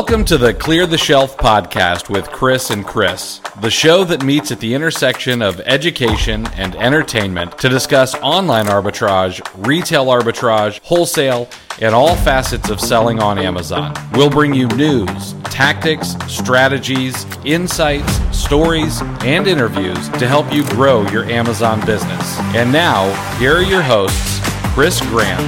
Welcome 0.00 0.24
to 0.24 0.38
the 0.38 0.54
Clear 0.54 0.86
the 0.86 0.96
Shelf 0.96 1.36
podcast 1.36 2.08
with 2.08 2.30
Chris 2.30 2.70
and 2.70 2.86
Chris, 2.86 3.42
the 3.60 3.68
show 3.68 4.02
that 4.04 4.24
meets 4.24 4.50
at 4.50 4.58
the 4.58 4.72
intersection 4.72 5.42
of 5.42 5.60
education 5.60 6.46
and 6.54 6.74
entertainment 6.76 7.58
to 7.58 7.68
discuss 7.68 8.14
online 8.14 8.64
arbitrage, 8.64 9.42
retail 9.66 10.06
arbitrage, 10.06 10.80
wholesale, 10.80 11.50
and 11.82 11.94
all 11.94 12.16
facets 12.16 12.70
of 12.70 12.80
selling 12.80 13.20
on 13.20 13.38
Amazon. 13.38 13.94
We'll 14.14 14.30
bring 14.30 14.54
you 14.54 14.68
news, 14.68 15.34
tactics, 15.44 16.16
strategies, 16.26 17.26
insights, 17.44 18.10
stories, 18.34 19.02
and 19.20 19.46
interviews 19.46 20.08
to 20.08 20.26
help 20.26 20.50
you 20.50 20.64
grow 20.70 21.06
your 21.10 21.24
Amazon 21.24 21.84
business. 21.84 22.38
And 22.56 22.72
now, 22.72 23.12
here 23.34 23.56
are 23.56 23.62
your 23.62 23.82
hosts, 23.82 24.40
Chris 24.72 24.98
Grant 25.02 25.42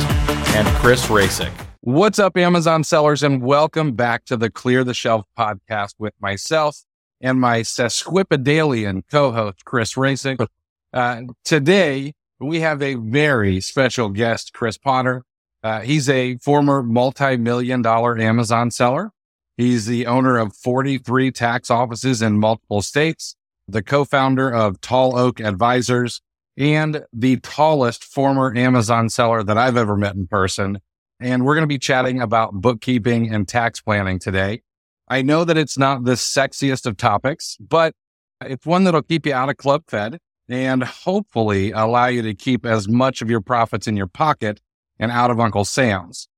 and 0.55 0.69
Chris 0.77 1.07
Rasick. 1.07 1.62
What's 1.85 2.21
up, 2.21 2.37
Amazon 2.37 2.85
sellers, 2.85 3.25
and 3.25 3.43
welcome 3.43 3.95
back 3.95 4.25
to 4.27 4.37
the 4.37 4.49
Clear 4.49 4.85
the 4.85 4.95
Shelf 4.95 5.27
podcast 5.37 5.95
with 5.99 6.15
myself 6.21 6.77
and 7.21 7.41
my 7.41 7.63
sesquipedalian 7.63 9.03
co-host, 9.11 9.65
Chris 9.65 9.95
Rasick. 9.95 10.47
Uh, 10.93 11.23
today, 11.45 12.13
we 12.39 12.61
have 12.61 12.83
a 12.83 12.95
very 12.95 13.61
special 13.61 14.11
guest, 14.11 14.53
Chris 14.53 14.79
Potter. 14.79 15.25
Uh, 15.65 15.81
he's 15.81 16.09
a 16.09 16.37
former 16.37 16.85
multi-million 16.85 17.83
dollar 17.83 18.17
Amazon 18.17 18.71
seller. 18.71 19.11
He's 19.57 19.87
the 19.87 20.07
owner 20.07 20.39
of 20.39 20.55
43 20.55 21.33
tax 21.33 21.69
offices 21.69 22.23
in 22.23 22.39
multiple 22.39 22.83
states, 22.83 23.35
the 23.67 23.83
co-founder 23.83 24.55
of 24.55 24.81
Tall 24.81 25.19
Oak 25.19 25.41
Advisors, 25.41 26.21
and 26.57 27.05
the 27.13 27.39
tallest 27.39 28.05
former 28.05 28.57
Amazon 28.57 29.09
seller 29.09 29.43
that 29.43 29.59
I've 29.59 29.77
ever 29.77 29.97
met 29.97 30.15
in 30.15 30.29
person 30.29 30.79
and 31.23 31.45
we're 31.45 31.55
going 31.55 31.63
to 31.63 31.69
be 31.69 31.79
chatting 31.79 32.21
about 32.21 32.53
bookkeeping 32.53 33.33
and 33.33 33.47
tax 33.47 33.81
planning 33.81 34.19
today. 34.19 34.63
I 35.09 35.23
know 35.23 35.45
that 35.45 35.57
it's 35.57 35.79
not 35.79 36.05
the 36.05 36.13
sexiest 36.13 36.87
of 36.87 36.97
topics, 36.97 37.57
but 37.61 37.95
it's 38.41 38.67
one 38.67 38.85
that'll 38.85 39.03
keep 39.03 39.27
you 39.27 39.35
out 39.35 39.49
of 39.49 39.57
club 39.57 39.85
fed 39.89 40.19
and 40.49 40.83
hopefully 40.83 41.71
allow 41.71 42.07
you 42.07 42.23
to 42.23 42.35
keep 42.35 42.67
as 42.67 42.89
much 42.89 43.23
of 43.23 43.31
your 43.31 43.41
profits 43.41 43.87
in 43.87 43.97
your 43.97 44.07
pocket 44.07 44.61
and 44.99 45.13
out 45.13 45.31
of 45.31 45.39
Uncle 45.39 45.65
Sam's. 45.65 46.29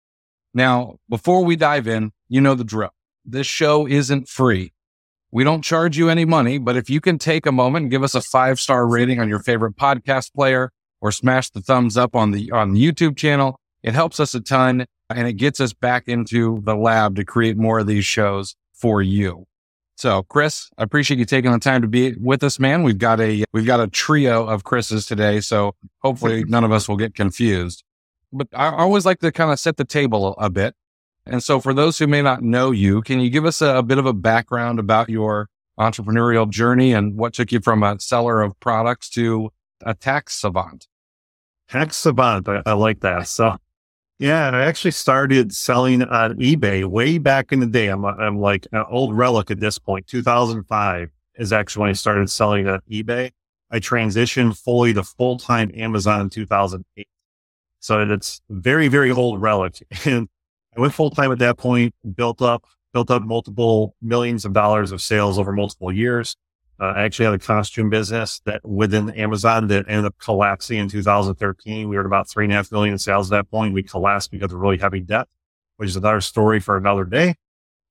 Now, 0.53 0.97
before 1.09 1.45
we 1.45 1.57
dive 1.57 1.89
in, 1.89 2.13
you 2.29 2.41
know 2.41 2.55
the 2.55 2.65
drill. 2.65 2.91
This 3.25 3.47
show 3.47 3.87
isn't 3.87 4.29
free. 4.29 4.73
We 5.33 5.45
don't 5.45 5.63
charge 5.63 5.97
you 5.97 6.11
any 6.11 6.25
money, 6.25 6.59
but 6.59 6.77
if 6.77 6.89
you 6.89 7.01
can 7.01 7.19
take 7.19 7.47
a 7.47 7.53
moment 7.53 7.85
and 7.85 7.91
give 7.91 8.05
us 8.05 8.15
a 8.15 8.21
five 8.21 8.61
star 8.61 8.87
rating 8.87 9.19
on 9.19 9.29
your 9.29 9.41
favorite 9.41 9.77
podcast 9.77 10.33
player 10.35 10.71
or 11.01 11.11
smash 11.11 11.51
the 11.51 11.61
thumbs 11.61 11.97
up 11.97 12.15
on 12.15 12.31
the, 12.31 12.51
on 12.53 12.73
the 12.73 12.85
YouTube 12.85 13.17
channel, 13.17 13.59
it 13.85 13.95
helps 13.95 14.19
us 14.19 14.35
a 14.35 14.41
ton 14.41 14.87
and 15.11 15.29
it 15.29 15.35
gets 15.35 15.61
us 15.61 15.75
back 15.75 16.09
into 16.09 16.61
the 16.63 16.75
lab 16.75 17.17
to 17.17 17.25
create 17.25 17.57
more 17.59 17.81
of 17.81 17.87
these 17.87 18.07
shows 18.07 18.57
for 18.73 19.03
you. 19.03 19.47
So, 19.97 20.25
Chris, 20.25 20.71
I 20.79 20.83
appreciate 20.83 21.19
you 21.19 21.27
taking 21.27 21.53
the 21.53 21.59
time 21.59 21.83
to 21.83 21.89
be 21.89 22.15
with 22.15 22.43
us, 22.43 22.59
man. 22.59 22.83
We've 22.83 22.99
got 22.99 23.21
a 23.21 23.45
we've 23.53 23.67
got 23.67 23.79
a 23.79 23.87
trio 23.87 24.47
of 24.47 24.65
Chris's 24.65 25.07
today, 25.07 25.41
so 25.41 25.77
hopefully 26.01 26.45
none 26.45 26.65
of 26.65 26.73
us 26.73 26.89
will 26.89 26.97
get 26.97 27.15
confused. 27.15 27.85
But 28.33 28.49
I 28.53 28.71
always 28.71 29.07
like 29.07 29.21
to 29.21 29.31
kind 29.31 29.53
of 29.53 29.61
set 29.61 29.77
the 29.77 29.85
table 29.85 30.35
a, 30.39 30.51
bit. 30.51 30.75
And 31.27 31.43
so, 31.43 31.61
for 31.61 31.73
those 31.73 31.99
who 31.99 32.09
may 32.09 32.23
not 32.23 32.43
know 32.43 32.73
you, 32.73 33.03
can 33.03 33.21
you 33.21 33.31
give 33.31 33.45
us 33.45 33.63
a, 33.63 33.77
a 33.77 33.83
bit 33.85 33.99
of 33.99 34.07
a 34.07 34.13
background 34.13 34.81
about 34.81 35.09
your 35.09 35.49
entrepreneurial 35.79 36.49
journey 36.51 36.93
and 36.93 37.17
what 37.17 37.35
took 37.35 37.53
you 37.53 37.61
from 37.61 37.85
a 37.85 38.01
seller 38.01 38.41
of 38.43 38.59
products 38.59 39.09
to 39.11 39.51
a 39.83 39.95
tax 39.95 40.35
savant? 40.35 40.89
Tax 41.69 41.97
savant, 41.97 42.49
I, 42.49 42.63
I 42.67 42.73
like 42.73 43.01
that. 43.01 43.29
So, 43.29 43.57
yeah, 44.19 44.47
and 44.47 44.57
I 44.57 44.65
actually 44.65 44.93
started 44.93 45.53
selling 45.53 46.03
on 46.03 46.37
eBay 46.37 46.85
way 46.85 47.19
back 47.19 47.53
in 47.53 47.61
the 47.61 47.67
day. 47.67 47.89
I'm, 47.89 48.05
I'm 48.05 48.39
like 48.39 48.67
an 48.73 48.85
old 48.89 49.17
relic 49.17 49.51
at 49.51 49.61
this 49.61 49.79
point. 49.79 50.07
2005 50.07 51.11
is 51.37 51.53
actually 51.53 51.81
when 51.81 51.91
I 51.91 51.95
started 51.95 52.31
selling 52.31 52.69
on 52.69 52.81
eBay. 52.91 53.31
I 53.71 53.81
transitioned 53.81 54.57
fully 54.57 54.95
to 54.95 55.03
full 55.03 55.39
time 55.39 55.71
Amazon 55.75 56.23
in 56.23 56.31
2008. 56.31 57.09
So 57.81 58.01
it's 58.01 58.41
very, 58.49 58.89
very 58.89 59.11
old 59.11 59.43
relic. 59.43 59.83
And 60.07 60.29
I 60.77 60.81
went 60.81 60.95
full 60.95 61.11
time 61.11 61.31
at 61.31 61.39
that 61.39 61.57
point, 61.57 61.95
built 62.15 62.43
up, 62.43 62.65
built 62.93 63.11
up 63.11 63.23
multiple 63.23 63.95
millions 64.03 64.45
of 64.45 64.53
dollars 64.53 64.91
of 64.91 65.01
sales 65.01 65.39
over 65.39 65.53
multiple 65.53 65.93
years. 65.93 66.37
Uh, 66.85 66.93
I 66.93 67.03
actually 67.05 67.25
had 67.25 67.35
a 67.35 67.39
costume 67.39 67.89
business 67.89 68.41
that 68.45 68.63
within 68.63 69.09
Amazon 69.11 69.69
that 69.69 69.87
ended 69.89 70.05
up 70.05 70.19
collapsing 70.19 70.79
in 70.79 70.89
2013. 70.89 71.89
We 71.89 71.97
were 71.97 72.03
at 72.03 72.07
about 72.07 72.29
three 72.29 72.45
and 72.45 72.53
a 72.53 72.57
half 72.57 72.71
million 72.71 72.93
in 72.93 72.99
sales 72.99 73.33
at 73.33 73.37
that 73.39 73.51
point. 73.51 73.73
We 73.73 73.83
collapsed 73.83 74.31
because 74.31 74.53
of 74.53 74.59
really 74.59 74.77
heavy 74.77 75.01
debt, 75.01 75.29
which 75.79 75.89
is 75.89 75.97
another 75.97 76.21
story 76.21 76.61
for 76.61 76.77
another 76.77 77.05
day. 77.05 77.37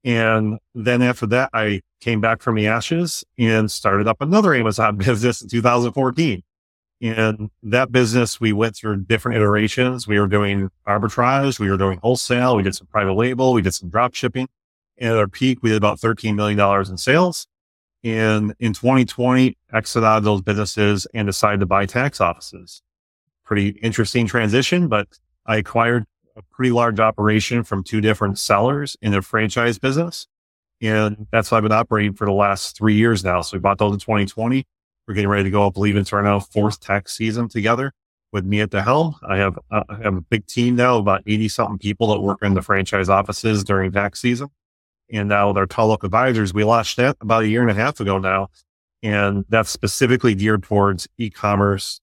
And 0.04 0.60
then 0.76 1.02
after 1.02 1.26
that, 1.28 1.50
I 1.54 1.82
came 2.02 2.22
back 2.22 2.44
from 2.44 2.56
the 2.56 2.68
ashes 2.68 3.24
and 3.40 3.72
started 3.72 4.08
up 4.08 4.22
another 4.22 4.54
Amazon 4.54 4.98
business 4.98 5.42
in 5.42 5.50
2014. 5.50 6.44
And 7.02 7.50
that 7.64 7.92
business, 7.92 8.40
we 8.40 8.54
went 8.54 8.76
through 8.76 9.06
different 9.06 9.38
iterations. 9.38 10.08
We 10.08 10.20
were 10.20 10.28
doing 10.28 10.70
arbitrage. 10.88 11.60
We 11.60 11.70
were 11.70 11.78
doing 11.78 12.00
wholesale. 12.04 12.56
We 12.56 12.64
did 12.64 12.76
some 12.76 12.88
private 12.88 13.14
label. 13.14 13.54
We 13.54 13.64
did 13.64 13.74
some 13.74 13.90
drop 13.90 14.14
shipping. 14.14 14.48
And 15.00 15.10
at 15.10 15.18
our 15.18 15.28
peak, 15.28 15.64
we 15.64 15.72
did 15.72 15.78
about 15.78 16.00
$13 16.00 16.36
million 16.36 16.60
in 16.90 16.98
sales. 16.98 17.48
And 18.04 18.54
in 18.60 18.74
2020, 18.74 19.58
exited 19.72 20.06
out 20.06 20.18
of 20.18 20.24
those 20.24 20.42
businesses 20.42 21.08
and 21.14 21.26
decided 21.28 21.62
to 21.62 21.66
buy 21.66 21.86
tax 21.86 22.20
offices. 22.20 22.82
Pretty 23.46 23.70
interesting 23.82 24.28
transition, 24.28 24.88
but 24.88 25.08
I 25.46 25.58
acquired 25.58 26.06
a 26.36 26.42
pretty 26.52 26.72
large 26.72 27.00
operation 27.00 27.64
from 27.64 27.84
two 27.84 28.02
different 28.02 28.40
sellers 28.40 28.98
in 29.02 29.12
their 29.12 29.22
franchise 29.22 29.80
business. 29.80 30.28
And 30.82 31.28
that's 31.32 31.50
what 31.50 31.58
I've 31.58 31.64
been 31.64 31.72
operating 31.72 32.14
for 32.14 32.26
the 32.26 32.34
last 32.34 32.76
three 32.76 32.96
years 32.96 33.24
now. 33.24 33.42
So 33.42 33.56
we 33.56 33.62
bought 33.62 33.78
those 33.78 33.94
in 33.94 34.00
2020. 34.00 34.66
We're 35.08 35.14
getting 35.14 35.30
ready 35.30 35.46
to 35.46 35.50
go, 35.50 35.68
I 35.68 35.70
believe, 35.70 35.96
into 35.96 36.16
our 36.16 36.24
now 36.24 36.40
fourth 36.40 36.80
tax 36.80 37.16
season 37.16 37.48
together 37.48 37.94
with 38.32 38.46
me 38.46 38.60
at 38.62 38.72
the 38.72 38.82
helm. 38.82 39.16
I 39.28 39.38
have, 39.38 39.58
uh, 39.72 39.84
I 39.88 39.96
have 39.98 40.16
a 40.16 40.22
big 40.22 40.46
team 40.48 40.76
now, 40.76 40.98
about 40.98 41.22
80 41.26 41.48
something 41.50 41.78
people 41.78 42.08
that 42.08 42.20
work 42.20 42.40
in 42.42 42.54
the 42.54 42.62
franchise 42.62 43.08
offices 43.08 43.64
during 43.64 43.92
tax 43.92 44.20
season. 44.20 44.50
And 45.12 45.30
now 45.30 45.50
with 45.50 45.58
our 45.58 45.66
Tall 45.66 45.92
Oak 45.92 46.04
Advisors, 46.04 46.54
we 46.54 46.64
launched 46.64 46.98
that 46.98 47.18
about 47.22 47.44
a 47.44 47.48
year 47.48 47.62
and 47.62 47.70
a 47.70 47.74
half 47.74 48.00
ago 48.00 48.18
now. 48.18 48.48
And 49.02 49.46
that's 49.50 49.70
specifically 49.70 50.34
geared 50.34 50.64
towards 50.64 51.08
e-commerce, 51.18 52.00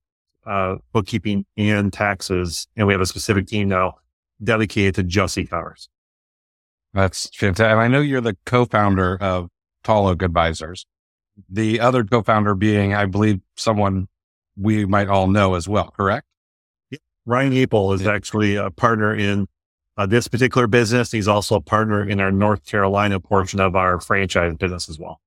uh, 0.47 0.77
bookkeeping 0.93 1.47
and 1.57 1.93
taxes. 1.93 2.69
And 2.77 2.87
we 2.87 2.93
have 2.93 3.01
a 3.01 3.07
specific 3.07 3.47
team 3.47 3.69
now 3.69 3.95
dedicated 4.43 4.95
to 4.97 5.03
just 5.03 5.39
e-commerce. 5.39 5.89
That's 6.93 7.35
fantastic. 7.35 7.73
And 7.73 7.81
I 7.81 7.89
know 7.89 8.01
you're 8.01 8.21
the 8.21 8.37
co-founder 8.47 9.17
of 9.21 9.49
Tall 9.85 10.09
Oak 10.09 10.23
Advisors. 10.23 10.87
The 11.49 11.81
other 11.81 12.05
co-founder 12.05 12.55
being, 12.55 12.95
I 12.95 13.07
believe, 13.07 13.41
someone 13.57 14.09
we 14.57 14.85
might 14.85 15.09
all 15.09 15.27
know 15.27 15.55
as 15.55 15.69
well, 15.69 15.91
correct? 15.97 16.27
Yeah. 16.91 16.99
Ryan 17.25 17.53
Apel 17.53 17.95
is 17.95 18.07
actually 18.07 18.57
a 18.57 18.71
partner 18.71 19.15
in 19.15 19.47
uh, 20.01 20.07
this 20.07 20.29
particular 20.29 20.67
business. 20.67 21.13
He's 21.13 21.29
also 21.29 21.57
a 21.57 21.61
partner 21.61 22.09
in 22.09 22.21
our 22.21 22.33
North 22.33 22.65
Carolina 22.65 23.21
portion 23.21 23.61
of 23.61 23.77
our 23.77 24.01
franchise 24.01 24.55
business 24.57 24.89
as 24.89 24.99
well. 24.99 25.21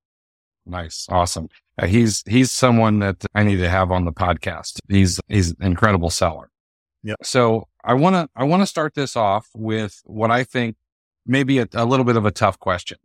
Nice. 0.66 1.06
Awesome. 1.10 1.50
Uh, 1.78 1.86
he's, 1.86 2.24
he's 2.26 2.50
someone 2.50 2.98
that 3.00 3.24
I 3.36 3.44
need 3.44 3.58
to 3.58 3.70
have 3.70 3.92
on 3.92 4.06
the 4.06 4.12
podcast. 4.12 4.80
He's, 4.90 5.20
he's 5.28 5.52
an 5.52 5.58
incredible 5.62 6.10
seller. 6.10 6.50
Yeah. 7.04 7.14
So 7.22 7.68
I 7.84 7.94
want 7.94 8.16
to, 8.16 8.28
I 8.36 8.46
want 8.46 8.64
to 8.64 8.66
start 8.66 8.96
this 8.96 9.16
off 9.16 9.48
with 9.54 10.02
what 10.06 10.32
I 10.32 10.44
think 10.44 10.76
maybe 11.28 11.60
a, 11.60 11.68
a 11.74 11.86
little 11.86 12.06
bit 12.06 12.16
of 12.16 12.26
a 12.26 12.32
tough 12.32 12.58
question. 12.58 12.98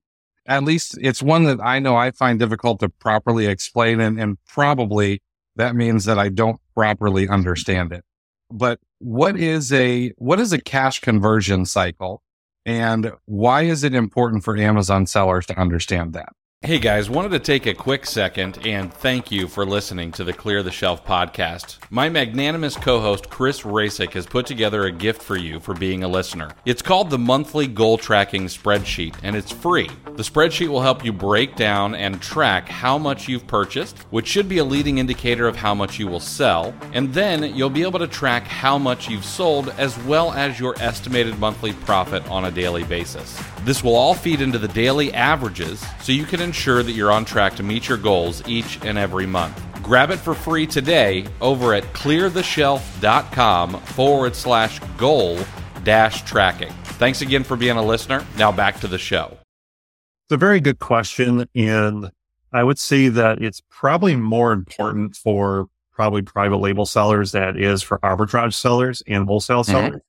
At 0.47 0.65
least 0.65 0.97
it's 1.03 1.23
one 1.23 1.45
that 1.45 1.61
I 1.61 1.81
know 1.81 1.97
I 1.97 2.12
find 2.12 2.39
difficult 2.39 2.81
to 2.81 2.89
properly 2.89 3.47
explain 3.47 4.01
and, 4.01 4.19
and 4.19 4.39
probably 4.47 5.21
that 5.57 5.77
means 5.77 6.07
that 6.07 6.19
I 6.19 6.31
don't 6.31 6.61
properly 6.75 7.28
understand 7.28 7.93
it 7.93 8.05
but 8.50 8.81
what 8.98 9.36
is 9.36 9.72
a 9.72 10.12
what 10.19 10.41
is 10.41 10.53
a 10.53 10.60
cash 10.60 11.00
conversion 11.00 11.64
cycle 11.64 12.22
and 12.66 13.12
why 13.25 13.62
is 13.62 13.84
it 13.84 13.94
important 13.94 14.44
for 14.44 14.56
Amazon 14.56 15.06
sellers 15.06 15.47
to 15.47 15.59
understand 15.59 16.12
that? 16.12 16.30
Hey 16.60 16.81
guys, 16.81 17.09
wanted 17.09 17.31
to 17.31 17.39
take 17.39 17.66
a 17.66 17.72
quick 17.72 18.05
second 18.05 18.66
and 18.66 18.93
thank 18.93 19.31
you 19.31 19.47
for 19.47 19.65
listening 19.65 20.10
to 20.10 20.25
the 20.25 20.33
Clear 20.33 20.65
the 20.65 20.72
Shelf 20.72 21.07
podcast. 21.07 21.78
My 21.89 22.09
magnanimous 22.09 22.75
co 22.75 22.99
host 23.01 23.31
Chris 23.31 23.60
Rasick 23.60 24.13
has 24.15 24.27
put 24.27 24.45
together 24.45 24.84
a 24.84 24.91
gift 24.91 25.22
for 25.22 25.37
you 25.37 25.60
for 25.60 25.72
being 25.72 26.03
a 26.03 26.09
listener. 26.09 26.51
It's 26.66 26.83
called 26.83 27.10
the 27.10 27.19
Monthly 27.19 27.69
Goal 27.69 27.97
Tracking 27.97 28.47
Spreadsheet, 28.47 29.15
and 29.22 29.37
it's 29.37 29.53
free. 29.53 29.89
The 30.16 30.25
spreadsheet 30.25 30.66
will 30.66 30.83
help 30.83 31.05
you 31.05 31.13
break 31.13 31.55
down 31.55 31.95
and 31.95 32.21
track 32.21 32.69
how 32.69 32.99
much 32.99 33.28
you've 33.28 33.47
purchased, 33.47 33.97
which 34.11 34.27
should 34.27 34.49
be 34.49 34.59
a 34.59 34.65
leading 34.65 34.99
indicator 34.99 35.47
of 35.47 35.54
how 35.54 35.77
much 35.77 36.01
you 36.01 36.09
will 36.09 36.19
sell, 36.19 36.75
and 36.93 37.15
then 37.15 37.54
you'll 37.54 37.71
be 37.71 37.84
able 37.84 38.01
to 38.01 38.09
track 38.09 38.43
how 38.49 38.77
much 38.77 39.09
you've 39.09 39.25
sold 39.25 39.69
as 39.78 39.97
well 39.99 40.33
as 40.33 40.59
your 40.59 40.75
estimated 40.81 41.39
monthly 41.39 41.72
profit 41.72 42.28
on 42.28 42.47
a 42.47 42.51
daily 42.51 42.83
basis. 42.83 43.41
This 43.61 43.84
will 43.84 43.95
all 43.95 44.15
feed 44.15 44.41
into 44.41 44.59
the 44.59 44.66
daily 44.66 45.15
averages 45.15 45.87
so 46.01 46.11
you 46.11 46.25
can 46.25 46.41
ensure 46.48 46.83
that 46.83 46.92
you're 46.92 47.12
on 47.12 47.24
track 47.24 47.54
to 47.56 47.62
meet 47.62 47.89
your 47.89 47.98
goals 47.98 48.42
each 48.48 48.83
and 48.84 48.98
every 48.98 49.27
month. 49.27 49.62
Grab 49.83 50.10
it 50.10 50.16
for 50.16 50.34
free 50.34 50.66
today 50.66 51.27
over 51.41 51.74
at 51.74 51.84
cleartheshelf.com 51.92 53.80
forward 53.80 54.34
slash 54.34 54.80
goal 54.97 55.39
dash 55.84 56.22
tracking. 56.22 56.72
Thanks 56.98 57.22
again 57.22 57.45
for 57.45 57.56
being 57.56 57.77
a 57.77 57.83
listener. 57.83 58.27
Now 58.36 58.50
back 58.50 58.80
to 58.80 58.89
the 58.89 58.98
show. 58.98 59.39
It's 60.27 60.34
a 60.34 60.36
very 60.36 60.60
good 60.60 60.78
question. 60.78 61.47
And 61.54 62.10
I 62.53 62.65
would 62.65 62.78
say 62.78 63.09
that 63.09 63.42
it's 63.42 63.62
probably 63.71 64.16
more 64.16 64.53
important 64.53 65.16
for 65.16 65.68
probably 65.92 66.22
private 66.22 66.59
label 66.59 66.86
sellers 66.86 67.33
that 67.33 67.56
is 67.56 67.83
for 67.83 67.98
arbitrage 67.98 68.54
sellers 68.54 69.03
and 69.06 69.27
wholesale 69.27 69.62
mm-hmm. 69.62 69.72
sellers, 69.72 70.01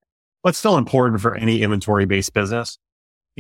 but 0.44 0.56
still 0.56 0.78
important 0.78 1.22
for 1.22 1.36
any 1.36 1.62
inventory 1.62 2.06
based 2.06 2.34
business. 2.34 2.78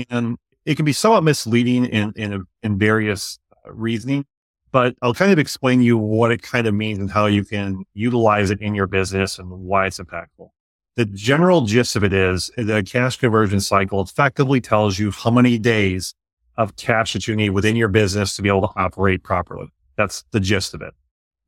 And 0.09 0.37
it 0.65 0.75
can 0.75 0.85
be 0.85 0.93
somewhat 0.93 1.23
misleading 1.23 1.85
in, 1.85 2.13
in, 2.15 2.45
in 2.63 2.77
various 2.77 3.39
uh, 3.65 3.71
reasoning, 3.71 4.25
but 4.71 4.95
I'll 5.01 5.13
kind 5.13 5.31
of 5.31 5.39
explain 5.39 5.79
to 5.79 5.85
you 5.85 5.97
what 5.97 6.31
it 6.31 6.41
kind 6.41 6.67
of 6.67 6.73
means 6.73 6.99
and 6.99 7.09
how 7.09 7.25
you 7.25 7.43
can 7.43 7.83
utilize 7.93 8.51
it 8.51 8.61
in 8.61 8.75
your 8.75 8.87
business 8.87 9.39
and 9.39 9.49
why 9.49 9.87
it's 9.87 9.99
impactful. 9.99 10.49
The 10.95 11.05
general 11.05 11.61
gist 11.61 11.95
of 11.95 12.03
it 12.03 12.13
is 12.13 12.51
the 12.57 12.83
cash 12.83 13.17
conversion 13.17 13.61
cycle 13.61 14.01
effectively 14.01 14.59
tells 14.59 14.99
you 14.99 15.11
how 15.11 15.31
many 15.31 15.57
days 15.57 16.13
of 16.57 16.75
cash 16.75 17.13
that 17.13 17.27
you 17.27 17.35
need 17.35 17.51
within 17.51 17.75
your 17.75 17.87
business 17.87 18.35
to 18.35 18.41
be 18.41 18.49
able 18.49 18.67
to 18.67 18.73
operate 18.75 19.23
properly. 19.23 19.67
That's 19.95 20.25
the 20.31 20.41
gist 20.41 20.73
of 20.73 20.81
it. 20.81 20.93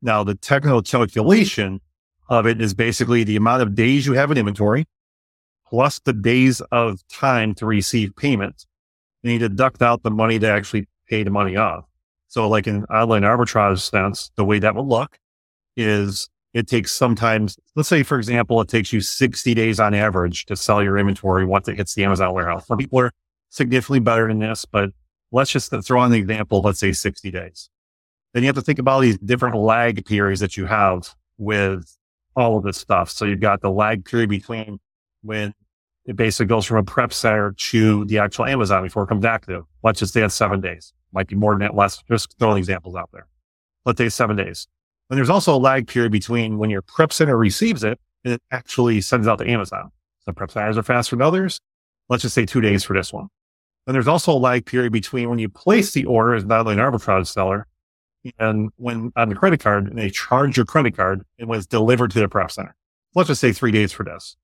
Now, 0.00 0.24
the 0.24 0.34
technical 0.34 0.82
calculation 0.82 1.80
of 2.28 2.46
it 2.46 2.60
is 2.62 2.72
basically 2.72 3.24
the 3.24 3.36
amount 3.36 3.62
of 3.62 3.74
days 3.74 4.06
you 4.06 4.14
have 4.14 4.30
in 4.30 4.38
inventory 4.38 4.86
plus 5.72 5.98
the 6.00 6.12
days 6.12 6.60
of 6.70 7.00
time 7.08 7.54
to 7.54 7.64
receive 7.66 8.14
payment. 8.16 8.66
And 9.22 9.32
you 9.32 9.38
deduct 9.38 9.82
out 9.82 10.02
the 10.02 10.10
money 10.10 10.38
to 10.38 10.48
actually 10.48 10.88
pay 11.08 11.22
the 11.22 11.30
money 11.30 11.56
off. 11.56 11.84
So 12.28 12.48
like 12.48 12.66
in 12.66 12.84
online 12.86 13.22
arbitrage 13.22 13.78
sense, 13.78 14.30
the 14.36 14.44
way 14.44 14.58
that 14.58 14.74
would 14.74 14.86
look 14.86 15.18
is 15.76 16.28
it 16.54 16.66
takes 16.66 16.92
sometimes, 16.92 17.56
let's 17.76 17.88
say, 17.88 18.02
for 18.02 18.18
example, 18.18 18.60
it 18.60 18.68
takes 18.68 18.92
you 18.92 19.00
60 19.00 19.54
days 19.54 19.80
on 19.80 19.94
average 19.94 20.46
to 20.46 20.56
sell 20.56 20.82
your 20.82 20.98
inventory 20.98 21.44
once 21.44 21.68
it 21.68 21.76
hits 21.76 21.94
the 21.94 22.04
Amazon 22.04 22.34
warehouse. 22.34 22.66
Some 22.66 22.78
people 22.78 23.00
are 23.00 23.12
significantly 23.50 24.00
better 24.00 24.28
than 24.28 24.38
this, 24.38 24.64
but 24.64 24.90
let's 25.30 25.50
just 25.50 25.72
throw 25.84 26.00
on 26.00 26.10
the 26.10 26.18
example, 26.18 26.60
let's 26.60 26.80
say 26.80 26.92
60 26.92 27.30
days. 27.30 27.70
Then 28.34 28.42
you 28.42 28.48
have 28.48 28.56
to 28.56 28.62
think 28.62 28.78
about 28.78 29.00
these 29.00 29.18
different 29.18 29.56
lag 29.56 30.04
periods 30.04 30.40
that 30.40 30.56
you 30.56 30.66
have 30.66 31.14
with 31.38 31.96
all 32.34 32.56
of 32.56 32.64
this 32.64 32.78
stuff. 32.78 33.10
So 33.10 33.24
you've 33.24 33.40
got 33.40 33.60
the 33.60 33.70
lag 33.70 34.04
period 34.04 34.30
between 34.30 34.78
when 35.22 35.54
it 36.04 36.16
basically 36.16 36.46
goes 36.46 36.66
from 36.66 36.78
a 36.78 36.82
prep 36.82 37.12
center 37.12 37.52
to 37.52 38.04
the 38.06 38.18
actual 38.18 38.46
Amazon 38.46 38.82
before 38.82 39.04
it 39.04 39.08
comes 39.08 39.24
active. 39.24 39.64
Let's 39.82 40.00
just 40.00 40.12
say 40.12 40.22
it's 40.22 40.34
seven 40.34 40.60
days. 40.60 40.92
Might 41.12 41.28
be 41.28 41.36
more 41.36 41.52
than 41.52 41.60
that, 41.60 41.76
less. 41.76 42.02
Just 42.08 42.36
throwing 42.38 42.58
examples 42.58 42.96
out 42.96 43.10
there. 43.12 43.26
Let's 43.84 43.98
say 43.98 44.08
seven 44.08 44.36
days. 44.36 44.66
And 45.10 45.18
there's 45.18 45.30
also 45.30 45.54
a 45.54 45.58
lag 45.58 45.86
period 45.86 46.10
between 46.10 46.58
when 46.58 46.70
your 46.70 46.82
prep 46.82 47.12
center 47.12 47.36
receives 47.36 47.84
it 47.84 48.00
and 48.24 48.34
it 48.34 48.42
actually 48.50 49.00
sends 49.00 49.28
out 49.28 49.38
to 49.38 49.48
Amazon. 49.48 49.90
Some 50.24 50.34
prep 50.34 50.50
centers 50.50 50.78
are 50.78 50.82
faster 50.82 51.16
than 51.16 51.22
others. 51.22 51.60
Let's 52.08 52.22
just 52.22 52.34
say 52.34 52.46
two 52.46 52.60
days 52.60 52.84
for 52.84 52.94
this 52.94 53.12
one. 53.12 53.28
And 53.86 53.94
there's 53.94 54.08
also 54.08 54.32
a 54.32 54.38
lag 54.38 54.64
period 54.64 54.92
between 54.92 55.28
when 55.28 55.38
you 55.38 55.48
place 55.48 55.92
the 55.92 56.04
order 56.04 56.34
as 56.34 56.44
not 56.44 56.60
only 56.60 56.74
an 56.74 56.78
arbitrage 56.78 57.26
seller 57.26 57.66
and 58.38 58.70
when 58.76 59.12
on 59.16 59.28
the 59.28 59.34
credit 59.34 59.60
card 59.60 59.88
and 59.88 59.98
they 59.98 60.10
charge 60.10 60.56
your 60.56 60.66
credit 60.66 60.96
card 60.96 61.24
and 61.38 61.48
when 61.48 61.58
it's 61.58 61.66
delivered 61.66 62.10
to 62.12 62.20
the 62.20 62.28
prep 62.28 62.50
center. 62.50 62.74
Let's 63.14 63.28
just 63.28 63.40
say 63.40 63.52
three 63.52 63.72
days 63.72 63.92
for 63.92 64.04
this. 64.04 64.36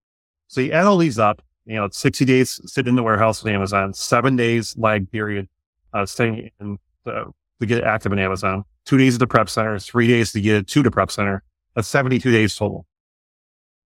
So 0.49 0.61
you 0.61 0.72
add 0.72 0.87
all 0.87 0.99
these 0.99 1.19
up, 1.19 1.43
you 1.69 1.76
know, 1.76 1.88
60 1.91 2.25
days 2.25 2.61
sit 2.65 2.88
in 2.88 2.97
the 2.97 3.03
warehouse 3.03 3.43
with 3.43 3.53
Amazon, 3.53 3.93
seven 3.93 4.37
days 4.37 4.75
lag 4.79 5.11
period, 5.11 5.49
uh, 5.93 6.06
staying 6.06 6.50
in 6.61 6.79
the, 7.05 7.32
to 7.61 7.67
get 7.67 7.85
active 7.85 8.12
in 8.12 8.19
Amazon 8.19 8.65
two 8.88 8.97
days 8.97 9.15
at 9.15 9.20
the 9.20 9.26
prep 9.26 9.50
center, 9.50 9.79
three 9.79 10.09
days 10.09 10.32
to 10.32 10.41
get 10.41 10.67
to 10.67 10.82
the 10.82 10.91
prep 10.91 11.11
center. 11.11 11.43
That's 11.75 11.87
72 11.88 12.31
days 12.31 12.56
total. 12.56 12.87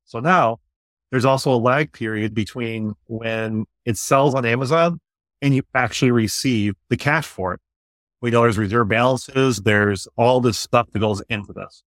So 0.05 0.21
now 0.21 0.61
there's 1.11 1.25
also 1.25 1.53
a 1.53 1.59
lag 1.59 1.93
period 1.93 2.35
between 2.35 2.95
when 3.07 3.67
it 3.85 3.99
sells 3.99 4.33
on 4.33 4.47
Amazon 4.47 5.01
and 5.41 5.57
you 5.57 5.65
actually 5.75 6.13
receive 6.13 6.75
the 6.89 6.97
cash 6.97 7.27
for 7.27 7.55
it. 7.55 7.61
We 8.21 8.31
know 8.31 8.43
there's 8.43 8.59
reserve 8.59 8.89
balances. 8.89 9.59
There's 9.59 10.07
all 10.17 10.41
this 10.41 10.57
stuff 10.57 10.89
that 10.93 11.01
goes 11.01 11.21
into 11.29 11.53
this. 11.53 11.83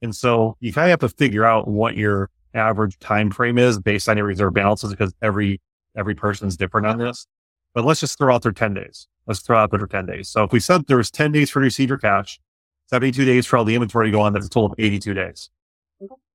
And 0.00 0.16
so 0.16 0.56
you 0.60 0.72
kind 0.72 0.90
of 0.90 0.98
have 0.98 1.10
to 1.10 1.14
figure 1.14 1.44
out 1.44 1.68
what 1.68 1.94
your 1.94 2.30
average 2.54 2.98
time 2.98 3.30
frame 3.30 3.58
is 3.58 3.78
based 3.78 4.08
on 4.08 4.16
your 4.16 4.26
reserve 4.26 4.54
balances 4.54 4.90
because 4.90 5.14
every, 5.22 5.60
every 5.96 6.14
person's 6.14 6.56
different 6.56 6.86
on 6.86 6.98
this. 6.98 7.26
But 7.74 7.84
let's 7.84 8.00
just 8.00 8.18
throw 8.18 8.34
out 8.34 8.42
their 8.42 8.52
10 8.52 8.74
days. 8.74 9.06
Let's 9.26 9.40
throw 9.40 9.58
out 9.58 9.70
their 9.70 9.86
10 9.86 10.06
days. 10.06 10.28
So 10.28 10.44
if 10.44 10.52
we 10.52 10.60
said 10.60 10.86
there 10.86 10.96
was 10.96 11.10
10 11.10 11.32
days 11.32 11.50
for 11.50 11.64
your 11.64 11.98
cash, 11.98 12.40
72 12.88 13.24
days 13.24 13.46
for 13.46 13.56
all 13.56 13.64
the 13.64 13.74
inventory 13.74 14.06
to 14.06 14.12
go 14.12 14.20
on. 14.20 14.32
That's 14.32 14.46
a 14.46 14.50
total 14.50 14.72
of 14.72 14.74
82 14.78 15.14
days. 15.14 15.50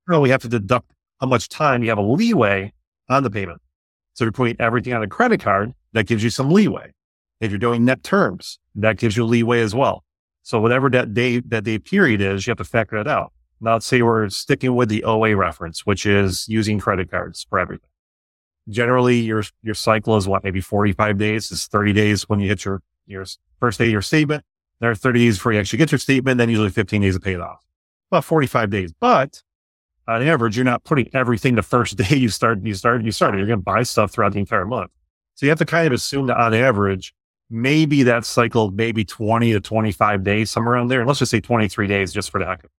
Well, 0.07 0.21
we 0.21 0.29
have 0.29 0.41
to 0.41 0.49
deduct 0.49 0.91
how 1.19 1.27
much 1.27 1.49
time 1.49 1.83
you 1.83 1.89
have 1.89 1.97
a 1.97 2.03
leeway 2.03 2.73
on 3.09 3.23
the 3.23 3.29
payment. 3.29 3.61
So 4.13 4.25
you're 4.25 4.31
putting 4.31 4.59
everything 4.59 4.93
on 4.93 5.01
a 5.01 5.07
credit 5.07 5.41
card, 5.41 5.73
that 5.93 6.07
gives 6.07 6.23
you 6.23 6.29
some 6.29 6.49
leeway. 6.49 6.91
If 7.39 7.51
you're 7.51 7.59
doing 7.59 7.85
net 7.85 8.03
terms, 8.03 8.59
that 8.75 8.97
gives 8.97 9.17
you 9.17 9.25
leeway 9.25 9.61
as 9.61 9.73
well. 9.75 10.03
So 10.43 10.59
whatever 10.59 10.89
that 10.91 11.13
day, 11.13 11.39
that 11.39 11.63
day 11.63 11.79
period 11.79 12.21
is, 12.21 12.45
you 12.45 12.51
have 12.51 12.57
to 12.57 12.63
factor 12.63 13.01
that 13.01 13.09
out. 13.09 13.33
Now 13.61 13.73
let's 13.73 13.85
say 13.85 14.01
we're 14.01 14.27
sticking 14.29 14.75
with 14.75 14.89
the 14.89 15.03
OA 15.03 15.35
reference, 15.35 15.85
which 15.85 16.05
is 16.05 16.47
using 16.49 16.79
credit 16.79 17.11
cards 17.11 17.45
for 17.47 17.59
everything. 17.59 17.87
Generally, 18.69 19.19
your, 19.19 19.43
your 19.61 19.75
cycle 19.75 20.17
is 20.17 20.27
what, 20.27 20.43
maybe 20.43 20.61
45 20.61 21.17
days. 21.17 21.51
It's 21.51 21.67
30 21.67 21.93
days 21.93 22.27
when 22.27 22.39
you 22.39 22.47
hit 22.47 22.65
your, 22.65 22.81
your 23.05 23.25
first 23.59 23.77
day 23.77 23.85
of 23.85 23.91
your 23.91 24.01
statement. 24.01 24.43
There 24.79 24.89
are 24.89 24.95
30 24.95 25.19
days 25.19 25.37
before 25.37 25.53
you 25.53 25.59
actually 25.59 25.77
get 25.77 25.91
your 25.91 25.99
statement, 25.99 26.39
then 26.39 26.49
usually 26.49 26.71
15 26.71 27.01
days 27.01 27.13
to 27.13 27.19
pay 27.19 27.33
it 27.33 27.41
off. 27.41 27.63
About 28.11 28.25
45 28.25 28.71
days. 28.71 28.93
But 28.99 29.43
on 30.07 30.23
average, 30.23 30.57
you're 30.57 30.65
not 30.65 30.83
putting 30.83 31.09
everything 31.13 31.53
the 31.53 31.61
first 31.61 31.97
day 32.09 32.15
you 32.15 32.29
start, 32.29 32.63
you 32.63 32.73
start, 32.73 33.03
you 33.03 33.11
started. 33.11 33.37
You're 33.37 33.47
going 33.47 33.59
to 33.59 33.63
buy 33.63 33.83
stuff 33.83 34.11
throughout 34.11 34.33
the 34.33 34.39
entire 34.39 34.65
month. 34.65 34.91
So 35.35 35.45
you 35.45 35.49
have 35.51 35.59
to 35.59 35.65
kind 35.65 35.87
of 35.87 35.93
assume 35.93 36.27
that 36.27 36.37
on 36.37 36.53
average, 36.55 37.13
maybe 37.49 38.03
that 38.03 38.25
cycle, 38.25 38.71
maybe 38.71 39.05
20 39.05 39.53
to 39.53 39.59
25 39.59 40.23
days, 40.23 40.49
somewhere 40.49 40.75
around 40.75 40.87
there. 40.87 41.01
And 41.01 41.07
let's 41.07 41.19
just 41.19 41.31
say 41.31 41.41
23 41.41 41.87
days 41.87 42.11
just 42.11 42.31
for 42.31 42.39
the 42.39 42.45
heck 42.45 42.59
of 42.59 42.65
it. 42.65 42.71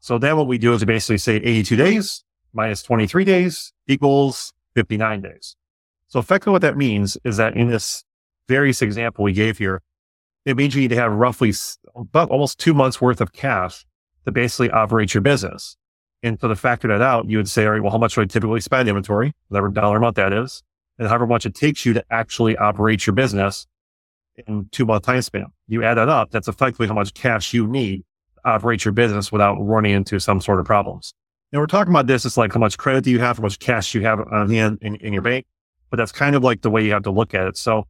So 0.00 0.18
then 0.18 0.36
what 0.36 0.46
we 0.46 0.58
do 0.58 0.72
is 0.72 0.80
we 0.80 0.86
basically 0.86 1.18
say 1.18 1.36
82 1.36 1.76
days 1.76 2.24
minus 2.52 2.82
23 2.82 3.24
days 3.24 3.72
equals 3.86 4.52
59 4.74 5.20
days. 5.20 5.56
So 6.06 6.18
effectively 6.18 6.52
what 6.52 6.62
that 6.62 6.76
means 6.76 7.18
is 7.24 7.36
that 7.36 7.56
in 7.56 7.68
this 7.68 8.04
various 8.48 8.80
example 8.80 9.24
we 9.24 9.32
gave 9.32 9.58
here, 9.58 9.82
it 10.44 10.56
means 10.56 10.74
you 10.74 10.80
need 10.80 10.88
to 10.88 10.96
have 10.96 11.12
roughly 11.12 11.52
about 11.94 12.30
almost 12.30 12.58
two 12.58 12.72
months 12.72 13.00
worth 13.00 13.20
of 13.20 13.32
cash 13.32 13.84
to 14.24 14.32
basically 14.32 14.70
operate 14.70 15.12
your 15.12 15.20
business. 15.20 15.76
And 16.22 16.40
so 16.40 16.48
to 16.48 16.56
factor 16.56 16.88
that 16.88 17.02
out, 17.02 17.28
you 17.28 17.36
would 17.36 17.48
say, 17.48 17.64
all 17.64 17.72
right, 17.72 17.82
well, 17.82 17.92
how 17.92 17.98
much 17.98 18.14
do 18.14 18.22
I 18.22 18.24
typically 18.24 18.60
spend 18.60 18.88
inventory, 18.88 19.34
whatever 19.48 19.68
dollar 19.68 19.98
amount 19.98 20.16
that 20.16 20.32
is, 20.32 20.62
and 20.98 21.06
however 21.06 21.26
much 21.26 21.46
it 21.46 21.54
takes 21.54 21.84
you 21.84 21.92
to 21.92 22.04
actually 22.10 22.56
operate 22.56 23.06
your 23.06 23.14
business 23.14 23.66
in 24.46 24.68
two 24.70 24.86
month 24.86 25.04
time 25.04 25.22
span. 25.22 25.46
You 25.66 25.84
add 25.84 25.94
that 25.94 26.08
up, 26.08 26.30
that's 26.30 26.48
effectively 26.48 26.86
how 26.86 26.94
much 26.94 27.14
cash 27.14 27.52
you 27.52 27.66
need 27.66 28.04
operate 28.44 28.84
your 28.84 28.92
business 28.92 29.30
without 29.32 29.56
running 29.56 29.92
into 29.92 30.18
some 30.18 30.40
sort 30.40 30.60
of 30.60 30.66
problems. 30.66 31.14
And 31.52 31.60
we're 31.60 31.66
talking 31.66 31.92
about 31.92 32.06
this, 32.06 32.24
it's 32.24 32.36
like 32.36 32.52
how 32.52 32.60
much 32.60 32.76
credit 32.76 33.04
do 33.04 33.10
you 33.10 33.20
have, 33.20 33.38
how 33.38 33.42
much 33.42 33.58
cash 33.58 33.94
you 33.94 34.02
have 34.02 34.20
on 34.20 34.50
hand 34.50 34.78
in, 34.82 34.96
in 34.96 35.12
your 35.12 35.22
bank. 35.22 35.46
But 35.90 35.96
that's 35.96 36.12
kind 36.12 36.36
of 36.36 36.44
like 36.44 36.60
the 36.60 36.70
way 36.70 36.84
you 36.84 36.92
have 36.92 37.04
to 37.04 37.10
look 37.10 37.34
at 37.34 37.46
it. 37.46 37.56
So 37.56 37.86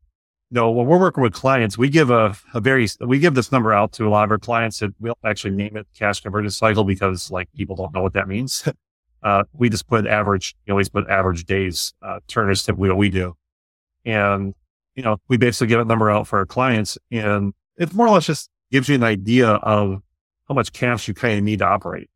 no, 0.50 0.71
when 0.71 0.87
we're 0.87 0.99
working 0.99 1.23
with 1.23 1.33
clients, 1.33 1.76
we 1.76 1.88
give 1.88 2.11
a, 2.11 2.37
a 2.55 2.61
very, 2.61 2.87
we 3.00 3.19
give 3.19 3.35
this 3.35 3.52
number 3.52 3.73
out 3.73 3.93
to 3.93 4.07
a 4.07 4.11
lot 4.11 4.25
of 4.25 4.31
our 4.31 4.38
clients 4.38 4.78
that 4.78 4.95
we'll 4.99 5.19
actually 5.25 5.50
name 5.50 5.76
it 5.76 5.87
cash 5.95 6.21
conversion 6.21 6.50
cycle 6.50 6.85
because 6.85 7.31
like 7.31 7.52
people 7.52 7.76
don't 7.76 7.93
know 7.93 8.02
what 8.02 8.14
that 8.14 8.28
means. 8.28 8.67
uh, 9.23 9.45
we 9.52 9.69
just 9.69 9.88
put 9.88 10.07
average, 10.07 10.55
you 10.64 10.73
know, 10.73 10.81
just 10.81 10.93
put 10.93 11.09
average 11.09 11.45
days, 11.45 11.93
uh, 12.02 12.21
turn 12.28 12.50
is 12.50 12.62
typically 12.62 12.88
what 12.88 12.99
we 12.99 13.11
do. 13.11 13.37
And, 14.05 14.55
you 14.95 15.02
know, 15.02 15.19
we 15.28 15.37
basically 15.37 15.67
give 15.67 15.81
a 15.81 15.85
number 15.85 16.11
out 16.11 16.26
for 16.26 16.38
our 16.38 16.47
clients 16.47 16.97
and 17.11 17.52
it 17.76 17.93
more 17.93 18.07
or 18.07 18.11
less 18.11 18.26
just 18.26 18.49
gives 18.71 18.88
you 18.88 18.95
an 18.95 19.02
idea 19.02 19.49
of 19.49 20.02
how 20.49 20.55
much 20.55 20.73
cash 20.73 21.09
you 21.09 21.14
kind 21.14 21.38
of 21.38 21.45
need 21.45 21.59
to 21.61 21.67
operate. 21.67 22.09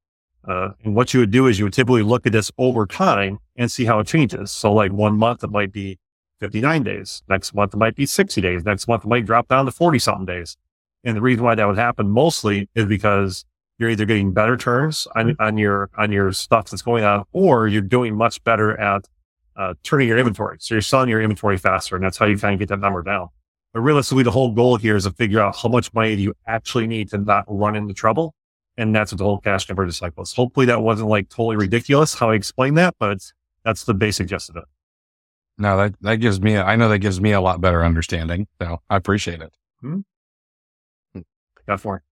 Uh, 0.47 0.71
and 0.85 0.95
what 0.95 1.15
you 1.15 1.21
would 1.21 1.31
do 1.31 1.47
is 1.47 1.59
you 1.59 1.67
would 1.67 1.73
typically 1.73 2.03
look 2.03 2.27
at 2.27 2.33
this 2.33 2.51
over 2.59 2.87
time 2.87 3.39
and 3.57 3.71
see 3.71 3.85
how 3.85 4.01
it 4.01 4.07
changes. 4.07 4.51
So 4.51 4.73
like 4.73 4.93
one 4.93 5.17
month, 5.17 5.45
it 5.45 5.51
might 5.51 5.73
be 5.73 5.99
59 6.41 6.83
days. 6.83 7.23
Next 7.29 7.55
month, 7.55 7.75
it 7.75 7.77
might 7.77 7.95
be 7.95 8.07
60 8.07 8.41
days. 8.41 8.65
Next 8.65 8.89
month, 8.89 9.05
it 9.05 9.09
might 9.09 9.25
drop 9.25 9.49
down 9.49 9.67
to 9.67 9.71
40 9.71 9.99
something 10.01 10.27
days. 10.27 10.57
And 11.05 11.17
the 11.17 11.21
reason 11.21 11.45
why 11.45 11.55
that 11.55 11.67
would 11.67 11.79
happen 11.79 12.11
mostly 12.11 12.69
is 12.75 12.87
because 12.87 13.45
you're 13.79 13.91
either 13.91 14.05
getting 14.05 14.33
better 14.33 14.57
terms 14.57 15.07
on, 15.15 15.29
mm-hmm. 15.29 15.43
on 15.43 15.59
your, 15.59 15.91
on 15.97 16.11
your 16.11 16.33
stuff 16.33 16.71
that's 16.71 16.83
going 16.83 17.05
on, 17.05 17.25
or 17.33 17.69
you're 17.69 17.83
doing 17.83 18.17
much 18.17 18.43
better 18.43 18.79
at, 18.81 19.09
uh, 19.55 19.75
turning 19.83 20.09
your 20.09 20.19
inventory. 20.19 20.57
So 20.61 20.75
you're 20.75 20.83
selling 20.83 21.09
your 21.09 21.21
inventory 21.21 21.59
faster. 21.59 21.95
And 21.95 22.05
that's 22.05 22.17
how 22.17 22.27
you 22.27 22.39
kind 22.39 22.55
of 22.55 22.59
get 22.59 22.69
that 22.69 22.81
number 22.81 23.03
down. 23.03 23.29
But 23.73 23.81
realistically, 23.81 24.23
the 24.23 24.31
whole 24.31 24.53
goal 24.53 24.77
here 24.77 24.97
is 24.97 25.05
to 25.05 25.11
figure 25.11 25.41
out 25.41 25.57
how 25.57 25.69
much 25.69 25.93
money 25.95 26.15
do 26.17 26.23
you 26.23 26.35
actually 26.47 26.87
need 26.87 27.09
to 27.11 27.19
not 27.19 27.45
run 27.49 27.75
into 27.75 27.95
trouble. 27.95 28.35
And 28.77 28.95
that's 28.95 29.13
what 29.13 29.19
the 29.19 29.25
whole 29.25 29.39
cash 29.39 29.67
conversion 29.67 29.93
cycle 29.93 30.23
is. 30.23 30.33
Hopefully 30.33 30.67
that 30.67 30.83
wasn't 30.83 31.09
like 31.09 31.29
totally 31.29 31.57
ridiculous 31.57 32.15
how 32.15 32.31
I 32.31 32.35
explained 32.35 32.79
that, 32.79 32.95
but 32.99 33.19
that's 33.65 33.85
the 33.85 33.95
basic 33.95 34.29
gist 34.29 34.51
of 34.51 34.57
it. 34.57 34.65
No, 35.59 35.77
that, 35.77 35.95
that 36.01 36.17
gives 36.17 36.41
me, 36.41 36.57
I 36.57 36.77
know 36.77 36.89
that 36.89 36.99
gives 36.99 37.21
me 37.21 37.33
a 37.33 37.41
lot 37.41 37.61
better 37.61 37.85
understanding. 37.85 38.47
So 38.61 38.79
I 38.89 38.97
appreciate 38.97 39.41
it. 39.41 39.55
Hmm. 39.81 40.01
Got 41.67 41.81
four. 41.81 42.03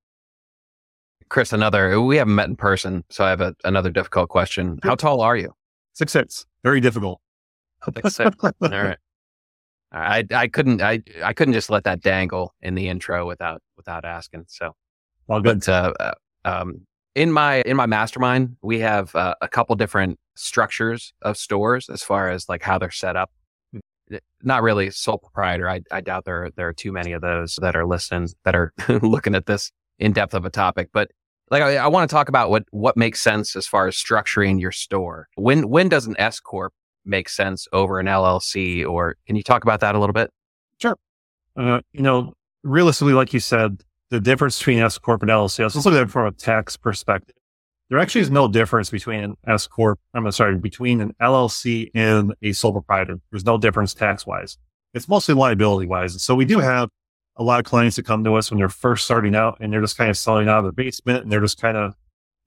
Chris, 1.29 1.53
another, 1.53 2.01
we 2.01 2.17
haven't 2.17 2.35
met 2.35 2.49
in 2.49 2.57
person. 2.57 3.05
So 3.09 3.25
I 3.25 3.31
have 3.31 3.41
a, 3.41 3.55
another 3.65 3.91
difficult 3.91 4.29
question. 4.29 4.79
How 4.83 4.95
tall 4.95 5.21
are 5.21 5.37
you? 5.37 5.55
Six, 5.95 6.13
six. 6.13 6.47
Very 6.63 6.81
difficult. 6.81 7.21
Six, 7.95 8.15
six. 8.17 8.37
All 8.43 8.53
right. 8.61 8.99
I 9.93 10.25
I 10.33 10.49
couldn't 10.49 10.83
I 10.83 11.03
I 11.23 11.33
couldn't 11.33 11.55
just 11.55 11.71
let 11.71 11.85
that 11.85 12.01
dangle 12.01 12.55
in 12.61 12.75
the 12.75 12.89
intro 12.89 13.27
without 13.27 13.63
without 13.77 14.05
asking. 14.05 14.45
So, 14.49 14.75
Well, 15.27 15.41
good. 15.41 15.61
but 15.61 15.69
uh, 15.69 15.93
uh, 15.99 16.13
um, 16.45 16.87
in 17.15 17.33
my 17.33 17.63
in 17.63 17.77
my 17.77 17.87
mastermind, 17.87 18.57
we 18.63 18.79
have 18.81 19.15
uh, 19.17 19.35
a 19.41 19.49
couple 19.49 19.75
different 19.77 20.19
structures 20.37 21.13
of 21.23 21.37
stores 21.37 21.89
as 21.89 22.03
far 22.03 22.31
as 22.31 22.49
like 22.49 22.63
how 22.63 22.79
they're 22.79 22.91
set 22.91 23.17
up. 23.17 23.31
Not 24.43 24.63
really 24.63 24.91
sole 24.91 25.19
proprietor. 25.19 25.69
I, 25.69 25.83
I 25.91 26.01
doubt 26.01 26.25
there 26.25 26.51
there 26.57 26.69
are 26.69 26.73
too 26.73 26.93
many 26.93 27.13
of 27.13 27.21
those 27.21 27.59
that 27.61 27.77
are 27.77 27.87
listening 27.87 28.29
that 28.45 28.55
are 28.55 28.73
looking 29.03 29.35
at 29.35 29.47
this 29.47 29.71
in 29.99 30.13
depth 30.13 30.35
of 30.35 30.45
a 30.45 30.51
topic. 30.51 30.91
But 30.93 31.11
like 31.51 31.63
I, 31.63 31.77
I 31.77 31.87
want 31.89 32.09
to 32.09 32.15
talk 32.15 32.29
about 32.29 32.51
what 32.51 32.65
what 32.71 32.97
makes 32.97 33.21
sense 33.21 33.57
as 33.57 33.67
far 33.67 33.87
as 33.89 33.97
structuring 33.97 34.61
your 34.61 34.73
store. 34.73 35.29
When 35.37 35.69
when 35.69 35.89
does 35.89 36.07
an 36.07 36.17
S 36.19 36.41
corp 36.41 36.73
make 37.05 37.29
sense 37.29 37.67
over 37.73 37.99
an 37.99 38.07
LLC? 38.07 38.87
Or 38.87 39.17
can 39.27 39.37
you 39.37 39.43
talk 39.43 39.65
about 39.65 39.81
that 39.81 39.95
a 39.95 39.99
little 39.99 40.15
bit? 40.15 40.31
Sure. 40.81 40.97
Uh, 41.57 41.81
you 41.93 42.03
know, 42.03 42.35
realistically, 42.63 43.13
like 43.13 43.33
you 43.33 43.41
said, 43.41 43.83
the 44.11 44.21
difference 44.21 44.59
between 44.59 44.81
S 44.81 44.99
corp 44.99 45.23
and 45.23 45.31
LLC. 45.31 45.61
Let's 45.61 45.77
look 45.85 45.95
at 45.95 46.03
it 46.03 46.11
from 46.11 46.27
a 46.27 46.33
tax 46.33 46.77
perspective. 46.77 47.37
There 47.89 47.99
actually 47.99 48.21
is 48.21 48.31
no 48.31 48.47
difference 48.47 48.91
between 48.91 49.21
an 49.21 49.37
S 49.47 49.67
corp. 49.67 49.99
I'm 50.15 50.31
sorry, 50.31 50.57
between 50.59 51.01
an 51.01 51.15
LLC 51.21 51.91
and 51.95 52.35
a 52.43 52.53
sole 52.53 52.73
proprietor. 52.73 53.21
There's 53.31 53.45
no 53.45 53.59
difference 53.59 53.95
tax 53.95 54.27
wise. 54.27 54.59
It's 54.95 55.09
mostly 55.09 55.35
liability 55.35 55.87
wise. 55.87 56.23
So 56.23 56.35
we 56.35 56.45
do 56.45 56.59
have 56.59 56.89
a 57.37 57.43
lot 57.43 57.61
of 57.61 57.67
clients 57.67 57.97
that 57.97 58.05
come 58.05 58.23
to 58.25 58.35
us 58.35 58.51
when 58.51 58.59
they're 58.59 58.69
first 58.69 59.05
starting 59.05 59.35
out 59.35 59.59
and 59.61 59.73
they're 59.73 59.81
just 59.81 59.97
kind 59.97 60.11
of 60.11 60.17
selling 60.17 60.49
out 60.49 60.59
of 60.59 60.65
their 60.65 60.73
basement 60.73 61.23
and 61.23 61.33
they're 61.33 61.41
just 61.41 61.61
kind 61.61 61.77
of, 61.77 61.95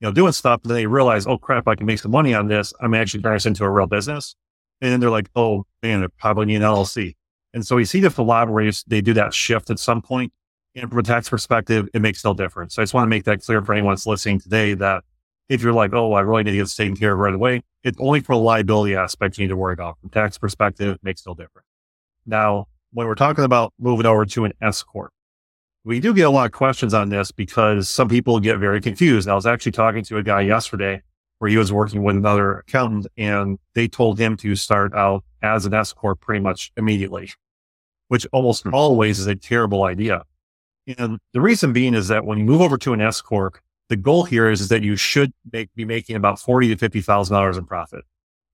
you 0.00 0.08
know, 0.08 0.12
doing 0.12 0.32
stuff. 0.32 0.60
And 0.62 0.70
then 0.70 0.76
they 0.76 0.86
realize, 0.86 1.26
oh 1.26 1.38
crap, 1.38 1.66
I 1.66 1.74
can 1.74 1.86
make 1.86 1.98
some 1.98 2.10
money 2.10 2.34
on 2.34 2.48
this. 2.48 2.72
I'm 2.80 2.94
actually 2.94 3.22
turning 3.22 3.36
this 3.36 3.46
into 3.46 3.64
a 3.64 3.70
real 3.70 3.86
business. 3.86 4.34
And 4.80 4.92
then 4.92 5.00
they're 5.00 5.10
like, 5.10 5.30
oh 5.34 5.64
man, 5.82 6.02
I 6.02 6.06
probably 6.18 6.46
need 6.46 6.56
an 6.56 6.62
LLC. 6.62 7.14
And 7.52 7.66
so 7.66 7.76
we 7.76 7.84
see 7.84 8.00
lot 8.02 8.50
where 8.50 8.70
they 8.86 9.00
do 9.00 9.14
that 9.14 9.32
shift 9.32 9.70
at 9.70 9.78
some 9.78 10.02
point. 10.02 10.32
And 10.74 10.90
from 10.90 10.98
a 10.98 11.02
tax 11.02 11.28
perspective, 11.28 11.88
it 11.94 12.02
makes 12.02 12.24
no 12.24 12.34
difference. 12.34 12.74
So 12.74 12.82
I 12.82 12.84
just 12.84 12.94
want 12.94 13.06
to 13.06 13.10
make 13.10 13.24
that 13.24 13.42
clear 13.42 13.62
for 13.62 13.72
anyone 13.72 13.92
that's 13.92 14.06
listening 14.06 14.40
today 14.40 14.74
that 14.74 15.04
if 15.48 15.62
you're 15.62 15.72
like, 15.72 15.92
oh, 15.92 16.14
I 16.14 16.20
really 16.20 16.42
need 16.42 16.52
to 16.52 16.56
get 16.56 16.62
this 16.64 16.74
taken 16.74 16.96
care 16.96 17.12
of 17.12 17.18
right 17.18 17.34
away, 17.34 17.62
it's 17.84 17.98
only 18.00 18.20
for 18.20 18.32
a 18.32 18.36
liability 18.36 18.96
aspect 18.96 19.38
you 19.38 19.44
need 19.44 19.50
to 19.50 19.56
worry 19.56 19.74
about. 19.74 19.98
From 20.00 20.10
tax 20.10 20.36
perspective, 20.36 20.96
it 20.96 21.04
makes 21.04 21.24
no 21.26 21.34
difference. 21.34 21.68
Now, 22.26 22.66
when 22.92 23.06
we're 23.06 23.14
talking 23.14 23.44
about 23.44 23.72
moving 23.78 24.06
over 24.06 24.24
to 24.24 24.44
an 24.46 24.52
S 24.60 24.82
corp, 24.82 25.12
we 25.84 26.00
do 26.00 26.14
get 26.14 26.22
a 26.22 26.30
lot 26.30 26.46
of 26.46 26.52
questions 26.52 26.94
on 26.94 27.10
this 27.10 27.30
because 27.30 27.88
some 27.88 28.08
people 28.08 28.40
get 28.40 28.58
very 28.58 28.80
confused. 28.80 29.28
I 29.28 29.34
was 29.34 29.46
actually 29.46 29.72
talking 29.72 30.02
to 30.04 30.16
a 30.16 30.22
guy 30.22 30.40
yesterday 30.40 31.02
where 31.44 31.50
he 31.50 31.58
was 31.58 31.70
working 31.70 32.02
with 32.02 32.16
another 32.16 32.60
accountant 32.60 33.06
and 33.18 33.58
they 33.74 33.86
told 33.86 34.18
him 34.18 34.34
to 34.34 34.56
start 34.56 34.94
out 34.94 35.22
as 35.42 35.66
an 35.66 35.74
S 35.74 35.92
corp 35.92 36.18
pretty 36.18 36.40
much 36.40 36.72
immediately, 36.78 37.30
which 38.08 38.26
almost 38.32 38.62
hmm. 38.62 38.72
always 38.72 39.18
is 39.18 39.26
a 39.26 39.34
terrible 39.34 39.82
idea. 39.82 40.22
And 40.96 41.18
the 41.34 41.42
reason 41.42 41.74
being 41.74 41.92
is 41.92 42.08
that 42.08 42.24
when 42.24 42.38
you 42.38 42.46
move 42.46 42.62
over 42.62 42.78
to 42.78 42.94
an 42.94 43.02
S 43.02 43.20
corp, 43.20 43.58
the 43.90 43.96
goal 43.96 44.24
here 44.24 44.48
is, 44.48 44.62
is 44.62 44.68
that 44.68 44.82
you 44.82 44.96
should 44.96 45.34
make, 45.52 45.68
be 45.74 45.84
making 45.84 46.16
about 46.16 46.40
forty 46.40 46.68
to 46.68 46.78
fifty 46.78 47.02
thousand 47.02 47.34
dollars 47.34 47.58
in 47.58 47.66
profit. 47.66 48.04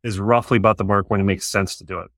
Is 0.02 0.18
roughly 0.18 0.56
about 0.56 0.76
the 0.76 0.82
mark 0.82 1.08
when 1.10 1.20
it 1.20 1.24
makes 1.24 1.46
sense 1.46 1.76
to 1.76 1.84
do 1.84 2.00
it. 2.00 2.10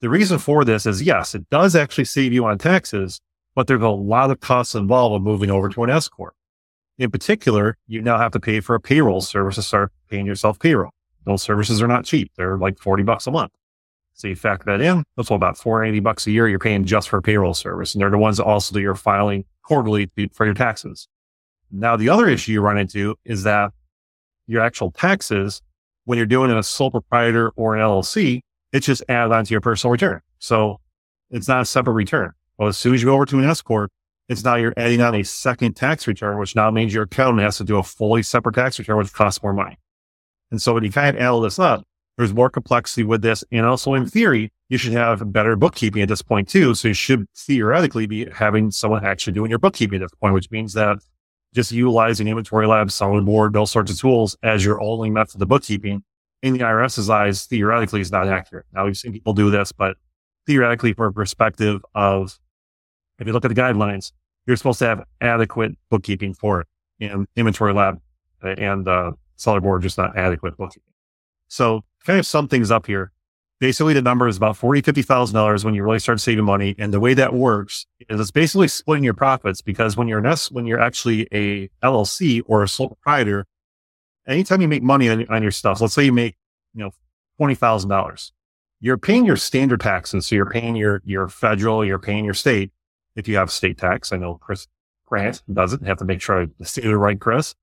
The 0.00 0.08
reason 0.08 0.38
for 0.38 0.64
this 0.64 0.86
is 0.86 1.02
yes, 1.02 1.34
it 1.34 1.50
does 1.50 1.74
actually 1.74 2.04
save 2.04 2.32
you 2.32 2.44
on 2.44 2.58
taxes, 2.58 3.20
but 3.56 3.66
there's 3.66 3.82
a 3.82 3.88
lot 3.88 4.30
of 4.30 4.38
costs 4.38 4.76
involved 4.76 5.14
with 5.14 5.22
moving 5.22 5.50
over 5.50 5.68
to 5.70 5.82
an 5.82 5.90
S 5.90 6.06
corp. 6.06 6.36
In 6.98 7.10
particular, 7.10 7.76
you 7.86 8.00
now 8.00 8.18
have 8.18 8.32
to 8.32 8.40
pay 8.40 8.60
for 8.60 8.74
a 8.74 8.80
payroll 8.80 9.20
service 9.20 9.56
to 9.56 9.62
start 9.62 9.92
paying 10.08 10.26
yourself 10.26 10.58
payroll. 10.58 10.92
Those 11.24 11.42
services 11.42 11.82
are 11.82 11.88
not 11.88 12.04
cheap; 12.04 12.32
they're 12.36 12.56
like 12.56 12.78
forty 12.78 13.02
bucks 13.02 13.26
a 13.26 13.30
month. 13.30 13.52
So 14.14 14.28
you 14.28 14.36
factor 14.36 14.66
that 14.66 14.80
in, 14.80 15.02
that's 15.16 15.30
about 15.30 15.58
480 15.58 16.00
bucks 16.00 16.26
a 16.26 16.30
year 16.30 16.48
you're 16.48 16.60
paying 16.60 16.84
just 16.84 17.08
for 17.08 17.16
a 17.16 17.22
payroll 17.22 17.52
service. 17.52 17.94
And 17.94 18.00
they're 18.00 18.10
the 18.10 18.18
ones 18.18 18.36
that 18.36 18.44
also 18.44 18.72
do 18.72 18.80
your 18.80 18.94
filing 18.94 19.44
quarterly 19.64 20.08
for 20.32 20.44
your 20.44 20.54
taxes. 20.54 21.08
Now, 21.72 21.96
the 21.96 22.08
other 22.08 22.28
issue 22.28 22.52
you 22.52 22.60
run 22.60 22.78
into 22.78 23.16
is 23.24 23.42
that 23.42 23.72
your 24.46 24.62
actual 24.62 24.92
taxes, 24.92 25.62
when 26.04 26.16
you're 26.16 26.26
doing 26.26 26.50
it 26.50 26.56
a 26.56 26.62
sole 26.62 26.92
proprietor 26.92 27.50
or 27.56 27.74
an 27.74 27.82
LLC, 27.82 28.40
it's 28.72 28.86
just 28.86 29.02
added 29.08 29.34
onto 29.34 29.52
your 29.52 29.60
personal 29.60 29.90
return. 29.90 30.20
So 30.38 30.78
it's 31.30 31.48
not 31.48 31.62
a 31.62 31.64
separate 31.64 31.94
return. 31.94 32.32
Well, 32.56 32.68
as 32.68 32.78
soon 32.78 32.94
as 32.94 33.02
you 33.02 33.06
go 33.06 33.14
over 33.14 33.26
to 33.26 33.38
an 33.38 33.44
S 33.44 33.62
corp, 33.62 33.90
it's 34.28 34.44
now 34.44 34.54
you're 34.54 34.74
adding 34.76 35.00
on 35.00 35.14
a 35.14 35.22
second 35.22 35.74
tax 35.74 36.06
return, 36.06 36.38
which 36.38 36.56
now 36.56 36.70
means 36.70 36.94
your 36.94 37.04
accountant 37.04 37.42
has 37.42 37.58
to 37.58 37.64
do 37.64 37.78
a 37.78 37.82
fully 37.82 38.22
separate 38.22 38.54
tax 38.54 38.78
return, 38.78 38.96
which 38.96 39.12
costs 39.12 39.42
more 39.42 39.52
money. 39.52 39.78
And 40.50 40.60
so 40.62 40.74
when 40.74 40.84
you 40.84 40.90
kind 40.90 41.16
of 41.16 41.22
add 41.22 41.28
all 41.28 41.40
this 41.40 41.58
up, 41.58 41.84
there's 42.16 42.32
more 42.32 42.48
complexity 42.48 43.02
with 43.02 43.22
this. 43.22 43.44
And 43.50 43.66
also 43.66 43.94
in 43.94 44.06
theory, 44.06 44.52
you 44.68 44.78
should 44.78 44.92
have 44.92 45.32
better 45.32 45.56
bookkeeping 45.56 46.00
at 46.00 46.08
this 46.08 46.22
point 46.22 46.48
too. 46.48 46.74
So 46.74 46.88
you 46.88 46.94
should 46.94 47.26
theoretically 47.36 48.06
be 48.06 48.30
having 48.30 48.70
someone 48.70 49.04
actually 49.04 49.32
doing 49.32 49.50
your 49.50 49.58
bookkeeping 49.58 49.96
at 49.96 50.02
this 50.02 50.18
point, 50.20 50.34
which 50.34 50.50
means 50.50 50.72
that 50.74 50.98
just 51.54 51.72
utilizing 51.72 52.26
inventory 52.26 52.66
labs, 52.66 52.94
Sellerboard, 52.94 53.52
those 53.52 53.70
sorts 53.70 53.90
of 53.90 53.98
tools 53.98 54.36
as 54.42 54.64
your 54.64 54.80
only 54.80 55.10
method 55.10 55.42
of 55.42 55.48
bookkeeping 55.48 56.02
in 56.42 56.52
the 56.52 56.60
IRS's 56.60 57.10
eyes, 57.10 57.46
theoretically 57.46 58.00
is 58.00 58.12
not 58.12 58.28
accurate. 58.28 58.66
Now 58.72 58.84
we've 58.84 58.96
seen 58.96 59.12
people 59.12 59.32
do 59.34 59.50
this, 59.50 59.72
but 59.72 59.96
theoretically 60.46 60.92
from 60.92 61.06
a 61.08 61.12
perspective 61.12 61.82
of, 61.94 62.38
if 63.18 63.26
you 63.26 63.32
look 63.32 63.44
at 63.44 63.48
the 63.48 63.60
guidelines, 63.60 64.12
you're 64.46 64.56
supposed 64.56 64.78
to 64.80 64.86
have 64.86 65.04
adequate 65.20 65.72
bookkeeping 65.90 66.34
for 66.34 66.60
it 66.60 66.66
and 67.00 67.26
InventoryLab 67.36 68.00
and, 68.42 68.88
uh, 68.88 69.12
Sellerboard, 69.38 69.82
just 69.82 69.98
not 69.98 70.16
adequate 70.16 70.56
bookkeeping. 70.56 70.92
So 71.48 71.82
kind 72.04 72.18
of 72.18 72.26
sum 72.26 72.48
things 72.48 72.70
up 72.70 72.86
here. 72.86 73.12
Basically, 73.60 73.94
the 73.94 74.02
number 74.02 74.28
is 74.28 74.36
about 74.36 74.56
forty, 74.56 74.80
fifty 74.82 75.02
thousand 75.02 75.34
dollars 75.34 75.64
when 75.64 75.74
you 75.74 75.82
really 75.82 75.98
start 75.98 76.20
saving 76.20 76.44
money. 76.44 76.74
And 76.78 76.92
the 76.92 77.00
way 77.00 77.14
that 77.14 77.32
works 77.32 77.86
is 78.08 78.20
it's 78.20 78.30
basically 78.30 78.68
splitting 78.68 79.04
your 79.04 79.14
profits 79.14 79.62
because 79.62 79.96
when 79.96 80.08
you're 80.08 80.18
an 80.18 80.26
S, 80.26 80.50
when 80.50 80.66
you're 80.66 80.80
actually 80.80 81.28
a 81.32 81.68
LLC 81.82 82.42
or 82.46 82.62
a 82.62 82.68
sole 82.68 82.88
proprietor, 82.88 83.46
anytime 84.26 84.60
you 84.60 84.68
make 84.68 84.82
money 84.82 85.08
on, 85.08 85.26
on 85.28 85.42
your 85.42 85.52
stuff, 85.52 85.80
let's 85.80 85.94
say 85.94 86.04
you 86.04 86.12
make, 86.12 86.36
you 86.74 86.82
know, 86.82 86.90
twenty 87.38 87.54
thousand 87.54 87.90
dollars, 87.90 88.32
you're 88.80 88.98
paying 88.98 89.24
your 89.24 89.36
standard 89.36 89.80
taxes. 89.80 90.26
So 90.26 90.34
you're 90.34 90.50
paying 90.50 90.76
your 90.76 91.00
your 91.04 91.28
federal, 91.28 91.84
you're 91.84 91.98
paying 92.00 92.24
your 92.24 92.34
state. 92.34 92.72
If 93.16 93.28
you 93.28 93.36
have 93.36 93.50
state 93.50 93.78
tax, 93.78 94.12
I 94.12 94.16
know 94.16 94.36
Chris 94.36 94.66
Grant 95.06 95.42
doesn't 95.52 95.86
have 95.86 95.98
to 95.98 96.04
make 96.04 96.20
sure 96.20 96.42
I 96.42 96.64
say 96.64 96.82
the 96.82 96.96
right, 96.96 97.20
Chris. 97.20 97.54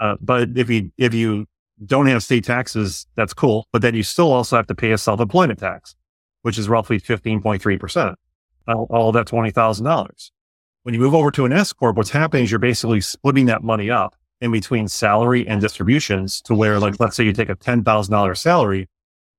Uh, 0.00 0.16
but 0.20 0.50
if 0.56 0.70
you 0.70 0.92
if 0.98 1.14
you 1.14 1.46
don't 1.84 2.06
have 2.06 2.22
state 2.22 2.44
taxes, 2.44 3.06
that's 3.16 3.34
cool. 3.34 3.66
But 3.72 3.82
then 3.82 3.94
you 3.94 4.02
still 4.02 4.32
also 4.32 4.56
have 4.56 4.66
to 4.68 4.74
pay 4.74 4.92
a 4.92 4.98
self-employment 4.98 5.58
tax, 5.58 5.96
which 6.42 6.58
is 6.58 6.68
roughly 6.68 7.00
15.3%. 7.00 8.14
All, 8.66 8.86
all 8.90 9.12
that 9.12 9.26
$20,000. 9.26 10.30
When 10.84 10.94
you 10.94 11.00
move 11.00 11.14
over 11.14 11.30
to 11.32 11.44
an 11.44 11.52
S 11.52 11.72
corp, 11.72 11.96
what's 11.96 12.10
happening 12.10 12.44
is 12.44 12.50
you're 12.50 12.58
basically 12.58 13.00
splitting 13.00 13.46
that 13.46 13.62
money 13.62 13.90
up 13.90 14.14
in 14.40 14.52
between 14.52 14.88
salary 14.88 15.46
and 15.46 15.60
distributions 15.60 16.40
to 16.42 16.54
where, 16.54 16.78
like, 16.78 17.00
let's 17.00 17.16
say 17.16 17.24
you 17.24 17.32
take 17.32 17.48
a 17.48 17.56
$10,000 17.56 18.36
salary, 18.36 18.88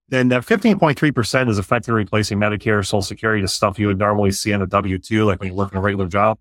then 0.09 0.27
that 0.29 0.43
15.3% 0.43 1.49
is 1.49 1.57
effectively 1.57 1.99
replacing 2.03 2.37
Medicare, 2.37 2.85
Social 2.85 3.01
Security, 3.01 3.41
the 3.41 3.47
stuff 3.47 3.79
you 3.79 3.87
would 3.87 3.97
normally 3.97 4.31
see 4.31 4.53
on 4.53 4.61
a 4.61 4.67
W 4.67 4.97
2, 4.99 5.25
like 5.25 5.39
when 5.39 5.49
you 5.49 5.55
work 5.55 5.71
in 5.71 5.77
a 5.77 5.81
regular 5.81 6.07
job. 6.07 6.37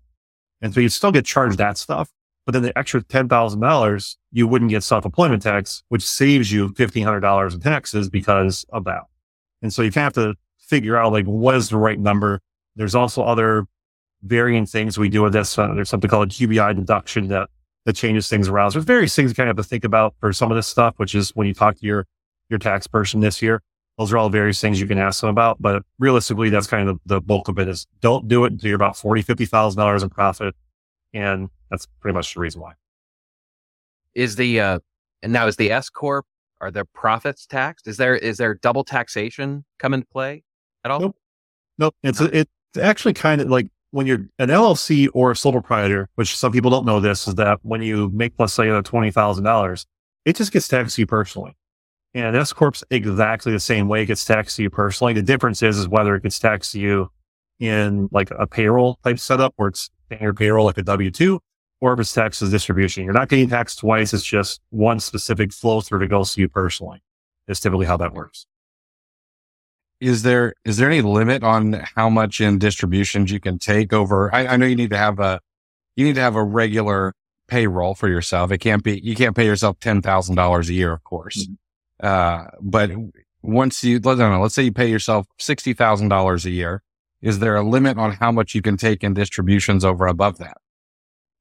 And 0.61 0.73
so 0.73 0.79
you 0.79 0.89
still 0.89 1.11
get 1.11 1.25
charged 1.25 1.57
that 1.57 1.77
stuff. 1.77 2.11
But 2.45 2.51
then 2.51 2.61
the 2.61 2.77
extra 2.77 3.01
$10,000, 3.01 4.15
you 4.31 4.47
wouldn't 4.47 4.69
get 4.69 4.83
self-employment 4.83 5.41
tax, 5.41 5.83
which 5.89 6.03
saves 6.03 6.51
you 6.51 6.69
$1,500 6.69 7.53
in 7.53 7.59
taxes 7.59 8.07
because 8.07 8.65
of 8.69 8.83
that. 8.83 9.01
And 9.63 9.73
so 9.73 9.81
you 9.81 9.91
kind 9.91 10.07
of 10.07 10.15
have 10.15 10.33
to 10.33 10.39
figure 10.59 10.95
out 10.95 11.11
like, 11.11 11.25
what 11.25 11.55
is 11.55 11.69
the 11.69 11.77
right 11.77 11.99
number? 11.99 12.41
There's 12.75 12.93
also 12.93 13.23
other 13.23 13.65
varying 14.21 14.67
things 14.67 14.97
we 14.97 15.09
do 15.09 15.23
with 15.23 15.33
this. 15.33 15.57
Uh, 15.57 15.73
there's 15.73 15.89
something 15.89 16.09
called 16.09 16.29
a 16.29 16.31
QBI 16.31 16.75
deduction 16.75 17.29
that, 17.29 17.49
that 17.85 17.95
changes 17.95 18.29
things 18.29 18.47
around. 18.47 18.71
So 18.71 18.79
there's 18.79 18.85
various 18.85 19.15
things 19.15 19.31
you 19.31 19.35
kind 19.35 19.49
of 19.49 19.57
have 19.57 19.65
to 19.65 19.67
think 19.67 19.83
about 19.83 20.13
for 20.19 20.31
some 20.31 20.51
of 20.51 20.55
this 20.55 20.67
stuff, 20.67 20.93
which 20.97 21.15
is 21.15 21.31
when 21.35 21.47
you 21.47 21.53
talk 21.53 21.77
to 21.77 21.85
your, 21.85 22.05
your 22.49 22.59
tax 22.59 22.87
person 22.87 23.19
this 23.19 23.41
year, 23.41 23.61
those 23.97 24.11
are 24.11 24.17
all 24.17 24.29
various 24.29 24.59
things 24.59 24.79
you 24.79 24.87
can 24.87 24.97
ask 24.97 25.21
them 25.21 25.29
about. 25.29 25.61
But 25.61 25.83
realistically, 25.99 26.49
that's 26.49 26.67
kind 26.67 26.89
of 26.89 26.99
the, 27.05 27.15
the 27.15 27.21
bulk 27.21 27.47
of 27.47 27.59
it 27.59 27.67
is 27.67 27.87
don't 28.01 28.27
do 28.27 28.45
it 28.45 28.53
until 28.53 28.69
you're 28.69 28.75
about 28.75 28.97
forty, 28.97 29.21
fifty 29.21 29.45
thousand 29.45 29.79
dollars 29.79 30.03
in 30.03 30.09
profit. 30.09 30.55
And 31.13 31.49
that's 31.69 31.87
pretty 32.01 32.13
much 32.13 32.33
the 32.33 32.41
reason 32.41 32.61
why. 32.61 32.73
Is 34.13 34.35
the 34.35 34.59
uh, 34.59 34.79
and 35.23 35.31
now 35.31 35.47
is 35.47 35.55
the 35.55 35.71
S 35.71 35.89
corp 35.89 36.25
are 36.61 36.71
their 36.71 36.85
profits 36.85 37.45
taxed? 37.45 37.87
Is 37.87 37.97
there 37.97 38.15
is 38.15 38.37
there 38.37 38.55
double 38.55 38.83
taxation 38.83 39.63
come 39.79 39.93
into 39.93 40.07
play 40.07 40.43
at 40.83 40.91
all? 40.91 40.99
Nope. 40.99 41.15
Nope. 41.77 41.95
It's 42.03 42.21
it's 42.21 42.51
actually 42.81 43.13
kind 43.13 43.41
of 43.41 43.49
like 43.49 43.67
when 43.91 44.07
you're 44.07 44.27
an 44.39 44.49
LLC 44.49 45.07
or 45.13 45.31
a 45.31 45.35
sole 45.35 45.53
proprietor, 45.53 46.09
which 46.15 46.35
some 46.35 46.51
people 46.51 46.69
don't 46.69 46.85
know 46.85 46.99
this, 46.99 47.27
is 47.27 47.35
that 47.35 47.59
when 47.63 47.81
you 47.81 48.09
make 48.13 48.33
let's 48.39 48.53
say 48.53 48.81
twenty 48.81 49.11
thousand 49.11 49.43
dollars, 49.43 49.85
it 50.25 50.35
just 50.35 50.51
gets 50.51 50.67
taxed 50.67 50.95
to 50.95 51.01
you 51.01 51.07
personally. 51.07 51.55
And 52.15 52.35
S 52.35 52.53
corp's 52.53 52.83
exactly 52.91 53.53
the 53.53 53.59
same 53.61 53.89
way 53.89 54.03
it 54.03 54.07
gets 54.07 54.25
taxed 54.25 54.57
to 54.57 54.63
you 54.63 54.71
personally. 54.71 55.13
The 55.13 55.23
difference 55.23 55.63
is 55.63 55.77
is 55.77 55.87
whether 55.89 56.15
it 56.15 56.23
gets 56.23 56.39
taxed 56.39 56.73
to 56.73 56.79
you 56.81 57.11
in 57.59 58.09
like 58.11 58.31
a 58.31 58.47
payroll 58.47 58.99
type 59.03 59.19
setup 59.19 59.53
where 59.57 59.69
it's 59.69 59.91
your 60.21 60.33
payroll 60.33 60.65
like 60.65 60.79
a 60.79 60.83
W 60.83 61.11
two, 61.11 61.41
or 61.81 61.93
if 61.93 61.99
it's 61.99 62.13
taxed 62.13 62.41
as 62.43 62.51
distribution. 62.51 63.03
You're 63.05 63.13
not 63.13 63.29
getting 63.29 63.49
taxed 63.49 63.79
twice. 63.79 64.13
It's 64.13 64.25
just 64.25 64.61
one 64.71 64.99
specific 65.01 65.53
flow 65.53 65.81
through 65.81 65.99
that 65.99 66.07
goes 66.09 66.33
to 66.35 66.41
you 66.41 66.49
personally. 66.49 67.03
Is 67.47 67.59
typically 67.61 67.87
how 67.87 67.97
that 67.97 68.13
works. 68.13 68.47
is 70.01 70.23
there 70.23 70.53
is 70.65 70.77
there 70.77 70.89
any 70.89 71.01
limit 71.01 71.43
on 71.43 71.83
how 71.95 72.09
much 72.09 72.41
in 72.41 72.59
distributions 72.59 73.31
you 73.31 73.39
can 73.39 73.57
take 73.59 73.93
over? 73.93 74.33
I, 74.33 74.47
I 74.47 74.57
know 74.57 74.65
you 74.65 74.75
need 74.75 74.89
to 74.91 74.97
have 74.97 75.19
a 75.19 75.39
you 75.95 76.05
need 76.05 76.15
to 76.15 76.21
have 76.21 76.35
a 76.35 76.43
regular 76.43 77.13
payroll 77.47 77.95
for 77.95 78.09
yourself. 78.09 78.51
It 78.51 78.59
can't 78.59 78.83
be 78.83 78.99
you 79.03 79.15
can't 79.15 79.35
pay 79.35 79.45
yourself 79.45 79.79
ten 79.79 80.01
thousand 80.01 80.35
dollars 80.35 80.69
a 80.69 80.73
year, 80.73 80.93
of 80.93 81.03
course. 81.03 81.47
Mm-hmm. 81.47 81.64
Uh, 82.01 82.45
but 82.61 82.91
once 83.41 83.83
you 83.83 83.99
let 83.99 84.17
know, 84.17 84.41
let's 84.41 84.55
say 84.55 84.63
you 84.63 84.71
pay 84.71 84.89
yourself 84.89 85.27
sixty 85.39 85.73
thousand 85.73 86.09
dollars 86.09 86.45
a 86.45 86.51
year, 86.51 86.83
is 87.21 87.39
there 87.39 87.55
a 87.55 87.63
limit 87.63 87.97
on 87.97 88.13
how 88.13 88.31
much 88.31 88.55
you 88.55 88.61
can 88.61 88.77
take 88.77 89.03
in 89.03 89.13
distributions 89.13 89.85
over 89.85 90.07
above 90.07 90.37
that? 90.39 90.57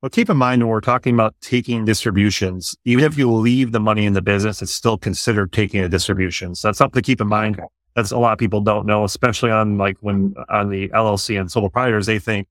Well, 0.05 0.11
keep 0.11 0.29
in 0.29 0.37
mind 0.37 0.63
when 0.63 0.69
we're 0.69 0.83
talking 0.83 1.15
about 1.15 1.35
taking 1.41 1.87
distributions, 1.87 2.77
even 2.85 3.05
if 3.05 3.17
you 3.17 3.33
leave 3.33 3.73
the 3.73 3.81
money 3.81 4.05
in 4.05 4.13
the 4.13 4.21
business, 4.21 4.61
it's 4.61 4.75
still 4.75 4.99
considered 4.99 5.51
taking 5.51 5.81
a 5.81 5.89
distribution. 5.89 6.55
So 6.55 6.69
that's 6.69 6.77
something 6.77 7.01
to 7.01 7.07
keep 7.07 7.23
in 7.23 7.27
mind. 7.27 7.59
That's 7.97 8.11
a 8.11 8.19
lot 8.19 8.35
of 8.35 8.39
people 8.39 8.61
don't 8.61 8.85
know, 8.87 9.05
especially 9.05 9.51
on 9.51 9.79
like 9.79 9.97
when 10.01 10.35
on 10.51 10.69
the 10.69 10.89
LLC 10.89 11.41
and 11.41 11.51
sole 11.51 11.63
proprietors, 11.63 12.05
they 12.05 12.19
think, 12.19 12.49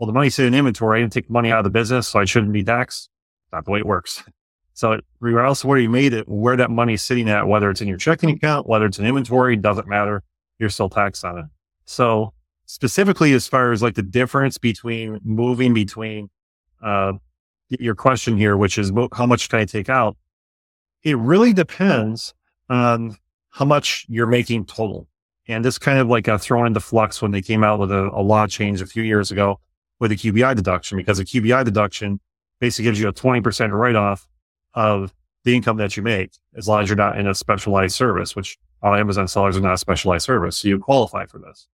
well, 0.00 0.08
the 0.08 0.12
money's 0.12 0.38
in 0.40 0.52
inventory. 0.52 0.98
I 0.98 1.02
didn't 1.02 1.12
take 1.12 1.30
money 1.30 1.52
out 1.52 1.58
of 1.58 1.64
the 1.64 1.70
business, 1.70 2.08
so 2.08 2.18
I 2.18 2.24
shouldn't 2.24 2.52
be 2.52 2.64
taxed. 2.64 3.08
Not 3.52 3.66
the 3.66 3.70
way 3.70 3.78
it 3.78 3.86
works. 3.86 4.24
So 4.76 5.00
regardless 5.20 5.64
of 5.64 5.68
where 5.68 5.78
you 5.78 5.88
made 5.88 6.12
it, 6.12 6.28
where 6.28 6.54
that 6.54 6.70
money's 6.70 7.00
sitting 7.00 7.30
at, 7.30 7.48
whether 7.48 7.70
it's 7.70 7.80
in 7.80 7.88
your 7.88 7.96
checking 7.96 8.28
account, 8.28 8.68
whether 8.68 8.84
it's 8.84 8.98
in 8.98 9.06
inventory, 9.06 9.56
doesn't 9.56 9.88
matter. 9.88 10.22
You're 10.58 10.68
still 10.68 10.90
taxed 10.90 11.24
on 11.24 11.38
it. 11.38 11.46
So 11.86 12.34
specifically, 12.66 13.32
as 13.32 13.48
far 13.48 13.72
as 13.72 13.82
like 13.82 13.94
the 13.94 14.02
difference 14.02 14.58
between 14.58 15.18
moving 15.24 15.72
between, 15.72 16.28
uh, 16.82 17.14
your 17.70 17.94
question 17.94 18.36
here, 18.36 18.58
which 18.58 18.76
is 18.76 18.92
how 19.14 19.24
much 19.24 19.48
can 19.48 19.60
I 19.60 19.64
take 19.64 19.88
out? 19.88 20.14
It 21.02 21.16
really 21.16 21.54
depends 21.54 22.34
on 22.68 23.16
how 23.48 23.64
much 23.64 24.04
you're 24.10 24.26
making 24.26 24.66
total. 24.66 25.08
And 25.48 25.64
this 25.64 25.78
kind 25.78 25.98
of 25.98 26.08
like 26.08 26.24
got 26.24 26.42
thrown 26.42 26.66
into 26.66 26.80
flux 26.80 27.22
when 27.22 27.30
they 27.30 27.40
came 27.40 27.64
out 27.64 27.78
with 27.78 27.90
a, 27.90 28.10
a 28.12 28.20
law 28.20 28.46
change 28.46 28.82
a 28.82 28.86
few 28.86 29.02
years 29.02 29.30
ago 29.30 29.58
with 30.00 30.12
a 30.12 30.16
QBI 30.16 30.54
deduction 30.54 30.98
because 30.98 31.18
a 31.18 31.24
QBI 31.24 31.64
deduction 31.64 32.20
basically 32.60 32.84
gives 32.84 33.00
you 33.00 33.08
a 33.08 33.12
20% 33.14 33.72
write 33.72 33.96
off 33.96 34.28
of 34.76 35.12
the 35.44 35.56
income 35.56 35.78
that 35.78 35.96
you 35.96 36.02
make 36.02 36.30
as 36.54 36.68
long 36.68 36.82
as 36.82 36.88
you're 36.88 36.96
not 36.96 37.18
in 37.18 37.26
a 37.26 37.34
specialized 37.34 37.96
service, 37.96 38.36
which 38.36 38.58
all 38.82 38.94
Amazon 38.94 39.26
sellers 39.26 39.56
are 39.56 39.60
not 39.60 39.74
a 39.74 39.78
specialized 39.78 40.24
service. 40.24 40.58
So 40.58 40.68
you 40.68 40.78
qualify 40.78 41.26
for 41.26 41.38
this. 41.38 41.66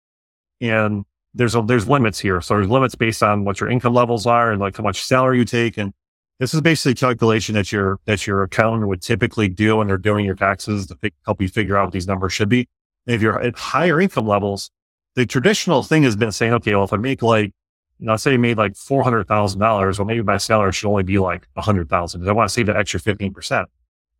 And 0.60 1.04
there's 1.34 1.54
a, 1.54 1.62
there's 1.62 1.88
limits 1.88 2.18
here. 2.18 2.40
So 2.40 2.54
there's 2.54 2.68
limits 2.68 2.94
based 2.94 3.22
on 3.22 3.44
what 3.44 3.60
your 3.60 3.68
income 3.68 3.94
levels 3.94 4.26
are 4.26 4.52
and 4.52 4.60
like 4.60 4.76
how 4.76 4.82
much 4.82 5.02
salary 5.02 5.38
you 5.38 5.44
take. 5.44 5.76
And 5.76 5.92
this 6.38 6.54
is 6.54 6.60
basically 6.60 6.92
a 6.92 6.94
calculation 6.94 7.54
that 7.54 7.72
your, 7.72 7.98
that 8.04 8.26
your 8.26 8.42
accountant 8.42 8.86
would 8.88 9.02
typically 9.02 9.48
do 9.48 9.76
when 9.76 9.88
they're 9.88 9.98
doing 9.98 10.24
your 10.24 10.34
taxes 10.34 10.86
to 10.86 11.10
help 11.24 11.42
you 11.42 11.48
figure 11.48 11.76
out 11.76 11.86
what 11.86 11.92
these 11.92 12.06
numbers 12.06 12.32
should 12.32 12.48
be. 12.48 12.68
And 13.06 13.16
if 13.16 13.22
you're 13.22 13.40
at 13.40 13.58
higher 13.58 14.00
income 14.00 14.26
levels, 14.26 14.70
the 15.14 15.26
traditional 15.26 15.82
thing 15.82 16.04
has 16.04 16.16
been 16.16 16.32
saying, 16.32 16.52
okay, 16.54 16.74
well, 16.74 16.84
if 16.84 16.92
I 16.92 16.96
make 16.96 17.22
like 17.22 17.52
know, 18.06 18.16
say 18.16 18.32
you 18.32 18.38
made 18.38 18.58
like 18.58 18.76
four 18.76 19.02
hundred 19.02 19.28
thousand 19.28 19.60
dollars, 19.60 19.98
well, 19.98 20.06
maybe 20.06 20.22
my 20.22 20.36
salary 20.36 20.72
should 20.72 20.88
only 20.88 21.02
be 21.02 21.18
like 21.18 21.46
a 21.56 21.62
hundred 21.62 21.88
thousand. 21.88 22.28
I 22.28 22.32
want 22.32 22.48
to 22.48 22.52
save 22.52 22.66
that 22.66 22.76
extra 22.76 23.00
fifteen 23.00 23.32
percent. 23.32 23.68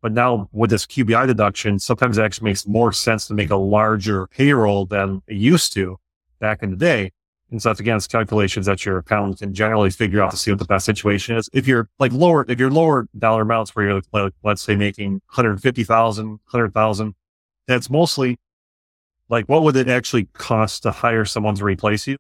But 0.01 0.13
now 0.13 0.49
with 0.53 0.71
this 0.71 0.85
QBI 0.85 1.29
deduction, 1.29 1.79
sometimes 1.79 2.19
it 2.19 2.23
actually 2.23 2.51
makes 2.51 2.67
more 2.67 2.93
sense 2.93 3.29
to 3.29 3.35
make 3.35 3.51
a 3.51 3.57
larger 3.57 4.27
payroll 4.27 4.85
than 4.85 5.23
it 5.29 5.37
used 5.37 5.73
to 5.75 5.99
back 6.41 6.63
in 6.63 6.71
the 6.71 6.77
day. 6.77 7.13
And 7.53 7.63
so 7.63 7.69
that's 7.69 7.81
again, 7.81 7.99
it's 7.99 8.07
calculations 8.09 8.67
that 8.67 8.85
your 8.85 8.99
accountant 8.99 9.39
can 9.39 9.55
generally 9.55 9.91
figure 9.91 10.23
out 10.23 10.31
to 10.33 10.37
see 10.37 10.51
what 10.51 10.59
the 10.59 10.65
best 10.65 10.87
situation 10.87 11.37
is. 11.37 11.49
If 11.53 11.69
you're 11.69 11.89
like 11.99 12.13
lower, 12.13 12.45
if 12.49 12.59
you're 12.59 12.71
lower 12.71 13.07
dollar 13.17 13.43
amounts 13.43 13.77
where 13.77 13.87
you're 13.87 14.01
like, 14.13 14.33
let's 14.43 14.63
say 14.63 14.75
making 14.75 15.13
150,000, 15.13 16.29
100,000, 16.29 17.15
that's 17.69 17.91
mostly 17.91 18.39
like, 19.29 19.49
what 19.49 19.63
would 19.63 19.77
it 19.77 19.89
actually 19.89 20.25
cost 20.33 20.83
to 20.83 20.91
hire 20.91 21.25
someone 21.25 21.55
to 21.57 21.65
replace 21.65 22.07
you? 22.07 22.17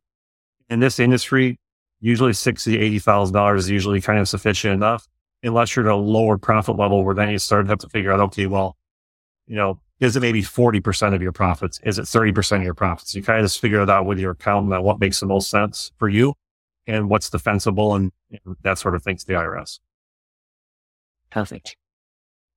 In 0.73 0.81
this 0.81 0.99
industry, 0.99 1.59
usually 2.01 2.33
sixty, 2.33 2.79
eighty 2.79 2.99
thousand 2.99 3.35
dollars 3.35 3.65
is 3.65 3.71
usually 3.71 4.01
kind 4.01 4.19
of 4.19 4.29
sufficient 4.29 4.75
enough, 4.75 5.07
unless 5.43 5.77
you're 5.77 5.87
at 5.87 5.93
a 5.93 5.97
lower 5.97 6.39
profit 6.39 6.77
level 6.77 7.05
where 7.05 7.15
then 7.15 7.31
you 7.31 7.39
start 7.39 7.67
to 7.67 7.71
have 7.71 7.79
to 7.81 7.89
figure 7.89 8.13
out, 8.13 8.21
okay, 8.21 8.47
well, 8.47 8.77
you 9.47 9.57
know, 9.57 9.81
is 10.01 10.17
it 10.17 10.21
maybe 10.21 10.43
forty 10.43 10.81
percent 10.81 11.15
of 11.15 11.23
your 11.23 11.33
profits? 11.33 11.81
Is 11.85 11.99
it 11.99 12.07
thirty 12.07 12.33
percent 12.33 12.63
of 12.63 12.65
your 12.65 12.75
profits? 12.75 13.15
You 13.15 13.23
kind 13.23 13.41
of 13.41 13.45
just 13.45 13.61
figure 13.61 13.83
it 13.83 13.91
out 13.91 14.07
with 14.07 14.19
your 14.19 14.33
accountant 14.33 14.73
on 14.73 14.83
what 14.83 14.99
makes 14.99 15.21
the 15.21 15.27
most 15.27 15.51
sense 15.51 15.93
for 15.99 16.09
you 16.09 16.35
and 16.87 17.09
what's 17.09 17.31
defensible 17.31 17.95
and, 17.95 18.11
and 18.31 18.57
that 18.63 18.79
sort 18.79 18.95
of 18.95 19.03
thing 19.03 19.17
to 19.17 19.27
the 19.27 19.35
IRS. 19.35 19.79
Perfect. 21.31 21.77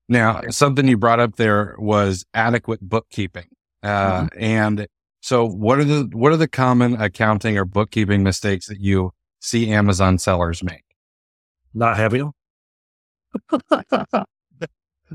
Now, 0.07 0.41
something 0.49 0.87
you 0.87 0.97
brought 0.97 1.19
up 1.19 1.35
there 1.35 1.75
was 1.77 2.25
adequate 2.33 2.81
bookkeeping. 2.81 3.47
Uh, 3.81 4.23
mm-hmm. 4.23 4.43
And 4.43 4.87
so 5.25 5.47
what 5.47 5.79
are 5.79 5.83
the 5.83 6.07
what 6.13 6.31
are 6.33 6.37
the 6.37 6.47
common 6.47 7.01
accounting 7.01 7.57
or 7.57 7.65
bookkeeping 7.65 8.21
mistakes 8.21 8.67
that 8.67 8.79
you 8.79 9.11
see 9.39 9.71
Amazon 9.71 10.19
sellers 10.19 10.61
make? 10.63 10.83
Not 11.73 11.97
having 11.97 12.31
them. 13.49 13.57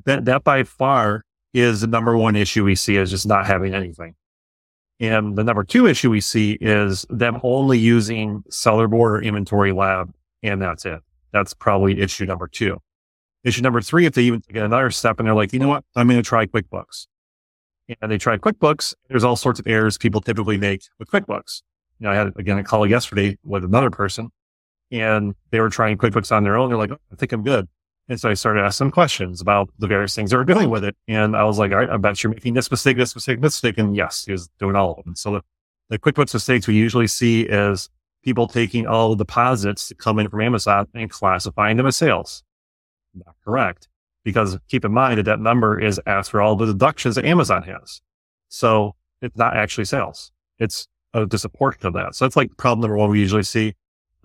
that 0.04 0.24
that 0.24 0.42
by 0.42 0.64
far 0.64 1.22
is 1.54 1.82
the 1.82 1.86
number 1.86 2.16
one 2.16 2.34
issue 2.34 2.64
we 2.64 2.74
see 2.74 2.96
is 2.96 3.10
just 3.10 3.24
not 3.24 3.46
having 3.46 3.72
anything. 3.72 4.16
And 4.98 5.38
the 5.38 5.44
number 5.44 5.62
two 5.62 5.86
issue 5.86 6.10
we 6.10 6.20
see 6.20 6.58
is 6.60 7.06
them 7.08 7.38
only 7.44 7.78
using 7.78 8.42
Sellerboard 8.50 8.92
or 8.92 9.22
InventoryLab, 9.22 10.12
and 10.42 10.60
that's 10.60 10.84
it. 10.86 10.98
That's 11.32 11.54
probably 11.54 12.00
issue 12.00 12.26
number 12.26 12.48
two. 12.48 12.78
Issue 13.44 13.62
number 13.62 13.80
three, 13.80 14.06
if 14.06 14.14
they 14.14 14.22
even 14.22 14.42
get 14.52 14.64
another 14.64 14.90
step 14.90 15.20
and 15.20 15.28
they're 15.28 15.36
like, 15.36 15.52
you 15.52 15.60
know 15.60 15.68
what, 15.68 15.84
I'm 15.94 16.08
going 16.08 16.20
to 16.20 16.28
try 16.28 16.46
QuickBooks 16.46 17.06
and 18.00 18.10
they 18.10 18.18
tried 18.18 18.40
QuickBooks. 18.40 18.94
There's 19.08 19.24
all 19.24 19.36
sorts 19.36 19.60
of 19.60 19.66
errors 19.66 19.98
people 19.98 20.20
typically 20.20 20.58
make 20.58 20.82
with 20.98 21.10
QuickBooks. 21.10 21.62
You 21.98 22.04
know, 22.04 22.12
I 22.12 22.14
had 22.14 22.32
again 22.36 22.58
a 22.58 22.64
call 22.64 22.86
yesterday 22.86 23.38
with 23.44 23.64
another 23.64 23.90
person 23.90 24.30
and 24.90 25.34
they 25.50 25.60
were 25.60 25.70
trying 25.70 25.98
QuickBooks 25.98 26.34
on 26.34 26.44
their 26.44 26.56
own. 26.56 26.68
They're 26.68 26.78
like, 26.78 26.90
oh, 26.90 26.98
I 27.12 27.16
think 27.16 27.32
I'm 27.32 27.42
good. 27.42 27.68
And 28.08 28.20
so 28.20 28.28
I 28.28 28.34
started 28.34 28.62
asking 28.62 28.90
questions 28.90 29.40
about 29.40 29.70
the 29.78 29.86
various 29.86 30.14
things 30.14 30.30
they 30.30 30.36
were 30.36 30.44
doing 30.44 30.68
with 30.68 30.82
it. 30.82 30.96
And 31.06 31.36
I 31.36 31.44
was 31.44 31.58
like, 31.58 31.70
all 31.70 31.78
right, 31.78 31.90
I 31.90 31.96
bet 31.96 32.22
you're 32.22 32.32
making 32.32 32.54
this 32.54 32.70
mistake, 32.70 32.96
this 32.96 33.14
mistake, 33.14 33.40
this 33.40 33.62
mistake. 33.62 33.78
And 33.78 33.94
yes, 33.94 34.24
he 34.24 34.32
was 34.32 34.48
doing 34.58 34.74
all 34.74 34.94
of 34.94 35.04
them. 35.04 35.14
So 35.14 35.34
the, 35.34 35.42
the 35.90 35.98
QuickBooks 35.98 36.34
mistakes 36.34 36.66
we 36.66 36.74
usually 36.74 37.06
see 37.06 37.42
is 37.42 37.88
people 38.24 38.48
taking 38.48 38.86
all 38.86 39.10
the 39.10 39.24
deposits 39.24 39.88
that 39.88 39.98
come 39.98 40.18
in 40.18 40.28
from 40.28 40.40
Amazon 40.40 40.88
and 40.92 41.08
classifying 41.08 41.76
them 41.76 41.86
as 41.86 41.96
sales. 41.96 42.42
Not 43.14 43.36
correct 43.44 43.88
because 44.24 44.58
keep 44.68 44.84
in 44.84 44.92
mind 44.92 45.18
that 45.18 45.24
that 45.24 45.40
number 45.40 45.80
is 45.80 46.00
after 46.06 46.40
all 46.40 46.56
the 46.56 46.66
deductions 46.66 47.14
that 47.14 47.24
Amazon 47.24 47.62
has. 47.62 48.00
So 48.48 48.94
it's 49.22 49.36
not 49.36 49.56
actually 49.56 49.84
sales. 49.84 50.32
It's 50.58 50.86
a, 51.14 51.22
a 51.22 51.24
of 51.24 51.92
that. 51.94 52.14
So 52.14 52.24
that's 52.24 52.36
like 52.36 52.56
problem 52.56 52.80
number 52.80 52.96
one 52.96 53.10
we 53.10 53.20
usually 53.20 53.42
see. 53.42 53.74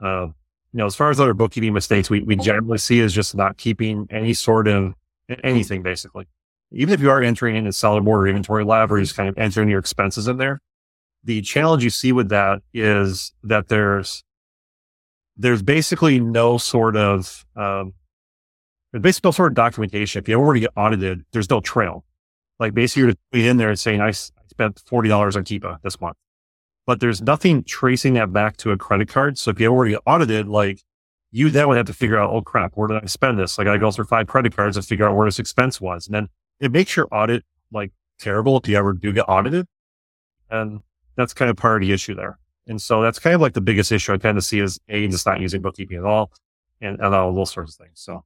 Uh, 0.01 0.27
you 0.73 0.79
know, 0.79 0.86
as 0.86 0.95
far 0.95 1.10
as 1.10 1.19
other 1.19 1.34
bookkeeping 1.34 1.73
mistakes, 1.73 2.10
we, 2.10 2.21
we 2.21 2.36
generally 2.36 2.77
see 2.77 2.99
is 2.99 3.13
just 3.13 3.36
not 3.36 3.58
keeping 3.58 4.08
any 4.10 4.34
sort 4.34 4.67
of 4.67 4.93
anything 5.43 5.81
basically. 5.81 6.27
Even 6.71 6.93
if 6.93 6.99
you 6.99 7.10
are 7.10 7.21
entering 7.21 7.55
in 7.55 7.65
a 7.65 7.69
Sellerboard 7.69 8.08
or 8.08 8.23
InventoryLab 8.23 8.89
or 8.91 8.99
just 8.99 9.15
kind 9.15 9.29
of 9.29 9.38
entering 9.38 9.69
your 9.69 9.79
expenses 9.79 10.27
in 10.27 10.38
there, 10.38 10.60
the 11.23 11.41
challenge 11.41 11.84
you 11.84 11.89
see 11.89 12.12
with 12.12 12.29
that 12.29 12.62
is 12.73 13.34
that 13.43 13.69
there's, 13.69 14.23
there's 15.38 15.62
basically 15.62 16.19
no 16.19 16.58
sort 16.58 16.97
of, 16.97 17.45
um, 17.55 17.93
there's 18.95 19.01
basically 19.01 19.27
no 19.27 19.31
sort 19.31 19.51
of 19.51 19.55
documentation. 19.55 20.21
If 20.21 20.29
you 20.29 20.39
already 20.39 20.62
get 20.62 20.71
audited, 20.77 21.25
there's 21.34 21.49
no 21.49 21.60
trail. 21.60 22.05
Like 22.62 22.73
basically 22.73 23.01
you're 23.01 23.12
just 23.12 23.19
in 23.34 23.58
there 23.58 23.67
and 23.67 23.77
saying, 23.77 23.99
I 23.99 24.12
spent 24.12 24.81
$40 24.89 25.36
on 25.36 25.43
Keepa 25.43 25.81
this 25.81 25.99
month, 25.99 26.15
but 26.86 27.01
there's 27.01 27.21
nothing 27.21 27.65
tracing 27.65 28.13
that 28.13 28.31
back 28.31 28.55
to 28.58 28.71
a 28.71 28.77
credit 28.77 29.10
card. 29.10 29.38
So 29.38 29.51
if 29.51 29.60
you 29.60 29.67
already 29.67 29.95
get 29.95 30.01
audited, 30.05 30.47
like 30.47 30.81
you 31.29 31.49
then 31.49 31.67
would 31.67 31.75
have 31.75 31.88
to 31.88 31.93
figure 31.93 32.17
out, 32.17 32.29
oh 32.29 32.41
crap, 32.41 32.71
where 32.75 32.88
did 32.88 33.03
I 33.03 33.08
spend 33.08 33.38
this? 33.38 33.58
Like 33.58 33.67
I 33.67 33.75
go 33.75 33.91
through 33.91 34.05
five 34.05 34.27
credit 34.27 34.55
cards 34.55 34.77
and 34.77 34.86
figure 34.86 35.05
out 35.05 35.13
where 35.13 35.27
this 35.27 35.39
expense 35.39 35.81
was. 35.81 36.08
And 36.08 36.15
then 36.15 36.29
it 36.62 36.71
makes 36.71 36.95
your 36.95 37.10
audit 37.12 37.43
like 37.73 37.91
terrible 38.17 38.58
if 38.58 38.67
you 38.69 38.77
ever 38.77 38.93
do 38.93 39.12
get 39.12 39.25
audited. 39.27 39.67
And 40.49 40.79
that's 41.17 41.34
kind 41.34 41.51
of 41.51 41.58
part 41.58 41.81
of 41.81 41.86
the 41.86 41.93
issue 41.93 42.15
there. 42.15 42.39
And 42.65 42.81
so 42.81 43.01
that's 43.01 43.19
kind 43.19 43.36
of 43.36 43.41
like 43.41 43.55
the 43.55 43.62
biggest 43.62 43.91
issue 43.91 44.13
I 44.13 44.19
kind 44.19 44.38
of 44.38 44.45
see 44.45 44.62
is 44.62 44.79
A, 44.88 45.05
just 45.10 45.25
not 45.25 45.41
using 45.41 45.62
bookkeeping 45.62 45.97
at 45.97 46.05
all 46.05 46.31
and, 46.79 46.97
and 47.01 47.13
all 47.13 47.34
those 47.34 47.51
sorts 47.51 47.73
of 47.73 47.86
things. 47.86 47.99
So 47.99 48.23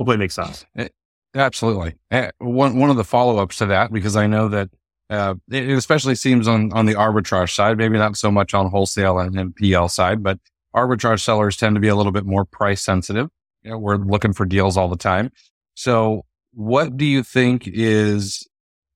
Hopefully, 0.00 0.14
it 0.14 0.18
makes 0.18 0.34
sense. 0.34 0.64
Eh, 0.76 0.88
absolutely. 1.34 1.94
Eh, 2.10 2.30
one 2.38 2.78
one 2.78 2.88
of 2.88 2.96
the 2.96 3.04
follow 3.04 3.36
ups 3.36 3.58
to 3.58 3.66
that, 3.66 3.92
because 3.92 4.16
I 4.16 4.26
know 4.26 4.48
that 4.48 4.70
uh, 5.10 5.34
it 5.50 5.68
especially 5.68 6.14
seems 6.14 6.48
on 6.48 6.72
on 6.72 6.86
the 6.86 6.94
arbitrage 6.94 7.54
side, 7.54 7.76
maybe 7.76 7.98
not 7.98 8.16
so 8.16 8.30
much 8.30 8.54
on 8.54 8.70
wholesale 8.70 9.18
and, 9.18 9.38
and 9.38 9.54
PL 9.54 9.90
side, 9.90 10.22
but 10.22 10.38
arbitrage 10.74 11.20
sellers 11.20 11.58
tend 11.58 11.76
to 11.76 11.80
be 11.80 11.88
a 11.88 11.94
little 11.94 12.12
bit 12.12 12.24
more 12.24 12.46
price 12.46 12.80
sensitive. 12.80 13.28
You 13.62 13.72
know, 13.72 13.78
we're 13.78 13.96
looking 13.96 14.32
for 14.32 14.46
deals 14.46 14.78
all 14.78 14.88
the 14.88 14.96
time. 14.96 15.32
So, 15.74 16.24
what 16.54 16.96
do 16.96 17.04
you 17.04 17.22
think 17.22 17.64
is 17.66 18.48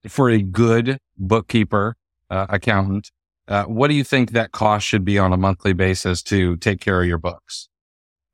for 0.09 0.31
a 0.31 0.40
good 0.40 0.97
bookkeeper, 1.19 1.97
uh, 2.31 2.47
accountant? 2.49 3.11
Uh, 3.47 3.64
what 3.64 3.88
do 3.88 3.95
you 3.95 4.05
think 4.05 4.31
that 4.31 4.53
cost 4.53 4.87
should 4.87 5.05
be 5.05 5.19
on 5.19 5.35
a 5.35 5.37
monthly 5.37 5.75
basis 5.75 6.23
to 6.23 6.57
take 6.57 6.81
care 6.81 7.03
of 7.03 7.07
your 7.07 7.19
books? 7.19 7.69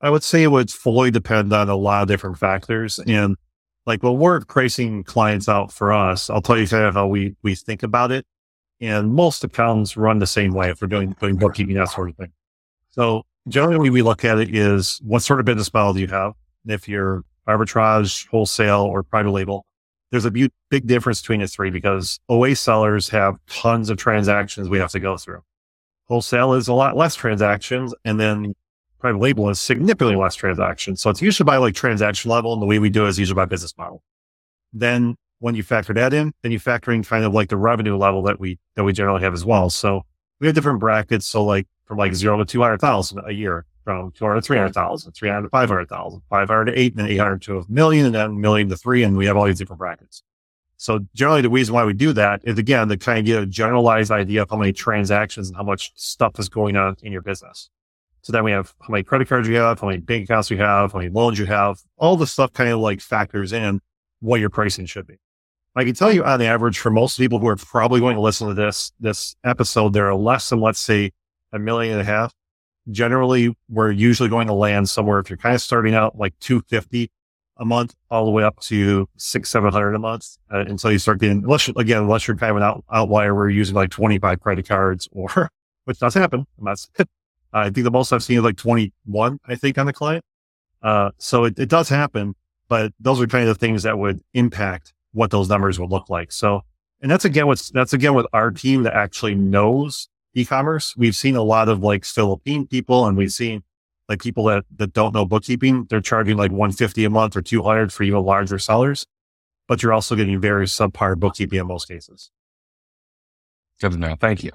I 0.01 0.11
would 0.11 0.23
say 0.23 0.43
it 0.43 0.49
would 0.49 0.71
fully 0.71 1.11
depend 1.11 1.53
on 1.53 1.69
a 1.69 1.77
lot 1.77 2.03
of 2.03 2.09
different 2.09 2.39
factors. 2.39 2.99
And 3.07 3.37
like 3.87 4.03
when 4.03 4.19
we're 4.19 4.41
pricing 4.41 5.05
clients 5.05 5.49
out 5.49 5.73
for 5.73 5.93
us, 5.93 6.31
I'll 6.31 6.43
tell 6.43 6.59
you 6.59 6.67
kind 6.67 6.85
of 6.85 6.95
how 6.95 7.07
we, 7.07 7.37
we 7.43 7.55
think 7.55 7.83
about 7.83 8.13
it 8.13 8.27
And 8.81 9.13
most 9.15 9.45
accountants 9.45 9.97
run 9.97 10.19
the 10.19 10.27
same 10.27 10.53
way 10.55 10.71
if 10.71 10.79
they're 10.79 10.89
doing, 10.89 11.15
doing 11.21 11.37
bookkeeping, 11.37 11.77
that 11.77 11.91
sort 11.91 12.11
of 12.11 12.17
thing. 12.17 12.33
So 12.91 13.25
generally 13.49 13.91
we 13.91 14.03
look 14.03 14.25
at 14.25 14.39
it 14.39 14.55
is 14.55 15.01
what 15.03 15.21
sort 15.23 15.41
of 15.41 15.47
business 15.47 15.73
model 15.73 15.95
do 15.95 16.01
you 16.01 16.09
have? 16.09 16.33
If 16.67 16.89
you're 16.89 17.25
arbitrage, 17.47 18.29
wholesale, 18.29 18.83
or 18.83 19.03
private 19.03 19.31
label, 19.31 19.67
there's 20.11 20.25
a 20.25 20.31
big 20.31 20.87
difference 20.87 21.21
between 21.21 21.41
the 21.41 21.47
three 21.47 21.71
because 21.71 22.21
OA 22.29 22.57
sellers 22.57 23.09
have 23.11 23.37
tons 23.49 23.91
of 23.91 23.99
transactions 23.99 24.69
we 24.69 24.79
have 24.79 24.91
to 24.93 25.01
go 25.01 25.17
through. 25.17 25.43
Wholesale 26.07 26.55
is 26.55 26.69
a 26.69 26.75
lot 26.75 26.97
less 26.97 27.15
transactions, 27.15 27.95
and 28.05 28.19
then 28.19 28.55
private 29.01 29.19
label 29.19 29.49
is 29.49 29.61
significantly 29.61 30.17
less 30.17 30.35
transactions. 30.35 31.01
So 31.01 31.11
it's 31.11 31.23
usually 31.23 31.45
by 31.45 31.57
like 31.57 31.75
transaction 31.75 32.31
level, 32.31 32.53
and 32.53 32.63
the 32.63 32.67
way 32.67 32.79
we 32.79 32.91
do 32.91 33.07
it 33.07 33.11
is 33.11 33.19
usually 33.19 33.37
by 33.37 33.47
business 33.47 33.77
model. 33.77 34.03
Then 34.73 35.17
when 35.39 35.55
you 35.55 35.63
factor 35.63 35.95
that 35.95 36.13
in, 36.13 36.33
then 36.43 36.53
you 36.53 36.59
factor 36.59 36.93
in 36.93 37.03
kind 37.03 37.25
of 37.25 37.33
like 37.33 37.49
the 37.49 37.57
revenue 37.57 37.97
level 37.97 38.23
that 38.23 38.39
we 38.39 38.59
that 38.77 38.85
we 38.85 38.93
generally 38.93 39.23
have 39.23 39.35
as 39.35 39.45
well. 39.45 39.71
So 39.71 40.03
we 40.39 40.47
have 40.47 40.55
different 40.55 40.81
brackets. 40.81 41.27
So 41.27 41.45
like 41.45 41.67
from 41.87 41.99
like 41.99 42.15
zero 42.15 42.39
to 42.39 42.45
two 42.45 42.63
hundred 42.63 42.81
thousand 42.81 43.23
a 43.27 43.33
year, 43.33 43.67
from 43.85 44.13
200 44.13 44.37
to 44.37 44.43
300,000, 44.43 45.13
300 45.13 45.43
to 45.43 45.49
500,000, 45.49 46.23
500 46.29 46.65
to 46.67 46.79
8, 46.79 46.93
and 46.93 47.01
then 47.01 47.11
800 47.11 47.43
to 47.43 47.59
a 47.59 47.65
million, 47.69 48.07
and 48.07 48.15
then 48.15 48.41
million 48.41 48.69
to 48.69 48.77
three. 48.77 49.03
And 49.03 49.17
we 49.17 49.27
have 49.27 49.37
all 49.37 49.47
these 49.47 49.59
different 49.59 49.79
brackets. 49.79 50.23
So 50.77 51.01
generally 51.15 51.43
the 51.43 51.51
reason 51.51 51.75
why 51.75 51.85
we 51.85 51.93
do 51.93 52.13
that 52.15 52.41
is 52.45 52.59
again, 52.59 52.89
to 52.89 52.97
kind 52.97 53.19
of 53.19 53.25
get 53.27 53.43
a 53.43 53.47
generalized 53.47 54.11
idea 54.11 54.43
of 54.43 54.51
how 54.51 54.57
many 54.57 54.73
transactions 54.73 55.49
and 55.49 55.57
how 55.57 55.63
much 55.63 55.93
stuff 55.95 56.39
is 56.39 56.49
going 56.49 56.77
on 56.77 56.97
in 57.03 57.13
your 57.13 57.23
business. 57.23 57.69
So 58.23 58.33
then 58.33 58.45
we 58.45 58.53
have 58.53 58.75
how 58.81 58.93
many 58.93 59.05
credit 59.05 59.29
cards 59.29 59.49
you 59.49 59.57
have, 59.57 59.81
how 59.81 59.89
many 59.89 60.01
bank 60.01 60.25
accounts 60.25 60.51
you 60.51 60.59
have, 60.59 60.93
how 60.93 60.99
many 60.99 61.11
loans 61.11 61.39
you 61.39 61.47
have, 61.47 61.81
all 61.97 62.17
the 62.17 62.27
stuff 62.27 62.53
kind 62.53 62.71
of 62.71 62.81
like 62.81 63.01
factors 63.01 63.53
in 63.53 63.81
what 64.21 64.41
your 64.41 64.51
pricing 64.51 64.87
should 64.87 65.07
be. 65.07 65.17
I 65.77 65.85
can 65.85 65.95
tell 65.95 66.13
you 66.13 66.25
on 66.25 66.41
the 66.41 66.47
average 66.47 66.79
for 66.79 66.91
most 66.91 67.17
people 67.17 67.39
who 67.39 67.47
are 67.47 67.57
probably 67.57 68.01
going 68.01 68.17
to 68.17 68.21
listen 68.21 68.49
to 68.49 68.55
this, 68.55 68.93
this 68.99 69.37
episode, 69.45 69.93
there 69.93 70.09
are 70.09 70.15
less 70.15 70.51
than, 70.51 70.61
let's 70.61 70.81
say, 70.81 71.13
a 71.53 71.59
million 71.59 71.93
and 71.93 72.01
a 72.01 72.05
half 72.05 72.35
generally 72.91 73.55
we're 73.69 73.91
usually 73.91 74.29
going 74.29 74.47
to 74.47 74.55
land 74.55 74.89
somewhere 74.89 75.19
if 75.19 75.29
you're 75.29 75.37
kind 75.37 75.55
of 75.55 75.61
starting 75.61 75.95
out 75.95 76.17
like 76.17 76.39
250 76.41 77.11
a 77.59 77.65
month 77.65 77.95
all 78.11 78.25
the 78.25 78.31
way 78.31 78.43
up 78.43 78.59
to 78.61 79.09
six, 79.17 79.51
700 79.51 79.95
a 79.95 79.99
month 79.99 80.39
uh, 80.53 80.61
until 80.61 80.91
you 80.91 80.99
start 80.99 81.21
getting, 81.21 81.45
unless 81.45 81.69
again, 81.69 82.03
unless 82.03 82.27
you're 82.27 82.37
kind 82.37 82.53
of 82.53 82.57
an 82.57 82.63
out, 82.63 82.85
outlier 82.91 83.35
you're 83.35 83.51
using 83.51 83.75
like 83.75 83.91
25 83.91 84.41
credit 84.41 84.67
cards 84.67 85.09
or, 85.13 85.51
which 85.85 85.99
does 85.99 86.15
happen. 86.15 86.47
I 87.53 87.71
think 87.71 87.85
the 87.85 87.91
most 87.91 88.13
I've 88.13 88.23
seen 88.23 88.39
is 88.39 88.45
like 88.45 88.57
21, 88.57 89.41
I 89.47 89.55
think 89.55 89.79
on 89.79 89.87
the 89.87 89.93
client. 89.93 90.25
Uh, 90.83 91.11
so 91.19 91.45
it, 91.45 91.59
it 91.59 91.69
does 91.69 91.89
happen, 91.89 92.35
but 92.69 92.93
those 93.01 93.21
are 93.21 93.27
kind 93.27 93.49
of 93.49 93.55
the 93.55 93.59
things 93.59 93.83
that 93.83 93.99
would 93.99 94.21
impact 94.35 94.93
what 95.13 95.31
those 95.31 95.49
numbers 95.49 95.79
would 95.79 95.91
look 95.91 96.09
like. 96.09 96.33
So, 96.33 96.63
and 97.03 97.11
that's 97.11 97.25
again, 97.25 97.47
what's, 97.47 97.71
that's 97.71 97.93
again 97.93 98.15
with 98.15 98.27
our 98.33 98.51
team 98.51 98.85
that 98.85 98.95
actually 98.95 99.35
knows 99.35 100.09
e-commerce. 100.35 100.97
We've 100.97 101.17
seen 101.17 101.37
a 101.37 101.43
lot 101.43 101.69
of 101.69 101.83
like 101.83 102.05
Philippine 102.05 102.67
people 102.67 103.07
and 103.07 103.17
we've 103.17 103.33
seen 103.33 103.63
like 104.09 104.21
people 104.21 104.45
that, 104.45 104.65
that 104.77 104.93
don't 104.93 105.15
know 105.15 105.25
bookkeeping. 105.25 105.87
They're 105.89 106.01
charging 106.01 106.37
like 106.37 106.51
150 106.51 107.05
a 107.05 107.11
month 107.11 107.37
or 107.37 107.43
200 107.43 107.93
for 107.93 108.05
even 108.05 108.23
larger 108.23 108.59
sellers, 108.59 109.07
but 109.67 109.83
you're 109.83 109.93
also 109.93 110.15
getting 110.15 110.41
very 110.41 110.67
subpar 110.67 111.19
bookkeeping 111.19 111.59
in 111.59 111.67
most 111.67 111.89
cases. 111.89 112.31
Good 113.81 113.93
to 113.93 113.99
know. 113.99 114.17
Thank 114.19 114.45
you. 114.45 114.53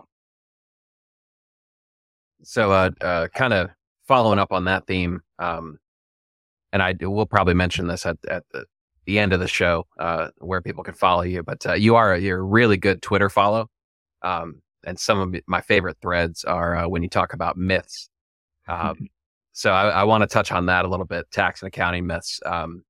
So, 2.45 2.71
uh, 2.71 2.91
uh, 3.01 3.27
kind 3.29 3.53
of 3.53 3.69
following 4.08 4.39
up 4.39 4.51
on 4.51 4.65
that 4.65 4.86
theme, 4.88 5.21
um, 5.39 5.79
and 6.71 6.81
I 6.81 6.95
will 7.01 7.25
probably 7.25 7.55
mention 7.55 7.88
this 7.88 8.05
at, 8.05 8.17
at 8.29 8.43
the, 8.51 8.65
the 9.05 9.19
end 9.19 9.34
of 9.34 9.39
the 9.39 9.47
show, 9.47 9.86
uh, 9.99 10.29
where 10.38 10.62
people 10.62 10.84
can 10.84 10.93
follow 10.93 11.23
you, 11.23 11.43
but, 11.43 11.65
uh, 11.65 11.73
you 11.73 11.95
are, 11.95 12.15
you're 12.15 12.39
a 12.39 12.43
really 12.43 12.77
good 12.77 13.01
Twitter 13.01 13.29
follow. 13.29 13.67
Um, 14.21 14.62
and 14.86 14.99
some 14.99 15.19
of 15.19 15.41
my 15.47 15.62
favorite 15.62 15.97
threads 16.01 16.43
are 16.43 16.75
uh, 16.75 16.88
when 16.88 17.01
you 17.03 17.10
talk 17.10 17.34
about 17.34 17.58
myths. 17.58 18.10
Um, 18.67 19.08
so 19.51 19.71
I, 19.71 19.89
I 19.89 20.03
want 20.03 20.21
to 20.21 20.27
touch 20.27 20.51
on 20.51 20.67
that 20.67 20.86
a 20.86 20.88
little 20.88 21.05
bit. 21.05 21.25
Tax 21.31 21.62
and 21.62 21.67
accounting 21.67 22.05
myths. 22.05 22.39
Um, 22.45 22.84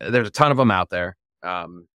there's 0.00 0.28
a 0.28 0.30
ton 0.30 0.50
of 0.50 0.56
them 0.56 0.70
out 0.70 0.90
there. 0.90 1.16
Um, 1.42 1.86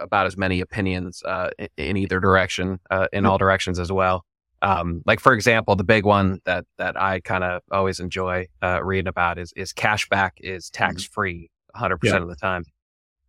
about 0.00 0.26
as 0.26 0.38
many 0.38 0.60
opinions 0.60 1.22
uh, 1.24 1.50
in, 1.58 1.68
in, 1.76 1.96
either 1.98 2.18
direction, 2.20 2.80
uh, 2.90 3.08
in 3.12 3.26
all 3.26 3.36
directions 3.36 3.78
as 3.78 3.92
well. 3.92 4.24
Um, 4.66 5.02
like 5.06 5.20
for 5.20 5.32
example, 5.32 5.76
the 5.76 5.84
big 5.84 6.04
one 6.04 6.40
that 6.44 6.64
that 6.76 7.00
I 7.00 7.20
kind 7.20 7.44
of 7.44 7.62
always 7.70 8.00
enjoy 8.00 8.48
uh, 8.60 8.82
reading 8.82 9.06
about 9.06 9.38
is 9.38 9.52
is 9.54 9.72
cashback 9.72 10.32
is 10.40 10.70
tax 10.70 11.04
free 11.04 11.50
100 11.70 11.98
percent 11.98 12.24
of 12.24 12.28
the 12.28 12.34
time. 12.34 12.64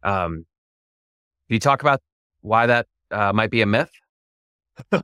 Um, 0.02 0.46
can 1.48 1.54
you 1.54 1.60
talk 1.60 1.82
about 1.82 2.02
why 2.42 2.66
that 2.66 2.88
uh, 3.12 3.34
might 3.34 3.52
be 3.52 3.62
a 3.62 3.68
myth? 3.68 3.92
and, 4.92 5.04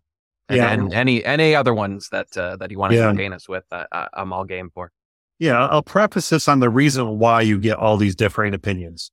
yeah. 0.49 0.71
and 0.71 0.91
any 0.91 1.23
any 1.23 1.53
other 1.53 1.73
ones 1.73 2.09
that 2.11 2.35
uh, 2.35 2.55
that 2.55 2.71
you 2.71 2.79
want 2.79 2.93
to 2.93 2.97
yeah. 2.97 3.09
entertain 3.09 3.31
us 3.31 3.47
with, 3.47 3.65
uh, 3.71 3.85
I'm 4.13 4.33
all 4.33 4.43
game 4.43 4.71
for. 4.73 4.91
Yeah, 5.37 5.67
I'll 5.67 5.83
preface 5.83 6.29
this 6.29 6.47
on 6.47 6.61
the 6.61 6.69
reason 6.69 7.19
why 7.19 7.41
you 7.41 7.59
get 7.59 7.77
all 7.77 7.97
these 7.97 8.15
differing 8.15 8.55
opinions. 8.55 9.11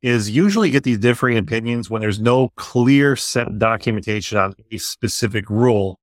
Is 0.00 0.30
usually 0.30 0.70
get 0.70 0.84
these 0.84 0.98
differing 0.98 1.36
opinions 1.36 1.90
when 1.90 2.00
there's 2.00 2.18
no 2.18 2.48
clear 2.56 3.14
set 3.14 3.58
documentation 3.58 4.38
on 4.38 4.54
a 4.70 4.78
specific 4.78 5.50
rule 5.50 6.00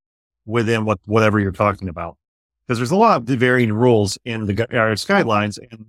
within 0.50 0.84
what 0.84 1.00
whatever 1.06 1.40
you're 1.40 1.52
talking 1.52 1.88
about. 1.88 2.18
Because 2.66 2.80
there's 2.80 2.92
a 2.92 2.96
lot 2.96 3.18
of 3.18 3.24
varying 3.40 3.72
rules 3.72 4.18
in 4.26 4.46
the 4.46 4.54
IRS 4.54 5.06
guidelines, 5.06 5.58
and 5.72 5.88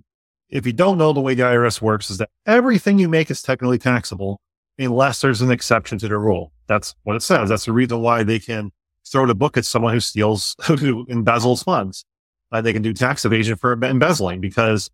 if 0.49 0.65
you 0.65 0.73
don't 0.73 0.97
know 0.97 1.13
the 1.13 1.21
way 1.21 1.33
the 1.33 1.43
IRS 1.43 1.81
works, 1.81 2.09
is 2.09 2.17
that 2.17 2.29
everything 2.45 2.99
you 2.99 3.09
make 3.09 3.31
is 3.31 3.41
technically 3.41 3.77
taxable 3.77 4.39
unless 4.77 5.21
there's 5.21 5.41
an 5.41 5.51
exception 5.51 5.97
to 5.99 6.07
the 6.07 6.17
rule. 6.17 6.51
That's 6.67 6.95
what 7.03 7.15
it 7.15 7.21
says. 7.21 7.49
That's 7.49 7.65
the 7.65 7.73
reason 7.73 8.01
why 8.01 8.23
they 8.23 8.39
can 8.39 8.71
throw 9.07 9.25
the 9.25 9.35
book 9.35 9.57
at 9.57 9.65
someone 9.65 9.93
who 9.93 9.99
steals, 9.99 10.55
who 10.63 11.05
embezzles 11.07 11.63
funds. 11.63 12.05
Uh, 12.51 12.61
they 12.61 12.73
can 12.73 12.81
do 12.81 12.93
tax 12.93 13.23
evasion 13.23 13.55
for 13.55 13.73
embezzling 13.73 14.41
because 14.41 14.89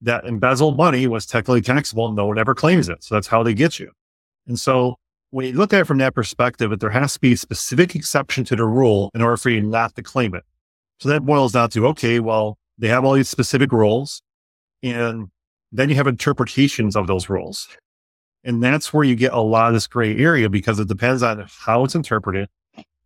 that 0.00 0.24
embezzled 0.24 0.76
money 0.76 1.06
was 1.06 1.26
technically 1.26 1.60
taxable. 1.60 2.06
And 2.06 2.16
no 2.16 2.26
one 2.26 2.38
ever 2.38 2.54
claims 2.54 2.88
it. 2.88 3.04
So 3.04 3.14
that's 3.14 3.26
how 3.26 3.42
they 3.42 3.54
get 3.54 3.78
you. 3.78 3.90
And 4.46 4.58
so 4.58 4.96
when 5.32 5.46
you 5.46 5.54
look 5.54 5.72
at 5.72 5.80
it 5.80 5.86
from 5.86 5.96
that 5.98 6.14
perspective, 6.14 6.68
that 6.70 6.80
there 6.80 6.90
has 6.90 7.14
to 7.14 7.20
be 7.20 7.32
a 7.32 7.36
specific 7.38 7.96
exception 7.96 8.44
to 8.44 8.54
the 8.54 8.66
rule 8.66 9.10
in 9.14 9.22
order 9.22 9.38
for 9.38 9.48
you 9.48 9.62
not 9.62 9.96
to 9.96 10.02
claim 10.02 10.34
it. 10.34 10.44
So 11.00 11.08
that 11.08 11.24
boils 11.24 11.52
down 11.52 11.70
to, 11.70 11.86
okay, 11.88 12.20
well, 12.20 12.58
they 12.76 12.88
have 12.88 13.02
all 13.02 13.14
these 13.14 13.30
specific 13.30 13.72
rules 13.72 14.22
and 14.82 15.28
then 15.72 15.88
you 15.88 15.94
have 15.94 16.06
interpretations 16.06 16.94
of 16.96 17.06
those 17.06 17.30
rules. 17.30 17.66
And 18.44 18.62
that's 18.62 18.92
where 18.92 19.04
you 19.04 19.14
get 19.16 19.32
a 19.32 19.40
lot 19.40 19.68
of 19.68 19.74
this 19.74 19.86
gray 19.86 20.14
area 20.18 20.50
because 20.50 20.78
it 20.78 20.86
depends 20.86 21.22
on 21.22 21.46
how 21.48 21.84
it's 21.84 21.94
interpreted 21.94 22.48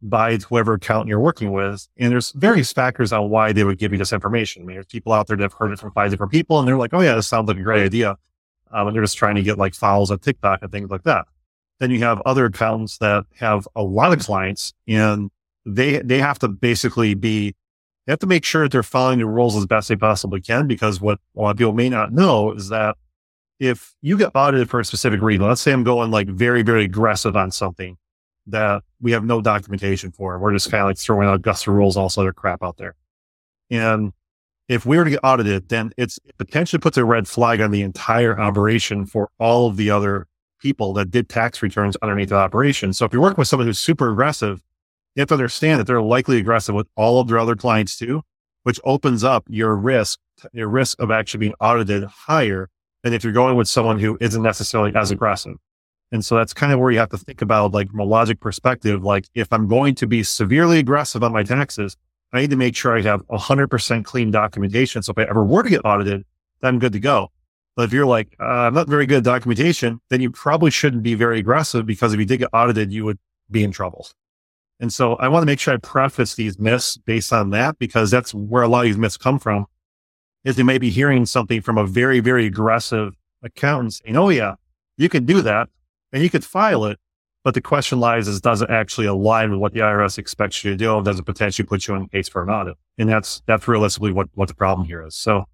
by 0.03 0.37
whoever 0.39 0.75
accountant 0.75 1.09
you're 1.09 1.21
working 1.21 1.53
with. 1.53 1.87
And 1.97 2.11
there's 2.11 2.33
various 2.33 2.73
factors 2.73 3.13
on 3.13 3.31
why 3.31 3.53
they 3.53 3.63
would 3.63 3.79
give 3.79 3.93
you 3.93 3.99
this 3.99 4.13
information. 4.13 4.63
I 4.63 4.67
mean, 4.67 4.77
there's 4.77 4.87
people 4.87 5.13
out 5.13 5.29
there 5.29 5.37
that 5.37 5.45
have 5.45 5.53
heard 5.53 5.71
it 5.71 5.79
from 5.79 5.93
five 5.93 6.11
different 6.11 6.33
people 6.33 6.59
and 6.59 6.67
they're 6.67 6.77
like, 6.77 6.93
oh 6.93 7.01
yeah, 7.01 7.15
this 7.15 7.29
sounds 7.29 7.47
like 7.47 7.57
a 7.57 7.63
great 7.63 7.85
idea. 7.85 8.17
Um, 8.73 8.89
and 8.89 8.97
they're 8.97 9.05
just 9.05 9.17
trying 9.17 9.37
to 9.37 9.43
get 9.43 9.59
like 9.59 9.77
files 9.77 10.11
on 10.11 10.19
TikTok 10.19 10.61
and 10.63 10.73
things 10.73 10.91
like 10.91 11.05
that. 11.05 11.27
Then 11.81 11.91
you 11.91 12.01
have 12.01 12.23
other 12.25 12.47
accountants 12.47 12.99
that 12.99 13.25
have 13.39 13.69
a 13.77 13.83
lot 13.83 14.13
of 14.13 14.21
clients 14.21 14.73
and 14.89 15.31
they, 15.65 16.01
they 16.01 16.19
have 16.19 16.39
to 16.39 16.49
basically 16.49 17.15
be, 17.15 17.55
they 18.07 18.13
have 18.13 18.21
to 18.21 18.27
make 18.27 18.45
sure 18.45 18.63
that 18.63 18.73
they're 18.73 18.83
following 18.83 19.19
the 19.19 19.27
rules 19.27 19.57
as 19.57 19.67
best 19.67 19.89
they 19.89 19.97
possibly 19.97 20.41
can 20.41 20.67
because 20.67 21.01
what 21.01 21.19
a 21.37 21.41
lot 21.41 21.51
of 21.51 21.57
people 21.57 21.73
may 21.73 21.89
not 21.89 22.13
know 22.13 22.53
is 22.53 22.69
that 22.69 22.97
if 23.59 23.95
you 24.01 24.17
get 24.17 24.33
audited 24.35 24.71
for 24.71 24.81
a 24.81 24.85
specific 24.85 25.21
reason, 25.21 25.47
let's 25.47 25.61
say 25.61 25.73
I'm 25.73 25.85
going 25.85 26.11
like 26.11 26.29
very, 26.29 26.63
very 26.63 26.85
aggressive 26.85 27.37
on 27.37 27.51
something 27.51 27.97
that 28.47 28.83
we 29.01 29.13
have 29.13 29.25
no 29.25 29.41
documentation 29.41 30.13
for. 30.13 30.39
We're 30.39 30.53
just 30.53 30.71
kind 30.71 30.83
of 30.83 30.89
like 30.89 30.99
throwing 30.99 31.27
out 31.27 31.35
Augusta 31.35 31.73
rules, 31.73 31.97
all 31.97 32.07
this 32.07 32.19
other 32.19 32.33
crap 32.33 32.63
out 32.63 32.77
there. 32.77 32.95
And 33.71 34.13
if 34.69 34.87
we 34.87 34.97
were 34.97 35.05
to 35.05 35.11
get 35.11 35.21
audited, 35.23 35.69
then 35.69 35.93
it's 35.97 36.19
it 36.25 36.37
potentially 36.39 36.81
puts 36.81 36.97
a 36.97 37.05
red 37.05 37.27
flag 37.29 37.61
on 37.61 37.71
the 37.71 37.83
entire 37.83 38.39
operation 38.39 39.07
for 39.07 39.31
all 39.39 39.69
of 39.69 39.77
the 39.77 39.91
other 39.91 40.27
people 40.67 40.93
that 40.93 41.13
did 41.13 41.29
tax 41.29 41.63
returns 41.63 41.97
underneath 42.03 42.31
the 42.31 42.35
operation. 42.35 42.93
So 42.93 43.05
if 43.05 43.13
you're 43.13 43.23
working 43.23 43.39
with 43.39 43.47
someone 43.47 43.69
who's 43.69 43.79
super 43.79 44.11
aggressive, 44.11 44.61
you 45.15 45.21
have 45.21 45.29
to 45.29 45.35
understand 45.35 45.79
that 45.79 45.87
they're 45.87 46.03
likely 46.03 46.39
aggressive 46.39 46.75
with 46.75 46.89
all 46.97 47.21
of 47.21 47.29
their 47.29 47.39
other 47.39 47.55
clients 47.55 47.97
too, 47.97 48.23
which 48.65 48.81
opens 48.83 49.23
up 49.23 49.45
your 49.49 49.77
risk, 49.77 50.19
your 50.53 50.69
risk 50.69 51.01
of 51.01 51.13
actually 51.13 51.39
being 51.39 51.55
audited 51.61 52.03
higher 52.03 52.69
than 53.05 53.13
if 53.13 53.23
you're 53.23 53.33
going 53.33 53.55
with 53.55 53.69
someone 53.69 54.01
who 54.01 54.19
isn't 54.21 54.43
necessarily 54.43 54.93
as 54.97 55.13
aggressive. 55.13 55.55
And 56.11 56.25
so 56.25 56.35
that's 56.35 56.53
kind 56.53 56.73
of 56.73 56.81
where 56.81 56.91
you 56.91 56.99
have 56.99 57.11
to 57.11 57.19
think 57.19 57.43
about, 57.43 57.71
like, 57.73 57.89
from 57.89 58.01
a 58.01 58.05
logic 58.05 58.41
perspective, 58.41 59.05
like, 59.05 59.27
if 59.35 59.53
I'm 59.53 59.69
going 59.69 59.95
to 59.97 60.07
be 60.09 60.25
severely 60.25 60.81
aggressive 60.81 61.23
on 61.23 61.33
my 61.33 61.45
taxes, 61.45 61.97
I 62.33 62.41
need 62.41 62.51
to 62.51 62.57
make 62.57 62.75
sure 62.75 62.99
I 62.99 63.03
have 63.03 63.25
100% 63.29 64.05
clean 64.05 64.33
documentation. 64.33 65.03
So 65.03 65.13
if 65.13 65.19
I 65.19 65.31
ever 65.31 65.45
were 65.45 65.63
to 65.63 65.71
get 65.71 65.85
audited, 65.85 66.25
then 66.61 66.69
I'm 66.75 66.81
good 66.81 66.93
to 66.93 67.01
go. 67.01 67.31
But 67.77 67.85
if 67.85 67.93
you're 67.93 68.07
like, 68.07 68.35
uh, 68.41 68.45
I'm 68.45 68.75
not 68.75 68.89
very 68.89 69.07
good 69.07 69.19
at 69.19 69.25
documentation, 69.25 70.01
then 70.09 70.23
you 70.23 70.31
probably 70.31 70.71
shouldn't 70.71 71.03
be 71.03 71.15
very 71.15 71.39
aggressive 71.39 71.85
because 71.85 72.15
if 72.15 72.19
you 72.19 72.25
did 72.25 72.39
get 72.39 72.49
audited, 72.53 72.91
you 72.91 73.05
would 73.05 73.19
be 73.51 73.63
in 73.63 73.71
trouble. 73.71 74.09
And 74.81 74.93
so 74.93 75.15
I 75.17 75.29
want 75.29 75.43
to 75.43 75.47
make 75.47 75.61
sure 75.61 75.75
I 75.75 75.77
preface 75.77 76.35
these 76.35 76.59
myths 76.59 76.97
based 76.97 77.33
on 77.33 77.51
that 77.51 77.79
because 77.79 78.11
that's 78.11 78.35
where 78.35 78.63
a 78.63 78.69
lot 78.69 78.81
of 78.81 78.85
these 78.87 78.97
myths 78.97 79.17
come 79.19 79.39
from 79.39 79.67
is 80.45 80.57
they 80.57 80.63
may 80.63 80.79
be 80.79 80.91
hearing 80.91 81.27
something 81.27 81.61
from 81.61 81.77
a 81.77 81.87
very, 81.87 82.21
very 82.21 82.47
aggressive 82.47 83.15
accountant 83.43 83.95
saying, 83.95 84.17
Oh 84.17 84.31
yeah, 84.31 84.55
you 84.97 85.09
can 85.09 85.27
do 85.27 85.43
that 85.43 85.69
and 86.13 86.23
you 86.23 86.31
could 86.31 86.45
file 86.45 86.87
it, 86.87 86.99
But 87.45 87.55
the 87.55 87.61
question 87.61 88.01
lies 88.01 88.27
is, 88.27 88.41
does 88.41 88.63
it 88.63 88.71
actually 88.71 89.07
align 89.07 89.51
with 89.51 89.61
what 89.61 89.73
the 89.73 89.81
IRS 89.81 90.19
expects 90.19 90.65
you 90.65 90.71
to 90.73 90.77
do? 90.77 91.03
Does 91.03 91.19
it 91.19 91.25
potentially 91.27 91.67
put 91.67 91.87
you 91.87 91.95
in 91.95 92.09
case 92.09 92.29
for 92.29 92.43
an 92.43 92.49
audit? 92.51 92.77
And 92.99 93.09
that's, 93.09 93.43
that's 93.47 93.69
realistically 93.69 94.13
what, 94.13 94.29
what 94.35 94.49
the 94.49 94.55
problem 94.55 94.87
here 94.87 95.05
is. 95.05 95.15
So 95.15 95.45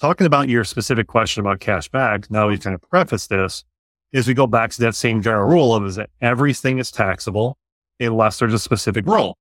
talking 0.00 0.26
about 0.26 0.48
your 0.48 0.64
specific 0.64 1.06
question 1.06 1.40
about 1.40 1.60
cash 1.60 1.88
back, 1.88 2.30
now 2.30 2.48
we 2.48 2.58
kind 2.58 2.74
of 2.74 2.82
preface 2.82 3.26
this 3.26 3.64
is 4.12 4.26
we 4.26 4.34
go 4.34 4.46
back 4.46 4.70
to 4.70 4.80
that 4.80 4.94
same 4.94 5.20
general 5.22 5.48
rule 5.48 5.74
of 5.74 5.84
is 5.84 5.96
that 5.96 6.10
everything 6.20 6.78
is 6.78 6.90
taxable 6.90 7.58
unless 7.98 8.38
there's 8.38 8.54
a 8.54 8.58
specific 8.58 9.06
rule. 9.06 9.36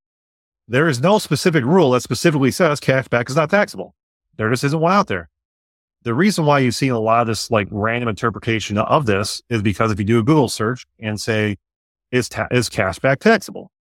There 0.68 0.88
is 0.88 1.00
no 1.00 1.20
specific 1.20 1.64
rule 1.64 1.92
that 1.92 2.02
specifically 2.02 2.52
says 2.52 2.80
cash 2.80 3.08
back 3.08 3.30
is 3.30 3.36
not 3.36 3.50
taxable. 3.50 3.96
There 4.38 4.50
just 4.50 4.64
isn't 4.64 4.80
one 4.80 4.94
out 4.94 5.08
there. 5.08 5.30
The 6.04 6.14
reason 6.14 6.46
why 6.46 6.60
you've 6.60 6.76
seen 6.76 6.92
a 6.92 7.00
lot 7.00 7.22
of 7.22 7.28
this 7.28 7.50
like 7.52 7.68
random 7.72 8.10
interpretation 8.10 8.78
of 8.78 9.06
this 9.06 9.42
is 9.50 9.62
because 9.62 9.92
if 9.92 10.00
you 10.00 10.06
do 10.06 10.20
a 10.20 10.24
Google 10.24 10.50
search 10.50 10.86
and 11.00 11.20
say, 11.20 11.58
is, 12.12 12.30
ta- 12.30 12.48
is 12.52 12.70
cash 12.70 13.00
back 13.00 13.20
taxable? 13.20 13.72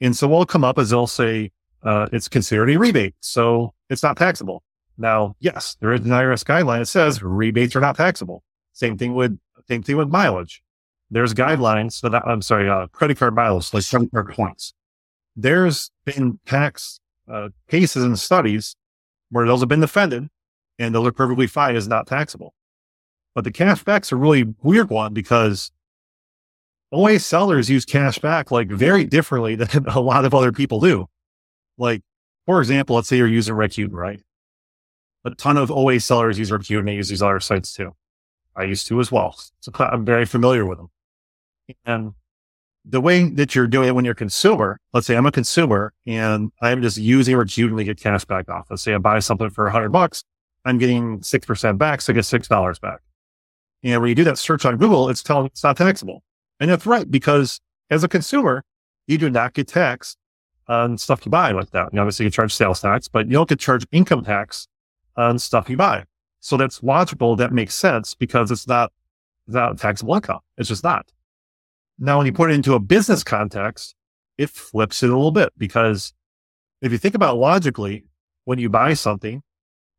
And 0.00 0.16
so 0.16 0.28
what'll 0.28 0.46
come 0.46 0.64
up 0.64 0.78
is 0.78 0.90
they'll 0.90 1.06
say, 1.06 1.50
uh, 1.82 2.08
it's 2.12 2.28
considered 2.28 2.70
a 2.70 2.78
rebate. 2.78 3.14
So 3.20 3.74
it's 3.88 4.02
not 4.02 4.16
taxable. 4.16 4.62
Now, 4.98 5.36
yes, 5.38 5.76
there 5.80 5.92
is 5.92 6.00
an 6.00 6.08
IRS 6.08 6.44
guideline 6.44 6.80
that 6.80 6.86
says 6.86 7.22
rebates 7.22 7.76
are 7.76 7.80
not 7.80 7.96
taxable. 7.96 8.42
Same 8.72 8.98
thing 8.98 9.14
with, 9.14 9.38
same 9.68 9.82
thing 9.82 9.96
with 9.96 10.08
mileage. 10.08 10.62
There's 11.10 11.32
guidelines. 11.32 11.92
So 11.92 12.08
that, 12.08 12.26
I'm 12.26 12.42
sorry, 12.42 12.68
uh, 12.68 12.88
credit 12.88 13.16
card 13.16 13.34
mileage, 13.34 13.72
like 13.72 13.88
credit 13.88 14.10
card 14.10 14.28
points. 14.30 14.74
There's 15.36 15.90
been 16.04 16.40
tax, 16.46 17.00
uh, 17.30 17.50
cases 17.68 18.02
and 18.04 18.18
studies 18.18 18.74
where 19.30 19.46
those 19.46 19.60
have 19.60 19.68
been 19.68 19.80
defended 19.80 20.28
and 20.78 20.94
those 20.94 21.06
are 21.06 21.12
perfectly 21.12 21.46
fine 21.46 21.76
as 21.76 21.86
not 21.86 22.06
taxable. 22.06 22.54
But 23.34 23.44
the 23.44 23.52
cashbacks 23.52 24.10
are 24.12 24.16
really 24.16 24.54
weird 24.62 24.90
one 24.90 25.14
because 25.14 25.70
OA 26.90 27.18
sellers 27.18 27.70
use 27.70 27.84
cashback 27.84 28.50
like 28.50 28.68
very 28.68 29.04
differently 29.04 29.54
than 29.56 29.86
a 29.86 30.00
lot 30.00 30.24
of 30.24 30.34
other 30.34 30.52
people 30.52 30.80
do. 30.80 31.06
Like, 31.76 32.02
for 32.46 32.60
example, 32.60 32.96
let's 32.96 33.08
say 33.08 33.16
you're 33.16 33.28
using 33.28 33.54
Rakuten, 33.54 33.92
right? 33.92 34.20
A 35.24 35.30
ton 35.30 35.56
of 35.56 35.70
OA 35.70 36.00
sellers 36.00 36.38
use 36.38 36.50
Rakuten 36.50 36.80
and 36.80 36.88
they 36.88 36.94
use 36.94 37.08
these 37.08 37.22
other 37.22 37.40
sites 37.40 37.72
too. 37.72 37.94
I 38.56 38.64
used 38.64 38.86
to 38.88 39.00
as 39.00 39.12
well. 39.12 39.38
So 39.60 39.72
I'm 39.78 40.04
very 40.04 40.24
familiar 40.24 40.64
with 40.64 40.78
them. 40.78 40.88
And 41.84 42.12
the 42.84 43.00
way 43.00 43.28
that 43.28 43.54
you're 43.54 43.66
doing 43.66 43.88
it 43.88 43.94
when 43.94 44.04
you're 44.04 44.12
a 44.12 44.16
consumer, 44.16 44.80
let's 44.92 45.06
say 45.06 45.16
I'm 45.16 45.26
a 45.26 45.32
consumer 45.32 45.92
and 46.06 46.50
I'm 46.62 46.80
just 46.80 46.96
using 46.96 47.36
Rakuten 47.36 47.76
to 47.76 47.84
get 47.84 48.00
cash 48.00 48.24
back 48.24 48.48
off. 48.48 48.66
Let's 48.70 48.82
say 48.82 48.94
I 48.94 48.98
buy 48.98 49.18
something 49.18 49.50
for 49.50 49.68
hundred 49.68 49.90
bucks. 49.90 50.24
I'm 50.64 50.78
getting 50.78 51.20
6% 51.20 51.78
back. 51.78 52.00
So 52.00 52.12
I 52.12 52.14
get 52.14 52.24
$6 52.24 52.80
back. 52.80 53.00
And 53.82 54.00
when 54.00 54.08
you 54.08 54.14
do 54.14 54.24
that 54.24 54.38
search 54.38 54.64
on 54.64 54.76
Google, 54.76 55.08
it's 55.08 55.22
telling 55.22 55.46
it's 55.46 55.62
not 55.62 55.76
taxable. 55.76 56.22
And 56.60 56.70
that's 56.70 56.86
right, 56.86 57.08
because 57.08 57.60
as 57.90 58.02
a 58.04 58.08
consumer, 58.08 58.64
you 59.06 59.18
do 59.18 59.30
not 59.30 59.54
get 59.54 59.68
taxed 59.68 60.18
on 60.66 60.98
stuff 60.98 61.24
you 61.24 61.30
buy 61.30 61.52
like 61.52 61.70
that. 61.70 61.92
You 61.92 62.00
obviously 62.00 62.24
you 62.24 62.30
charge 62.30 62.54
sales 62.54 62.80
tax, 62.80 63.08
but 63.08 63.26
you 63.26 63.32
don't 63.32 63.48
get 63.48 63.60
charged 63.60 63.86
income 63.92 64.24
tax 64.24 64.66
on 65.18 65.38
stuff 65.38 65.68
you 65.68 65.76
buy. 65.76 66.04
So 66.40 66.56
that's 66.56 66.82
logical. 66.82 67.36
That 67.36 67.52
makes 67.52 67.74
sense 67.74 68.14
because 68.14 68.50
it's 68.50 68.66
not, 68.66 68.92
not 69.46 69.78
taxable 69.78 70.14
income. 70.14 70.40
It's 70.56 70.68
just 70.68 70.84
not. 70.84 71.10
Now, 71.98 72.18
when 72.18 72.26
you 72.26 72.32
put 72.32 72.50
it 72.50 72.54
into 72.54 72.74
a 72.74 72.78
business 72.78 73.24
context, 73.24 73.94
it 74.38 74.48
flips 74.48 75.02
it 75.02 75.10
a 75.10 75.16
little 75.16 75.32
bit 75.32 75.52
because 75.58 76.12
if 76.80 76.92
you 76.92 76.98
think 76.98 77.16
about 77.16 77.36
logically, 77.36 78.04
when 78.44 78.58
you 78.58 78.68
buy 78.68 78.94
something, 78.94 79.42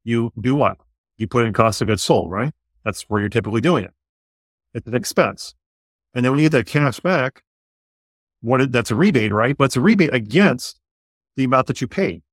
you 0.06 0.32
do 0.40 0.56
what? 0.56 0.78
You 1.18 1.28
put 1.28 1.46
in 1.46 1.52
cost 1.52 1.82
of 1.82 1.88
goods 1.88 2.02
sold, 2.02 2.32
right? 2.32 2.54
That's 2.86 3.04
where 3.04 3.20
you're 3.20 3.30
typically 3.30 3.62
doing 3.62 3.84
it. 3.84 3.94
It's 4.74 4.88
an 4.88 4.96
expense. 4.96 5.56
And 6.14 6.24
then 6.24 6.32
when 6.32 6.40
you 6.40 6.46
get 6.46 6.58
that 6.58 6.66
cash 6.68 7.02
back, 7.02 7.44
what 8.42 8.72
that's 8.72 8.92
a 8.92 8.96
rebate, 8.96 9.34
right? 9.34 9.58
But 9.58 9.66
it's 9.66 9.76
a 9.76 9.82
rebate 9.82 10.14
against 10.14 10.80
the 11.36 11.44
amount 11.44 11.68
that 11.68 11.82
you 11.82 11.88
paid, 11.88 12.24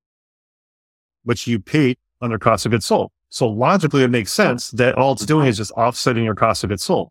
which 1.25 1.49
you 1.49 1.59
paid 1.59 1.99
under 2.21 2.39
cost 2.39 2.67
of 2.67 2.73
goods 2.73 2.87
sold. 2.87 3.11
So 3.29 3.49
logically, 3.49 4.03
it 4.03 4.11
makes 4.11 4.33
sense 4.33 4.71
that 4.73 4.95
all 4.97 5.13
it's 5.13 5.27
doing 5.27 5.43
mm-hmm. 5.43 5.51
is 5.51 5.57
just 5.59 5.73
offsetting 5.73 6.25
your 6.25 6.35
cost 6.35 6.65
of 6.65 6.71
goods 6.71 6.85
sold, 6.85 7.11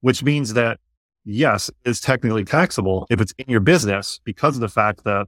which 0.00 0.22
means 0.22 0.54
that 0.54 0.80
yes, 1.24 1.70
it's 1.84 2.00
technically 2.00 2.44
taxable 2.44 3.06
if 3.10 3.20
it's 3.20 3.34
in 3.38 3.44
your 3.48 3.60
business 3.60 4.20
because 4.24 4.56
of 4.56 4.60
the 4.60 4.68
fact 4.68 5.04
that 5.04 5.26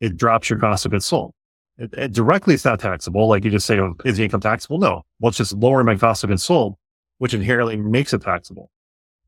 it 0.00 0.16
drops 0.16 0.50
your 0.50 0.58
cost 0.58 0.84
of 0.84 0.92
goods 0.92 1.06
sold. 1.06 1.32
It, 1.78 1.92
it 1.94 2.12
directly, 2.12 2.54
it's 2.54 2.64
not 2.64 2.80
taxable. 2.80 3.28
Like 3.28 3.44
you 3.44 3.50
just 3.50 3.66
say, 3.66 3.78
oh, 3.78 3.94
is 4.04 4.18
the 4.18 4.24
income 4.24 4.40
taxable? 4.40 4.78
No. 4.78 5.02
Well, 5.20 5.30
it's 5.30 5.38
just 5.38 5.54
lowering 5.54 5.86
my 5.86 5.96
cost 5.96 6.22
of 6.22 6.28
goods 6.28 6.44
sold, 6.44 6.74
which 7.18 7.32
inherently 7.32 7.76
makes 7.76 8.12
it 8.12 8.20
taxable. 8.22 8.70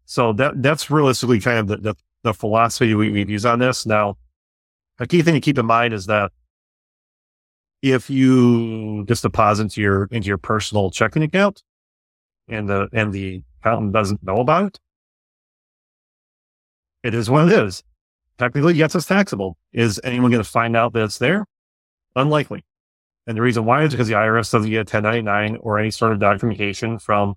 So 0.05 0.35
that 0.35 0.63
that's 0.63 0.91
realistically 0.91 1.41
kind 1.41 1.59
of 1.59 1.69
the, 1.69 1.77
the, 1.79 1.95
the 2.23 2.35
philosophy 2.35 2.95
we, 2.95 3.11
we 3.11 3.25
use 3.25 3.47
on 3.47 3.59
this. 3.59 3.87
Now, 3.87 4.17
a 4.99 5.07
key 5.07 5.23
thing 5.23 5.35
to 5.35 5.41
keep 5.41 5.59
in 5.59 5.67
mind 5.67 5.95
is 5.95 6.07
that 6.07 6.31
if 7.85 8.09
you 8.09 9.05
just 9.05 9.23
deposit 9.23 9.65
into 9.65 9.83
your 9.83 10.09
into 10.11 10.27
your 10.27 10.39
personal 10.39 10.91
checking 10.91 11.23
account 11.23 11.63
and 12.49 12.67
the 12.67 12.89
and 12.95 13.13
the 13.13 13.43
accountant 13.61 13.93
doesn't 13.93 14.23
know 14.23 14.37
about 14.37 14.65
it, 14.65 14.81
it 17.03 17.15
is 17.15 17.29
what 17.29 17.53
it 17.53 17.53
is. 17.53 17.85
Technically, 18.39 18.75
yes, 18.75 18.95
it's 18.95 19.05
taxable. 19.05 19.59
Is 19.75 20.01
anyone 20.03 20.31
going 20.31 20.43
to 20.43 20.49
find 20.49 20.75
out 20.75 20.95
that 20.95 21.05
it's 21.05 21.19
there? 21.19 21.47
Unlikely. 22.17 22.65
And 23.27 23.37
the 23.37 23.43
reason 23.43 23.67
why 23.67 23.85
is 23.85 23.93
because 23.93 24.09
the 24.09 24.15
IRS 24.15 24.51
doesn't 24.51 24.71
get 24.71 24.77
a 24.77 24.97
1099 24.97 25.59
or 25.61 25.79
any 25.79 25.91
sort 25.91 26.13
of 26.13 26.21
documentation 26.21 26.99
from 26.99 27.35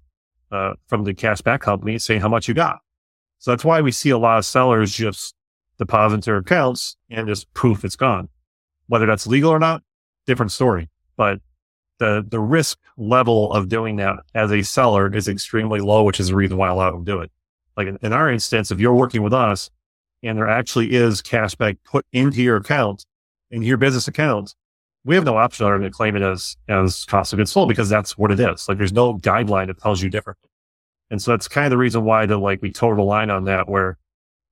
uh, 0.50 0.74
from 0.88 1.04
the 1.04 1.14
cashback 1.14 1.60
company 1.60 2.00
saying 2.00 2.22
how 2.22 2.30
much 2.30 2.48
you 2.48 2.54
got. 2.54 2.80
So 3.40 3.52
that's 3.52 3.66
why 3.66 3.82
we 3.82 3.92
see 3.92 4.12
a 4.12 4.18
lot 4.18 4.38
of 4.38 4.46
sellers 4.46 4.94
just 4.94 5.36
deposit 5.78 6.24
their 6.24 6.38
accounts 6.38 6.96
and 7.10 7.28
just 7.28 7.54
poof, 7.54 7.84
it's 7.84 7.98
gone. 7.98 8.30
Whether 8.88 9.06
that's 9.06 9.28
legal 9.28 9.52
or 9.52 9.60
not, 9.60 9.84
different 10.28 10.52
story. 10.52 10.90
But 11.16 11.40
the 12.00 12.24
the 12.28 12.40
risk 12.40 12.78
level 12.98 13.52
of 13.54 13.70
doing 13.70 13.96
that 13.96 14.18
as 14.36 14.52
a 14.52 14.62
seller 14.62 15.14
is 15.14 15.28
extremely 15.28 15.80
low, 15.80 16.04
which 16.04 16.20
is 16.20 16.28
the 16.28 16.36
reason 16.36 16.58
why 16.58 16.70
a 16.70 16.76
lot 16.76 16.90
of 16.90 16.94
them 16.94 17.04
do 17.04 17.22
it. 17.22 17.32
Like 17.76 17.88
in, 17.88 17.98
in 18.02 18.14
our 18.14 18.32
instance, 18.32 18.72
if 18.72 18.80
you're 18.80 18.94
working 18.94 19.24
with 19.24 19.34
us 19.34 19.70
and 20.24 20.38
there 20.38 20.48
actually 20.48 20.94
is 20.94 21.22
cash 21.22 21.56
back 21.56 21.78
put 21.84 22.06
into 22.12 22.42
your 22.42 22.58
account, 22.58 23.06
in 23.52 23.62
your 23.62 23.78
business 23.78 24.08
account, 24.08 24.56
we 25.06 25.16
have 25.16 25.24
no 25.24 25.38
option 25.38 25.66
other 25.66 25.78
than 25.78 25.84
to 25.84 25.92
claim 25.92 26.16
it 26.16 26.22
as, 26.22 26.58
as 26.68 27.06
cost 27.06 27.34
of 27.34 27.38
goods 27.38 27.52
sold 27.52 27.70
because 27.70 27.88
that's 27.88 28.18
what 28.18 28.32
it 28.32 28.40
is. 28.40 28.68
Like 28.68 28.78
there's 28.78 28.94
no 28.94 29.16
guideline 29.16 29.68
that 29.68 29.80
tells 29.80 30.02
you 30.02 30.10
different. 30.10 30.38
And 31.10 31.22
so 31.22 31.32
that's 31.32 31.48
kind 31.48 31.66
of 31.66 31.72
the 31.72 31.78
reason 31.78 32.04
why 32.04 32.26
the 32.26 32.38
like 32.38 32.62
we 32.62 32.72
toe 32.72 32.94
the 32.94 33.02
line 33.02 33.30
on 33.30 33.46
that 33.46 33.70
where 33.70 33.98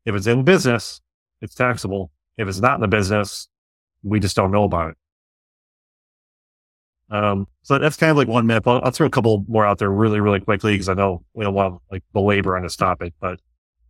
if 0.06 0.16
it's 0.16 0.28
in 0.28 0.44
business, 0.44 1.02
it's 1.42 1.56
taxable. 1.56 2.12
If 2.38 2.48
it's 2.48 2.62
not 2.62 2.76
in 2.76 2.82
the 2.82 2.88
business, 2.88 3.50
we 4.04 4.20
just 4.20 4.36
don't 4.36 4.52
know 4.52 4.64
about 4.64 4.92
it. 4.92 4.98
Um, 7.10 7.48
so 7.62 7.78
that's 7.78 7.98
kind 7.98 8.12
of 8.12 8.18
like 8.18 8.28
one 8.28 8.48
myth. 8.48 8.68
I'll, 8.68 8.82
I'll 8.84 8.92
throw 8.92 9.08
a 9.08 9.12
couple 9.12 9.46
more 9.48 9.66
out 9.66 9.78
there 9.78 9.92
really, 9.92 10.20
really 10.20 10.40
quickly 10.40 10.74
because 10.74 10.90
I 10.90 10.94
know 10.96 11.24
we 11.34 11.44
don't 11.44 11.54
want 11.54 11.76
to 11.76 11.82
like 11.92 12.04
belabor 12.14 12.58
on 12.58 12.64
this 12.64 12.76
topic, 12.76 13.14
but, 13.20 13.40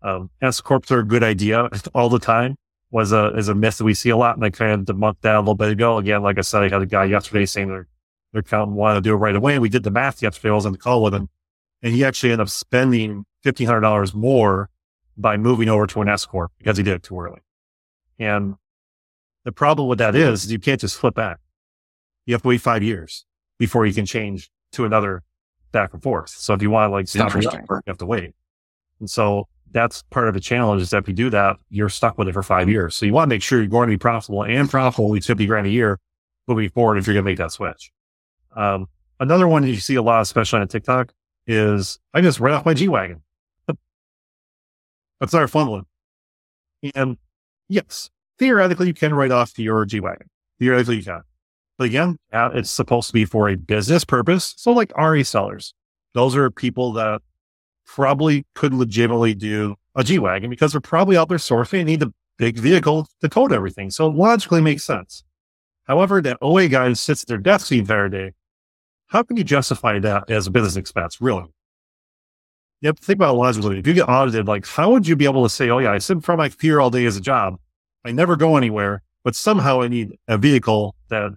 um, 0.02 0.30
S 0.42 0.62
corps 0.62 0.92
are 0.92 1.00
a 1.00 1.04
good 1.04 1.24
idea 1.24 1.70
all 1.96 2.10
the 2.10 2.20
time 2.20 2.58
was 2.96 3.12
a 3.12 3.36
is 3.36 3.50
a 3.50 3.54
myth 3.56 3.78
that 3.78 3.84
we 3.84 3.94
see 3.94 4.10
a 4.10 4.16
lot, 4.16 4.38
and 4.38 4.46
I 4.46 4.50
kind 4.50 4.72
of 4.72 4.96
debunked 4.96 5.22
that 5.22 5.36
a 5.36 5.40
little 5.40 5.56
bit 5.56 5.70
ago. 5.70 5.98
Again, 5.98 6.24
like 6.24 6.38
I 6.38 6.42
said, 6.42 6.64
I 6.64 6.70
had 6.70 6.82
a 6.82 6.86
guy 6.86 7.04
yesterday 7.04 7.46
saying 7.46 7.68
they're 7.68 7.88
they're 8.32 8.42
counting 8.42 8.76
wanted 8.76 8.96
to 8.96 9.02
do 9.02 9.14
it 9.14 9.18
right 9.18 9.36
away. 9.36 9.60
We 9.60 9.68
did 9.68 9.84
the 9.84 9.92
math 9.92 10.22
yesterday. 10.22 10.50
I 10.50 10.56
was 10.56 10.66
on 10.66 10.72
the 10.72 10.78
call 10.78 11.04
with 11.04 11.14
him, 11.14 11.28
and 11.82 11.94
he 11.94 12.06
actually 12.06 12.32
ended 12.32 12.44
up 12.44 12.50
spending 12.50 13.26
fifteen 13.44 13.68
hundred 13.68 13.82
dollars 13.82 14.14
more 14.14 14.70
by 15.18 15.36
moving 15.36 15.68
over 15.68 15.86
to 15.88 16.02
an 16.02 16.08
S 16.08 16.26
corp 16.26 16.54
because 16.58 16.78
he 16.78 16.84
did 16.84 16.94
it 16.94 17.04
too 17.04 17.20
early. 17.20 17.42
And 18.18 18.56
the 19.44 19.52
problem 19.52 19.90
with 19.90 20.00
that 20.00 20.16
is 20.16 20.50
you 20.50 20.60
can't 20.60 20.80
just 20.80 20.98
flip 20.98 21.16
back. 21.16 21.40
You 22.26 22.34
have 22.34 22.42
to 22.42 22.48
wait 22.48 22.62
five 22.62 22.84
years 22.84 23.26
before 23.60 23.86
you 23.86 23.94
can 23.94 24.06
change 24.06 24.50
to 24.74 24.86
another 24.86 25.24
back 25.72 25.94
and 25.94 26.02
forth. 26.02 26.30
So 26.30 26.54
if 26.54 26.62
you 26.62 26.70
want 26.70 26.90
to 26.90 26.94
like 26.94 27.08
stop, 27.08 27.34
you 27.34 27.82
have 27.88 27.98
to 27.98 28.06
wait. 28.06 28.34
And 29.00 29.10
so 29.10 29.48
that's 29.72 30.04
part 30.04 30.28
of 30.28 30.34
the 30.34 30.40
challenge 30.40 30.82
is 30.82 30.90
that 30.92 31.00
if 31.00 31.08
you 31.08 31.14
do 31.14 31.30
that, 31.32 31.58
you're 31.70 31.90
stuck 31.90 32.18
with 32.18 32.28
it 32.28 32.34
for 32.34 32.44
five 32.44 32.70
years. 32.70 32.96
So 32.96 33.06
you 33.06 33.14
want 33.14 33.30
to 33.30 33.36
make 33.36 33.42
sure 33.44 33.60
you're 33.60 33.68
going 33.68 33.90
to 33.90 33.94
be 33.94 33.98
profitable 33.98 34.44
and 34.44 34.70
profitable 34.70 35.10
with 35.10 35.26
50 35.26 35.46
grand 35.46 35.68
a 35.68 35.70
year 35.70 36.00
moving 36.48 36.70
forward 36.70 36.98
if 36.98 37.08
you're 37.08 37.14
going 37.14 37.26
to 37.26 37.30
make 37.30 37.38
that 37.38 37.52
switch. 37.52 37.92
Um, 38.56 38.88
another 39.20 39.48
one 39.48 39.64
that 39.64 39.70
you 39.70 39.76
see 39.78 39.96
a 39.96 40.02
lot, 40.02 40.22
especially 40.22 40.62
on 40.62 40.68
TikTok, 40.68 41.12
is 41.46 42.00
I 42.14 42.22
just 42.22 42.40
write 42.40 42.54
off 42.54 42.66
my 42.66 42.74
G 42.74 42.88
Wagon. 42.88 43.22
That's 45.20 45.34
our 45.34 45.48
fun 45.48 45.68
one. 45.68 45.86
And 46.94 47.18
yes, 47.68 48.10
theoretically, 48.38 48.88
you 48.88 48.94
can 48.94 49.14
write 49.14 49.32
off 49.32 49.58
your 49.58 49.86
G 49.86 50.00
Wagon. 50.00 50.28
Theoretically, 50.60 50.98
you 50.98 51.04
can. 51.04 51.22
But 51.78 51.86
again, 51.86 52.18
it's 52.32 52.72
supposed 52.72 53.08
to 53.08 53.14
be 53.14 53.26
for 53.26 53.50
a 53.50 53.56
business 53.56 54.06
purpose. 54.06 54.54
So 54.58 54.72
like 54.72 54.96
RE 54.98 55.24
sellers, 55.24 55.74
those 56.14 56.36
are 56.36 56.50
people 56.50 56.94
that 56.94 57.22
probably 57.86 58.46
could 58.56 58.74
legitimately 58.74 59.34
do 59.36 59.76
a 59.96 60.04
G 60.04 60.20
Wagon 60.20 60.50
because 60.50 60.72
they're 60.72 60.82
probably 60.82 61.18
out 61.18 61.30
there 61.30 61.38
sourcing 61.38 61.80
and 61.80 61.88
need 61.88 62.04
a 62.04 62.14
big 62.38 62.58
vehicle 62.58 63.08
to 63.22 63.30
tote 63.30 63.52
everything. 63.52 63.90
So 63.92 64.08
it 64.08 64.16
logically 64.16 64.62
makes 64.62 64.84
sense. 64.84 65.24
However, 65.86 66.22
that 66.22 66.38
OA 66.42 66.68
guy 66.68 66.92
sits 66.94 67.24
at 67.24 67.28
their 67.28 67.38
desk 67.38 67.70
the 67.70 67.80
entire 67.80 68.10
day. 68.10 68.32
How 69.08 69.24
can 69.24 69.38
you 69.38 69.44
justify 69.44 70.00
that 70.00 70.30
as 70.30 70.48
a 70.48 70.52
business 70.52 70.76
expense, 70.76 71.22
really? 71.22 71.46
to 72.84 72.94
think 72.94 73.18
about 73.18 73.36
logically. 73.36 73.80
If 73.80 73.88
you 73.88 73.94
get 73.94 74.08
audited, 74.10 74.48
like 74.48 74.68
how 74.68 74.92
would 74.92 75.08
you 75.08 75.16
be 75.16 75.26
able 75.26 75.44
to 75.44 75.50
say, 75.50 75.70
"Oh 75.70 75.80
yeah, 75.80 75.92
I 75.92 75.98
sit 75.98 76.14
in 76.14 76.22
front 76.22 76.40
of 76.40 76.44
my 76.44 76.50
computer 76.50 76.80
all 76.80 76.90
day 76.90 77.06
as 77.06 77.18
a 77.18 77.22
job. 77.22 77.56
I 78.04 78.12
never 78.12 78.36
go 78.36 78.58
anywhere, 78.58 79.02
but 79.24 79.36
somehow 79.36 79.82
I 79.82 79.88
need 79.88 80.18
a 80.28 80.38
vehicle 80.38 80.96
that 81.10 81.32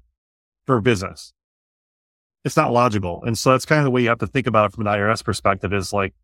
for 0.68 0.80
business." 0.80 1.32
It's 2.44 2.56
not 2.56 2.72
logical, 2.72 3.22
and 3.24 3.36
so 3.36 3.50
that's 3.50 3.64
kind 3.64 3.80
of 3.80 3.84
the 3.84 3.90
way 3.90 4.02
you 4.02 4.08
have 4.08 4.20
to 4.20 4.26
think 4.26 4.46
about 4.46 4.66
it 4.66 4.74
from 4.74 4.86
an 4.86 4.92
IRS 4.92 5.24
perspective. 5.24 5.72
Is 5.72 5.92
like, 5.92 6.14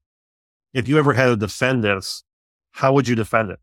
if 0.73 0.87
you 0.89 0.99
ever 0.99 1.13
had 1.13 1.27
to 1.27 1.37
defend 1.37 1.83
this, 1.83 2.23
how 2.73 2.93
would 2.93 3.09
you 3.09 3.15
defend 3.15 3.51
it? 3.51 3.59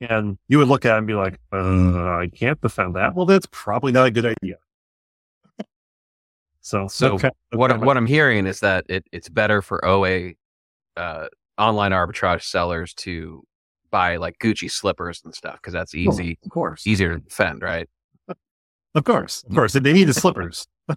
And 0.00 0.38
you 0.48 0.58
would 0.58 0.68
look 0.68 0.84
at 0.84 0.94
it 0.94 0.98
and 0.98 1.06
be 1.06 1.14
like, 1.14 1.38
uh, 1.52 2.18
I 2.18 2.30
can't 2.34 2.60
defend 2.60 2.96
that. 2.96 3.14
Well, 3.14 3.26
that's 3.26 3.46
probably 3.50 3.92
not 3.92 4.06
a 4.06 4.10
good 4.10 4.26
idea. 4.26 4.56
so, 6.60 6.88
So 6.88 7.14
okay, 7.14 7.30
what 7.52 7.70
okay. 7.70 7.84
what 7.84 7.96
I'm 7.96 8.06
hearing 8.06 8.46
is 8.46 8.60
that 8.60 8.84
it, 8.88 9.04
it's 9.12 9.28
better 9.28 9.62
for 9.62 9.84
OA 9.84 10.32
uh, 10.96 11.26
online 11.58 11.92
arbitrage 11.92 12.42
sellers 12.42 12.94
to 12.94 13.44
buy 13.90 14.16
like 14.16 14.38
Gucci 14.38 14.70
slippers 14.70 15.20
and 15.24 15.34
stuff 15.34 15.56
because 15.56 15.72
that's 15.72 15.94
easy 15.94 16.38
of 16.44 16.50
course, 16.50 16.86
easier 16.86 17.14
to 17.14 17.20
defend, 17.20 17.62
right? 17.62 17.88
Of 18.94 19.04
course, 19.04 19.44
of 19.48 19.54
course. 19.54 19.72
They 19.72 19.92
need 19.92 20.04
the 20.04 20.14
slippers. 20.14 20.66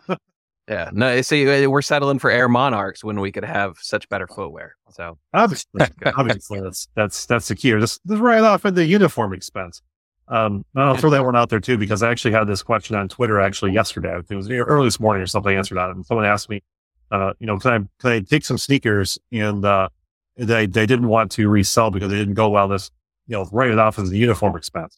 Yeah. 0.69 0.91
No, 0.93 1.21
see, 1.21 1.67
we're 1.67 1.82
settling 1.82 2.19
for 2.19 2.32
Air 2.32 2.47
Monarchs 2.47 3.03
when 3.03 3.19
we 3.19 3.32
could 3.32 3.43
have 3.43 3.77
such 3.82 4.08
better 4.08 4.27
footwear. 4.27 4.75
So 4.91 5.17
Obviously, 5.34 5.86
obviously, 6.17 6.62
that's 6.62 6.88
that's 6.95 7.25
that's 7.25 7.47
the 7.49 7.56
key. 7.56 7.71
Just, 7.71 8.01
just 8.08 8.21
right 8.21 8.41
off 8.41 8.63
of 8.63 8.75
the 8.75 8.86
uniform 8.86 9.34
expense. 9.34 9.82
Um, 10.29 10.63
I'll 10.75 10.95
throw 10.95 11.10
that 11.10 11.25
one 11.25 11.36
out 11.36 11.49
there 11.49 11.60
too 11.60 11.77
because 11.77 12.01
I 12.01 12.10
actually 12.10 12.32
had 12.32 12.47
this 12.47 12.63
question 12.63 12.95
on 12.95 13.10
Twitter 13.10 13.41
actually 13.41 13.73
yesterday. 13.73 14.17
It 14.29 14.36
was 14.36 14.49
early 14.49 14.88
this 14.88 14.99
morning 14.99 15.21
or 15.21 15.27
something. 15.27 15.53
I 15.53 15.58
answered 15.58 15.77
on 15.77 15.89
it, 15.89 15.95
and 15.97 16.06
someone 16.06 16.25
asked 16.25 16.49
me, 16.49 16.63
uh, 17.12 17.34
you 17.39 17.45
know, 17.45 17.60
can 17.60 17.71
I 17.71 17.77
can 18.01 18.12
I 18.12 18.19
take 18.21 18.45
some 18.45 18.58
sneakers 18.58 19.19
and 19.34 19.65
uh, 19.65 19.89
they 20.38 20.65
they 20.65 20.86
didn't 20.86 21.10
want 21.10 21.29
to 21.34 21.49
resell 21.49 21.91
because 21.91 22.10
they 22.10 22.17
didn't 22.17 22.36
go 22.36 22.49
well. 22.49 22.69
This 22.69 22.89
you 23.27 23.36
know, 23.36 23.49
write 23.51 23.69
it 23.69 23.79
off 23.79 23.99
as 23.99 24.10
the 24.10 24.17
uniform 24.17 24.56
expense. 24.56 24.97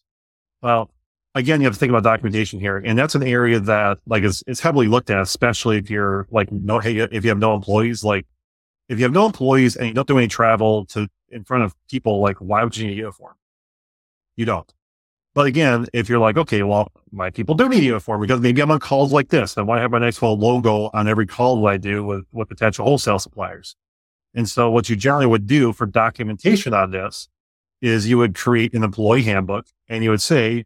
Well, 0.62 0.90
again, 1.36 1.60
you 1.60 1.66
have 1.66 1.74
to 1.74 1.78
think 1.78 1.90
about 1.90 2.02
documentation 2.02 2.58
here, 2.58 2.78
and 2.78 2.98
that's 2.98 3.14
an 3.14 3.22
area 3.22 3.60
that 3.60 3.98
like 4.06 4.24
is 4.24 4.42
is 4.46 4.60
heavily 4.60 4.88
looked 4.88 5.10
at, 5.10 5.20
especially 5.20 5.76
if 5.78 5.90
you're 5.90 6.26
like 6.30 6.50
no 6.50 6.80
hey 6.80 6.96
if 6.98 7.24
you 7.24 7.30
have 7.30 7.38
no 7.38 7.54
employees 7.54 8.02
like 8.02 8.26
if 8.88 8.98
you 8.98 9.04
have 9.04 9.12
no 9.12 9.26
employees 9.26 9.76
and 9.76 9.88
you 9.88 9.94
don't 9.94 10.08
do 10.08 10.18
any 10.18 10.28
travel 10.28 10.84
to 10.86 11.08
in 11.30 11.44
front 11.44 11.64
of 11.64 11.74
people, 11.90 12.20
like 12.20 12.38
why 12.38 12.64
would 12.64 12.76
you 12.76 12.86
need 12.86 12.94
a 12.94 12.96
uniform? 12.96 13.34
You 14.36 14.44
don't. 14.46 14.72
But 15.34 15.46
again, 15.46 15.86
if 15.92 16.08
you're 16.08 16.18
like, 16.18 16.38
okay, 16.38 16.62
well, 16.62 16.90
my 17.12 17.30
people 17.30 17.54
do 17.54 17.68
need 17.68 17.80
a 17.80 17.86
uniform 17.86 18.22
because 18.22 18.40
maybe 18.40 18.62
I'm 18.62 18.70
on 18.70 18.78
calls 18.78 19.12
like 19.12 19.28
this, 19.28 19.54
then 19.54 19.66
why 19.66 19.80
have 19.80 19.90
my 19.90 19.98
next 19.98 20.16
whole 20.16 20.38
logo 20.38 20.90
on 20.94 21.08
every 21.08 21.26
call 21.26 21.60
that 21.60 21.68
I 21.68 21.76
do 21.76 22.04
with, 22.04 22.24
with 22.32 22.48
potential 22.48 22.86
wholesale 22.86 23.18
suppliers? 23.18 23.76
And 24.34 24.48
so 24.48 24.70
what 24.70 24.88
you 24.88 24.96
generally 24.96 25.26
would 25.26 25.46
do 25.46 25.72
for 25.72 25.84
documentation 25.84 26.72
on 26.72 26.90
this 26.90 27.28
is 27.82 28.08
you 28.08 28.18
would 28.18 28.34
create 28.34 28.72
an 28.72 28.82
employee 28.82 29.22
handbook 29.22 29.66
and 29.88 30.02
you 30.02 30.10
would 30.10 30.22
say 30.22 30.64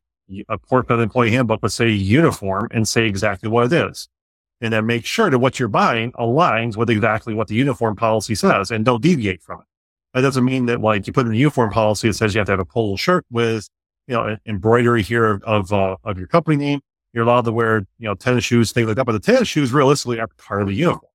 a 0.48 0.58
portion 0.58 0.92
of 0.92 1.00
employee 1.00 1.30
handbook 1.30 1.62
would 1.62 1.72
say 1.72 1.88
uniform 1.88 2.68
and 2.70 2.88
say 2.88 3.06
exactly 3.06 3.48
what 3.48 3.72
it 3.72 3.72
is 3.72 4.08
and 4.60 4.72
then 4.72 4.86
make 4.86 5.04
sure 5.04 5.30
that 5.30 5.38
what 5.38 5.58
you're 5.58 5.68
buying 5.68 6.12
aligns 6.12 6.76
with 6.76 6.90
exactly 6.90 7.34
what 7.34 7.48
the 7.48 7.54
uniform 7.54 7.96
policy 7.96 8.34
says 8.34 8.70
and 8.70 8.84
don't 8.84 9.02
deviate 9.02 9.42
from 9.42 9.60
it. 9.60 9.66
That 10.14 10.22
doesn't 10.22 10.44
mean 10.44 10.66
that 10.66 10.80
like 10.80 11.06
you 11.06 11.12
put 11.12 11.26
in 11.26 11.32
a 11.32 11.36
uniform 11.36 11.70
policy 11.70 12.08
that 12.08 12.14
says 12.14 12.34
you 12.34 12.40
have 12.40 12.46
to 12.46 12.52
have 12.52 12.60
a 12.60 12.64
polo 12.64 12.96
shirt 12.96 13.24
with, 13.30 13.68
you 14.06 14.14
know, 14.14 14.36
embroidery 14.46 15.02
here 15.02 15.40
of, 15.44 15.72
uh, 15.72 15.96
of 16.04 16.18
your 16.18 16.26
company 16.26 16.56
name. 16.56 16.80
You're 17.12 17.24
allowed 17.24 17.44
to 17.46 17.52
wear, 17.52 17.86
you 17.98 18.08
know, 18.08 18.14
tennis 18.14 18.44
shoes, 18.44 18.72
things 18.72 18.86
like 18.86 18.96
that. 18.96 19.06
But 19.06 19.12
the 19.12 19.20
tennis 19.20 19.48
shoes 19.48 19.72
realistically 19.72 20.20
are 20.20 20.28
part 20.36 20.62
of 20.62 20.68
the 20.68 20.74
uniform, 20.74 21.10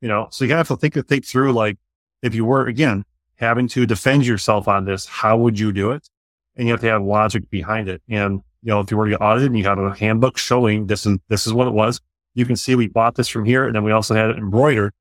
you 0.00 0.08
know, 0.08 0.28
so 0.30 0.44
you 0.44 0.52
have 0.52 0.68
to 0.68 0.76
think, 0.76 0.94
think 1.06 1.26
through 1.26 1.52
like 1.52 1.78
if 2.22 2.34
you 2.34 2.44
were 2.44 2.66
again 2.66 3.04
having 3.36 3.68
to 3.68 3.86
defend 3.86 4.24
yourself 4.24 4.66
on 4.66 4.84
this, 4.84 5.06
how 5.06 5.36
would 5.36 5.58
you 5.58 5.72
do 5.72 5.90
it? 5.90 6.08
And 6.56 6.66
you 6.66 6.72
have 6.72 6.80
to 6.82 6.88
have 6.88 7.02
logic 7.02 7.48
behind 7.50 7.88
it. 7.88 8.02
And, 8.08 8.42
you 8.62 8.68
know, 8.68 8.80
if 8.80 8.90
you 8.90 8.96
were 8.96 9.06
to 9.06 9.12
get 9.12 9.22
audited 9.22 9.48
and 9.48 9.58
you 9.58 9.64
have 9.64 9.78
a 9.78 9.94
handbook 9.94 10.36
showing 10.36 10.86
this 10.86 11.06
and 11.06 11.20
this 11.28 11.46
is 11.46 11.52
what 11.52 11.66
it 11.66 11.72
was, 11.72 12.00
you 12.34 12.44
can 12.46 12.56
see 12.56 12.74
we 12.74 12.88
bought 12.88 13.14
this 13.14 13.28
from 13.28 13.44
here 13.44 13.66
and 13.66 13.74
then 13.74 13.84
we 13.84 13.92
also 13.92 14.14
had 14.14 14.30
it 14.30 14.36
embroidered. 14.36 14.92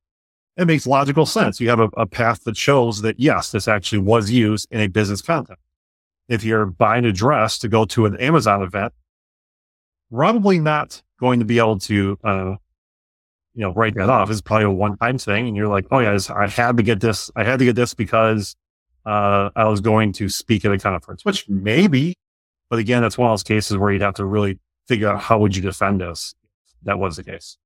It 0.57 0.65
makes 0.65 0.85
logical 0.85 1.25
sense. 1.25 1.59
You 1.59 1.69
have 1.69 1.79
a, 1.79 1.89
a, 1.97 2.05
path 2.05 2.43
that 2.43 2.57
shows 2.57 3.01
that 3.01 3.19
yes, 3.19 3.51
this 3.51 3.67
actually 3.67 3.99
was 3.99 4.29
used 4.29 4.67
in 4.69 4.81
a 4.81 4.87
business 4.87 5.21
context. 5.21 5.63
If 6.27 6.43
you're 6.43 6.65
buying 6.65 7.05
a 7.05 7.11
dress 7.11 7.57
to 7.59 7.67
go 7.67 7.85
to 7.85 8.05
an 8.05 8.17
Amazon 8.17 8.61
event, 8.61 8.93
probably 10.11 10.59
not 10.59 11.01
going 11.19 11.39
to 11.39 11.45
be 11.45 11.57
able 11.57 11.79
to, 11.79 12.17
uh, 12.23 12.55
you 13.53 13.61
know, 13.61 13.73
write 13.73 13.95
that 13.95 14.09
off. 14.09 14.29
It's 14.29 14.41
probably 14.41 14.65
a 14.65 14.71
one 14.71 14.97
time 14.97 15.17
thing. 15.17 15.47
And 15.47 15.55
you're 15.55 15.67
like, 15.67 15.85
oh 15.91 15.99
yeah, 15.99 16.17
I 16.35 16.47
had 16.47 16.77
to 16.77 16.83
get 16.83 16.99
this. 16.99 17.31
I 17.35 17.43
had 17.43 17.59
to 17.59 17.65
get 17.65 17.75
this 17.75 17.93
because, 17.93 18.55
uh, 19.05 19.49
I 19.55 19.65
was 19.65 19.81
going 19.81 20.13
to 20.13 20.29
speak 20.29 20.65
at 20.65 20.71
a 20.71 20.77
conference, 20.77 21.25
which 21.25 21.47
maybe, 21.49 22.15
but 22.69 22.79
again, 22.79 23.01
that's 23.01 23.17
one 23.17 23.29
of 23.29 23.33
those 23.33 23.43
cases 23.43 23.77
where 23.77 23.91
you'd 23.91 24.01
have 24.01 24.15
to 24.15 24.25
really 24.25 24.59
figure 24.87 25.09
out 25.09 25.21
how 25.21 25.39
would 25.39 25.55
you 25.55 25.61
defend 25.61 26.01
this 26.01 26.35
that 26.83 26.99
was 26.99 27.17
the 27.17 27.23
case. 27.23 27.57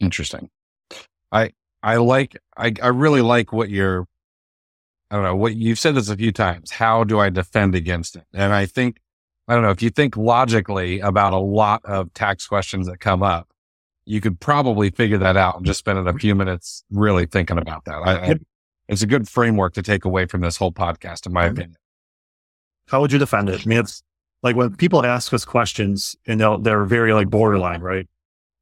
Interesting. 0.00 0.50
I 1.30 1.52
I 1.82 1.96
like 1.96 2.36
I 2.56 2.72
I 2.82 2.88
really 2.88 3.20
like 3.20 3.52
what 3.52 3.70
you're 3.70 4.06
I 5.10 5.16
don't 5.16 5.24
know 5.24 5.36
what 5.36 5.54
you've 5.54 5.78
said 5.78 5.94
this 5.94 6.08
a 6.08 6.16
few 6.16 6.32
times. 6.32 6.72
How 6.72 7.04
do 7.04 7.18
I 7.18 7.30
defend 7.30 7.74
against 7.74 8.16
it? 8.16 8.24
And 8.32 8.52
I 8.52 8.66
think 8.66 8.98
I 9.48 9.54
don't 9.54 9.62
know 9.62 9.70
if 9.70 9.82
you 9.82 9.90
think 9.90 10.16
logically 10.16 11.00
about 11.00 11.32
a 11.32 11.38
lot 11.38 11.84
of 11.84 12.12
tax 12.14 12.46
questions 12.46 12.86
that 12.86 13.00
come 13.00 13.22
up, 13.22 13.48
you 14.04 14.20
could 14.20 14.40
probably 14.40 14.90
figure 14.90 15.18
that 15.18 15.36
out 15.36 15.56
and 15.56 15.66
just 15.66 15.78
spending 15.78 16.06
a 16.06 16.14
few 16.14 16.34
minutes 16.34 16.84
really 16.90 17.26
thinking 17.26 17.58
about 17.58 17.84
that. 17.84 17.96
I, 17.96 18.30
I, 18.30 18.34
it's 18.88 19.02
a 19.02 19.06
good 19.06 19.28
framework 19.28 19.74
to 19.74 19.82
take 19.82 20.04
away 20.04 20.26
from 20.26 20.40
this 20.40 20.56
whole 20.56 20.72
podcast, 20.72 21.26
in 21.26 21.32
my 21.32 21.46
opinion. 21.46 21.76
How 22.88 23.00
would 23.00 23.12
you 23.12 23.18
defend 23.18 23.48
it? 23.48 23.62
I 23.64 23.68
mean, 23.68 23.78
it's 23.78 24.02
like 24.42 24.56
when 24.56 24.76
people 24.76 25.04
ask 25.04 25.32
us 25.32 25.44
questions 25.44 26.16
and 26.26 26.40
they're, 26.40 26.58
they're 26.58 26.84
very 26.84 27.14
like 27.14 27.30
borderline, 27.30 27.80
right? 27.80 28.08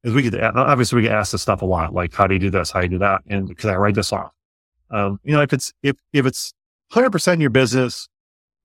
Is 0.03 0.13
we 0.13 0.23
get 0.23 0.41
obviously 0.43 0.97
we 0.97 1.01
get 1.03 1.11
asked 1.11 1.31
this 1.31 1.41
stuff 1.41 1.61
a 1.61 1.65
lot, 1.65 1.93
like 1.93 2.13
how 2.13 2.25
do 2.27 2.33
you 2.33 2.39
do 2.39 2.49
this, 2.49 2.71
how 2.71 2.79
do 2.79 2.85
you 2.85 2.89
do 2.91 2.97
that, 2.99 3.21
and 3.27 3.55
can 3.57 3.69
I 3.69 3.75
write 3.75 3.95
this 3.95 4.11
off? 4.11 4.31
Um, 4.89 5.19
you 5.23 5.33
know, 5.33 5.41
if 5.41 5.53
it's 5.53 5.73
if 5.83 5.95
if 6.11 6.25
it's 6.25 6.53
hundred 6.91 7.11
percent 7.11 7.35
in 7.35 7.41
your 7.41 7.51
business, 7.51 8.07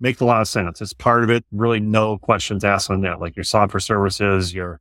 makes 0.00 0.20
a 0.20 0.24
lot 0.24 0.40
of 0.40 0.48
sense. 0.48 0.80
It's 0.80 0.94
part 0.94 1.24
of 1.24 1.30
it. 1.30 1.44
Really, 1.52 1.78
no 1.80 2.18
questions 2.18 2.64
asked 2.64 2.90
on 2.90 3.02
that. 3.02 3.20
Like 3.20 3.36
your 3.36 3.44
software 3.44 3.80
services, 3.80 4.54
your 4.54 4.80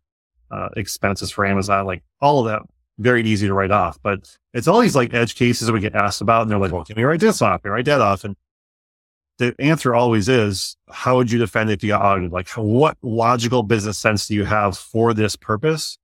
uh, 0.50 0.70
expenses 0.78 1.30
for 1.30 1.46
Amazon, 1.46 1.86
like 1.86 2.04
all 2.22 2.40
of 2.40 2.46
that, 2.46 2.62
very 2.98 3.24
easy 3.24 3.48
to 3.48 3.54
write 3.54 3.72
off. 3.72 3.98
But 4.02 4.38
it's 4.54 4.68
all 4.68 4.80
these 4.80 4.96
like 4.96 5.14
edge 5.14 5.36
cases 5.36 5.68
that 5.68 5.74
we 5.74 5.80
get 5.80 5.96
asked 5.96 6.22
about, 6.22 6.44
and 6.44 6.52
they're 6.52 6.60
like, 6.60 6.72
"Well, 6.72 6.86
can 6.86 6.96
we 6.96 7.04
write 7.04 7.20
this 7.20 7.42
off? 7.42 7.62
Can 7.62 7.72
we 7.72 7.76
write 7.76 7.86
that 7.86 8.02
off?" 8.02 8.24
And 8.24 8.36
the 9.38 9.56
answer 9.60 9.94
always 9.94 10.30
is, 10.30 10.78
how 10.90 11.18
would 11.18 11.32
you 11.32 11.40
defend 11.40 11.70
it 11.70 11.74
if 11.74 11.84
you 11.84 11.90
got 11.90 12.02
audited? 12.02 12.32
Like, 12.32 12.50
what 12.52 12.98
logical 13.02 13.64
business 13.64 13.98
sense 13.98 14.28
do 14.28 14.34
you 14.34 14.46
have 14.46 14.78
for 14.78 15.14
this 15.14 15.36
purpose? 15.36 15.98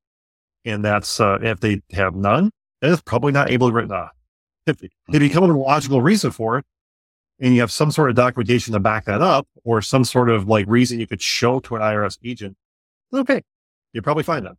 And 0.66 0.84
that's, 0.84 1.20
uh, 1.20 1.40
if 1.42 1.60
they 1.60 1.82
have 1.94 2.16
none, 2.16 2.52
then 2.82 2.94
it's 2.94 3.02
probably 3.02 3.32
not 3.32 3.50
able 3.50 3.70
to 3.70 3.74
write 3.74 3.92
off. 3.92 4.12
If, 4.68 4.84
if 4.84 5.22
you 5.22 5.30
come 5.30 5.44
up 5.44 5.50
with 5.50 5.58
a 5.58 5.60
logical 5.60 6.02
reason 6.02 6.32
for 6.32 6.58
it 6.58 6.66
and 7.40 7.56
you 7.56 7.62
have 7.62 7.72
some 7.72 7.92
sort 7.92 8.10
of 8.10 8.16
documentation 8.16 8.74
to 8.74 8.80
back 8.80 9.06
that 9.06 9.22
up 9.22 9.48
or 9.64 9.82
some 9.82 10.04
sort 10.04 10.30
of 10.30 10.48
like 10.48 10.66
reason 10.68 11.00
you 11.00 11.08
could 11.08 11.22
show 11.22 11.60
to 11.62 11.76
an 11.76 11.82
IRS 11.82 12.18
agent, 12.24 12.58
okay, 13.14 13.42
you'll 13.94 14.04
probably 14.04 14.24
find 14.24 14.46
that. 14.46 14.58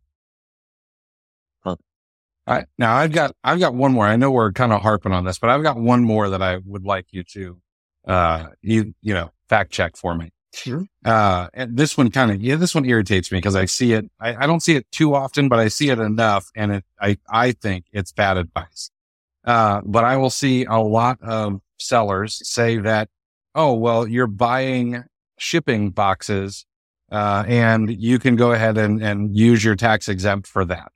Right. 2.47 2.65
Now 2.77 2.95
I've 2.95 3.11
got, 3.11 3.35
I've 3.43 3.59
got 3.59 3.73
one 3.73 3.93
more. 3.93 4.05
I 4.05 4.17
know 4.17 4.31
we're 4.31 4.51
kind 4.51 4.73
of 4.73 4.81
harping 4.81 5.13
on 5.13 5.23
this, 5.23 5.39
but 5.39 5.49
I've 5.49 5.63
got 5.63 5.77
one 5.77 6.03
more 6.03 6.29
that 6.29 6.41
I 6.41 6.57
would 6.65 6.83
like 6.83 7.07
you 7.11 7.23
to 7.23 7.61
uh, 8.05 8.47
you, 8.61 8.93
you 9.01 9.13
know, 9.13 9.31
fact 9.47 9.71
check 9.71 9.95
for 9.95 10.15
me. 10.15 10.31
Sure. 10.53 10.85
Uh, 11.03 11.47
and 11.53 11.75
this 11.77 11.97
one 11.97 12.11
kind 12.11 12.31
of, 12.31 12.41
yeah, 12.41 12.55
this 12.55 12.75
one 12.75 12.85
irritates 12.85 13.31
me 13.31 13.39
because 13.39 13.55
I 13.55 13.65
see 13.65 13.93
it, 13.93 14.05
I, 14.19 14.43
I, 14.43 14.47
don't 14.47 14.61
see 14.61 14.75
it 14.75 14.85
too 14.91 15.15
often, 15.15 15.49
but 15.49 15.57
I 15.57 15.67
see 15.67 15.89
it 15.89 15.97
enough 15.99 16.49
and 16.55 16.73
it, 16.73 16.85
I, 17.01 17.17
I 17.27 17.53
think 17.53 17.85
it's 17.91 18.11
bad 18.11 18.37
advice. 18.37 18.91
Uh, 19.43 19.81
but 19.83 20.03
I 20.03 20.17
will 20.17 20.29
see 20.29 20.65
a 20.65 20.77
lot 20.77 21.17
of 21.21 21.59
sellers 21.79 22.39
say 22.47 22.77
that, 22.77 23.09
oh, 23.55 23.73
well, 23.73 24.07
you're 24.07 24.27
buying 24.27 25.03
shipping 25.37 25.89
boxes, 25.89 26.65
uh, 27.11 27.43
and 27.47 27.89
you 28.01 28.19
can 28.19 28.35
go 28.35 28.51
ahead 28.53 28.77
and, 28.77 29.03
and 29.03 29.35
use 29.35 29.63
your 29.63 29.75
tax 29.75 30.07
exempt 30.07 30.47
for 30.47 30.63
that. 30.65 30.92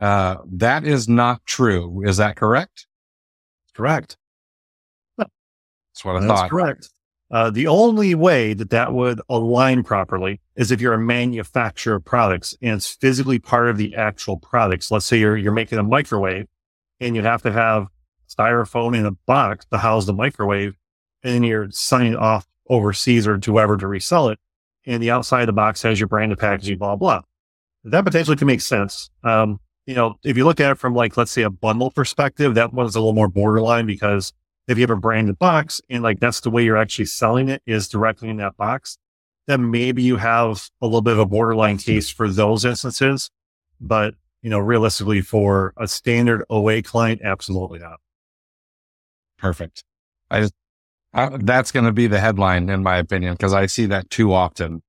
Uh, 0.00 0.36
that 0.52 0.84
is 0.84 1.08
not 1.08 1.44
true. 1.46 2.02
Is 2.06 2.18
that 2.18 2.36
correct? 2.36 2.86
Correct. 3.74 4.16
That's 5.18 6.04
what 6.04 6.16
I 6.16 6.20
That's 6.20 6.40
thought. 6.40 6.50
correct. 6.50 6.90
Uh, 7.30 7.50
the 7.50 7.66
only 7.66 8.14
way 8.14 8.52
that 8.54 8.70
that 8.70 8.92
would 8.92 9.20
align 9.28 9.82
properly 9.82 10.40
is 10.54 10.70
if 10.70 10.80
you're 10.80 10.92
a 10.92 10.98
manufacturer 10.98 11.96
of 11.96 12.04
products 12.04 12.54
and 12.62 12.74
it's 12.74 12.94
physically 12.94 13.38
part 13.38 13.68
of 13.68 13.78
the 13.78 13.94
actual 13.96 14.36
products. 14.36 14.90
Let's 14.90 15.06
say 15.06 15.18
you're, 15.18 15.36
you're 15.36 15.52
making 15.52 15.78
a 15.78 15.82
microwave 15.82 16.46
and 17.00 17.16
you 17.16 17.22
have 17.22 17.42
to 17.42 17.52
have 17.52 17.88
styrofoam 18.28 18.96
in 18.96 19.06
a 19.06 19.10
box 19.10 19.64
to 19.72 19.78
house 19.78 20.04
the 20.04 20.12
microwave 20.12 20.74
and 21.22 21.34
then 21.34 21.42
you're 21.42 21.70
signing 21.70 22.14
off 22.14 22.46
overseas 22.68 23.26
or 23.26 23.38
to 23.38 23.52
whoever 23.52 23.76
to 23.76 23.88
resell 23.88 24.28
it. 24.28 24.38
And 24.86 25.02
the 25.02 25.10
outside 25.10 25.40
of 25.40 25.46
the 25.46 25.52
box 25.52 25.82
has 25.82 25.98
your 25.98 26.08
branded 26.08 26.38
packaging, 26.38 26.78
blah, 26.78 26.94
blah. 26.94 27.22
That 27.84 28.04
potentially 28.04 28.36
can 28.36 28.46
make 28.46 28.60
sense. 28.60 29.10
Um, 29.24 29.58
you 29.86 29.94
know, 29.94 30.18
if 30.24 30.36
you 30.36 30.44
look 30.44 30.60
at 30.60 30.72
it 30.72 30.78
from 30.78 30.94
like, 30.94 31.16
let's 31.16 31.30
say 31.30 31.42
a 31.42 31.50
bundle 31.50 31.90
perspective, 31.90 32.54
that 32.56 32.72
one's 32.72 32.96
a 32.96 33.00
little 33.00 33.12
more 33.12 33.28
borderline 33.28 33.86
because 33.86 34.32
if 34.66 34.76
you 34.76 34.82
have 34.82 34.90
a 34.90 34.96
branded 34.96 35.38
box 35.38 35.80
and 35.88 36.02
like 36.02 36.18
that's 36.18 36.40
the 36.40 36.50
way 36.50 36.64
you're 36.64 36.76
actually 36.76 37.04
selling 37.04 37.48
it 37.48 37.62
is 37.66 37.88
directly 37.88 38.28
in 38.28 38.36
that 38.38 38.56
box, 38.56 38.98
then 39.46 39.70
maybe 39.70 40.02
you 40.02 40.16
have 40.16 40.68
a 40.82 40.86
little 40.86 41.02
bit 41.02 41.12
of 41.12 41.20
a 41.20 41.26
borderline 41.26 41.78
case 41.78 42.10
for 42.10 42.28
those 42.28 42.64
instances. 42.64 43.30
But, 43.80 44.14
you 44.42 44.50
know, 44.50 44.58
realistically 44.58 45.20
for 45.20 45.72
a 45.76 45.86
standard 45.86 46.44
OA 46.50 46.82
client, 46.82 47.20
absolutely 47.22 47.78
not. 47.78 48.00
Perfect. 49.38 49.84
I 50.30 50.40
just, 50.40 50.54
I, 51.14 51.36
that's 51.36 51.70
going 51.70 51.86
to 51.86 51.92
be 51.92 52.08
the 52.08 52.18
headline 52.18 52.68
in 52.68 52.82
my 52.82 52.96
opinion, 52.96 53.34
because 53.34 53.54
I 53.54 53.66
see 53.66 53.86
that 53.86 54.10
too 54.10 54.32
often. 54.32 54.82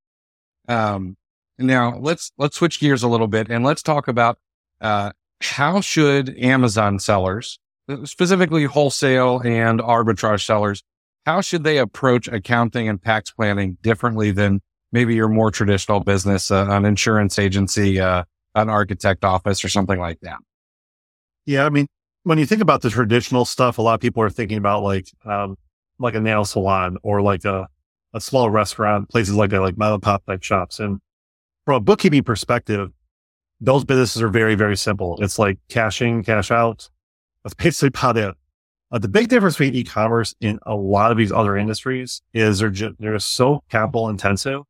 Um, 0.66 1.16
now 1.56 1.96
let's, 1.98 2.32
let's 2.36 2.56
switch 2.56 2.80
gears 2.80 3.04
a 3.04 3.08
little 3.08 3.28
bit 3.28 3.48
and 3.48 3.64
let's 3.64 3.82
talk 3.82 4.08
about, 4.08 4.38
uh, 4.80 5.10
how 5.40 5.80
should 5.80 6.36
Amazon 6.38 6.98
sellers, 6.98 7.58
specifically 8.04 8.64
wholesale 8.64 9.40
and 9.44 9.80
arbitrage 9.80 10.44
sellers, 10.44 10.82
how 11.26 11.40
should 11.40 11.64
they 11.64 11.78
approach 11.78 12.28
accounting 12.28 12.88
and 12.88 13.02
tax 13.02 13.30
planning 13.30 13.76
differently 13.82 14.30
than 14.30 14.60
maybe 14.92 15.14
your 15.14 15.28
more 15.28 15.50
traditional 15.50 16.00
business, 16.00 16.50
uh, 16.50 16.66
an 16.70 16.84
insurance 16.84 17.38
agency, 17.38 18.00
uh, 18.00 18.24
an 18.54 18.68
architect 18.68 19.24
office 19.24 19.64
or 19.64 19.68
something 19.68 19.98
like 19.98 20.20
that? 20.20 20.38
Yeah. 21.46 21.64
I 21.66 21.70
mean, 21.70 21.86
when 22.24 22.38
you 22.38 22.46
think 22.46 22.60
about 22.60 22.82
the 22.82 22.90
traditional 22.90 23.44
stuff, 23.44 23.78
a 23.78 23.82
lot 23.82 23.94
of 23.94 24.00
people 24.00 24.22
are 24.22 24.30
thinking 24.30 24.58
about 24.58 24.82
like, 24.82 25.08
um, 25.24 25.56
like 25.98 26.14
a 26.14 26.20
nail 26.20 26.44
salon 26.44 26.96
or 27.02 27.22
like 27.22 27.44
a, 27.44 27.68
a 28.14 28.20
small 28.20 28.50
restaurant, 28.50 29.08
places 29.10 29.34
like 29.34 29.50
that, 29.50 29.60
like 29.60 29.76
mom 29.76 29.94
and 29.94 30.02
pop 30.02 30.24
type 30.26 30.42
shops. 30.42 30.80
And 30.80 30.98
from 31.64 31.76
a 31.76 31.80
bookkeeping 31.80 32.22
perspective, 32.22 32.90
those 33.60 33.84
businesses 33.84 34.22
are 34.22 34.28
very, 34.28 34.54
very 34.54 34.76
simple. 34.76 35.18
It's 35.20 35.38
like 35.38 35.58
cash 35.68 36.00
in, 36.00 36.22
cash 36.22 36.50
out. 36.50 36.88
That's 37.42 37.54
basically 37.54 37.88
about 37.88 38.16
it. 38.16 38.34
Uh, 38.90 38.98
the 38.98 39.08
big 39.08 39.28
difference 39.28 39.56
between 39.56 39.74
e-commerce 39.74 40.34
in 40.40 40.58
a 40.64 40.74
lot 40.74 41.10
of 41.10 41.18
these 41.18 41.32
other 41.32 41.56
industries 41.56 42.22
is 42.32 42.60
they're 42.60 42.70
just, 42.70 42.94
they're 42.98 43.14
just 43.14 43.32
so 43.32 43.62
capital 43.68 44.08
intensive 44.08 44.62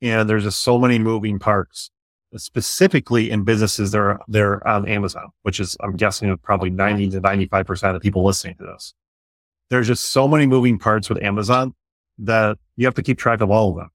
and 0.00 0.28
there's 0.28 0.44
just 0.44 0.62
so 0.62 0.78
many 0.78 0.98
moving 0.98 1.38
parts, 1.38 1.90
specifically 2.36 3.30
in 3.30 3.44
businesses 3.44 3.92
that 3.92 3.98
are, 3.98 4.20
they're 4.26 4.66
on 4.66 4.88
Amazon, 4.88 5.28
which 5.42 5.60
is, 5.60 5.76
I'm 5.80 5.96
guessing 5.96 6.34
probably 6.38 6.70
90 6.70 7.10
to 7.10 7.20
95% 7.20 7.94
of 7.94 8.02
people 8.02 8.24
listening 8.24 8.56
to 8.56 8.64
this. 8.64 8.94
There's 9.68 9.86
just 9.86 10.10
so 10.10 10.26
many 10.26 10.46
moving 10.46 10.78
parts 10.78 11.08
with 11.08 11.22
Amazon 11.22 11.74
that 12.18 12.58
you 12.76 12.86
have 12.86 12.94
to 12.94 13.02
keep 13.02 13.18
track 13.18 13.40
of 13.40 13.50
all 13.50 13.70
of 13.70 13.76
them. 13.76 13.90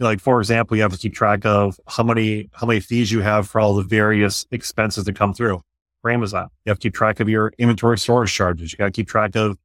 Like, 0.00 0.18
for 0.18 0.40
example, 0.40 0.76
you 0.76 0.82
have 0.82 0.92
to 0.92 0.98
keep 0.98 1.14
track 1.14 1.44
of 1.44 1.78
how 1.86 2.02
many, 2.02 2.48
how 2.54 2.66
many 2.66 2.80
fees 2.80 3.12
you 3.12 3.20
have 3.20 3.48
for 3.48 3.60
all 3.60 3.74
the 3.74 3.82
various 3.82 4.46
expenses 4.50 5.04
that 5.04 5.14
come 5.14 5.34
through 5.34 5.62
for 6.00 6.10
Amazon. 6.10 6.48
You 6.64 6.70
have 6.70 6.78
to 6.78 6.82
keep 6.82 6.94
track 6.94 7.20
of 7.20 7.28
your 7.28 7.52
inventory 7.58 7.98
storage 7.98 8.32
charges. 8.32 8.72
You 8.72 8.78
got 8.78 8.86
to 8.86 8.90
keep 8.92 9.08
track 9.08 9.36
of 9.36 9.58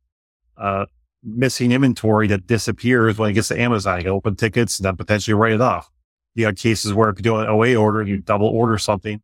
uh, 0.57 0.85
missing 1.23 1.71
inventory 1.71 2.27
that 2.27 2.47
disappears 2.47 3.17
when 3.17 3.29
it 3.29 3.33
gets 3.33 3.47
to 3.47 3.59
Amazon. 3.59 4.01
You 4.01 4.09
open 4.09 4.35
tickets 4.35 4.77
and 4.77 4.85
then 4.85 4.97
potentially 4.97 5.33
write 5.33 5.53
it 5.53 5.61
off. 5.61 5.89
You 6.35 6.45
got 6.45 6.57
cases 6.57 6.93
where 6.93 7.09
if 7.09 7.17
you 7.17 7.23
do 7.23 7.37
an 7.37 7.47
OA 7.47 7.75
order, 7.75 8.03
you 8.03 8.17
double 8.17 8.47
order 8.47 8.77
something 8.77 9.21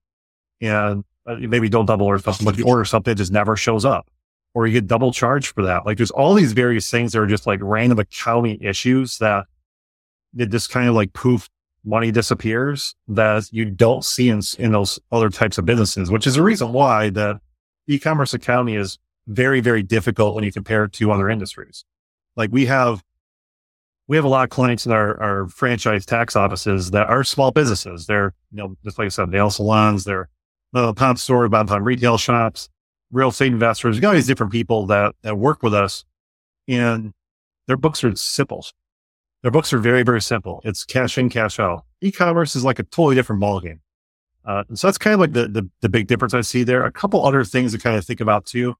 and 0.62 1.04
uh, 1.26 1.36
maybe 1.36 1.68
don't 1.68 1.86
double 1.86 2.06
order 2.06 2.24
something, 2.24 2.46
but 2.46 2.58
you 2.58 2.66
order 2.66 2.86
something 2.86 3.12
that 3.12 3.18
just 3.18 3.34
never 3.34 3.58
shows 3.58 3.84
up 3.84 4.10
or 4.54 4.68
you 4.68 4.74
get 4.74 4.88
double 4.88 5.12
charged 5.12 5.48
for 5.48 5.64
that. 5.64 5.86
Like 5.86 5.98
there's 5.98 6.12
all 6.12 6.34
these 6.34 6.54
various 6.54 6.90
things 6.90 7.12
that 7.12 7.20
are 7.20 7.28
just 7.28 7.48
like 7.48 7.60
random 7.62 8.00
accounting 8.00 8.62
issues 8.62 9.18
that 9.18 9.46
it 10.38 10.48
just 10.48 10.70
kind 10.70 10.88
of 10.88 10.96
like 10.96 11.14
poof 11.14 11.50
money 11.84 12.12
disappears 12.12 12.96
that 13.08 13.50
you 13.52 13.66
don't 13.66 14.06
see 14.06 14.30
in, 14.30 14.42
in 14.60 14.72
those 14.72 15.00
other 15.12 15.30
types 15.30 15.58
of 15.58 15.66
businesses, 15.66 16.12
which 16.12 16.28
is 16.28 16.38
a 16.38 16.44
reason 16.44 16.74
why 16.74 17.10
the 17.10 17.40
e-commerce 17.88 18.34
accounting 18.34 18.76
is 18.76 19.00
very, 19.28 19.62
very 19.62 19.84
difficult 19.84 20.36
when 20.36 20.44
you 20.44 20.52
compare 20.52 20.86
it 20.86 20.94
to 20.94 21.12
other 21.12 21.30
industries. 21.30 21.84
Like 22.36 22.52
we 22.52 22.66
have, 22.68 23.04
we 24.08 24.16
have 24.16 24.26
a 24.26 24.30
lot 24.30 24.44
of 24.44 24.50
clients 24.50 24.86
in 24.86 24.92
our, 24.92 25.20
our 25.22 25.48
franchise 25.48 26.06
tax 26.06 26.36
offices 26.36 26.92
that 26.92 27.08
are 27.08 27.24
small 27.24 27.52
businesses. 27.52 28.06
They're, 28.06 28.34
you 28.52 28.58
know, 28.58 28.76
just 28.84 28.98
like 29.00 29.06
I 29.06 29.10
said, 29.10 29.30
nail 29.30 29.50
salons, 29.50 30.04
they're 30.04 30.30
uh, 30.74 30.94
pop 30.94 31.18
stores, 31.18 31.50
pop 31.50 31.70
retail 31.82 32.18
shops, 32.18 32.70
real 33.12 33.30
estate 33.30 33.52
investors. 33.52 34.00
Got 34.00 34.10
all 34.10 34.14
these 34.14 34.28
different 34.28 34.52
people 34.52 34.86
that, 34.88 35.16
that 35.24 35.38
work 35.38 35.64
with 35.64 35.74
us 35.74 36.06
and 36.68 37.14
their 37.68 37.78
books 37.78 38.04
are 38.04 38.16
simple. 38.16 38.66
Their 39.42 39.52
books 39.52 39.74
are 39.74 39.80
very, 39.80 40.04
very 40.04 40.22
simple. 40.22 40.62
It's 40.64 40.84
cash 40.84 41.18
in, 41.18 41.30
cash 41.30 41.60
out. 41.60 41.86
E-commerce 42.02 42.56
is 42.56 42.64
like 42.64 42.80
a 42.80 42.84
totally 42.84 43.16
different 43.16 43.42
ballgame. 43.42 43.80
Uh, 44.46 44.64
so 44.74 44.88
that's 44.88 44.98
kind 44.98 45.14
of 45.14 45.20
like 45.20 45.34
the, 45.34 45.48
the, 45.48 45.70
the 45.82 45.90
big 45.90 46.08
difference 46.08 46.34
I 46.34 46.42
see 46.42 46.64
there. 46.64 46.84
A 46.84 46.92
couple 46.92 47.26
other 47.26 47.44
things 47.44 47.72
to 47.74 47.78
kind 47.78 47.96
of 47.96 48.06
think 48.06 48.22
about 48.22 48.46
too 48.46 48.76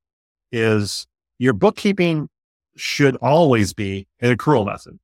is 0.52 1.08
your 1.40 1.54
bookkeeping 1.54 2.30
should 2.76 3.16
always 3.18 3.74
be 3.74 4.08
an 4.20 4.36
accrual 4.36 4.66
method. 4.66 5.00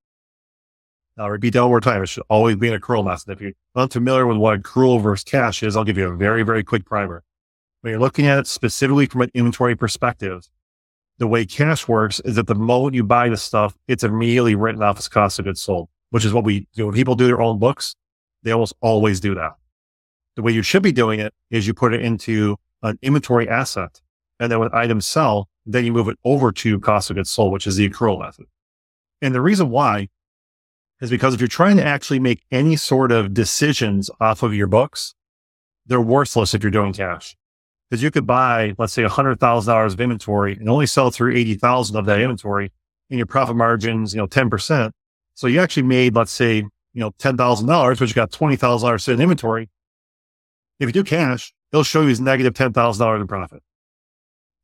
I'll 1.18 1.32
repeat 1.32 1.54
that 1.54 1.62
one 1.62 1.70
more 1.70 1.82
time. 1.82 2.04
It 2.04 2.08
should 2.08 2.24
always 2.30 2.58
be 2.58 2.72
an 2.72 2.80
accrual 2.80 3.04
method. 3.04 3.32
If 3.32 3.42
you're 3.42 3.54
unfamiliar 3.76 4.28
with 4.28 4.38
what 4.38 4.62
accrual 4.62 5.02
versus 5.02 5.24
cash 5.24 5.64
is, 5.64 5.76
I'll 5.76 5.84
give 5.84 5.98
you 5.98 6.08
a 6.08 6.16
very, 6.16 6.44
very 6.44 6.64
quick 6.64 6.86
primer. 6.86 7.24
When 7.82 7.92
you're 7.92 8.00
looking 8.00 8.28
at 8.28 8.40
it 8.40 8.48
specifically 8.48 9.08
from 9.08 9.22
an 9.22 9.32
inventory 9.34 9.76
perspective, 9.76 10.48
the 11.20 11.28
way 11.28 11.46
cash 11.46 11.88
works 11.88 12.20
is 12.22 12.36
that 12.36 12.48
the 12.48 12.56
moment 12.56 12.96
you 12.96 13.04
buy 13.04 13.30
the 13.30 13.38
stuff, 13.38 13.76
it's 13.88 14.04
immediately 14.04 14.56
written 14.56 14.84
off 14.84 15.00
as 15.00 15.08
cost 15.08 15.40
of 15.40 15.46
goods 15.46 15.62
sold, 15.62 15.90
which 16.12 16.26
is 16.26 16.34
what 16.34 16.44
we 16.44 16.68
do. 16.76 16.86
When 16.86 16.96
people 16.96 17.16
do 17.16 17.26
their 17.28 17.42
own 17.42 17.60
books, 17.60 17.96
they 18.44 18.52
almost 18.52 18.74
always 18.82 19.20
do 19.20 19.36
that. 19.36 19.54
The 20.36 20.44
way 20.44 20.52
you 20.52 20.62
should 20.62 20.84
be 20.84 20.92
doing 20.92 21.20
it 21.20 21.34
is 21.50 21.66
you 21.66 21.74
put 21.74 21.94
it 21.94 22.02
into 22.02 22.58
an 22.84 23.00
inventory 23.02 23.50
asset. 23.50 24.02
And 24.40 24.52
then 24.52 24.60
when 24.60 24.70
items 24.74 25.08
sell, 25.08 25.50
then 25.66 25.86
you 25.86 25.92
move 25.92 26.08
it 26.08 26.18
over 26.24 26.52
to 26.52 26.80
cost 26.80 27.10
of 27.10 27.16
goods 27.16 27.30
sold, 27.30 27.52
which 27.52 27.66
is 27.66 27.76
the 27.76 27.90
accrual 27.90 28.20
method. 28.20 28.46
And 29.22 29.34
the 29.34 29.42
reason 29.42 29.70
why 29.70 30.10
is 31.02 31.10
because 31.10 31.34
if 31.34 31.42
you're 31.42 31.48
trying 31.48 31.78
to 31.78 31.86
actually 31.86 32.20
make 32.20 32.44
any 32.52 32.76
sort 32.76 33.12
of 33.12 33.34
decisions 33.34 34.10
off 34.20 34.44
of 34.44 34.54
your 34.54 34.68
books, 34.68 35.16
they're 35.86 36.02
worthless 36.02 36.54
if 36.54 36.64
you're 36.64 36.72
doing 36.72 36.94
cash. 36.94 37.37
Because 37.90 38.04
you 38.04 38.12
could 38.12 38.28
buy, 38.28 38.74
let's 38.78 38.94
say, 38.94 39.04
$100,000 39.04 39.86
of 39.86 40.02
inventory 40.02 40.58
and 40.58 40.70
only 40.70 40.86
sell 40.86 41.10
through 41.10 41.36
80,000 41.36 41.96
of 41.96 42.06
that 42.06 42.20
inventory 42.20 42.72
and 43.10 43.18
your 43.18 43.26
profit 43.26 43.56
margins, 43.56 44.14
you 44.14 44.18
know, 44.18 44.28
10%. 44.28 44.92
So 45.36 45.48
you 45.48 45.62
actually 45.62 45.84
made, 45.84 46.16
let's 46.16 46.32
say, 46.32 46.56
you 46.58 47.00
know, 47.00 47.12
$10,000, 47.12 48.00
but 48.00 48.08
you 48.08 48.14
got 48.14 48.32
$20,000 48.32 49.02
sitting 49.02 49.20
in 49.20 49.24
inventory. 49.24 49.70
If 50.80 50.90
you 50.90 50.94
do 50.94 51.04
cash, 51.04 51.54
it'll 51.72 51.84
show 51.84 52.02
you 52.02 52.10
as 52.10 52.20
negative 52.20 52.54
$10,000 52.54 53.22
in 53.22 53.28
profit. 53.28 53.64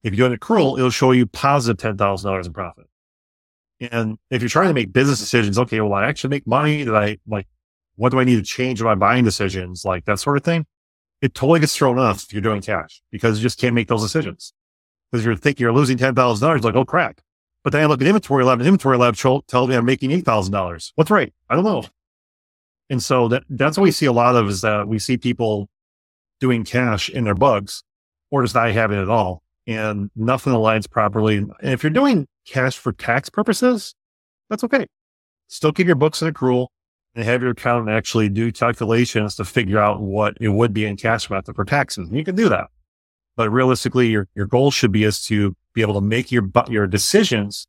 If 0.03 0.11
you 0.13 0.17
do 0.17 0.26
an 0.26 0.38
accrual, 0.38 0.78
it'll 0.78 0.89
show 0.89 1.11
you 1.11 1.26
positive 1.26 1.95
$10,000 1.95 2.45
in 2.45 2.53
profit. 2.53 2.88
And 3.91 4.17
if 4.30 4.41
you're 4.41 4.49
trying 4.49 4.67
to 4.67 4.74
make 4.74 4.91
business 4.91 5.19
decisions, 5.19 5.57
okay, 5.57 5.80
well, 5.80 5.93
I 5.93 6.05
actually 6.05 6.32
make 6.32 6.45
money 6.45 6.84
that 6.84 6.95
I 6.95 7.17
like, 7.28 7.47
what 7.95 8.11
do 8.11 8.19
I 8.19 8.24
need 8.24 8.36
to 8.36 8.43
change 8.43 8.82
in 8.82 8.86
my 8.86 8.95
buying 8.95 9.24
decisions? 9.24 9.86
Like 9.86 10.05
that 10.05 10.19
sort 10.19 10.38
of 10.38 10.43
thing 10.43 10.65
it 11.24 11.34
totally 11.34 11.61
gets 11.61 11.74
thrown 11.74 11.97
off 11.97 12.24
if 12.24 12.34
you're 12.34 12.41
doing 12.41 12.61
cash 12.61 13.01
because 13.09 13.39
you 13.39 13.43
just 13.43 13.57
can't 13.57 13.74
make 13.74 13.88
those 13.88 14.01
decisions. 14.01 14.51
Because 15.09 15.24
you're 15.24 15.38
thinking 15.38 15.63
you're 15.63 15.71
losing 15.71 15.97
$10,000, 15.97 16.63
like, 16.63 16.76
oh 16.76 16.84
crap. 16.84 17.21
But 17.63 17.71
then 17.71 17.82
I 17.82 17.86
look 17.86 18.01
at 18.01 18.07
InventoryLab 18.07 18.61
and 18.61 18.78
InventoryLab 18.78 19.47
tells 19.47 19.69
me 19.69 19.76
I'm 19.76 19.86
making 19.86 20.09
$8,000. 20.09 20.91
What's 20.95 21.09
right? 21.09 21.34
I 21.49 21.55
don't 21.55 21.63
know. 21.63 21.86
And 22.89 23.01
so 23.01 23.30
that, 23.30 23.43
that's 23.49 23.78
what 23.78 23.86
we 23.86 23.91
see 23.91 24.05
a 24.05 24.11
lot 24.11 24.36
of 24.36 24.49
is 24.49 24.59
that 24.61 24.89
we 24.89 24.99
see 24.99 25.15
people 25.15 25.69
doing 26.41 26.65
cash 26.65 27.09
in 27.09 27.24
their 27.24 27.36
bugs 27.36 27.84
or 28.30 28.43
just 28.43 28.53
not 28.53 28.69
having 28.71 28.99
it 28.99 29.03
at 29.03 29.09
all. 29.09 29.43
And 29.65 30.11
nothing 30.17 30.51
aligns 30.51 30.89
properly. 30.89 31.38
And 31.38 31.53
if 31.61 31.84
you're 31.84 31.89
doing 31.89 32.28
cash 32.45 32.78
for 32.78 32.91
tax 32.91 33.30
purposes, 33.30 33.95
that's 34.49 34.65
okay. 34.65 34.88
Still 35.47 35.71
keep 35.71 35.88
your 35.88 35.95
books 35.95 36.21
in 36.21 36.34
accrual 36.34 36.67
and 37.16 37.26
have 37.26 37.41
your 37.41 37.51
accountant 37.51 37.89
actually 37.89 38.30
do 38.30 38.51
calculations 38.51 39.36
to 39.36 39.45
figure 39.45 39.80
out 39.80 40.01
what 40.01 40.36
it 40.39 40.49
would 40.49 40.74
be 40.74 40.86
in 40.86 40.97
cash 40.97 41.30
method 41.30 41.55
for 41.55 41.66
taxes. 41.66 42.09
You 42.11 42.24
can 42.24 42.36
do 42.36 42.49
that. 42.49 42.68
But 43.36 43.49
realistically, 43.49 44.09
your, 44.09 44.28
your 44.36 44.45
goal 44.45 44.72
should 44.72 44.91
be 44.91 45.03
is 45.03 45.24
to 45.26 45.55
be 45.74 45.82
able 45.82 45.95
to 45.95 46.01
make 46.01 46.32
your, 46.32 46.49
your 46.70 46.88
decisions 46.88 47.68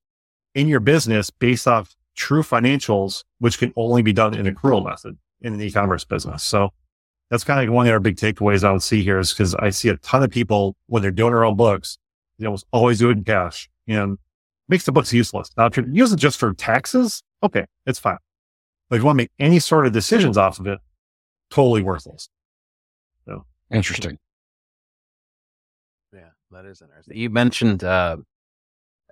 in 0.54 0.68
your 0.68 0.80
business 0.80 1.30
based 1.30 1.66
off 1.66 1.94
true 2.14 2.42
financials, 2.42 3.24
which 3.38 3.58
can 3.58 3.72
only 3.76 4.02
be 4.02 4.12
done 4.12 4.34
in 4.34 4.46
accrual 4.46 4.84
method 4.84 5.16
in 5.40 5.54
an 5.54 5.60
e-commerce 5.60 6.04
business. 6.04 6.42
So 6.42 6.70
that's 7.30 7.44
kind 7.44 7.66
of 7.66 7.74
one 7.74 7.86
of 7.86 7.92
our 7.92 8.00
big 8.00 8.16
takeaways 8.16 8.64
I 8.64 8.72
would 8.72 8.82
see 8.82 9.02
here 9.02 9.18
is 9.18 9.32
because 9.32 9.54
I 9.56 9.70
see 9.70 9.88
a 9.88 9.96
ton 9.98 10.22
of 10.22 10.30
people 10.30 10.76
when 10.86 11.02
they're 11.02 11.10
doing 11.10 11.32
their 11.32 11.44
own 11.44 11.56
books, 11.56 11.98
they 12.38 12.46
almost 12.46 12.66
always 12.72 12.98
do 12.98 13.10
it 13.10 13.18
in 13.18 13.24
cash 13.24 13.68
and 13.88 14.18
makes 14.68 14.84
the 14.84 14.92
books 14.92 15.12
useless. 15.12 15.50
Now, 15.56 15.66
if 15.66 15.76
you're 15.76 15.88
using 15.88 16.18
it 16.18 16.20
just 16.20 16.38
for 16.38 16.52
taxes, 16.54 17.22
okay, 17.42 17.64
it's 17.86 17.98
fine. 17.98 18.18
But 18.94 18.98
if 18.98 19.02
you 19.02 19.06
want 19.06 19.16
to 19.16 19.22
make 19.24 19.32
any 19.40 19.58
sort 19.58 19.88
of 19.88 19.92
decisions 19.92 20.38
off 20.38 20.60
of 20.60 20.68
it, 20.68 20.78
totally 21.50 21.82
worthless. 21.82 22.28
So 23.26 23.44
interesting. 23.68 24.20
Yeah, 26.12 26.28
that 26.52 26.64
is 26.64 26.80
interesting. 26.80 27.16
You 27.16 27.28
mentioned 27.28 27.82
uh, 27.82 28.18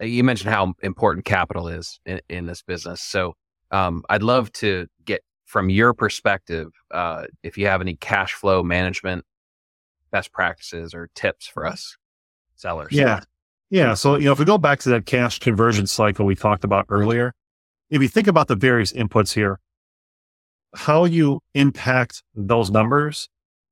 you 0.01 0.22
mentioned 0.22 0.55
how 0.55 0.74
important 0.85 1.24
capital 1.24 1.66
is 1.66 1.99
in, 2.07 2.20
in 2.28 2.47
this 2.47 2.62
business. 2.62 3.03
So 3.03 3.35
um, 3.72 4.05
I'd 4.09 4.22
love 4.22 4.53
to 4.53 4.87
get 5.05 5.22
from 5.47 5.68
your 5.68 5.95
perspective 5.95 6.68
uh, 6.93 7.24
if 7.43 7.59
you 7.59 7.66
have 7.66 7.80
any 7.80 7.97
cash 7.97 8.35
flow 8.35 8.62
management 8.62 9.24
best 10.12 10.30
practices 10.30 10.95
or 10.95 11.11
tips 11.16 11.49
for 11.49 11.66
us 11.66 11.97
sellers. 12.55 12.93
Yeah. 12.93 13.18
Yeah. 13.68 13.95
So, 13.95 14.14
you 14.14 14.26
know, 14.26 14.33
if 14.33 14.39
we 14.39 14.45
go 14.45 14.59
back 14.59 14.78
to 14.78 14.91
that 14.91 15.07
cash 15.07 15.41
conversion 15.41 15.89
cycle 15.89 16.24
we 16.24 16.37
talked 16.37 16.62
about 16.62 16.87
earlier, 16.89 17.35
if 17.91 18.01
you 18.01 18.07
think 18.07 18.28
about 18.28 18.47
the 18.47 18.55
various 18.55 18.93
inputs 18.93 19.35
here, 19.35 19.59
how 20.75 21.05
you 21.05 21.41
impact 21.55 22.23
those 22.35 22.70
numbers 22.70 23.29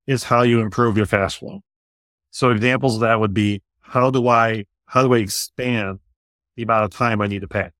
is 0.06 0.24
how 0.24 0.42
you 0.42 0.60
improve 0.60 0.96
your 0.96 1.06
cash 1.06 1.38
flow. 1.38 1.60
So 2.30 2.50
examples 2.50 2.94
of 2.94 3.00
that 3.00 3.20
would 3.20 3.34
be 3.34 3.62
how 3.80 4.10
do 4.10 4.28
I, 4.28 4.64
how 4.86 5.02
do 5.02 5.14
I 5.14 5.18
expand 5.18 5.98
the 6.56 6.62
amount 6.62 6.84
of 6.84 6.90
time 6.90 7.20
I 7.20 7.26
need 7.26 7.40
to 7.40 7.48
pay? 7.48 7.70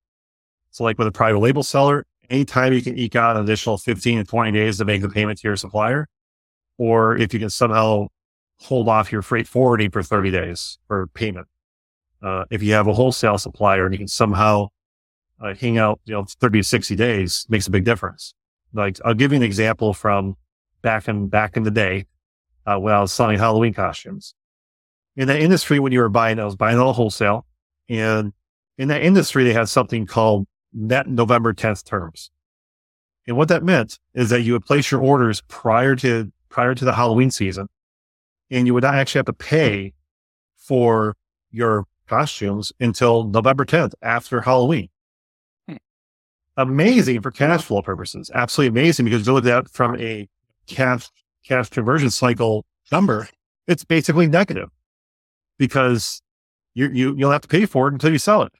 So 0.71 0.85
like 0.85 0.99
with 0.99 1.09
a 1.09 1.13
private 1.13 1.39
label 1.39 1.63
seller, 1.63 2.07
anytime 2.29 2.73
you 2.73 2.83
can 2.83 2.99
eke 2.99 3.17
out 3.17 3.37
an 3.37 3.43
additional 3.43 3.77
15 3.77 4.19
to 4.19 4.25
20 4.25 4.53
days 4.53 4.79
to 4.79 4.85
make 4.85 5.03
the 5.03 5.09
payment 5.09 5.41
to 5.41 5.49
your 5.49 5.57
supplier, 5.57 6.09
or 6.79 7.17
if 7.17 7.35
you 7.35 7.41
can 7.41 7.51
somehow 7.51 8.07
hold 8.61 8.89
off 8.89 9.11
your 9.11 9.23
freight 9.23 9.49
forwarding 9.49 9.91
for 9.91 10.03
30 10.03 10.31
days 10.31 10.79
for 10.87 11.07
payment. 11.09 11.47
Uh, 12.23 12.45
if 12.51 12.63
you 12.63 12.73
have 12.75 12.87
a 12.87 12.93
wholesale 12.93 13.39
supplier 13.39 13.87
and 13.87 13.95
you 13.95 13.99
can 13.99 14.09
somehow 14.09 14.69
uh, 15.41 15.55
hang 15.55 15.79
out, 15.79 16.01
you 16.05 16.13
know, 16.13 16.25
30 16.25 16.61
to 16.61 16.65
60 16.65 16.95
days 16.97 17.47
makes 17.49 17.67
a 17.67 17.71
big 17.71 17.85
difference. 17.85 18.35
Like 18.73 18.99
I'll 19.05 19.15
give 19.15 19.33
you 19.33 19.37
an 19.37 19.43
example 19.43 19.93
from 19.93 20.37
back 20.83 21.09
in, 21.09 21.29
back 21.29 21.57
in 21.57 21.63
the 21.63 21.71
day, 21.71 22.07
uh, 22.67 22.79
when 22.79 22.95
I 22.95 23.01
was 23.01 23.13
selling 23.13 23.39
Halloween 23.39 23.75
costumes. 23.75 24.35
In 25.17 25.29
that 25.29 25.41
industry, 25.41 25.79
when 25.79 25.93
you 25.93 26.01
were 26.01 26.09
buying, 26.09 26.39
I 26.39 26.45
was 26.45 26.57
buying 26.57 26.79
all 26.79 26.93
wholesale 26.93 27.47
and 27.89 28.33
in 28.79 28.89
that 28.89 29.03
industry, 29.03 29.45
they 29.45 29.53
had 29.53 29.69
something 29.69 30.07
called 30.07 30.47
net 30.73 31.07
November 31.07 31.53
10th 31.53 31.85
terms. 31.85 32.31
And 33.27 33.37
what 33.37 33.49
that 33.49 33.63
meant 33.63 33.99
is 34.15 34.31
that 34.31 34.41
you 34.41 34.55
would 34.55 34.65
place 34.65 34.91
your 34.91 35.03
orders 35.03 35.43
prior 35.49 35.95
to, 35.97 36.33
prior 36.49 36.75
to 36.75 36.85
the 36.85 36.95
Halloween 36.95 37.31
season 37.31 37.69
and 38.51 38.67
you 38.67 38.75
would 38.75 38.83
not 38.83 38.95
actually 38.95 39.21
have 39.21 39.27
to 39.27 39.33
pay 39.33 39.93
for 40.57 41.17
your 41.51 41.87
costumes 42.07 42.73
until 42.81 43.25
November 43.25 43.65
10th 43.65 43.93
after 44.03 44.43
Halloween. 44.43 44.89
Amazing 46.57 47.23
for 47.23 47.31
cash 47.31 47.63
flow 47.63 47.83
purposes. 47.83 48.31
Absolutely 48.35 48.81
amazing 48.81 49.05
because 49.05 49.27
you 49.27 49.33
look 49.33 49.45
at 49.45 49.65
that 49.65 49.71
from 49.71 49.99
a 50.01 50.29
cash, 50.67 51.09
cash 51.45 51.69
conversion 51.69 52.11
cycle 52.11 52.65
number, 52.93 53.29
it's 53.67 53.85
basically 53.85 54.27
negative 54.27 54.69
because 55.59 56.21
you, 56.75 56.89
you, 56.91 57.15
you'll 57.17 57.31
have 57.31 57.43
to 57.43 57.49
pay 57.49 57.67
for 57.67 57.89
it 57.89 57.93
until 57.93 58.13
you 58.13 58.19
sell 58.19 58.43
it. 58.43 58.53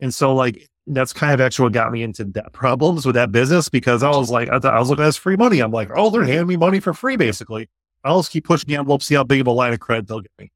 And 0.00 0.12
so 0.14 0.34
like, 0.34 0.66
that's 0.86 1.12
kind 1.12 1.34
of 1.34 1.40
actually 1.40 1.64
what 1.64 1.72
got 1.72 1.92
me 1.92 2.02
into 2.02 2.24
debt 2.24 2.52
problems 2.52 3.06
with 3.06 3.14
that 3.14 3.30
business 3.30 3.68
because 3.68 4.02
I 4.02 4.10
was 4.10 4.30
like, 4.30 4.48
I, 4.48 4.58
thought 4.58 4.74
I 4.74 4.78
was 4.78 4.88
looking 4.88 5.04
at 5.04 5.08
this 5.08 5.16
free 5.16 5.36
money. 5.36 5.60
I'm 5.60 5.70
like, 5.70 5.90
oh, 5.94 6.10
they're 6.10 6.24
handing 6.24 6.46
me 6.46 6.56
money 6.56 6.80
for 6.80 6.94
free, 6.94 7.16
basically. 7.16 7.68
I'll 8.02 8.20
just 8.20 8.32
keep 8.32 8.44
pushing 8.44 8.68
the 8.68 8.76
envelope, 8.76 9.02
see 9.02 9.14
how 9.14 9.24
big 9.24 9.42
of 9.42 9.46
a 9.46 9.50
line 9.52 9.72
of 9.72 9.80
credit 9.80 10.08
they'll 10.08 10.20
give 10.20 10.32
me. 10.38 10.50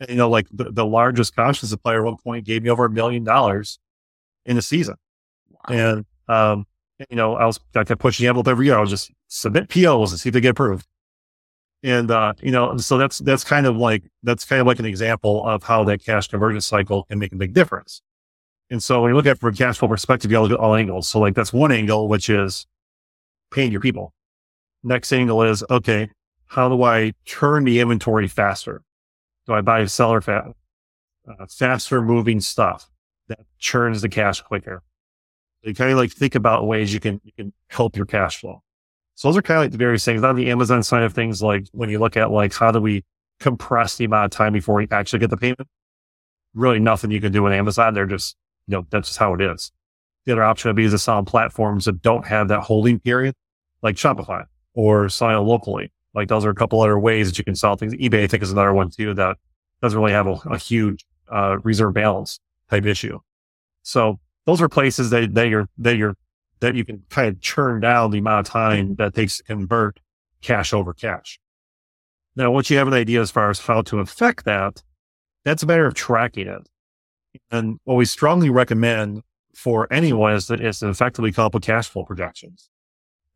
And, 0.00 0.10
you 0.10 0.16
know, 0.16 0.30
like 0.30 0.48
the, 0.50 0.72
the 0.72 0.86
largest 0.86 1.36
caution 1.36 1.68
supplier 1.68 2.00
at 2.00 2.04
one 2.04 2.16
point 2.16 2.46
gave 2.46 2.62
me 2.62 2.70
over 2.70 2.86
a 2.86 2.90
million 2.90 3.22
dollars 3.22 3.78
in 4.46 4.56
a 4.56 4.62
season. 4.62 4.96
And, 5.68 6.04
um, 6.28 6.66
you 7.08 7.16
know, 7.16 7.34
I 7.36 7.46
was, 7.46 7.58
I 7.74 7.84
kept 7.84 8.00
pushing 8.00 8.24
the 8.24 8.28
envelope 8.28 8.48
every 8.48 8.66
year. 8.66 8.76
I 8.76 8.80
was 8.80 8.90
just 8.90 9.10
submit 9.28 9.68
POs 9.68 10.12
and 10.12 10.20
see 10.20 10.28
if 10.28 10.32
they 10.32 10.40
get 10.40 10.50
approved. 10.50 10.86
And, 11.82 12.10
uh, 12.10 12.34
you 12.42 12.50
know, 12.50 12.76
so 12.76 12.98
that's, 12.98 13.18
that's 13.18 13.42
kind 13.42 13.66
of 13.66 13.76
like, 13.76 14.04
that's 14.22 14.44
kind 14.44 14.60
of 14.60 14.66
like 14.66 14.78
an 14.78 14.84
example 14.84 15.46
of 15.46 15.62
how 15.62 15.82
that 15.84 16.04
cash 16.04 16.28
conversion 16.28 16.60
cycle 16.60 17.04
can 17.04 17.18
make 17.18 17.32
a 17.32 17.36
big 17.36 17.54
difference. 17.54 18.02
And 18.70 18.82
so 18.82 19.02
when 19.02 19.10
you 19.10 19.16
look 19.16 19.26
at 19.26 19.32
it 19.32 19.40
from 19.40 19.54
a 19.54 19.56
cash 19.56 19.78
flow 19.78 19.88
perspective, 19.88 20.30
you 20.30 20.40
look 20.40 20.52
at 20.52 20.58
all 20.58 20.74
angles. 20.74 21.08
So 21.08 21.18
like 21.18 21.34
that's 21.34 21.52
one 21.52 21.72
angle, 21.72 22.06
which 22.06 22.28
is 22.28 22.66
paying 23.50 23.72
your 23.72 23.80
people. 23.80 24.12
Next 24.82 25.12
angle 25.12 25.42
is, 25.42 25.64
okay, 25.70 26.10
how 26.46 26.68
do 26.68 26.82
I 26.82 27.12
turn 27.26 27.64
the 27.64 27.80
inventory 27.80 28.28
faster? 28.28 28.82
Do 29.46 29.54
I 29.54 29.60
buy 29.60 29.80
a 29.80 29.88
seller 29.88 30.20
fa- 30.20 30.54
uh, 31.26 31.46
faster 31.46 32.02
moving 32.02 32.40
stuff 32.40 32.90
that 33.28 33.40
churns 33.58 34.02
the 34.02 34.08
cash 34.08 34.40
quicker? 34.42 34.82
You 35.62 35.74
kind 35.74 35.90
of 35.90 35.98
like 35.98 36.12
think 36.12 36.34
about 36.34 36.66
ways 36.66 36.92
you 36.92 37.00
can, 37.00 37.20
you 37.24 37.32
can 37.32 37.52
help 37.68 37.96
your 37.96 38.06
cash 38.06 38.40
flow. 38.40 38.62
So 39.14 39.28
those 39.28 39.36
are 39.36 39.42
kind 39.42 39.58
of 39.58 39.64
like 39.64 39.72
the 39.72 39.78
various 39.78 40.04
things. 40.04 40.22
On 40.22 40.34
the 40.34 40.50
Amazon 40.50 40.82
side 40.82 41.02
of 41.02 41.12
things, 41.12 41.42
like 41.42 41.66
when 41.72 41.90
you 41.90 41.98
look 41.98 42.16
at 42.16 42.30
like 42.30 42.54
how 42.54 42.72
do 42.72 42.80
we 42.80 43.04
compress 43.38 43.96
the 43.96 44.06
amount 44.06 44.26
of 44.26 44.30
time 44.30 44.52
before 44.52 44.76
we 44.76 44.88
actually 44.90 45.18
get 45.18 45.30
the 45.30 45.36
payment? 45.36 45.68
Really 46.54 46.78
nothing 46.78 47.10
you 47.10 47.20
can 47.20 47.32
do 47.32 47.42
with 47.42 47.52
Amazon. 47.52 47.92
They're 47.92 48.06
just, 48.06 48.36
you 48.66 48.72
know, 48.72 48.86
that's 48.90 49.08
just 49.08 49.18
how 49.18 49.34
it 49.34 49.42
is. 49.42 49.72
The 50.24 50.32
other 50.32 50.44
option 50.44 50.68
would 50.70 50.76
be 50.76 50.88
to 50.88 50.98
sell 50.98 51.18
on 51.18 51.24
platforms 51.24 51.84
that 51.84 52.02
don't 52.02 52.26
have 52.26 52.48
that 52.48 52.60
holding 52.60 52.98
period, 52.98 53.34
like 53.82 53.96
Shopify 53.96 54.44
or 54.74 55.08
selling 55.08 55.46
locally. 55.46 55.92
Like 56.14 56.28
those 56.28 56.44
are 56.44 56.50
a 56.50 56.54
couple 56.54 56.80
other 56.80 56.98
ways 56.98 57.28
that 57.28 57.38
you 57.38 57.44
can 57.44 57.54
sell 57.54 57.76
things. 57.76 57.94
eBay, 57.94 58.24
I 58.24 58.26
think, 58.26 58.42
is 58.42 58.52
another 58.52 58.72
one 58.72 58.90
too 58.90 59.14
that 59.14 59.36
doesn't 59.82 59.98
really 59.98 60.12
have 60.12 60.26
a, 60.26 60.36
a 60.50 60.58
huge 60.58 61.06
uh, 61.30 61.58
reserve 61.62 61.94
balance 61.94 62.40
type 62.68 62.86
issue. 62.86 63.18
So 63.82 64.18
those 64.50 64.62
are 64.62 64.68
places 64.68 65.10
that, 65.10 65.34
that 65.34 65.48
you're 65.48 65.68
that 65.78 65.96
you're 65.96 66.16
that 66.60 66.74
you 66.74 66.84
can 66.84 67.02
kind 67.08 67.28
of 67.28 67.40
churn 67.40 67.80
down 67.80 68.10
the 68.10 68.18
amount 68.18 68.46
of 68.46 68.52
time 68.52 68.84
mm-hmm. 68.86 68.94
that 68.94 69.14
takes 69.14 69.38
to 69.38 69.44
convert 69.44 70.00
cash 70.42 70.72
over 70.72 70.92
cash. 70.92 71.38
Now, 72.36 72.50
once 72.50 72.70
you 72.70 72.78
have 72.78 72.86
an 72.86 72.94
idea 72.94 73.20
as 73.20 73.30
far 73.30 73.50
as 73.50 73.60
how 73.60 73.82
to 73.82 73.98
affect 73.98 74.44
that, 74.44 74.82
that's 75.44 75.62
a 75.62 75.66
matter 75.66 75.86
of 75.86 75.94
tracking 75.94 76.46
it. 76.46 76.68
And 77.50 77.78
what 77.84 77.94
we 77.94 78.04
strongly 78.04 78.50
recommend 78.50 79.22
for 79.54 79.92
anyone 79.92 80.34
is 80.34 80.46
that 80.46 80.60
is 80.60 80.80
to 80.80 80.88
effectively 80.88 81.32
come 81.32 81.46
up 81.46 81.54
with 81.54 81.62
cash 81.62 81.88
flow 81.88 82.04
projections 82.04 82.70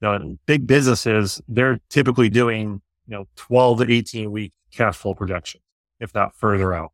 know, 0.05 0.37
big 0.47 0.67
businesses, 0.67 1.41
they're 1.49 1.81
typically 1.91 2.29
doing, 2.29 2.83
you 3.07 3.17
know, 3.17 3.27
12 3.37 3.79
to 3.79 3.93
18 3.93 4.31
week 4.31 4.53
cash 4.71 4.97
flow 4.97 5.15
projections, 5.15 5.63
if 5.99 6.15
not 6.15 6.35
further 6.37 6.73
out. 6.75 6.93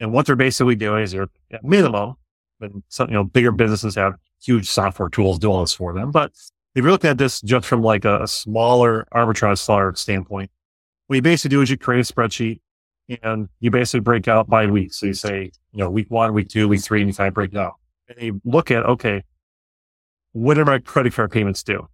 And 0.00 0.12
what 0.12 0.26
they're 0.26 0.36
basically 0.36 0.76
doing 0.76 1.02
is 1.02 1.12
they're 1.12 1.28
at 1.50 1.64
minimum, 1.64 2.14
but 2.58 2.70
some, 2.88 3.08
you 3.08 3.14
know, 3.14 3.24
bigger 3.24 3.52
businesses 3.52 3.94
have 3.94 4.14
huge 4.42 4.68
software 4.68 5.08
tools 5.08 5.38
do 5.38 5.50
all 5.50 5.60
this 5.60 5.74
for 5.74 5.92
them. 5.92 6.10
But 6.10 6.32
if 6.74 6.82
you're 6.82 6.90
looking 6.90 7.10
at 7.10 7.18
this 7.18 7.40
just 7.40 7.66
from 7.66 7.82
like 7.82 8.04
a, 8.04 8.22
a 8.22 8.28
smaller 8.28 9.06
arbitrage 9.14 9.58
seller 9.58 9.94
standpoint, 9.94 10.50
what 11.06 11.16
you 11.16 11.22
basically 11.22 11.54
do 11.54 11.62
is 11.62 11.70
you 11.70 11.78
create 11.78 12.08
a 12.08 12.12
spreadsheet 12.12 12.60
and 13.22 13.48
you 13.60 13.70
basically 13.70 14.00
break 14.00 14.28
out 14.28 14.48
by 14.48 14.66
week. 14.66 14.92
So 14.92 15.06
you 15.06 15.14
say, 15.14 15.50
you 15.72 15.78
know, 15.78 15.90
week 15.90 16.10
one, 16.10 16.34
week 16.34 16.48
two, 16.48 16.68
week 16.68 16.82
three, 16.82 17.00
and 17.00 17.08
you 17.08 17.14
kind 17.14 17.28
of 17.28 17.34
break 17.34 17.52
it 17.52 17.58
out. 17.58 17.74
And 18.08 18.20
you 18.20 18.40
look 18.44 18.70
at, 18.70 18.84
okay, 18.84 19.22
what 20.32 20.58
are 20.58 20.64
my 20.64 20.78
credit 20.78 21.14
card 21.14 21.30
payments 21.30 21.62
due? 21.62 21.88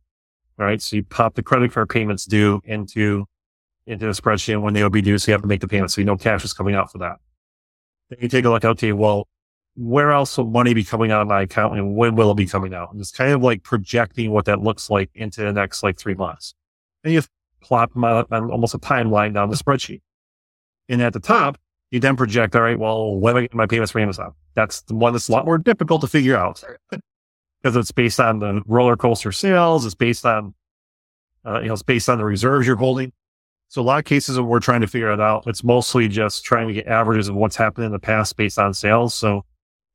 right? 0.59 0.81
So 0.81 0.97
you 0.97 1.05
pop 1.05 1.35
the 1.35 1.43
credit 1.43 1.73
card 1.73 1.89
payments 1.89 2.25
due 2.25 2.61
into, 2.65 3.27
into 3.87 4.07
the 4.07 4.13
spreadsheet 4.13 4.61
when 4.61 4.75
they 4.75 4.83
will 4.83 4.91
be 4.91 5.03
due. 5.03 5.19
So 5.19 5.31
you 5.31 5.33
have 5.33 5.43
to 5.43 5.49
make 5.49 5.61
the 5.61 5.69
payment. 5.69 5.91
So 5.91 6.01
you 6.01 6.05
know 6.05 6.17
cash 6.17 6.45
is 6.45 6.53
coming 6.53 6.75
out 6.75 6.91
for 6.91 6.99
that. 6.99 7.17
Then 8.11 8.19
you 8.23 8.29
take 8.29 8.45
a 8.45 8.51
look, 8.51 8.65
okay, 8.65 8.93
well, 8.93 9.29
where 9.75 10.12
else 10.12 10.37
will 10.37 10.47
money 10.47 10.75
be 10.75 10.85
coming 10.85 11.11
out 11.11 11.23
of 11.23 11.29
my 11.29 11.43
account 11.43 11.77
and 11.77 11.97
when 11.97 12.14
will 12.14 12.31
it 12.31 12.37
be 12.37 12.47
coming 12.47 12.75
out? 12.75 12.93
And 12.93 13.01
it's 13.01 13.11
kind 13.11 13.33
of 13.33 13.43
like 13.43 13.62
projecting 13.62 14.31
what 14.31 14.45
that 14.45 14.61
looks 14.61 14.91
like 14.91 15.11
into 15.14 15.43
the 15.43 15.53
next 15.53 15.83
like 15.83 15.99
three 15.99 16.14
months. 16.14 16.55
And 17.05 17.12
you 17.12 17.23
plot 17.62 17.95
my, 17.95 18.23
almost 18.31 18.75
a 18.75 18.79
timeline 18.79 19.35
down 19.35 19.49
the 19.49 19.57
spreadsheet. 19.57 20.03
And 20.89 21.01
at 21.01 21.12
the 21.12 21.20
top, 21.20 21.59
you 21.91 22.01
then 22.01 22.16
project, 22.16 22.55
all 22.55 22.62
right, 22.62 22.79
well, 22.79 23.16
when 23.16 23.37
am 23.37 23.39
I 23.39 23.41
getting 23.43 23.57
my 23.57 23.66
payments 23.66 23.93
for 23.93 24.01
Amazon? 24.01 24.33
That's 24.55 24.83
the 24.83 24.95
one 24.95 25.12
that's 25.12 25.29
a 25.29 25.33
lot 25.33 25.47
more 25.47 25.59
difficult 25.59 26.01
to 26.03 26.07
figure 26.07 26.37
out 26.37 26.62
because 27.62 27.77
it's 27.77 27.93
based 27.93 28.20
on 28.20 28.41
the 28.41 28.62
roller 28.66 28.97
coaster 28.97 29.33
sales. 29.33 29.87
It's 29.87 29.95
based 29.95 30.27
on, 30.27 30.55
uh, 31.47 31.61
you 31.61 31.68
know, 31.68 31.75
it's 31.75 31.83
based 31.83 32.09
on 32.09 32.18
the 32.18 32.25
reserves 32.25 32.66
you're 32.66 32.77
holding. 32.77 33.12
So 33.68 33.81
a 33.81 33.85
lot 33.85 33.99
of 33.99 34.05
cases 34.05 34.39
when 34.39 34.49
we're 34.49 34.61
trying 34.61 34.83
to 34.83 34.87
figure 34.87 35.11
it 35.12 35.20
out, 35.20 35.45
it's 35.47 35.64
mostly 35.64 36.09
just 36.09 36.45
trying 36.45 36.68
to 36.68 36.75
get 36.75 36.87
averages 36.87 37.29
of 37.29 37.37
what's 37.37 37.57
happened 37.57 37.87
in 37.87 37.93
the 37.93 37.99
past 37.99 38.37
based 38.37 38.59
on 38.59 38.75
sales. 38.75 39.14
So 39.14 39.47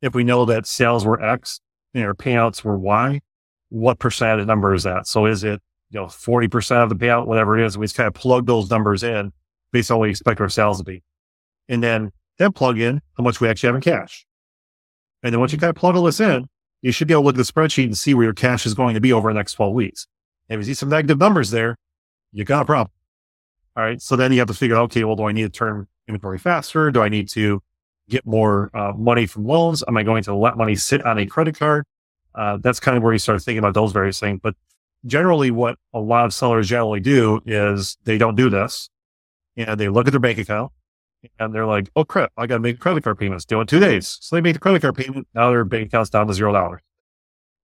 if 0.01 0.13
we 0.13 0.23
know 0.23 0.45
that 0.45 0.65
sales 0.65 1.05
were 1.05 1.21
X 1.21 1.59
and 1.93 2.03
our 2.03 2.13
payouts 2.13 2.63
were 2.63 2.77
Y, 2.77 3.21
what 3.69 3.99
percent 3.99 4.39
of 4.39 4.45
the 4.45 4.51
number 4.51 4.73
is 4.73 4.83
that? 4.83 5.07
So 5.07 5.25
is 5.25 5.43
it, 5.43 5.61
you 5.89 5.99
know, 5.99 6.05
40% 6.05 6.83
of 6.83 6.89
the 6.89 6.95
payout, 6.95 7.27
whatever 7.27 7.57
it 7.57 7.65
is, 7.65 7.77
we 7.77 7.85
just 7.85 7.95
kind 7.95 8.07
of 8.07 8.13
plug 8.13 8.45
those 8.45 8.69
numbers 8.69 9.03
in 9.03 9.31
based 9.71 9.91
on 9.91 9.97
what 9.97 10.05
we 10.05 10.09
expect 10.11 10.39
our 10.41 10.49
sales 10.49 10.79
to 10.79 10.83
be. 10.83 11.03
And 11.67 11.83
then, 11.83 12.11
then 12.37 12.51
plug 12.51 12.79
in 12.79 13.01
how 13.17 13.23
much 13.23 13.41
we 13.41 13.49
actually 13.49 13.67
have 13.67 13.75
in 13.75 13.81
cash. 13.81 14.25
And 15.23 15.33
then 15.33 15.39
once 15.39 15.51
you 15.51 15.57
mm-hmm. 15.57 15.65
kind 15.65 15.69
of 15.75 15.79
plug 15.79 15.95
all 15.95 16.03
this 16.03 16.19
in, 16.19 16.47
you 16.81 16.91
should 16.91 17.07
be 17.07 17.13
able 17.13 17.23
to 17.23 17.25
look 17.27 17.35
at 17.35 17.45
the 17.45 17.51
spreadsheet 17.51 17.85
and 17.85 17.97
see 17.97 18.13
where 18.13 18.25
your 18.25 18.33
cash 18.33 18.65
is 18.65 18.73
going 18.73 18.93
to 18.93 19.01
be 19.01 19.11
over 19.11 19.29
the 19.29 19.33
next 19.33 19.53
12 19.53 19.73
weeks. 19.73 20.07
And 20.47 20.59
If 20.61 20.67
you 20.67 20.73
see 20.73 20.77
some 20.77 20.89
negative 20.89 21.17
numbers 21.17 21.49
there, 21.49 21.77
you 22.31 22.43
got 22.43 22.61
a 22.61 22.65
problem. 22.65 22.91
All 23.75 23.83
right. 23.83 24.01
So 24.01 24.15
then 24.15 24.31
you 24.31 24.39
have 24.39 24.47
to 24.47 24.53
figure 24.53 24.75
out, 24.75 24.83
okay, 24.83 25.03
well, 25.03 25.15
do 25.15 25.25
I 25.25 25.31
need 25.31 25.43
to 25.43 25.49
turn 25.49 25.87
inventory 26.07 26.37
faster? 26.37 26.91
Do 26.91 27.01
I 27.01 27.09
need 27.09 27.29
to 27.29 27.61
get 28.09 28.25
more 28.25 28.69
uh, 28.73 28.93
money 28.97 29.25
from 29.25 29.45
loans? 29.45 29.83
Am 29.87 29.97
I 29.97 30.03
going 30.03 30.23
to 30.23 30.35
let 30.35 30.57
money 30.57 30.75
sit 30.75 31.05
on 31.05 31.17
a 31.17 31.25
credit 31.25 31.57
card? 31.57 31.85
Uh, 32.35 32.57
that's 32.61 32.79
kind 32.79 32.97
of 32.97 33.03
where 33.03 33.13
you 33.13 33.19
start 33.19 33.41
thinking 33.41 33.59
about 33.59 33.73
those 33.73 33.91
various 33.91 34.19
things. 34.19 34.39
But 34.41 34.55
generally, 35.05 35.51
what 35.51 35.77
a 35.93 35.99
lot 35.99 36.25
of 36.25 36.33
sellers 36.33 36.69
generally 36.69 36.99
do 36.99 37.41
is 37.45 37.97
they 38.05 38.17
don't 38.17 38.35
do 38.35 38.49
this 38.49 38.89
and 39.57 39.79
they 39.79 39.89
look 39.89 40.07
at 40.07 40.11
their 40.11 40.19
bank 40.19 40.37
account 40.39 40.71
and 41.39 41.53
they're 41.53 41.65
like, 41.65 41.89
oh 41.95 42.05
crap, 42.05 42.31
I 42.37 42.47
got 42.47 42.55
to 42.55 42.59
make 42.61 42.79
credit 42.79 43.03
card 43.03 43.19
payments 43.19 43.45
due 43.45 43.61
in 43.61 43.67
two 43.67 43.79
days. 43.79 44.17
So 44.21 44.35
they 44.35 44.41
make 44.41 44.53
the 44.53 44.59
credit 44.59 44.81
card 44.81 44.95
payment. 44.95 45.27
Now 45.33 45.49
their 45.49 45.65
bank 45.65 45.87
account's 45.87 46.09
down 46.11 46.27
to 46.27 46.33
zero 46.33 46.53
dollars. 46.53 46.81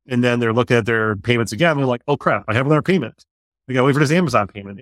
And 0.07 0.23
then 0.23 0.39
they're 0.39 0.53
looking 0.53 0.77
at 0.77 0.85
their 0.85 1.15
payments 1.15 1.51
again. 1.53 1.71
And 1.71 1.79
They're 1.81 1.87
like, 1.87 2.03
oh 2.07 2.17
crap, 2.17 2.45
I 2.47 2.53
have 2.55 2.65
another 2.65 2.81
payment. 2.81 3.25
We 3.67 3.73
got 3.75 3.81
to 3.81 3.85
wait 3.85 3.93
for 3.93 3.99
this 3.99 4.11
Amazon 4.11 4.47
payment. 4.47 4.81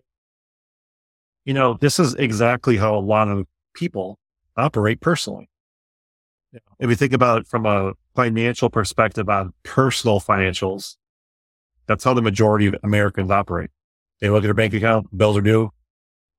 you 1.46 1.54
know, 1.54 1.76
this 1.80 2.00
is 2.00 2.16
exactly 2.16 2.78
how 2.78 2.96
a 2.96 3.00
lot 3.02 3.28
of 3.28 3.48
people 3.76 4.20
operate 4.58 5.02
personally. 5.02 5.50
If 6.54 6.90
you 6.90 6.96
think 6.96 7.14
about 7.14 7.40
it 7.40 7.48
from 7.48 7.66
a 7.66 7.94
financial 8.16 8.70
perspective 8.70 9.30
on 9.30 9.54
personal 9.64 10.20
financials, 10.20 10.98
that's 11.88 12.04
how 12.04 12.14
the 12.14 12.22
majority 12.22 12.68
of 12.68 12.76
Americans 12.84 13.32
operate. 13.32 13.70
They 14.20 14.30
look 14.30 14.44
at 14.44 14.48
their 14.48 14.54
bank 14.54 14.74
account, 14.74 15.16
bills 15.16 15.38
are 15.38 15.42
due, 15.42 15.72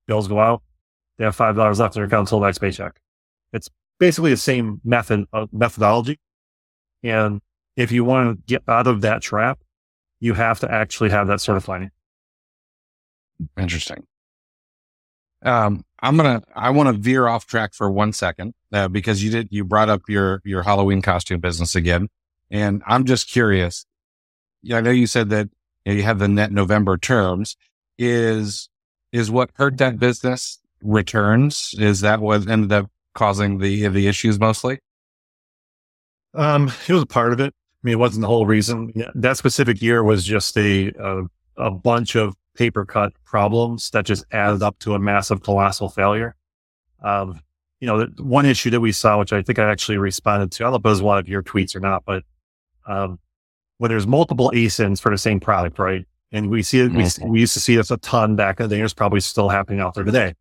bills 0.07 0.29
go 0.29 0.39
out, 0.39 0.63
they 1.19 1.25
have 1.25 1.37
five 1.37 1.57
dollars 1.57 1.81
left 1.81 1.97
in 1.97 2.01
their 2.01 2.07
account 2.07 2.29
until 2.29 2.41
next 2.41 2.59
paycheck. 2.59 3.01
It's 3.53 3.69
basically 3.99 4.31
the 4.31 4.37
same 4.37 4.81
method 4.85 5.27
uh, 5.33 5.47
methodology. 5.53 6.19
And 7.03 7.41
if 7.77 7.91
you 7.91 8.05
want 8.05 8.37
to 8.37 8.43
get 8.47 8.63
out 8.69 8.87
of 8.87 9.01
that 9.01 9.23
trap, 9.23 9.59
you 10.21 10.35
have 10.35 10.61
to 10.61 10.71
actually 10.71 11.11
have 11.11 11.27
that 11.29 11.41
sort 11.41 11.57
of 11.57 11.65
planning. 11.65 11.91
Interesting. 13.59 14.07
Um, 15.45 15.85
I'm 16.01 16.17
gonna. 16.17 16.43
I 16.55 16.71
want 16.71 16.89
to 16.89 17.01
veer 17.01 17.27
off 17.27 17.47
track 17.47 17.75
for 17.75 17.91
one 17.91 18.13
second 18.13 18.55
uh, 18.73 18.89
because 18.89 19.23
you 19.23 19.31
did. 19.31 19.49
You 19.51 19.65
brought 19.65 19.89
up 19.89 20.03
your 20.09 20.41
your 20.45 20.63
Halloween 20.63 21.03
costume 21.03 21.41
business 21.41 21.75
again, 21.75 22.09
and 22.51 22.83
I'm 22.87 23.05
just 23.05 23.29
curious. 23.29 23.87
Yeah, 24.63 24.79
I 24.79 24.81
know 24.81 24.91
you 24.91 25.07
said 25.07 25.31
that 25.31 25.49
you, 25.85 25.93
know, 25.93 25.97
you 25.99 26.03
have 26.05 26.19
the 26.19 26.29
net 26.29 26.53
November 26.53 26.97
terms. 26.97 27.57
Is 27.99 28.69
is 29.13 29.31
what 29.31 29.51
hurt 29.55 29.79
that 29.79 29.99
business 29.99 30.59
returns? 30.83 31.75
Is 31.79 32.01
that 32.01 32.21
what 32.21 32.49
ended 32.49 32.73
up 32.73 32.91
causing 33.15 33.59
the 33.59 33.89
the 33.89 34.09
issues 34.09 34.39
mostly? 34.39 34.79
Um, 36.35 36.73
it 36.89 36.93
was 36.93 37.03
a 37.03 37.07
part 37.07 37.33
of 37.33 37.41
it. 37.41 37.53
I 37.55 37.87
mean, 37.87 37.93
it 37.95 37.99
wasn't 37.99 38.23
the 38.23 38.29
whole 38.29 38.47
reason. 38.47 38.93
That 39.15 39.37
specific 39.37 39.83
year 39.83 40.03
was 40.03 40.25
just 40.25 40.57
a 40.57 40.93
a, 40.99 41.25
a 41.57 41.71
bunch 41.71 42.17
of 42.17 42.37
paper 42.55 42.85
cut 42.85 43.13
problems 43.25 43.91
that 43.91 44.05
just 44.05 44.25
added 44.33 44.63
up 44.63 44.79
to 44.81 44.95
a 44.95 44.99
massive 44.99 45.43
colossal 45.43 45.89
failure. 45.89 46.35
Um, 47.03 47.41
you 47.81 47.87
know, 47.87 48.07
the 48.07 48.23
one 48.23 48.47
issue 48.47 48.71
that 48.71 48.81
we 48.81 48.93
saw, 48.93 49.19
which 49.19 49.33
I 49.33 49.43
think 49.43 49.59
I 49.59 49.71
actually 49.71 49.99
responded 49.99 50.53
to, 50.53 50.65
I 50.65 50.67
don't 50.67 50.73
know 50.73 50.77
if 50.77 50.85
it 50.85 50.89
was 50.89 51.03
one 51.03 51.19
of 51.19 51.29
your 51.29 51.43
tweets 51.43 51.75
or 51.75 51.81
not, 51.81 52.05
but 52.05 52.23
um, 52.87 53.19
when 53.79 53.89
there's 53.89 54.07
multiple 54.07 54.53
ASINs 54.55 55.01
for 55.01 55.11
the 55.11 55.19
same 55.19 55.41
product, 55.41 55.79
right? 55.79 56.07
And 56.31 56.49
we 56.49 56.63
see 56.63 56.81
it, 56.81 56.93
we, 56.93 57.03
mm-hmm. 57.03 57.29
we 57.29 57.41
used 57.41 57.55
to 57.55 57.61
see 57.61 57.77
this 57.77 57.91
a 57.91 57.97
ton 57.99 58.37
back 58.37 58.61
in 58.61 58.69
the 58.69 58.77
day. 58.77 58.83
It's 58.83 58.95
probably 58.95 59.21
still 59.21 59.49
happening 59.49 59.81
out 59.81 59.95
there 59.95 60.05
today, 60.05 60.35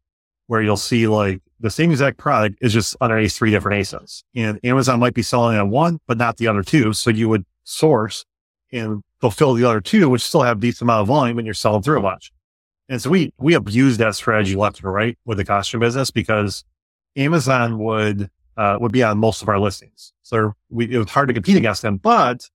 where 0.47 0.61
you'll 0.61 0.77
see 0.77 1.07
like 1.07 1.41
the 1.59 1.71
same 1.71 1.91
exact 1.91 2.17
product 2.17 2.57
is 2.61 2.73
just 2.73 2.95
underneath 3.01 3.33
three 3.33 3.51
different 3.51 3.81
ASINs. 3.81 4.23
And 4.35 4.59
Amazon 4.63 4.99
might 4.99 5.13
be 5.13 5.21
selling 5.21 5.57
on 5.57 5.69
one, 5.69 5.99
but 6.07 6.17
not 6.17 6.37
the 6.37 6.47
other 6.47 6.63
two. 6.63 6.93
So 6.93 7.09
you 7.09 7.27
would 7.29 7.45
source 7.63 8.25
and 8.71 9.03
fulfill 9.19 9.53
the 9.53 9.65
other 9.65 9.81
two, 9.81 10.09
which 10.09 10.21
still 10.21 10.41
have 10.41 10.59
decent 10.59 10.83
amount 10.83 11.01
of 11.01 11.07
volume 11.07 11.37
and 11.37 11.45
you're 11.45 11.53
selling 11.53 11.81
through 11.81 11.99
a 11.99 12.01
bunch. 12.01 12.31
And 12.89 13.01
so 13.01 13.09
we, 13.09 13.33
we 13.37 13.53
abused 13.53 13.99
that 13.99 14.15
strategy 14.15 14.55
left 14.55 14.81
and 14.81 14.91
right 14.91 15.17
with 15.25 15.37
the 15.37 15.45
costume 15.45 15.79
business 15.79 16.11
because 16.11 16.65
Amazon 17.15 17.77
would, 17.79 18.29
uh, 18.57 18.77
would 18.81 18.91
be 18.91 19.03
on 19.03 19.17
most 19.17 19.41
of 19.41 19.49
our 19.49 19.59
listings. 19.59 20.13
So 20.23 20.53
we, 20.69 20.93
it 20.93 20.97
was 20.97 21.09
hard 21.09 21.27
to 21.29 21.33
compete 21.33 21.57
against 21.57 21.81
them, 21.81 21.97
but 21.97 22.49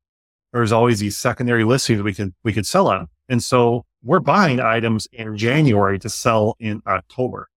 there 0.52 0.60
was 0.60 0.72
always 0.72 1.00
these 1.00 1.16
secondary 1.16 1.64
listings 1.64 2.02
we 2.02 2.14
could, 2.14 2.34
we 2.42 2.52
could 2.52 2.66
sell 2.66 2.88
on. 2.88 3.08
And 3.28 3.42
so 3.42 3.84
we're 4.02 4.20
buying 4.20 4.60
items 4.60 5.08
in 5.12 5.36
January 5.36 5.98
to 5.98 6.08
sell 6.08 6.56
in 6.58 6.82
October. 6.86 7.48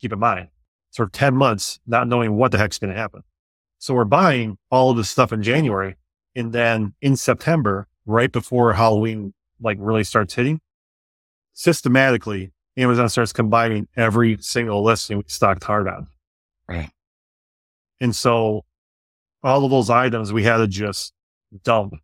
Keep 0.00 0.12
in 0.12 0.18
mind, 0.18 0.48
sort 0.90 1.08
of 1.08 1.12
10 1.12 1.36
months, 1.36 1.80
not 1.86 2.08
knowing 2.08 2.36
what 2.36 2.52
the 2.52 2.58
heck's 2.58 2.78
going 2.78 2.92
to 2.92 2.98
happen. 2.98 3.22
So 3.78 3.94
we're 3.94 4.04
buying 4.04 4.58
all 4.70 4.90
of 4.90 4.96
this 4.96 5.08
stuff 5.08 5.32
in 5.32 5.42
January. 5.42 5.96
And 6.36 6.52
then 6.52 6.92
in 7.00 7.16
September, 7.16 7.88
right 8.04 8.30
before 8.30 8.74
Halloween, 8.74 9.32
like 9.58 9.78
really 9.80 10.04
starts 10.04 10.34
hitting, 10.34 10.60
systematically, 11.54 12.52
Amazon 12.76 13.08
starts 13.08 13.32
combining 13.32 13.88
every 13.96 14.36
single 14.40 14.84
listing 14.84 15.16
we 15.16 15.24
stocked 15.28 15.64
hard 15.64 15.88
on. 15.88 16.08
Right. 16.68 16.90
And 18.02 18.14
so 18.14 18.66
all 19.42 19.64
of 19.64 19.70
those 19.70 19.88
items 19.88 20.30
we 20.30 20.42
had 20.42 20.58
to 20.58 20.66
just 20.66 21.14
dump 21.64 21.94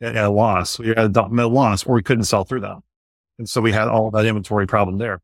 at, 0.00 0.14
a 0.14 0.30
loss. 0.30 0.78
We 0.78 0.88
had 0.88 0.94
to 0.94 1.08
dump 1.08 1.32
at 1.32 1.44
a 1.44 1.48
loss 1.48 1.84
or 1.84 1.96
we 1.96 2.02
couldn't 2.02 2.24
sell 2.24 2.44
through 2.44 2.60
them. 2.60 2.82
And 3.38 3.48
so 3.48 3.60
we 3.60 3.72
had 3.72 3.88
all 3.88 4.12
that 4.12 4.24
inventory 4.24 4.68
problem 4.68 4.98
there. 4.98 5.20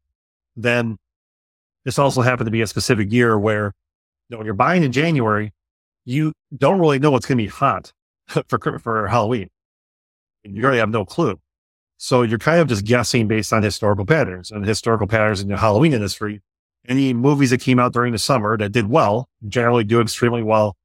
Then 0.56 0.98
this 1.84 2.00
also 2.00 2.22
happened 2.22 2.48
to 2.48 2.50
be 2.50 2.62
a 2.62 2.66
specific 2.66 3.12
year 3.12 3.38
where 3.38 3.66
you 4.28 4.34
know, 4.34 4.38
when 4.38 4.46
you're 4.46 4.54
buying 4.54 4.82
in 4.82 4.90
January, 4.90 5.52
you 6.04 6.32
don't 6.56 6.80
really 6.80 6.98
know 6.98 7.12
what's 7.12 7.26
going 7.26 7.38
to 7.38 7.44
be 7.44 7.48
hot 7.48 7.92
for, 8.48 8.78
for 8.78 9.08
Halloween. 9.08 9.48
You 10.44 10.62
really 10.62 10.78
have 10.78 10.90
no 10.90 11.04
clue. 11.04 11.38
So 11.98 12.22
you're 12.22 12.38
kind 12.38 12.60
of 12.60 12.68
just 12.68 12.84
guessing 12.84 13.28
based 13.28 13.52
on 13.52 13.62
historical 13.62 14.06
patterns 14.06 14.50
and 14.50 14.64
historical 14.64 15.06
patterns 15.06 15.40
in 15.42 15.48
the 15.48 15.58
Halloween 15.58 15.92
industry. 15.92 16.40
Any 16.88 17.12
movies 17.12 17.50
that 17.50 17.60
came 17.60 17.78
out 17.78 17.92
during 17.92 18.12
the 18.12 18.18
summer 18.18 18.56
that 18.56 18.72
did 18.72 18.88
well 18.88 19.28
generally 19.46 19.84
do 19.84 20.00
extremely 20.00 20.42
well 20.42 20.76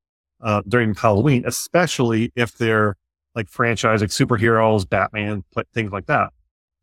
uh, 0.42 0.62
during 0.68 0.94
Halloween, 0.94 1.44
especially 1.46 2.34
if 2.36 2.58
they're 2.58 2.98
like 3.34 3.48
franchise, 3.48 4.02
like 4.02 4.10
superheroes, 4.10 4.88
Batman, 4.88 5.46
things 5.74 5.92
like 5.92 6.08
that. 6.08 6.34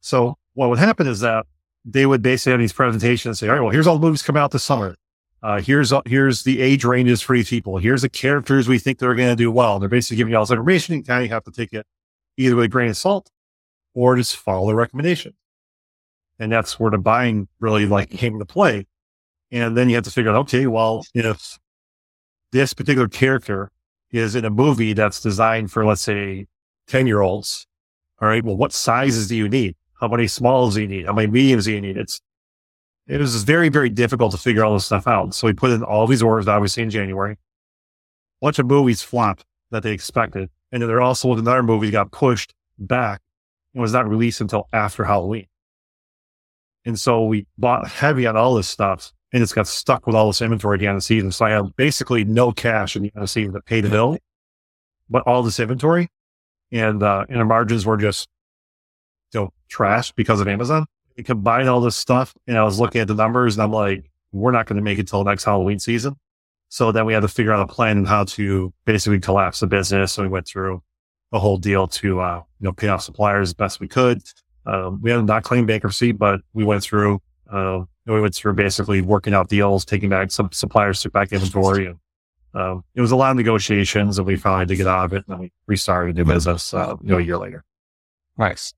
So 0.01 0.37
what 0.55 0.71
would 0.71 0.79
happen 0.79 1.07
is 1.07 1.21
that 1.21 1.45
they 1.85 2.07
would 2.07 2.23
basically 2.23 2.53
have 2.53 2.61
these 2.61 2.73
presentations 2.73 3.27
and 3.27 3.39
say, 3.39 3.49
all 3.49 3.55
right, 3.55 3.61
well, 3.61 3.71
here's 3.71 3.87
all 3.87 3.99
the 3.99 4.07
movies 4.07 4.23
come 4.23 4.37
out 4.37 4.51
this 4.51 4.65
summer. 4.65 4.97
Uh, 5.43 5.61
here's, 5.61 5.93
here's 6.07 6.45
the 6.45 6.61
age 6.61 6.84
ranges 6.84 7.20
for 7.20 7.34
these 7.34 7.51
people. 7.51 7.78
Here's 7.78 8.03
the 8.03 8.09
characters 8.09 8.68
we 8.68 8.78
think 8.78 8.99
they're 8.99 9.14
going 9.14 9.30
to 9.30 9.36
do 9.36 9.51
well. 9.51 9.74
And 9.74 9.82
they're 9.82 9.88
basically 9.88 10.18
giving 10.18 10.32
you 10.32 10.38
all 10.38 10.45
this 10.45 10.53
information. 10.53 10.97
You 10.97 11.03
kind 11.03 11.24
of 11.24 11.30
have 11.30 11.45
to 11.45 11.51
take 11.51 11.72
it 11.72 11.84
either 12.36 12.55
with 12.55 12.66
a 12.66 12.68
grain 12.68 12.90
of 12.90 12.97
salt 12.97 13.30
or 13.95 14.16
just 14.16 14.36
follow 14.36 14.68
the 14.68 14.74
recommendation. 14.74 15.34
And 16.38 16.51
that's 16.51 16.78
where 16.78 16.90
the 16.90 16.99
buying 16.99 17.49
really 17.61 17.86
like 17.86 18.11
came 18.11 18.34
into 18.34 18.47
play. 18.47 18.86
And 19.51 19.76
then 19.76 19.88
you 19.88 19.97
have 19.97 20.05
to 20.05 20.11
figure 20.11 20.30
out, 20.30 20.36
okay, 20.43 20.66
well, 20.66 21.05
if 21.14 21.59
this 22.53 22.72
particular 22.72 23.09
character 23.09 23.70
is 24.12 24.34
in 24.34 24.45
a 24.45 24.51
movie 24.51 24.93
that's 24.93 25.20
designed 25.20 25.72
for, 25.72 25.84
let's 25.84 26.03
say, 26.03 26.47
10 26.88 27.07
year 27.07 27.20
olds, 27.20 27.66
all 28.20 28.28
right, 28.28 28.45
well, 28.45 28.57
what 28.57 28.72
sizes 28.72 29.28
do 29.28 29.36
you 29.36 29.49
need? 29.49 29.74
How 30.01 30.09
many 30.09 30.26
smalls 30.26 30.74
do 30.74 30.82
you 30.82 30.88
need? 30.88 31.07
How 31.07 31.12
many 31.12 31.30
mediums 31.30 31.64
do 31.64 31.72
you 31.72 31.80
need? 31.80 31.97
It's, 31.97 32.20
it 33.13 33.21
was 33.21 33.45
very, 33.45 33.69
very 33.69 33.91
difficult 33.91 34.33
to 34.33 34.39
figure 34.39 34.65
all 34.65 34.73
this 34.73 34.87
stuff 34.87 35.07
out. 35.07 35.35
So 35.35 35.47
we 35.47 35.53
put 35.53 35.71
in 35.71 35.83
all 35.83 36.07
these 36.07 36.23
orders, 36.23 36.49
obviously 36.49 36.83
in 36.83 36.89
January. 36.89 37.33
A 37.35 37.37
bunch 38.41 38.59
of 38.59 38.67
movies 38.67 39.03
flopped 39.03 39.45
that 39.71 39.83
they 39.83 39.93
expected. 39.93 40.49
And 40.73 40.81
then 40.81 40.89
there 40.89 41.03
also 41.03 41.31
another 41.35 41.63
movie 41.63 41.91
got 41.91 42.11
pushed 42.11 42.55
back 42.79 43.21
and 43.75 43.83
was 43.83 43.93
not 43.93 44.09
released 44.09 44.41
until 44.41 44.67
after 44.73 45.05
Halloween. 45.05 45.47
And 46.87 46.99
so 46.99 47.27
we 47.27 47.47
bought 47.59 47.87
heavy 47.87 48.27
on 48.27 48.35
all 48.35 48.55
this 48.55 48.69
stuff 48.69 49.13
and 49.31 49.43
it's 49.43 49.53
got 49.53 49.67
stuck 49.67 50.07
with 50.07 50.17
all 50.17 50.29
this 50.29 50.41
inventory 50.41 50.77
at 50.77 50.81
the 50.81 50.87
end 50.87 50.97
of 50.97 51.03
the 51.03 51.05
season. 51.05 51.33
So 51.33 51.45
I 51.45 51.51
have 51.51 51.77
basically 51.77 52.25
no 52.25 52.51
cash 52.51 52.97
in 52.97 53.03
the 53.03 53.09
end 53.09 53.17
of 53.17 53.23
the 53.25 53.29
season 53.29 53.53
to 53.53 53.61
pay 53.61 53.83
the 53.83 53.91
bill, 53.91 54.17
but 55.11 55.23
all 55.27 55.43
this 55.43 55.61
inventory 55.61 56.09
and, 56.71 57.03
uh, 57.03 57.27
and 57.29 57.39
our 57.39 57.45
margins 57.45 57.85
were 57.85 57.99
just, 57.99 58.27
you 59.35 59.41
know, 59.41 59.53
trash 59.69 60.13
because 60.13 60.41
of 60.41 60.49
Amazon. 60.49 60.87
Combine 61.25 61.69
all 61.69 61.81
this 61.81 61.97
stuff 61.97 62.35
and 62.47 62.57
I 62.57 62.65
was 62.65 62.81
looking 62.81 63.01
at 63.01 63.09
the 63.09 63.15
numbers 63.15 63.57
and 63.57 63.63
I'm 63.63 63.73
like, 63.73 64.11
we're 64.33 64.53
not 64.53 64.67
going 64.67 64.77
to 64.77 64.83
make 64.83 64.99
it 64.99 65.09
till 65.09 65.25
next 65.25 65.45
Halloween 65.45 65.79
season. 65.79 66.17
So 66.71 66.91
then 66.91 67.05
we 67.05 67.13
had 67.13 67.21
to 67.21 67.29
figure 67.29 67.53
out 67.53 67.61
a 67.61 67.71
plan 67.71 67.99
on 67.99 68.05
how 68.07 68.25
to 68.25 68.73
basically 68.87 69.21
collapse 69.21 69.61
the 69.61 69.67
business. 69.67 70.17
And 70.17 70.27
we 70.27 70.33
went 70.33 70.47
through 70.47 70.83
a 71.31 71.39
whole 71.39 71.59
deal 71.59 71.87
to, 71.87 72.21
uh, 72.21 72.43
you 72.61 72.65
know, 72.65 72.73
pay 72.73 72.89
off 72.89 73.03
suppliers 73.03 73.51
as 73.51 73.55
best 73.55 73.79
we 73.79 73.89
could. 73.89 74.23
Um, 74.65 74.99
we 75.03 75.11
had 75.11 75.23
not 75.27 75.43
claimed 75.43 75.67
bankruptcy, 75.67 76.13
but 76.13 76.41
we 76.55 76.65
went 76.65 76.83
through, 76.83 77.21
uh, 77.51 77.81
we 78.07 78.21
went 78.23 78.35
through 78.35 78.55
basically 78.55 79.03
working 79.03 79.35
out 79.35 79.51
deals, 79.51 79.85
taking 79.85 80.09
back 80.09 80.31
some 80.31 80.51
suppliers, 80.51 81.03
took 81.03 81.13
back 81.13 81.31
inventory. 81.31 81.87
And, 81.87 81.99
um, 82.55 82.85
it 82.95 83.03
was 83.03 83.11
a 83.11 83.17
lot 83.17 83.33
of 83.33 83.37
negotiations 83.37 84.17
and 84.17 84.27
we 84.27 84.37
finally 84.37 84.61
had 84.61 84.69
to 84.69 84.77
get 84.77 84.87
out 84.87 85.05
of 85.05 85.13
it 85.13 85.25
and 85.29 85.41
we 85.41 85.53
restarted 85.67 86.17
the 86.17 86.25
business, 86.25 86.73
uh, 86.73 86.97
you 87.03 87.11
know, 87.11 87.19
a 87.19 87.23
year 87.23 87.37
later. 87.37 87.65
Nice. 88.39 88.73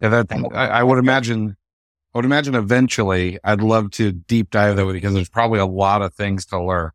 Yeah, 0.00 0.08
that, 0.08 0.32
I, 0.54 0.68
I 0.68 0.82
would 0.82 0.98
imagine 0.98 1.57
I 2.14 2.18
would 2.18 2.24
imagine 2.24 2.54
eventually 2.54 3.38
I'd 3.44 3.60
love 3.60 3.90
to 3.92 4.12
deep 4.12 4.50
dive 4.50 4.76
that 4.76 4.92
because 4.92 5.14
there's 5.14 5.28
probably 5.28 5.58
a 5.58 5.66
lot 5.66 6.02
of 6.02 6.14
things 6.14 6.46
to 6.46 6.62
learn 6.62 6.90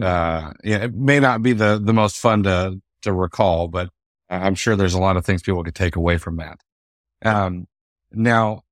uh, 0.00 0.52
yeah, 0.64 0.84
it 0.84 0.94
may 0.94 1.20
not 1.20 1.42
be 1.42 1.52
the, 1.52 1.80
the 1.82 1.92
most 1.92 2.16
fun 2.16 2.42
to, 2.44 2.80
to 3.02 3.12
recall, 3.12 3.68
but 3.68 3.90
I'm 4.30 4.54
sure 4.54 4.76
there's 4.76 4.94
a 4.94 5.00
lot 5.00 5.16
of 5.16 5.24
things 5.24 5.42
people 5.42 5.62
could 5.64 5.74
take 5.74 5.96
away 5.96 6.16
from 6.18 6.36
that. 6.36 6.60
Um, 7.24 7.66
now 8.10 8.62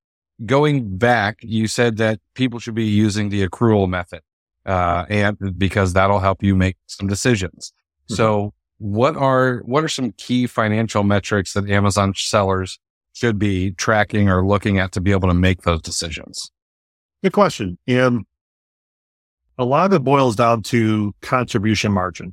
going 0.46 0.96
back, 0.96 1.38
you 1.42 1.66
said 1.66 1.98
that 1.98 2.20
people 2.34 2.58
should 2.58 2.74
be 2.74 2.86
using 2.86 3.28
the 3.28 3.46
accrual 3.46 3.88
method, 3.88 4.22
uh, 4.64 5.04
and 5.10 5.58
because 5.58 5.92
that'll 5.92 6.20
help 6.20 6.42
you 6.42 6.56
make 6.56 6.76
some 6.86 7.06
decisions. 7.06 7.72
Mm-hmm. 8.04 8.14
So 8.14 8.54
what 8.78 9.16
are, 9.16 9.58
what 9.66 9.84
are 9.84 9.88
some 9.88 10.12
key 10.12 10.46
financial 10.46 11.02
metrics 11.02 11.52
that 11.52 11.68
Amazon 11.68 12.14
sellers 12.16 12.78
should 13.20 13.38
be 13.38 13.72
tracking 13.72 14.28
or 14.30 14.44
looking 14.46 14.78
at 14.78 14.92
to 14.92 15.00
be 15.00 15.10
able 15.10 15.28
to 15.28 15.34
make 15.34 15.62
those 15.62 15.82
decisions? 15.82 16.50
Good 17.22 17.32
question. 17.32 17.78
And 17.86 18.24
a 19.58 19.64
lot 19.64 19.86
of 19.86 19.92
it 19.92 20.04
boils 20.04 20.36
down 20.36 20.62
to 20.64 21.14
contribution 21.20 21.92
margin. 21.92 22.32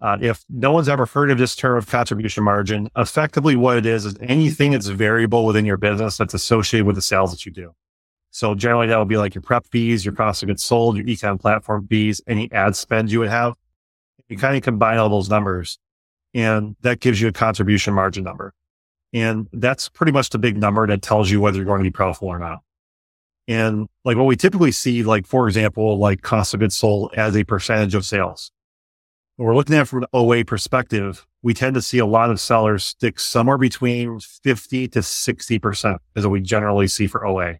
Uh, 0.00 0.18
if 0.20 0.44
no 0.50 0.72
one's 0.72 0.88
ever 0.88 1.06
heard 1.06 1.30
of 1.30 1.38
this 1.38 1.54
term 1.54 1.78
of 1.78 1.86
contribution 1.86 2.42
margin, 2.42 2.90
effectively 2.96 3.56
what 3.56 3.78
it 3.78 3.86
is 3.86 4.04
is 4.04 4.16
anything 4.20 4.72
that's 4.72 4.88
variable 4.88 5.46
within 5.46 5.64
your 5.64 5.76
business 5.76 6.16
that's 6.16 6.34
associated 6.34 6.86
with 6.86 6.96
the 6.96 7.02
sales 7.02 7.30
that 7.30 7.46
you 7.46 7.52
do. 7.52 7.72
So 8.30 8.54
generally 8.56 8.88
that 8.88 8.98
would 8.98 9.08
be 9.08 9.16
like 9.16 9.34
your 9.34 9.42
prep 9.42 9.66
fees, 9.68 10.04
your 10.04 10.14
cost 10.14 10.42
of 10.42 10.48
goods 10.48 10.64
sold, 10.64 10.96
your 10.96 11.06
econ 11.06 11.40
platform 11.40 11.86
fees, 11.86 12.20
any 12.26 12.50
ad 12.50 12.74
spend 12.74 13.12
you 13.12 13.20
would 13.20 13.28
have. 13.28 13.54
You 14.28 14.36
kind 14.36 14.56
of 14.56 14.62
combine 14.62 14.98
all 14.98 15.08
those 15.08 15.30
numbers 15.30 15.78
and 16.34 16.74
that 16.80 16.98
gives 16.98 17.20
you 17.20 17.28
a 17.28 17.32
contribution 17.32 17.94
margin 17.94 18.24
number. 18.24 18.52
And 19.14 19.48
that's 19.52 19.88
pretty 19.88 20.10
much 20.10 20.30
the 20.30 20.38
big 20.38 20.58
number 20.58 20.86
that 20.88 21.00
tells 21.00 21.30
you 21.30 21.40
whether 21.40 21.56
you're 21.56 21.64
going 21.64 21.78
to 21.78 21.88
be 21.88 21.92
profitable 21.92 22.28
or 22.28 22.38
not. 22.40 22.58
And 23.46 23.86
like 24.04 24.16
what 24.16 24.26
we 24.26 24.34
typically 24.36 24.72
see, 24.72 25.04
like 25.04 25.24
for 25.24 25.46
example, 25.46 25.98
like 25.98 26.22
cost 26.22 26.52
of 26.52 26.60
goods 26.60 26.74
sold 26.74 27.14
as 27.16 27.36
a 27.36 27.44
percentage 27.44 27.94
of 27.94 28.04
sales. 28.04 28.50
When 29.36 29.46
we're 29.46 29.54
looking 29.54 29.76
at 29.76 29.86
from 29.86 30.02
an 30.02 30.08
OA 30.12 30.44
perspective, 30.44 31.26
we 31.42 31.54
tend 31.54 31.74
to 31.74 31.82
see 31.82 31.98
a 31.98 32.06
lot 32.06 32.30
of 32.30 32.40
sellers 32.40 32.84
stick 32.84 33.20
somewhere 33.20 33.58
between 33.58 34.18
50 34.18 34.88
to 34.88 34.98
60% 35.00 35.98
is 36.16 36.26
what 36.26 36.32
we 36.32 36.40
generally 36.40 36.88
see 36.88 37.06
for 37.06 37.24
OA. 37.24 37.58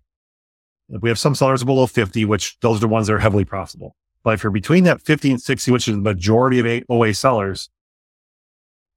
We 0.88 1.08
have 1.08 1.18
some 1.18 1.34
sellers 1.34 1.62
below 1.62 1.86
50, 1.86 2.24
which 2.24 2.58
those 2.60 2.78
are 2.78 2.80
the 2.80 2.88
ones 2.88 3.06
that 3.06 3.14
are 3.14 3.18
heavily 3.18 3.44
profitable. 3.44 3.94
But 4.22 4.34
if 4.34 4.42
you're 4.42 4.50
between 4.50 4.84
that 4.84 5.02
50 5.02 5.32
and 5.32 5.40
60, 5.40 5.70
which 5.70 5.88
is 5.88 5.94
the 5.94 6.00
majority 6.00 6.58
of 6.58 6.84
OA 6.88 7.14
sellers, 7.14 7.68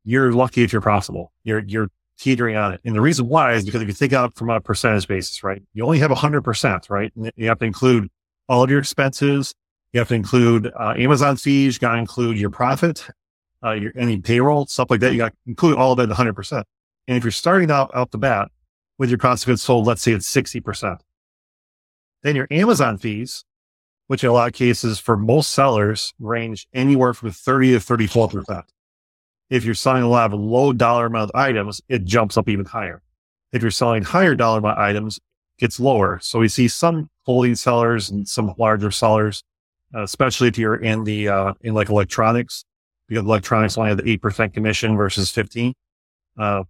you're 0.03 0.31
lucky 0.31 0.63
if 0.63 0.71
you're 0.71 0.81
profitable. 0.81 1.33
You're, 1.43 1.63
you're 1.67 1.89
teetering 2.17 2.55
on 2.55 2.73
it. 2.73 2.81
And 2.83 2.95
the 2.95 3.01
reason 3.01 3.27
why 3.27 3.53
is 3.53 3.65
because 3.65 3.81
if 3.81 3.87
you 3.87 3.93
think 3.93 4.13
out 4.13 4.35
from 4.35 4.49
a 4.49 4.59
percentage 4.59 5.07
basis, 5.07 5.43
right, 5.43 5.61
you 5.73 5.83
only 5.83 5.99
have 5.99 6.11
100%, 6.11 6.89
right? 6.89 7.11
And 7.15 7.31
you 7.35 7.47
have 7.47 7.59
to 7.59 7.65
include 7.65 8.09
all 8.49 8.63
of 8.63 8.69
your 8.69 8.79
expenses. 8.79 9.53
You 9.93 9.99
have 9.99 10.07
to 10.09 10.15
include 10.15 10.71
uh, 10.79 10.93
Amazon 10.97 11.37
fees. 11.37 11.75
You 11.75 11.79
got 11.79 11.93
to 11.93 11.99
include 11.99 12.37
your 12.37 12.49
profit, 12.49 13.07
uh, 13.63 13.71
your 13.71 13.91
any 13.95 14.19
payroll, 14.19 14.65
stuff 14.67 14.89
like 14.89 14.99
that. 15.01 15.11
You 15.11 15.19
got 15.19 15.31
to 15.31 15.37
include 15.47 15.77
all 15.77 15.93
of 15.93 15.99
it 15.99 16.09
100%. 16.09 16.63
And 17.07 17.17
if 17.17 17.23
you're 17.23 17.31
starting 17.31 17.71
out 17.71 17.91
out 17.93 18.11
the 18.11 18.17
bat 18.17 18.49
with 18.97 19.09
your 19.09 19.19
cost 19.19 19.43
of 19.43 19.47
goods 19.47 19.61
sold, 19.61 19.85
let's 19.85 20.01
say 20.01 20.11
it's 20.11 20.31
60%, 20.31 20.99
then 22.23 22.35
your 22.35 22.47
Amazon 22.51 22.97
fees, 22.97 23.45
which 24.07 24.23
in 24.23 24.29
a 24.29 24.33
lot 24.33 24.47
of 24.47 24.53
cases 24.53 24.99
for 24.99 25.15
most 25.15 25.51
sellers 25.51 26.13
range 26.19 26.67
anywhere 26.73 27.13
from 27.13 27.31
30 27.31 27.73
to 27.73 27.79
34%. 27.79 28.63
If 29.49 29.63
you're 29.63 29.75
selling 29.75 30.03
a 30.03 30.09
lot 30.09 30.33
of 30.33 30.39
low 30.39 30.73
dollar 30.73 31.05
amount 31.05 31.31
items, 31.33 31.81
it 31.87 32.03
jumps 32.05 32.37
up 32.37 32.49
even 32.49 32.65
higher. 32.65 33.01
If 33.53 33.61
you're 33.61 33.71
selling 33.71 34.03
higher 34.03 34.35
dollar 34.35 34.59
amount 34.59 34.77
items, 34.77 35.17
it 35.17 35.61
gets 35.61 35.79
lower. 35.79 36.19
So 36.21 36.39
we 36.39 36.47
see 36.47 36.67
some 36.67 37.09
holding 37.23 37.55
sellers 37.55 38.09
and 38.09 38.27
some 38.27 38.53
larger 38.57 38.91
sellers, 38.91 39.43
uh, 39.95 40.03
especially 40.03 40.49
if 40.49 40.57
you're 40.57 40.75
in 40.75 41.03
the, 41.05 41.29
uh, 41.29 41.53
in 41.61 41.73
like 41.73 41.89
electronics, 41.89 42.65
because 43.07 43.23
electronics 43.23 43.77
only 43.77 43.89
have 43.89 43.97
the 43.97 44.17
8% 44.17 44.53
commission 44.53 44.97
versus 44.97 45.31
15. 45.31 45.73
Uh, 46.37 46.63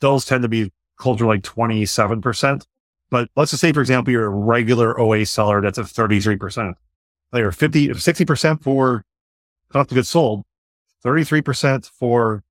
those 0.00 0.24
tend 0.24 0.42
to 0.42 0.48
be 0.48 0.72
closer 0.96 1.20
to 1.20 1.26
like 1.26 1.42
27%. 1.42 2.64
But 3.08 3.28
let's 3.36 3.52
just 3.52 3.60
say, 3.60 3.72
for 3.72 3.80
example, 3.80 4.12
you're 4.12 4.26
a 4.26 4.30
regular 4.30 4.98
OA 4.98 5.24
seller 5.26 5.60
that's 5.60 5.78
at 5.78 5.84
33%. 5.84 6.74
They're 7.32 7.52
50, 7.52 7.88
60% 7.88 8.62
for 8.62 9.04
cost 9.68 9.90
of 9.90 9.94
goods 9.94 10.08
sold, 10.08 10.44
33% 11.06 11.88
for 11.88 12.42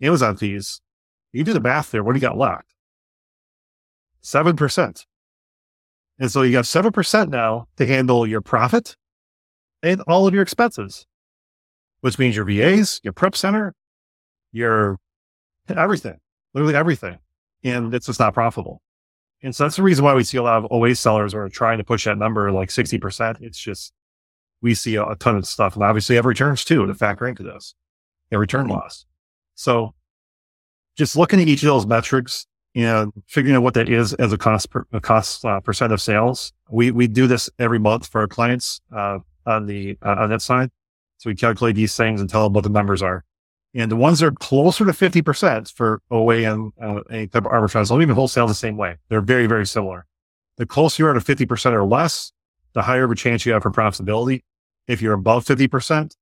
Amazon 0.00 0.36
fees. 0.36 0.80
You 1.32 1.42
do 1.42 1.52
the 1.52 1.60
math 1.60 1.90
there. 1.90 2.04
What 2.04 2.12
do 2.12 2.18
you 2.18 2.26
got 2.26 2.38
left? 2.38 2.72
7%. 4.22 5.04
And 6.18 6.30
so 6.30 6.42
you 6.42 6.52
got 6.52 6.64
7% 6.64 7.28
now 7.28 7.66
to 7.76 7.86
handle 7.86 8.26
your 8.26 8.40
profit 8.40 8.96
and 9.82 10.00
all 10.02 10.26
of 10.26 10.32
your 10.32 10.42
expenses, 10.42 11.04
which 12.00 12.18
means 12.18 12.36
your 12.36 12.44
VAs, 12.44 13.00
your 13.02 13.12
prep 13.12 13.36
center, 13.36 13.74
your 14.52 14.98
everything, 15.68 16.18
literally 16.54 16.76
everything. 16.76 17.18
And 17.64 17.92
it's 17.92 18.06
just 18.06 18.20
not 18.20 18.34
profitable. 18.34 18.80
And 19.42 19.54
so 19.54 19.64
that's 19.64 19.76
the 19.76 19.82
reason 19.82 20.04
why 20.04 20.14
we 20.14 20.24
see 20.24 20.38
a 20.38 20.42
lot 20.42 20.64
of 20.64 20.72
OA 20.72 20.94
sellers 20.94 21.34
are 21.34 21.48
trying 21.48 21.78
to 21.78 21.84
push 21.84 22.04
that 22.04 22.16
number 22.16 22.50
like 22.52 22.70
60%. 22.70 23.42
It's 23.42 23.58
just, 23.58 23.92
we 24.62 24.74
see 24.74 24.94
a, 24.94 25.04
a 25.04 25.16
ton 25.16 25.36
of 25.36 25.46
stuff. 25.46 25.74
And 25.74 25.84
obviously 25.84 26.16
have 26.16 26.24
returns 26.24 26.64
too 26.64 26.86
to 26.86 26.94
factor 26.94 27.26
into 27.26 27.42
this 27.42 27.74
a 28.32 28.38
return 28.38 28.68
loss. 28.68 29.06
So 29.54 29.94
just 30.96 31.16
looking 31.16 31.40
at 31.40 31.48
each 31.48 31.62
of 31.62 31.66
those 31.66 31.86
metrics 31.86 32.46
and 32.74 33.12
figuring 33.26 33.56
out 33.56 33.62
what 33.62 33.74
that 33.74 33.88
is 33.88 34.12
as 34.14 34.32
a 34.32 34.38
cost 34.38 34.70
per, 34.70 34.86
a 34.92 35.00
cost 35.00 35.44
uh, 35.44 35.60
percent 35.60 35.92
of 35.92 36.00
sales. 36.00 36.52
We, 36.70 36.90
we 36.90 37.06
do 37.06 37.26
this 37.26 37.48
every 37.58 37.78
month 37.78 38.06
for 38.06 38.20
our 38.20 38.28
clients, 38.28 38.80
uh, 38.94 39.20
on 39.46 39.66
the, 39.66 39.96
uh, 40.02 40.16
on 40.18 40.30
that 40.30 40.42
side. 40.42 40.70
So 41.18 41.30
we 41.30 41.36
calculate 41.36 41.76
these 41.76 41.96
things 41.96 42.20
and 42.20 42.28
tell 42.28 42.44
them 42.44 42.52
what 42.52 42.64
the 42.64 42.70
numbers 42.70 43.02
are. 43.02 43.24
And 43.74 43.90
the 43.90 43.96
ones 43.96 44.20
that 44.20 44.26
are 44.26 44.32
closer 44.32 44.84
to 44.84 44.92
50% 44.92 45.72
for 45.72 46.00
OA 46.10 46.50
and 46.50 46.72
uh, 46.80 47.00
any 47.10 47.26
type 47.26 47.44
of 47.44 47.52
arbitrage, 47.52 47.88
they'll 47.88 48.00
even 48.00 48.14
wholesale 48.14 48.46
the 48.46 48.54
same 48.54 48.76
way. 48.76 48.96
They're 49.08 49.20
very, 49.20 49.46
very 49.46 49.66
similar. 49.66 50.06
The 50.56 50.66
closer 50.66 51.02
you 51.02 51.08
are 51.08 51.14
to 51.14 51.20
50% 51.20 51.72
or 51.72 51.84
less, 51.84 52.32
the 52.72 52.82
higher 52.82 53.04
of 53.04 53.10
a 53.10 53.14
chance 53.14 53.44
you 53.44 53.52
have 53.52 53.62
for 53.62 53.70
profitability. 53.70 54.42
If 54.86 55.02
you're 55.02 55.14
above 55.14 55.44
50%, 55.44 56.14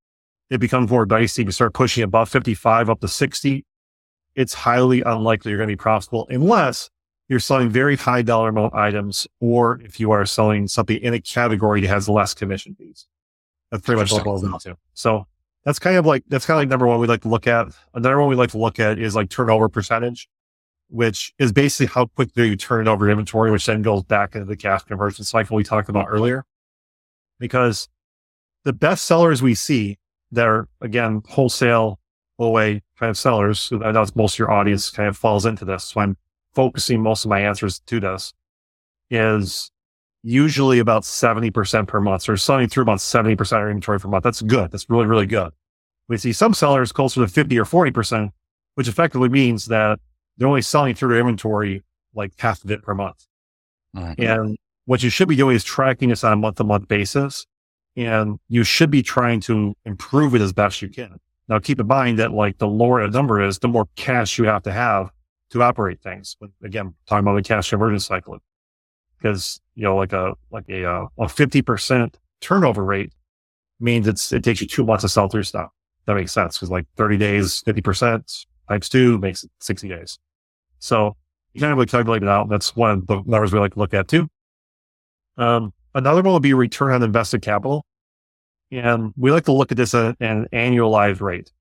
it 0.55 0.59
becomes 0.59 0.88
more 0.88 1.05
dicey. 1.05 1.42
You 1.42 1.50
start 1.50 1.74
pushing 1.74 2.05
above 2.05 2.28
55 2.28 2.88
up 2.88 3.00
to 3.00 3.09
60. 3.09 3.66
It's 4.36 4.55
highly 4.55 5.02
unlikely 5.02 5.50
you're 5.50 5.59
going 5.59 5.68
to 5.68 5.72
be 5.72 5.76
profitable 5.76 6.28
unless 6.30 6.90
you're 7.28 7.40
selling 7.40 7.70
very 7.70 7.96
high 7.96 8.22
dollar 8.22 8.50
amount 8.50 8.72
items 8.72 9.26
or 9.40 9.80
if 9.82 9.98
you 9.98 10.12
are 10.12 10.24
selling 10.24 10.68
something 10.68 10.96
in 10.98 11.12
a 11.12 11.20
category 11.20 11.80
that 11.80 11.88
has 11.88 12.09
less 12.09 12.34
commission 12.34 12.76
fees. 12.76 13.09
That's 13.72 13.84
pretty 13.84 14.00
much 14.00 14.12
what 14.12 14.20
it 14.20 14.24
boils 14.24 14.42
down 14.42 14.61
to. 14.61 14.76
So 14.92 15.26
that's 15.64 15.80
kind 15.80 15.96
of 15.96 16.07
like, 16.07 16.22
that's 16.28 16.46
kind 16.46 16.57
of 16.57 16.61
like 16.61 16.68
number 16.68 16.86
one 16.86 17.00
we 17.00 17.09
like 17.09 17.22
to 17.22 17.28
look 17.28 17.48
at. 17.48 17.68
Another 17.92 18.20
one 18.20 18.28
we 18.28 18.36
like 18.36 18.50
to 18.50 18.59
look 18.59 18.78
at 18.78 19.00
is 19.00 19.16
like 19.16 19.30
turnover 19.30 19.68
percentage, 19.68 20.28
which 20.88 21.34
is 21.40 21.50
basically 21.50 21.86
how 21.86 22.07
quickly 22.07 22.46
you 22.48 22.57
turn 22.57 22.86
over 22.86 23.11
inventory, 23.11 23.50
which 23.50 23.66
then 23.66 23.82
goes 23.82 24.05
back 24.05 24.36
into 24.36 24.46
the 24.46 24.57
cash 24.57 24.84
conversion 24.84 25.24
cycle 25.24 25.57
we 25.57 25.64
talked 25.64 25.88
about 25.88 26.07
earlier. 26.09 26.44
Because 27.40 27.88
the 28.62 28.72
best 28.72 29.05
sellers 29.05 29.42
we 29.42 29.57
see 29.57 29.98
they're 30.35 30.68
again 30.80 31.22
wholesale 31.28 31.99
OA 32.39 32.80
kind 32.99 33.11
of 33.11 33.18
sellers. 33.18 33.70
I 33.85 33.93
know 33.93 34.07
most 34.14 34.35
of 34.35 34.39
your 34.39 34.51
audience 34.51 34.91
kind 34.91 35.09
of 35.09 35.16
falls 35.16 35.47
into 35.47 35.64
this. 35.64 35.85
So 35.85 36.01
I'm 36.01 36.16
focusing 36.53 37.01
most 37.01 37.24
of 37.24 37.28
my 37.28 37.41
answers 37.41 37.80
to 37.80 38.01
this 38.01 38.32
is 39.11 39.70
usually 40.22 40.78
about 40.78 41.03
70% 41.03 41.87
per 41.87 42.01
month. 42.01 42.22
So 42.22 42.32
they're 42.32 42.37
selling 42.37 42.68
through 42.68 42.82
about 42.82 42.99
70% 42.99 43.41
of 43.41 43.68
inventory 43.68 44.01
per 44.01 44.09
month. 44.09 44.24
That's 44.24 44.43
good. 44.43 44.70
That's 44.70 44.89
really, 44.89 45.07
really 45.07 45.26
good. 45.26 45.53
We 46.09 46.16
see 46.16 46.32
some 46.32 46.55
sellers 46.55 46.93
closer 46.93 47.20
to 47.20 47.28
50 47.28 47.59
or 47.59 47.64
40%, 47.64 48.30
which 48.74 48.89
effectively 48.89 49.28
means 49.28 49.66
that 49.66 50.01
they're 50.37 50.49
only 50.49 50.62
selling 50.62 50.95
through 50.95 51.11
their 51.11 51.20
inventory 51.20 51.82
like 52.14 52.32
half 52.39 52.64
of 52.64 52.70
it 52.70 52.82
per 52.82 52.95
month. 52.95 53.26
Mm-hmm. 53.97 54.22
And 54.22 54.57
what 54.87 55.03
you 55.03 55.11
should 55.11 55.28
be 55.28 55.37
doing 55.37 55.57
is 55.57 55.64
tracking 55.64 56.09
this 56.09 56.24
on 56.24 56.32
a 56.32 56.37
month 56.37 56.57
to 56.57 56.64
month 56.64 56.89
basis 56.89 57.47
and 57.97 58.38
you 58.49 58.64
should 58.64 58.90
be 58.90 59.03
trying 59.03 59.40
to 59.40 59.74
improve 59.84 60.34
it 60.34 60.40
as 60.40 60.53
best 60.53 60.82
you 60.82 60.88
can. 60.88 61.18
Now, 61.49 61.59
keep 61.59 61.78
in 61.78 61.86
mind 61.86 62.18
that 62.18 62.32
like 62.32 62.59
the 62.59 62.66
lower 62.66 63.01
a 63.01 63.11
number 63.11 63.40
is, 63.42 63.59
the 63.59 63.68
more 63.68 63.86
cash 63.97 64.38
you 64.38 64.45
have 64.45 64.62
to 64.62 64.72
have 64.72 65.11
to 65.51 65.62
operate 65.62 66.01
things. 66.01 66.36
But 66.40 66.51
again, 66.62 66.95
talking 67.07 67.24
about 67.26 67.34
the 67.36 67.42
cash 67.42 67.70
conversion 67.70 68.01
cycle, 68.01 68.38
because 69.18 69.61
you 69.74 69.82
know, 69.82 69.97
like 69.97 70.12
a 70.12 70.34
like 70.51 70.64
a 70.68 70.84
uh, 70.84 71.07
a 71.18 71.28
fifty 71.28 71.62
percent 71.62 72.18
turnover 72.40 72.84
rate 72.84 73.12
means 73.78 74.09
it's 74.09 74.32
it 74.32 74.42
takes 74.42 74.61
you 74.61 74.66
two 74.66 74.84
months 74.84 75.03
to 75.03 75.09
sell 75.09 75.28
through 75.28 75.42
stuff. 75.42 75.70
That 76.07 76.14
makes 76.14 76.32
sense 76.32 76.57
because 76.57 76.70
like 76.70 76.86
thirty 76.97 77.16
days, 77.16 77.61
fifty 77.61 77.82
percent 77.82 78.47
times 78.68 78.88
two 78.88 79.18
makes 79.18 79.45
sixty 79.61 79.88
days. 79.88 80.18
So 80.78 81.16
you 81.53 81.61
kind 81.61 81.72
of 81.72 81.78
like 81.78 81.88
calculate 81.88 82.22
it 82.22 82.28
out. 82.28 82.49
That's 82.49 82.74
one 82.74 82.90
of 82.90 83.07
the 83.07 83.22
numbers 83.26 83.53
we 83.53 83.59
like 83.59 83.74
to 83.74 83.78
look 83.78 83.95
at 83.95 84.09
too. 84.09 84.28
Um, 85.36 85.72
Another 85.95 86.22
one 86.22 86.32
would 86.34 86.42
be 86.42 86.55
return 86.55 86.92
on 86.92 87.03
invested 87.03 87.42
capital. 87.42 87.84
And 88.70 89.12
we 89.16 89.30
like 89.30 89.45
to 89.45 89.53
look 89.53 89.70
at 89.70 89.76
this 89.76 89.95
at 89.95 90.16
an 90.20 90.49
annualized 90.53 91.20
rate. 91.20 91.53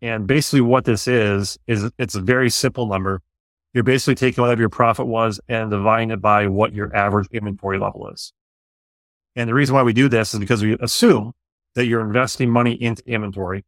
And 0.00 0.26
basically 0.26 0.60
what 0.60 0.84
this 0.84 1.08
is, 1.08 1.58
is 1.66 1.90
it's 1.98 2.14
a 2.14 2.20
very 2.20 2.50
simple 2.50 2.86
number. 2.86 3.22
You're 3.72 3.84
basically 3.84 4.14
taking 4.14 4.42
whatever 4.42 4.60
your 4.60 4.68
profit 4.68 5.06
was 5.06 5.40
and 5.48 5.70
dividing 5.70 6.10
it 6.10 6.20
by 6.20 6.46
what 6.46 6.74
your 6.74 6.94
average 6.94 7.28
inventory 7.32 7.78
level 7.78 8.08
is. 8.08 8.32
And 9.34 9.48
the 9.48 9.54
reason 9.54 9.74
why 9.74 9.82
we 9.82 9.92
do 9.92 10.08
this 10.08 10.32
is 10.32 10.40
because 10.40 10.62
we 10.62 10.76
assume 10.80 11.32
that 11.74 11.86
you're 11.86 12.00
investing 12.00 12.50
money 12.50 12.72
into 12.72 13.02
inventory. 13.06 13.64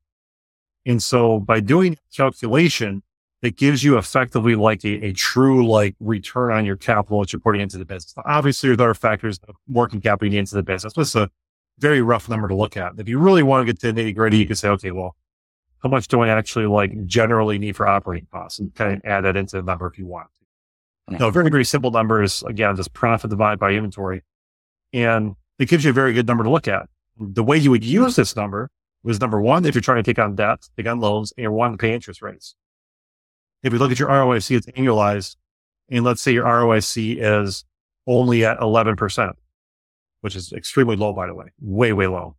And 0.86 1.02
so 1.02 1.40
by 1.40 1.60
doing 1.60 1.98
calculation, 2.14 3.02
that 3.42 3.56
gives 3.56 3.84
you 3.84 3.98
effectively 3.98 4.54
like 4.54 4.84
a, 4.84 5.06
a 5.06 5.12
true 5.12 5.66
like 5.66 5.94
return 6.00 6.52
on 6.52 6.64
your 6.64 6.76
capital 6.76 7.20
that 7.20 7.32
you're 7.32 7.40
putting 7.40 7.60
into 7.60 7.78
the 7.78 7.84
business. 7.84 8.14
Obviously, 8.24 8.74
there 8.74 8.90
are 8.90 8.94
factors 8.94 9.38
of 9.48 9.54
working 9.68 10.00
capital 10.00 10.34
into 10.34 10.54
the 10.54 10.62
business, 10.62 10.92
but 10.94 11.02
it's 11.02 11.14
a 11.14 11.30
very 11.78 12.02
rough 12.02 12.28
number 12.28 12.48
to 12.48 12.54
look 12.54 12.76
at. 12.76 12.92
If 12.98 13.08
you 13.08 13.18
really 13.18 13.42
want 13.42 13.66
to 13.66 13.72
get 13.72 13.80
to 13.80 13.92
nitty 13.92 14.14
gritty, 14.14 14.38
you 14.38 14.46
can 14.46 14.56
say, 14.56 14.68
okay, 14.68 14.90
well, 14.90 15.14
how 15.82 15.88
much 15.88 16.08
do 16.08 16.20
I 16.20 16.28
actually 16.28 16.66
like 16.66 17.06
generally 17.06 17.58
need 17.58 17.76
for 17.76 17.86
operating 17.86 18.26
costs 18.32 18.58
and 18.58 18.74
kind 18.74 18.94
of 18.94 19.00
add 19.04 19.22
that 19.22 19.36
into 19.36 19.56
the 19.56 19.62
number 19.62 19.86
if 19.86 19.98
you 19.98 20.06
want. 20.06 20.28
No, 21.08 21.30
very, 21.30 21.48
very 21.48 21.64
simple 21.64 21.90
number 21.90 22.22
is 22.22 22.42
again, 22.42 22.76
just 22.76 22.92
profit 22.92 23.30
divided 23.30 23.58
by 23.58 23.70
inventory. 23.70 24.22
And 24.92 25.36
it 25.58 25.68
gives 25.68 25.84
you 25.84 25.90
a 25.90 25.94
very 25.94 26.12
good 26.12 26.26
number 26.26 26.44
to 26.44 26.50
look 26.50 26.68
at. 26.68 26.88
The 27.18 27.42
way 27.42 27.56
you 27.56 27.70
would 27.70 27.84
use 27.84 28.16
this 28.16 28.36
number 28.36 28.70
was 29.02 29.20
number 29.20 29.40
one, 29.40 29.64
if 29.64 29.74
you're 29.74 29.82
trying 29.82 30.02
to 30.02 30.02
take 30.02 30.18
on 30.18 30.34
debt, 30.34 30.68
take 30.76 30.86
on 30.86 31.00
loans, 31.00 31.32
and 31.36 31.42
you're 31.42 31.52
wanting 31.52 31.78
to 31.78 31.80
pay 31.80 31.94
interest 31.94 32.20
rates. 32.20 32.54
If 33.62 33.72
we 33.72 33.78
look 33.78 33.90
at 33.90 33.98
your 33.98 34.08
ROIC, 34.08 34.56
it's 34.56 34.66
annualized. 34.68 35.36
And 35.90 36.04
let's 36.04 36.22
say 36.22 36.32
your 36.32 36.44
ROIC 36.44 37.16
is 37.18 37.64
only 38.06 38.44
at 38.44 38.58
11%, 38.58 39.32
which 40.20 40.36
is 40.36 40.52
extremely 40.52 40.96
low, 40.96 41.12
by 41.12 41.26
the 41.26 41.34
way, 41.34 41.46
way, 41.60 41.92
way 41.92 42.06
low. 42.06 42.36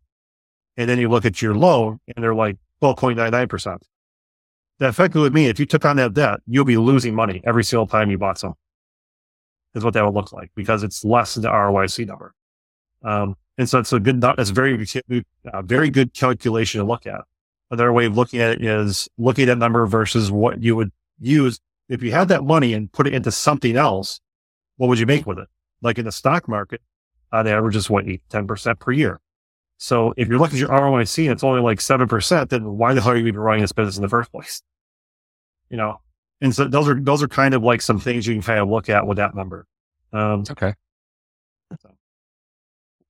And 0.76 0.88
then 0.88 0.98
you 0.98 1.08
look 1.08 1.24
at 1.24 1.42
your 1.42 1.54
loan 1.54 2.00
and 2.14 2.22
they're 2.22 2.34
like 2.34 2.56
12.99%. 2.82 3.78
That 4.78 4.88
effectively 4.88 5.22
would 5.22 5.34
mean 5.34 5.48
if 5.48 5.60
you 5.60 5.66
took 5.66 5.84
on 5.84 5.96
that 5.96 6.14
debt, 6.14 6.40
you'll 6.46 6.64
be 6.64 6.78
losing 6.78 7.14
money 7.14 7.42
every 7.44 7.64
single 7.64 7.86
time 7.86 8.10
you 8.10 8.16
bought 8.18 8.38
some. 8.38 8.54
Is 9.74 9.84
what 9.84 9.94
that 9.94 10.04
would 10.04 10.14
look 10.14 10.32
like 10.32 10.50
because 10.56 10.82
it's 10.82 11.04
less 11.04 11.34
than 11.34 11.42
the 11.42 11.50
ROIC 11.50 12.06
number. 12.06 12.34
Um, 13.02 13.36
and 13.58 13.68
so 13.68 13.78
it's 13.78 13.92
a 13.92 14.00
good, 14.00 14.20
that's 14.20 14.50
very, 14.50 14.86
uh, 15.52 15.62
very 15.62 15.90
good 15.90 16.14
calculation 16.14 16.80
to 16.80 16.86
look 16.86 17.06
at. 17.06 17.20
Another 17.70 17.92
way 17.92 18.06
of 18.06 18.16
looking 18.16 18.40
at 18.40 18.52
it 18.52 18.64
is 18.64 19.08
looking 19.16 19.44
at 19.44 19.46
that 19.46 19.58
number 19.58 19.86
versus 19.86 20.32
what 20.32 20.62
you 20.62 20.74
would 20.74 20.90
use 21.20 21.60
if 21.88 22.02
you 22.02 22.12
had 22.12 22.28
that 22.28 22.44
money 22.44 22.72
and 22.74 22.90
put 22.90 23.06
it 23.06 23.14
into 23.14 23.30
something 23.30 23.76
else. 23.76 24.20
What 24.76 24.88
would 24.88 24.98
you 24.98 25.06
make 25.06 25.26
with 25.26 25.38
it? 25.38 25.48
Like 25.82 25.98
in 25.98 26.06
the 26.06 26.12
stock 26.12 26.48
market, 26.48 26.80
on 27.32 27.46
average 27.46 27.76
is 27.76 27.90
what, 27.90 28.08
8, 28.08 28.22
10% 28.30 28.78
per 28.78 28.92
year. 28.92 29.20
So 29.76 30.14
if 30.16 30.28
you're 30.28 30.38
looking 30.38 30.56
at 30.56 30.60
your 30.60 30.68
ROIC 30.70 31.24
and 31.24 31.32
it's 31.32 31.44
only 31.44 31.60
like 31.60 31.78
7%, 31.78 32.48
then 32.48 32.64
why 32.64 32.94
the 32.94 33.00
hell 33.00 33.12
are 33.12 33.16
you 33.16 33.26
even 33.26 33.40
running 33.40 33.62
this 33.62 33.72
business 33.72 33.96
in 33.96 34.02
the 34.02 34.08
first 34.08 34.30
place? 34.32 34.62
You 35.68 35.76
know, 35.76 36.00
and 36.40 36.54
so 36.54 36.66
those 36.66 36.88
are, 36.88 37.00
those 37.00 37.22
are 37.22 37.28
kind 37.28 37.54
of 37.54 37.62
like 37.62 37.82
some 37.82 38.00
things 38.00 38.26
you 38.26 38.34
can 38.34 38.42
kind 38.42 38.60
of 38.60 38.68
look 38.68 38.88
at 38.88 39.06
with 39.06 39.18
that 39.18 39.34
number. 39.34 39.66
Um, 40.12 40.44
okay. 40.50 40.74
So. 41.80 41.90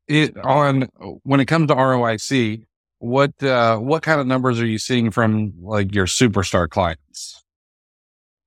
It, 0.08 0.36
on 0.38 0.88
when 1.22 1.40
it 1.40 1.46
comes 1.46 1.68
to 1.68 1.74
ROIC, 1.74 2.64
what 2.98 3.42
uh, 3.42 3.78
what 3.78 4.02
kind 4.02 4.20
of 4.20 4.26
numbers 4.26 4.60
are 4.60 4.66
you 4.66 4.78
seeing 4.78 5.10
from 5.10 5.54
like 5.62 5.94
your 5.94 6.06
superstar 6.06 6.68
clients? 6.68 7.42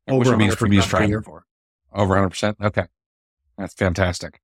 Over 0.08 0.32
Which 0.32 0.38
means 0.38 0.56
from 0.56 0.74
you 0.74 0.82
striving 0.82 1.22
for 1.22 1.46
over 1.94 2.10
100. 2.10 2.30
percent 2.30 2.58
Okay, 2.62 2.86
that's 3.58 3.74
fantastic. 3.74 4.42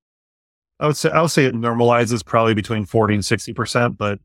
I 0.79 0.87
would 0.87 0.95
say 0.95 1.09
I 1.09 1.21
would 1.21 1.31
say 1.31 1.45
it 1.45 1.55
normalizes 1.55 2.25
probably 2.25 2.53
between 2.53 2.85
40 2.85 3.15
and 3.15 3.25
60 3.25 3.53
percent, 3.53 3.97
but 3.97 4.19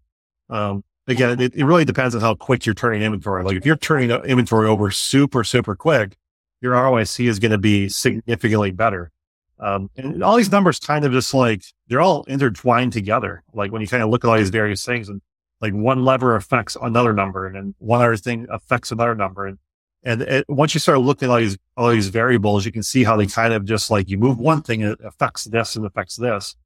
um, 0.49 0.85
again, 1.07 1.41
it, 1.41 1.55
it, 1.55 1.65
really 1.65 1.85
depends 1.85 2.15
on 2.15 2.21
how 2.21 2.35
quick 2.35 2.67
you're 2.67 2.75
turning 2.75 3.03
inventory. 3.03 3.43
Like 3.43 3.57
if 3.57 3.67
you're 3.67 3.77
turning 3.77 4.11
inventory 4.11 4.69
over 4.69 4.91
super 4.91 5.43
super 5.43 5.75
quick, 5.75 6.17
your 6.61 6.75
ROIC 6.75 7.29
is 7.29 7.39
going 7.39 7.53
to 7.53 7.59
be 7.59 7.89
significantly 7.89 8.71
better. 8.71 9.11
Um, 9.59 9.91
and 9.97 10.23
all 10.23 10.37
these 10.37 10.51
numbers 10.51 10.79
kind 10.79 11.05
of 11.05 11.13
just 11.13 11.33
like 11.33 11.63
they're 11.89 12.01
all 12.01 12.25
intertwined 12.25 12.93
together. 12.93 13.43
Like 13.53 13.73
when 13.73 13.81
you 13.81 13.89
kind 13.89 14.03
of 14.03 14.11
look 14.11 14.25
at 14.25 14.29
all 14.29 14.37
these 14.37 14.51
various 14.51 14.85
things, 14.85 15.09
and 15.09 15.21
like 15.61 15.73
one 15.73 16.05
lever 16.05 16.37
affects 16.37 16.77
another 16.81 17.13
number, 17.13 17.47
and 17.47 17.57
then 17.57 17.75
one 17.79 18.01
other 18.01 18.17
thing 18.17 18.47
affects 18.51 18.91
another 18.93 19.15
number, 19.15 19.47
and 19.47 19.59
and 20.05 20.45
once 20.49 20.75
you 20.75 20.81
start 20.81 21.01
looking 21.01 21.29
at 21.29 21.33
all 21.33 21.39
these 21.39 21.59
all 21.77 21.91
these 21.91 22.09
variables, 22.09 22.67
you 22.67 22.73
can 22.73 22.83
see 22.83 23.05
how 23.05 23.17
they 23.17 23.27
kind 23.27 23.55
of 23.55 23.65
just 23.65 23.91
like 23.91 24.09
you 24.09 24.19
move 24.19 24.39
one 24.39 24.63
thing, 24.63 24.83
it 24.83 24.99
affects 25.03 25.45
this 25.45 25.77
and 25.77 25.87
affects 25.87 26.17
this. 26.17 26.57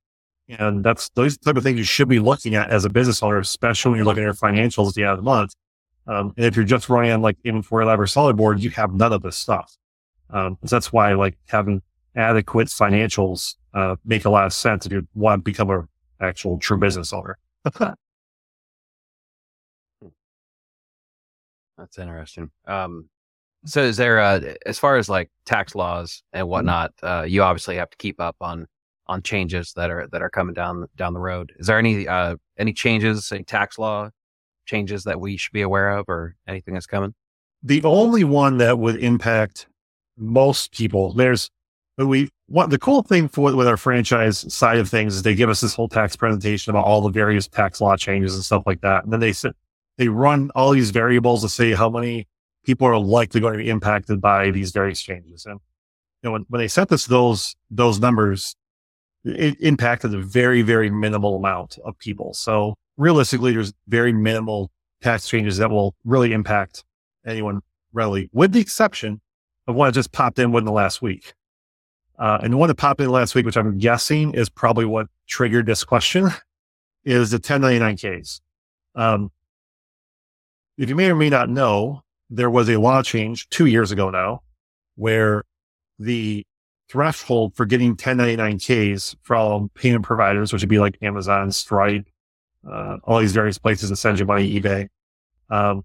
And 0.48 0.82
that's 0.82 1.10
those 1.10 1.36
type 1.38 1.56
of 1.56 1.62
things 1.62 1.78
you 1.78 1.84
should 1.84 2.08
be 2.08 2.18
looking 2.18 2.54
at 2.54 2.70
as 2.70 2.84
a 2.84 2.88
business 2.88 3.22
owner, 3.22 3.38
especially 3.38 3.90
when 3.90 3.98
you're 3.98 4.06
looking 4.06 4.24
at 4.24 4.26
your 4.26 4.34
financials 4.34 4.88
at 4.88 4.94
the 4.94 5.02
end 5.02 5.12
of 5.12 5.18
the 5.18 5.22
month. 5.22 5.54
Um, 6.06 6.32
and 6.36 6.46
if 6.46 6.56
you're 6.56 6.64
just 6.64 6.88
running 6.88 7.12
on 7.12 7.20
like 7.22 7.36
InventoryLab 7.44 7.98
or 7.98 8.06
Sellerboard, 8.06 8.60
you 8.60 8.70
have 8.70 8.94
none 8.94 9.12
of 9.12 9.22
this 9.22 9.36
stuff. 9.36 9.76
Um, 10.30 10.58
so 10.64 10.76
that's 10.76 10.92
why 10.92 11.12
like 11.12 11.36
having 11.46 11.82
adequate 12.16 12.68
financials 12.68 13.56
uh, 13.74 13.96
make 14.04 14.24
a 14.24 14.30
lot 14.30 14.46
of 14.46 14.52
sense 14.52 14.86
if 14.86 14.92
you 14.92 15.06
want 15.14 15.40
to 15.40 15.44
become 15.44 15.70
an 15.70 15.86
actual 16.20 16.58
true 16.58 16.78
business 16.78 17.12
owner. 17.12 17.38
That's 21.78 21.96
interesting. 21.96 22.50
Um, 22.66 23.08
so 23.64 23.82
is 23.82 23.96
there, 23.96 24.20
uh, 24.20 24.54
as 24.66 24.78
far 24.78 24.96
as 24.96 25.08
like 25.08 25.30
tax 25.44 25.74
laws 25.74 26.22
and 26.32 26.44
mm-hmm. 26.44 26.50
whatnot, 26.50 26.92
uh, 27.02 27.24
you 27.26 27.42
obviously 27.42 27.76
have 27.76 27.90
to 27.90 27.96
keep 27.96 28.20
up 28.20 28.36
on, 28.40 28.66
on 29.06 29.22
changes 29.22 29.72
that 29.74 29.90
are, 29.90 30.06
that 30.12 30.22
are 30.22 30.30
coming 30.30 30.54
down, 30.54 30.86
down 30.96 31.14
the 31.14 31.20
road. 31.20 31.52
Is 31.58 31.66
there 31.66 31.78
any, 31.78 32.06
uh, 32.06 32.36
any 32.58 32.72
changes, 32.72 33.32
any 33.32 33.44
tax 33.44 33.78
law 33.78 34.10
changes 34.66 35.04
that 35.04 35.20
we 35.20 35.36
should 35.36 35.52
be 35.52 35.62
aware 35.62 35.90
of 35.90 36.04
or 36.08 36.36
anything 36.46 36.74
that's 36.74 36.86
coming? 36.86 37.14
The 37.62 37.82
only 37.84 38.22
one 38.24 38.58
that 38.58 38.78
would 38.78 38.96
impact 38.96 39.66
most 40.16 40.72
people, 40.72 41.12
there's, 41.12 41.50
we, 41.96 42.28
what 42.46 42.70
the 42.70 42.78
cool 42.78 43.02
thing 43.02 43.28
for 43.28 43.54
with 43.56 43.66
our 43.66 43.76
franchise 43.76 44.52
side 44.52 44.78
of 44.78 44.88
things 44.88 45.16
is 45.16 45.22
they 45.22 45.34
give 45.34 45.50
us 45.50 45.60
this 45.60 45.74
whole 45.74 45.88
tax 45.88 46.14
presentation 46.14 46.70
about 46.70 46.84
all 46.84 47.00
the 47.00 47.10
various 47.10 47.48
tax 47.48 47.80
law 47.80 47.96
changes 47.96 48.34
and 48.34 48.44
stuff 48.44 48.62
like 48.66 48.80
that. 48.82 49.02
And 49.02 49.12
then 49.12 49.20
they 49.20 49.32
sit, 49.32 49.56
they 49.96 50.08
run 50.08 50.50
all 50.54 50.70
these 50.70 50.90
variables 50.90 51.42
to 51.42 51.48
say 51.48 51.72
how 51.72 51.90
many 51.90 52.28
people 52.68 52.86
are 52.86 52.98
likely 52.98 53.40
going 53.40 53.54
to 53.54 53.64
be 53.64 53.70
impacted 53.70 54.20
by 54.20 54.50
these 54.50 54.72
various 54.72 55.00
changes. 55.00 55.46
And 55.46 55.58
you 56.22 56.28
know, 56.28 56.32
when, 56.32 56.44
when 56.50 56.58
they 56.58 56.68
set 56.68 56.90
this 56.90 57.06
those 57.06 57.56
those 57.70 57.98
numbers, 57.98 58.54
it 59.24 59.58
impacted 59.60 60.12
a 60.12 60.18
very 60.18 60.60
very 60.60 60.90
minimal 60.90 61.36
amount 61.36 61.78
of 61.82 61.98
people. 61.98 62.34
So 62.34 62.74
realistically, 62.98 63.52
there's 63.52 63.72
very 63.86 64.12
minimal 64.12 64.70
tax 65.00 65.26
changes 65.26 65.56
that 65.56 65.70
will 65.70 65.94
really 66.04 66.34
impact 66.34 66.84
anyone 67.24 67.62
readily, 67.94 68.28
with 68.34 68.52
the 68.52 68.60
exception 68.60 69.22
of 69.66 69.74
one 69.74 69.88
that 69.88 69.94
just 69.94 70.12
popped 70.12 70.38
in 70.38 70.52
within 70.52 70.66
the 70.66 70.72
last 70.72 71.00
week. 71.00 71.32
Uh, 72.18 72.38
and 72.42 72.52
the 72.52 72.58
one 72.58 72.68
that 72.68 72.74
popped 72.74 73.00
in 73.00 73.08
last 73.08 73.34
week, 73.34 73.46
which 73.46 73.56
I'm 73.56 73.78
guessing 73.78 74.34
is 74.34 74.50
probably 74.50 74.84
what 74.84 75.06
triggered 75.26 75.64
this 75.64 75.84
question, 75.84 76.28
is 77.04 77.30
the 77.30 77.38
1099Ks. 77.38 78.40
Um, 78.94 79.30
if 80.76 80.88
you 80.90 80.96
may 80.96 81.10
or 81.10 81.14
may 81.14 81.30
not 81.30 81.48
know, 81.48 82.02
there 82.30 82.50
was 82.50 82.68
a 82.68 82.78
law 82.78 83.02
change 83.02 83.48
two 83.48 83.66
years 83.66 83.90
ago 83.90 84.10
now 84.10 84.42
where 84.96 85.44
the 85.98 86.44
threshold 86.88 87.54
for 87.54 87.66
getting 87.66 87.96
1099Ks 87.96 89.16
from 89.22 89.70
payment 89.74 90.04
providers, 90.04 90.52
which 90.52 90.62
would 90.62 90.68
be 90.68 90.78
like 90.78 90.98
Amazon, 91.02 91.50
Stripe, 91.50 92.06
uh, 92.68 92.96
all 93.04 93.20
these 93.20 93.32
various 93.32 93.58
places 93.58 93.90
that 93.90 93.96
send 93.96 94.18
you 94.18 94.26
money, 94.26 94.60
eBay, 94.60 94.88
um, 95.50 95.84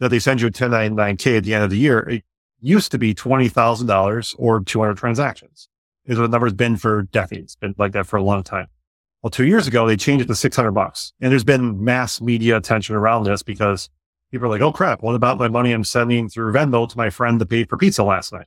that 0.00 0.08
they 0.08 0.18
send 0.18 0.40
you 0.40 0.48
a 0.48 0.50
1099K 0.50 1.38
at 1.38 1.44
the 1.44 1.54
end 1.54 1.64
of 1.64 1.70
the 1.70 1.78
year. 1.78 2.00
It 2.08 2.24
used 2.60 2.90
to 2.92 2.98
be 2.98 3.14
$20,000 3.14 4.34
or 4.38 4.60
200 4.60 4.96
transactions. 4.96 5.68
Is 6.04 6.18
what 6.18 6.22
the 6.22 6.28
number's 6.28 6.54
been 6.54 6.78
for 6.78 7.02
decades, 7.02 7.54
been 7.56 7.74
like 7.76 7.92
that 7.92 8.06
for 8.06 8.16
a 8.16 8.22
long 8.22 8.42
time. 8.42 8.68
Well, 9.22 9.30
two 9.30 9.44
years 9.44 9.66
ago, 9.66 9.86
they 9.86 9.96
changed 9.96 10.24
it 10.24 10.28
to 10.28 10.34
600 10.34 10.72
bucks. 10.72 11.12
And 11.20 11.30
there's 11.30 11.44
been 11.44 11.84
mass 11.84 12.20
media 12.20 12.56
attention 12.56 12.96
around 12.96 13.24
this 13.24 13.42
because 13.42 13.90
people 14.30 14.46
are 14.46 14.50
like, 14.50 14.60
oh 14.60 14.72
crap, 14.72 15.02
what 15.02 15.14
about 15.14 15.38
my 15.38 15.48
money 15.48 15.72
I'm 15.72 15.84
sending 15.84 16.28
through 16.28 16.52
Venmo 16.52 16.88
to 16.88 16.96
my 16.96 17.10
friend 17.10 17.38
to 17.38 17.46
pay 17.46 17.64
for 17.64 17.76
pizza 17.76 18.02
last 18.02 18.32
night? 18.32 18.46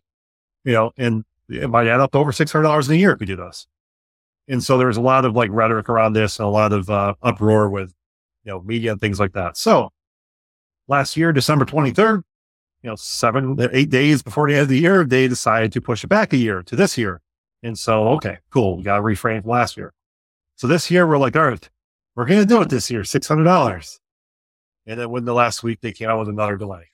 You 0.64 0.74
know, 0.74 0.92
and 0.98 1.24
it 1.50 1.70
might 1.70 1.88
add 1.88 2.00
up 2.00 2.12
to 2.12 2.18
over 2.18 2.32
$600 2.32 2.88
in 2.88 2.94
a 2.94 2.98
year 2.98 3.12
if 3.12 3.20
we 3.20 3.26
do 3.26 3.36
this. 3.36 3.68
And 4.48 4.64
so 4.64 4.78
there's 4.78 4.98
a 4.98 5.02
lot 5.02 5.26
of 5.26 5.36
like 5.36 5.50
rhetoric 5.52 5.90
around 5.90 6.14
this 6.14 6.40
and 6.40 6.46
a 6.46 6.50
lot 6.50 6.74
of 6.74 6.90
uh, 6.90 7.16
uproar 7.22 7.70
with, 7.70 7.94
you 8.44 8.52
know, 8.52 8.62
media 8.62 8.92
and 8.92 9.02
things 9.02 9.20
like 9.20 9.34
that. 9.34 9.58
So 9.58 9.92
last 10.88 11.16
year, 11.16 11.32
December 11.32 11.66
23rd, 11.66 12.24
you 12.84 12.90
know, 12.90 12.96
seven, 12.96 13.58
eight 13.72 13.90
days 13.90 14.24
before 14.24 14.48
the 14.48 14.56
end 14.56 14.64
of 14.64 14.70
the 14.70 14.80
year, 14.80 15.04
they 15.04 15.28
decided 15.28 15.72
to 15.74 15.82
push 15.82 16.04
it 16.04 16.08
back 16.08 16.34
a 16.34 16.38
year 16.38 16.64
to 16.64 16.76
this 16.76 16.98
year. 16.98 17.22
And 17.64 17.78
so, 17.78 18.10
okay, 18.10 18.40
cool. 18.50 18.78
We 18.78 18.84
got 18.84 18.98
to 18.98 19.04
reframe 19.04 19.46
last 19.46 19.78
year. 19.78 19.94
So 20.56 20.68
this 20.68 20.90
year 20.90 21.06
we're 21.08 21.20
like, 21.20 21.36
all 21.36 21.48
right, 21.48 21.70
we're 22.16 22.26
going 22.26 22.40
to 22.40 22.46
do 22.46 22.62
it 22.62 22.70
this 22.70 22.90
year, 22.90 23.02
$600. 23.02 24.00
And 24.86 25.00
then 25.00 25.10
when 25.10 25.26
the 25.26 25.34
last 25.34 25.64
week 25.64 25.82
they 25.82 25.92
came 25.92 26.10
out 26.10 26.20
with 26.20 26.30
another 26.30 26.58
delay. 26.58 26.90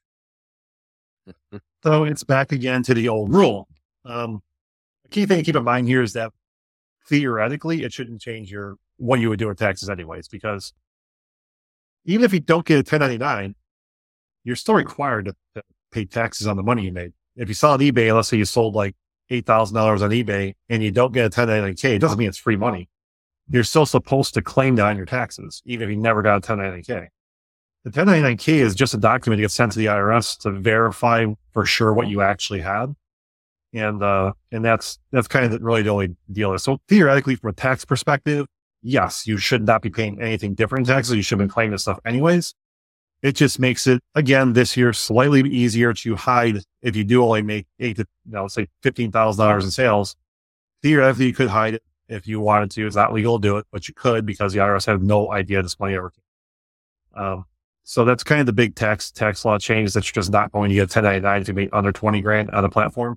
so 1.84 2.04
it's 2.04 2.24
back 2.24 2.52
again 2.52 2.84
to 2.84 2.94
the 2.94 3.10
old 3.10 3.34
rule. 3.34 3.68
Um, 4.06 4.42
the 5.04 5.10
key 5.10 5.26
thing 5.26 5.38
to 5.40 5.44
keep 5.44 5.56
in 5.56 5.64
mind 5.64 5.88
here 5.88 6.02
is 6.02 6.14
that 6.14 6.32
theoretically 7.08 7.84
it 7.84 7.94
shouldn't 7.94 8.22
change 8.22 8.52
your 8.52 8.76
what 8.98 9.20
you 9.20 9.30
would 9.30 9.40
do 9.40 9.48
with 9.48 9.60
taxes 9.60 9.90
anyways, 9.90 10.28
because 10.28 10.74
even 12.06 12.26
if 12.26 12.34
you 12.34 12.40
don't 12.40 12.66
get 12.66 12.76
a 12.76 12.78
1099, 12.80 13.56
you're 14.44 14.56
still 14.56 14.76
required 14.76 15.26
to, 15.26 15.36
to 15.56 15.64
pay 15.92 16.06
taxes 16.06 16.48
on 16.48 16.58
the 16.58 16.64
money 16.64 16.84
you 16.84 16.92
made. 16.92 17.14
If 17.36 17.48
you 17.48 17.54
saw 17.54 17.74
on 17.74 17.80
eBay, 17.80 18.14
let's 18.16 18.30
say 18.30 18.38
you 18.38 18.46
sold 18.46 18.74
like 18.74 18.96
$8,000 19.30 20.02
on 20.02 20.10
eBay 20.10 20.56
and 20.70 20.82
you 20.82 20.92
don't 20.92 21.14
get 21.14 21.26
a 21.26 21.30
1099K, 21.30 21.96
it 21.96 22.00
doesn't 22.00 22.18
mean 22.18 22.30
it's 22.30 22.38
free 22.38 22.56
money. 22.56 22.90
You're 23.50 23.64
still 23.64 23.86
supposed 23.86 24.34
to 24.34 24.42
claim 24.42 24.76
that 24.78 24.88
on 24.88 24.98
your 24.98 25.06
taxes, 25.06 25.62
even 25.66 25.88
if 25.88 25.96
you 25.96 26.02
never 26.02 26.22
got 26.22 26.38
a 26.38 26.42
1099K. 26.42 27.08
The 27.88 28.04
1099K 28.04 28.50
is 28.56 28.76
just 28.76 28.94
a 28.94 28.98
document 28.98 29.38
that 29.38 29.44
gets 29.44 29.54
sent 29.54 29.72
to 29.72 29.80
the 29.80 29.86
IRS 29.86 30.38
to 30.40 30.52
verify 30.52 31.26
for 31.54 31.66
sure 31.66 31.94
what 31.94 32.10
you 32.10 32.20
actually 32.22 32.60
had. 32.60 32.94
And, 33.74 34.04
uh, 34.04 34.34
and 34.52 34.66
that's, 34.66 35.00
that's 35.14 35.30
kind 35.30 35.54
of 35.54 35.62
really 35.62 35.84
the 35.84 35.90
only 35.92 36.18
deal. 36.30 36.58
So 36.60 36.82
theoretically, 36.90 37.36
from 37.36 37.52
a 37.52 37.54
tax 37.54 37.86
perspective, 37.86 38.46
yes, 38.82 39.26
you 39.26 39.38
should 39.38 39.66
not 39.66 39.82
be 39.82 39.90
paying 39.90 40.22
anything 40.22 40.54
different 40.54 40.86
taxes. 40.86 41.16
You 41.16 41.22
should 41.22 41.40
have 41.40 41.48
been 41.48 41.54
claiming 41.54 41.72
this 41.72 41.84
stuff 41.84 42.02
anyways. 42.06 42.54
It 43.22 43.36
just 43.36 43.58
makes 43.58 43.88
it 43.88 44.04
again 44.16 44.52
this 44.52 44.76
year 44.76 44.92
slightly 44.92 45.50
easier 45.50 45.94
to 45.94 46.16
hide 46.18 46.64
if 46.82 46.94
you 46.94 47.06
do 47.06 47.24
only 47.24 47.42
make 47.42 47.68
eight 47.80 47.96
to, 47.96 48.06
you 48.26 48.34
know, 48.34 48.50
say 48.50 48.68
$15,000 48.84 49.64
in 49.64 49.72
sales. 49.72 50.18
Theoretically, 50.84 51.28
you 51.28 51.34
could 51.34 51.48
hide 51.48 51.76
it 51.76 51.84
if 52.10 52.28
you 52.28 52.42
wanted 52.42 52.70
to. 52.72 52.86
It's 52.86 52.98
not 52.98 53.14
legal 53.14 53.40
to 53.40 53.48
do 53.48 53.58
it, 53.60 53.66
but 53.72 53.88
you 53.88 53.94
could 53.94 54.26
because 54.26 54.52
the 54.52 54.60
IRS 54.60 54.88
have 54.88 55.02
no 55.02 55.32
idea 55.32 55.64
this 55.64 55.80
money 55.80 55.96
ever 55.96 56.10
came. 56.10 57.24
Um, 57.24 57.46
so 57.90 58.04
that's 58.04 58.22
kind 58.22 58.42
of 58.42 58.46
the 58.46 58.52
big 58.52 58.76
tax 58.76 59.12
tax 59.12 59.46
law 59.46 59.58
change 59.58 59.94
that 59.94 60.04
you're 60.04 60.22
just 60.22 60.30
not 60.30 60.52
going 60.52 60.68
to 60.68 60.76
get 60.76 60.94
1099 60.94 61.46
to 61.46 61.54
make 61.54 61.70
under 61.72 61.94
20 61.94 62.20
grand 62.20 62.52
on 62.52 62.62
the 62.62 62.68
platform. 62.68 63.16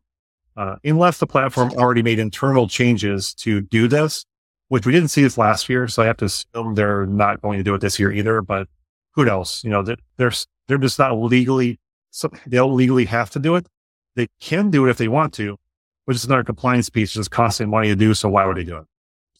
Uh, 0.57 0.77
unless 0.85 1.18
the 1.18 1.27
platform 1.27 1.73
already 1.73 2.03
made 2.03 2.21
internal 2.21 2.68
changes 2.68 3.35
to 3.35 3.62
do 3.62 3.89
this, 3.89 4.25
which 4.68 4.87
we 4.87 4.93
didn't 4.93 5.09
see 5.09 5.25
this 5.25 5.37
last 5.37 5.68
year. 5.68 5.89
So 5.89 6.05
I 6.05 6.07
have 6.07 6.18
to 6.18 6.27
assume 6.27 6.77
they're 6.77 7.05
not 7.05 7.43
going 7.43 7.59
to 7.59 7.64
do 7.64 7.75
it 7.75 7.81
this 7.81 7.99
year 7.99 8.12
either, 8.12 8.43
but 8.43 8.68
who 9.16 9.25
knows? 9.25 9.61
You 9.64 9.71
know, 9.71 9.83
they're, 9.83 10.33
they're 10.68 10.79
just 10.79 11.01
not 11.01 11.14
legally, 11.14 11.81
so 12.11 12.31
they 12.47 12.57
don't 12.57 12.77
legally 12.77 13.07
have 13.07 13.29
to 13.31 13.41
do 13.41 13.57
it. 13.57 13.66
They 14.14 14.29
can 14.41 14.71
do 14.71 14.87
it 14.87 14.91
if 14.91 14.99
they 14.99 15.09
want 15.09 15.35
to, 15.35 15.57
which 16.05 16.14
is 16.14 16.25
another 16.27 16.45
compliance 16.45 16.89
piece, 16.89 17.11
just 17.11 17.33
costing 17.33 17.71
money 17.71 17.89
to 17.89 17.97
do. 17.97 18.14
So 18.14 18.29
why 18.29 18.47
would 18.47 18.57
they 18.57 18.64
do 18.64 18.77
it? 18.77 18.85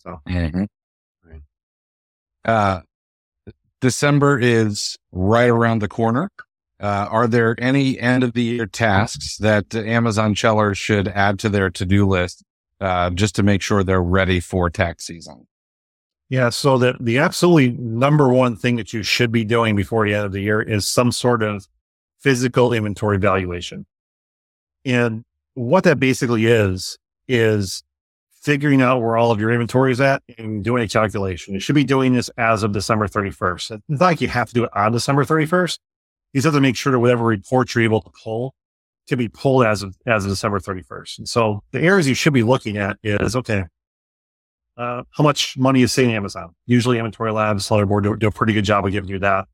So, 0.03 0.21
mm-hmm. 0.29 0.65
uh, 2.45 2.81
December 3.81 4.39
is 4.39 4.97
right 5.13 5.49
around 5.49 5.81
the 5.81 5.89
corner. 5.89 6.31
Uh, 6.79 7.07
are 7.11 7.27
there 7.27 7.55
any 7.59 7.99
end 7.99 8.25
of 8.25 8.33
the 8.33 8.43
year 8.43 8.67
tasks 8.67 9.37
that 9.39 9.75
Amazon 9.75 10.35
sellers 10.35 10.79
should 10.79 11.09
add 11.09 11.39
to 11.39 11.49
their 11.49 11.69
to 11.71 11.85
do 11.85 12.07
list 12.07 12.43
uh, 12.81 13.11
just 13.11 13.35
to 13.35 13.43
make 13.43 13.61
sure 13.61 13.85
they're 13.85 14.03
ready 14.03 14.41
for 14.41 14.71
tax 14.71 15.07
season? 15.07 15.47
Yeah. 16.31 16.49
So 16.51 16.79
the, 16.79 16.95
the 17.01 17.19
absolutely 17.19 17.73
number 17.73 18.29
one 18.29 18.57
thing 18.57 18.77
that 18.77 18.93
you 18.93 19.03
should 19.03 19.33
be 19.33 19.45
doing 19.45 19.77
before 19.77 20.07
the 20.07 20.15
end 20.15 20.25
of 20.25 20.33
the 20.33 20.41
year 20.41 20.63
is 20.63 20.87
some 20.87 21.13
sort 21.13 21.43
of 21.43 21.67
physical 22.21 22.73
inventory 22.73 23.19
valuation. 23.19 23.85
And 24.85 25.25
what 25.55 25.85
that 25.85 25.99
basically 25.99 26.47
is, 26.47 26.97
is 27.29 27.83
figuring 28.41 28.81
out 28.81 29.01
where 29.01 29.17
all 29.17 29.31
of 29.31 29.39
your 29.41 29.51
inventory 29.51 29.93
is 29.93 30.01
at 30.01 30.23
and 30.39 30.65
doing 30.65 30.83
a 30.83 30.89
calculation. 30.89 31.55
You 31.55 31.61
should 31.61 31.75
be 31.75 31.85
doing 31.85 32.15
this 32.15 32.31
as 32.39 32.63
of 32.63 32.73
December 32.73 33.07
31st. 33.07 33.71
It's 33.73 33.83
not 33.89 34.01
like 34.01 34.21
you 34.21 34.29
have 34.29 34.49
to 34.49 34.55
do 34.55 34.65
it 34.65 34.71
on 34.75 34.93
December 34.93 35.25
31st. 35.25 35.79
You 36.33 36.39
just 36.39 36.47
have 36.47 36.55
to 36.55 36.61
make 36.61 36.77
sure 36.77 36.93
that 36.93 36.99
whatever 36.99 37.25
report 37.25 37.75
you're 37.75 37.85
able 37.85 38.01
to 38.01 38.11
pull 38.25 38.55
to 39.09 39.17
be 39.17 39.29
pulled 39.29 39.67
as 39.67 39.83
of, 39.83 39.97
as 40.07 40.25
of 40.25 40.31
December 40.31 40.61
31st. 40.61 41.19
And 41.19 41.29
so 41.29 41.63
the 41.73 41.81
areas 41.81 42.09
you 42.09 42.15
should 42.15 42.33
be 42.33 42.45
looking 42.45 42.77
at 42.77 42.97
is, 43.03 43.35
okay, 43.35 43.65
uh, 44.77 45.03
how 45.11 45.25
much 45.25 45.59
money 45.59 45.83
is 45.83 45.93
sitting 45.93 46.13
Amazon? 46.13 46.55
Usually 46.67 46.99
InventoryLabs, 46.99 47.63
seller 47.63 47.87
board 47.87 48.05
do, 48.05 48.17
do, 48.17 48.29
a 48.29 48.31
pretty 48.31 48.53
good 48.53 48.65
job 48.65 48.87
of 48.87 48.93
giving 48.93 49.11
you 49.11 49.19
that. 49.19 49.47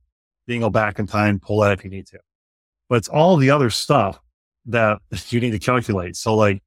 Can 0.49 0.61
go 0.61 0.70
back 0.70 0.99
in 0.99 1.07
time, 1.07 1.41
pull 1.41 1.61
that 1.61 1.72
if 1.72 1.82
you 1.82 1.91
need 1.91 2.07
to. 2.09 2.20
But 2.89 2.97
it's 2.97 3.09
all 3.09 3.37
the 3.37 3.51
other 3.51 3.70
stuff 3.70 4.20
that 4.66 5.01
you 5.30 5.41
need 5.41 5.51
to 5.53 5.59
calculate. 5.59 6.16
So 6.16 6.34
like, 6.34 6.62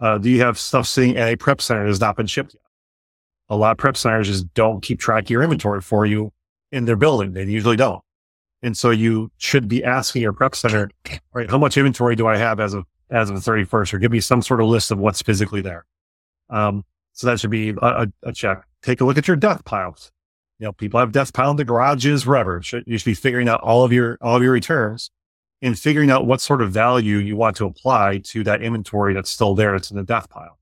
uh, 0.00 0.18
do 0.18 0.30
you 0.30 0.40
have 0.40 0.58
stuff 0.58 0.86
sitting 0.86 1.16
at 1.16 1.32
a 1.32 1.36
prep 1.36 1.60
center 1.60 1.86
that's 1.86 2.00
not 2.00 2.16
been 2.16 2.26
shipped 2.26 2.54
yet? 2.54 2.60
A 3.48 3.56
lot 3.56 3.72
of 3.72 3.78
prep 3.78 3.96
centers 3.96 4.28
just 4.28 4.52
don't 4.54 4.82
keep 4.82 4.98
track 4.98 5.24
of 5.24 5.30
your 5.30 5.42
inventory 5.42 5.80
for 5.80 6.06
you 6.06 6.32
in 6.72 6.86
their 6.86 6.96
building. 6.96 7.32
They 7.32 7.44
usually 7.44 7.76
don't. 7.76 8.02
And 8.62 8.76
so 8.76 8.90
you 8.90 9.30
should 9.36 9.68
be 9.68 9.84
asking 9.84 10.22
your 10.22 10.32
prep 10.32 10.54
center, 10.54 10.90
right, 11.34 11.50
how 11.50 11.58
much 11.58 11.76
inventory 11.76 12.16
do 12.16 12.26
I 12.26 12.38
have 12.38 12.58
as 12.60 12.72
of, 12.72 12.84
as 13.10 13.28
of 13.28 13.42
the 13.42 13.50
31st 13.50 13.94
or 13.94 13.98
give 13.98 14.10
me 14.10 14.20
some 14.20 14.40
sort 14.40 14.60
of 14.60 14.66
list 14.66 14.90
of 14.90 14.98
what's 14.98 15.20
physically 15.20 15.60
there. 15.60 15.84
Um, 16.48 16.84
so 17.12 17.26
that 17.26 17.38
should 17.38 17.50
be 17.50 17.74
a, 17.80 18.08
a, 18.22 18.32
check. 18.32 18.64
Take 18.82 19.00
a 19.00 19.04
look 19.04 19.18
at 19.18 19.28
your 19.28 19.36
death 19.36 19.64
piles. 19.64 20.10
You 20.58 20.66
know, 20.66 20.72
people 20.72 20.98
have 20.98 21.12
death 21.12 21.32
pile 21.32 21.50
in 21.50 21.56
the 21.56 21.64
garages, 21.64 22.26
wherever. 22.26 22.62
You 22.86 22.98
should 22.98 23.04
be 23.04 23.14
figuring 23.14 23.48
out 23.48 23.60
all 23.60 23.84
of 23.84 23.92
your, 23.92 24.18
all 24.20 24.36
of 24.36 24.42
your 24.42 24.52
returns 24.52 25.10
and 25.64 25.78
figuring 25.78 26.10
out 26.10 26.26
what 26.26 26.42
sort 26.42 26.60
of 26.60 26.70
value 26.70 27.16
you 27.16 27.36
want 27.36 27.56
to 27.56 27.64
apply 27.64 28.18
to 28.18 28.44
that 28.44 28.62
inventory 28.62 29.14
that's 29.14 29.30
still 29.30 29.54
there. 29.54 29.72
That's 29.72 29.90
in 29.90 29.96
the 29.96 30.02
death 30.02 30.28
pile. 30.28 30.58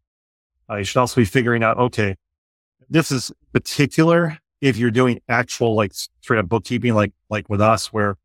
Uh, 0.70 0.76
you 0.76 0.84
should 0.84 1.00
also 1.00 1.20
be 1.20 1.24
figuring 1.24 1.64
out, 1.64 1.76
okay, 1.76 2.14
this 2.88 3.10
is 3.10 3.32
particular 3.52 4.38
if 4.60 4.76
you're 4.76 4.92
doing 4.92 5.20
actual 5.28 5.74
like 5.74 5.92
straight 5.92 6.38
up 6.38 6.48
bookkeeping, 6.48 6.94
like, 6.94 7.12
like 7.28 7.50
with 7.50 7.60
us 7.60 7.92
where, 7.92 8.16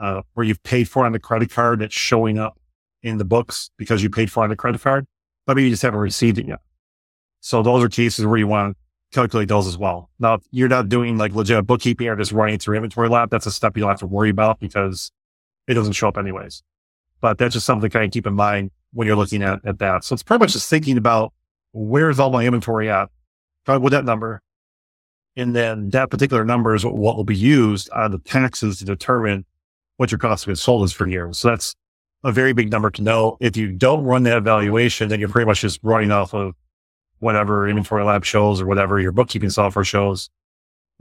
uh, 0.00 0.22
where 0.32 0.46
you've 0.46 0.62
paid 0.62 0.88
for 0.88 1.04
on 1.04 1.12
the 1.12 1.18
credit 1.18 1.50
card 1.50 1.80
that's 1.80 1.94
showing 1.94 2.38
up 2.38 2.58
in 3.02 3.18
the 3.18 3.26
books 3.26 3.70
because 3.76 4.02
you 4.02 4.08
paid 4.08 4.32
for 4.32 4.42
on 4.42 4.48
the 4.48 4.56
credit 4.56 4.80
card, 4.80 5.06
but 5.46 5.54
maybe 5.54 5.64
you 5.64 5.70
just 5.70 5.82
haven't 5.82 6.00
received 6.00 6.38
it 6.38 6.46
yet. 6.46 6.60
So 7.40 7.62
those 7.62 7.84
are 7.84 7.90
cases 7.90 8.24
where 8.24 8.38
you 8.38 8.46
want 8.46 8.74
to 8.74 9.14
calculate 9.14 9.48
those 9.48 9.66
as 9.66 9.76
well. 9.76 10.08
Now, 10.18 10.34
if 10.34 10.42
you're 10.50 10.68
not 10.68 10.88
doing 10.88 11.18
like 11.18 11.34
legit 11.34 11.66
bookkeeping 11.66 12.08
or 12.08 12.16
just 12.16 12.32
running 12.32 12.58
through 12.58 12.80
InventoryLab, 12.80 13.28
that's 13.28 13.44
a 13.44 13.52
step 13.52 13.76
you 13.76 13.82
don't 13.82 13.90
have 13.90 13.98
to 13.98 14.06
worry 14.06 14.30
about 14.30 14.60
because 14.60 15.12
it 15.68 15.74
doesn't 15.74 15.92
show 15.92 16.08
up 16.08 16.18
anyways. 16.18 16.62
But 17.20 17.38
that's 17.38 17.54
just 17.54 17.66
something 17.66 17.88
to 17.88 17.92
kind 17.92 18.04
of 18.04 18.12
keep 18.12 18.26
in 18.26 18.34
mind 18.34 18.70
when 18.92 19.06
you're 19.06 19.16
looking 19.16 19.42
at, 19.42 19.60
at 19.64 19.78
that. 19.78 20.04
So 20.04 20.14
it's 20.14 20.22
pretty 20.22 20.40
much 20.40 20.52
just 20.52 20.68
thinking 20.68 20.96
about 20.96 21.32
where's 21.72 22.18
all 22.18 22.30
my 22.30 22.44
inventory 22.44 22.90
at? 22.90 23.08
With 23.66 23.92
that 23.92 24.04
number. 24.04 24.42
And 25.36 25.54
then 25.56 25.90
that 25.90 26.10
particular 26.10 26.44
number 26.44 26.74
is 26.74 26.84
what, 26.84 27.16
will 27.16 27.24
be 27.24 27.36
used 27.36 27.88
on 27.90 28.10
the 28.10 28.18
taxes 28.18 28.78
to 28.78 28.84
determine 28.84 29.46
what 29.96 30.10
your 30.10 30.18
cost 30.18 30.44
of 30.44 30.48
goods 30.48 30.60
sold 30.60 30.84
is 30.84 30.92
for 30.92 31.06
year. 31.06 31.32
So 31.32 31.48
that's 31.48 31.74
a 32.24 32.32
very 32.32 32.52
big 32.52 32.70
number 32.70 32.90
to 32.90 33.02
know. 33.02 33.36
If 33.40 33.56
you 33.56 33.72
don't 33.72 34.04
run 34.04 34.24
that 34.24 34.36
evaluation, 34.36 35.08
then 35.08 35.20
you're 35.20 35.28
pretty 35.28 35.46
much 35.46 35.60
just 35.60 35.80
running 35.82 36.10
off 36.10 36.34
of 36.34 36.54
whatever 37.20 37.72
InventoryLab 37.72 38.24
shows 38.24 38.60
or 38.60 38.66
whatever 38.66 38.98
your 38.98 39.12
bookkeeping 39.12 39.50
software 39.50 39.84
shows 39.84 40.28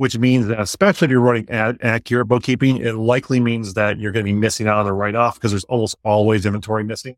which 0.01 0.17
means 0.17 0.47
that 0.47 0.59
especially 0.59 1.05
if 1.05 1.11
you're 1.11 1.21
running 1.21 1.47
ad- 1.51 1.77
accurate 1.83 2.27
bookkeeping, 2.27 2.77
it 2.77 2.95
likely 2.95 3.39
means 3.39 3.75
that 3.75 3.99
you're 3.99 4.11
going 4.11 4.25
to 4.25 4.31
be 4.31 4.35
missing 4.35 4.67
out 4.67 4.79
on 4.79 4.85
the 4.87 4.93
write 4.93 5.13
off 5.13 5.35
because 5.35 5.51
there's 5.51 5.63
almost 5.65 5.95
always 6.03 6.43
inventory 6.43 6.83
missing 6.83 7.15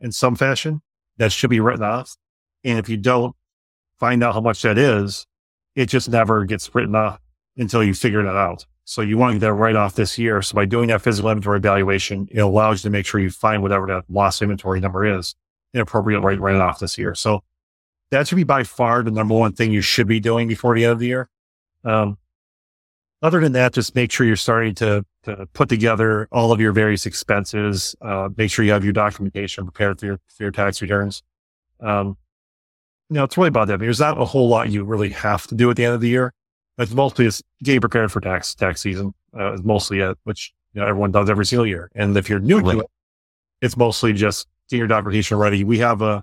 in 0.00 0.12
some 0.12 0.36
fashion 0.36 0.82
that 1.16 1.32
should 1.32 1.48
be 1.48 1.60
written 1.60 1.82
off. 1.82 2.18
And 2.62 2.78
if 2.78 2.90
you 2.90 2.98
don't 2.98 3.34
find 3.98 4.22
out 4.22 4.34
how 4.34 4.42
much 4.42 4.60
that 4.60 4.76
is, 4.76 5.26
it 5.74 5.86
just 5.86 6.10
never 6.10 6.44
gets 6.44 6.74
written 6.74 6.94
off 6.94 7.18
until 7.56 7.82
you 7.82 7.94
figure 7.94 8.22
that 8.22 8.36
out. 8.36 8.66
So 8.84 9.00
you 9.00 9.16
want 9.16 9.32
to 9.32 9.38
get 9.38 9.46
that 9.46 9.54
write 9.54 9.76
off 9.76 9.94
this 9.94 10.18
year. 10.18 10.42
So 10.42 10.54
by 10.54 10.66
doing 10.66 10.88
that 10.88 11.00
physical 11.00 11.30
inventory 11.30 11.56
evaluation, 11.56 12.28
it 12.30 12.40
allows 12.40 12.84
you 12.84 12.90
to 12.90 12.92
make 12.92 13.06
sure 13.06 13.18
you 13.18 13.30
find 13.30 13.62
whatever 13.62 13.86
that 13.86 14.04
lost 14.10 14.42
inventory 14.42 14.80
number 14.80 15.06
is 15.06 15.34
and 15.72 15.80
appropriate 15.80 16.20
write, 16.20 16.38
write 16.38 16.56
it 16.56 16.60
off 16.60 16.80
this 16.80 16.98
year. 16.98 17.14
So 17.14 17.42
that 18.10 18.28
should 18.28 18.36
be 18.36 18.44
by 18.44 18.64
far 18.64 19.02
the 19.02 19.10
number 19.10 19.34
one 19.34 19.54
thing 19.54 19.72
you 19.72 19.80
should 19.80 20.06
be 20.06 20.20
doing 20.20 20.48
before 20.48 20.74
the 20.74 20.84
end 20.84 20.92
of 20.92 20.98
the 20.98 21.06
year. 21.06 21.30
Um, 21.84 22.18
other 23.22 23.40
than 23.40 23.52
that, 23.52 23.74
just 23.74 23.94
make 23.94 24.10
sure 24.10 24.26
you're 24.26 24.36
starting 24.36 24.74
to, 24.76 25.04
to 25.24 25.46
put 25.52 25.68
together 25.68 26.26
all 26.32 26.52
of 26.52 26.60
your 26.60 26.72
various 26.72 27.04
expenses. 27.04 27.94
Uh, 28.00 28.30
make 28.36 28.50
sure 28.50 28.64
you 28.64 28.72
have 28.72 28.84
your 28.84 28.94
documentation 28.94 29.64
prepared 29.64 30.00
for 30.00 30.06
your, 30.06 30.20
for 30.28 30.44
your 30.44 30.52
tax 30.52 30.80
returns. 30.80 31.22
Um, 31.80 32.16
you 33.10 33.16
know, 33.16 33.24
it's 33.24 33.36
really 33.36 33.48
about 33.48 33.68
that. 33.68 33.80
There's 33.80 34.00
not 34.00 34.18
a 34.18 34.24
whole 34.24 34.48
lot 34.48 34.70
you 34.70 34.84
really 34.84 35.10
have 35.10 35.46
to 35.48 35.54
do 35.54 35.68
at 35.70 35.76
the 35.76 35.84
end 35.84 35.94
of 35.94 36.00
the 36.00 36.08
year. 36.08 36.32
It's 36.78 36.92
mostly 36.92 37.26
just 37.26 37.42
getting 37.62 37.80
prepared 37.80 38.10
for 38.10 38.20
tax, 38.20 38.54
tax 38.54 38.80
season, 38.80 39.12
uh, 39.38 39.52
is 39.52 39.62
mostly 39.62 40.00
it, 40.00 40.16
which 40.24 40.54
you 40.72 40.80
know, 40.80 40.86
everyone 40.86 41.10
does 41.10 41.28
every 41.28 41.44
single 41.44 41.66
year. 41.66 41.90
And 41.94 42.16
if 42.16 42.30
you're 42.30 42.38
new 42.38 42.62
to 42.62 42.80
it, 42.80 42.86
it's 43.60 43.76
mostly 43.76 44.14
just 44.14 44.46
getting 44.70 44.78
your 44.78 44.88
documentation 44.88 45.36
ready. 45.36 45.64
We 45.64 45.78
have 45.78 46.00
a, 46.00 46.22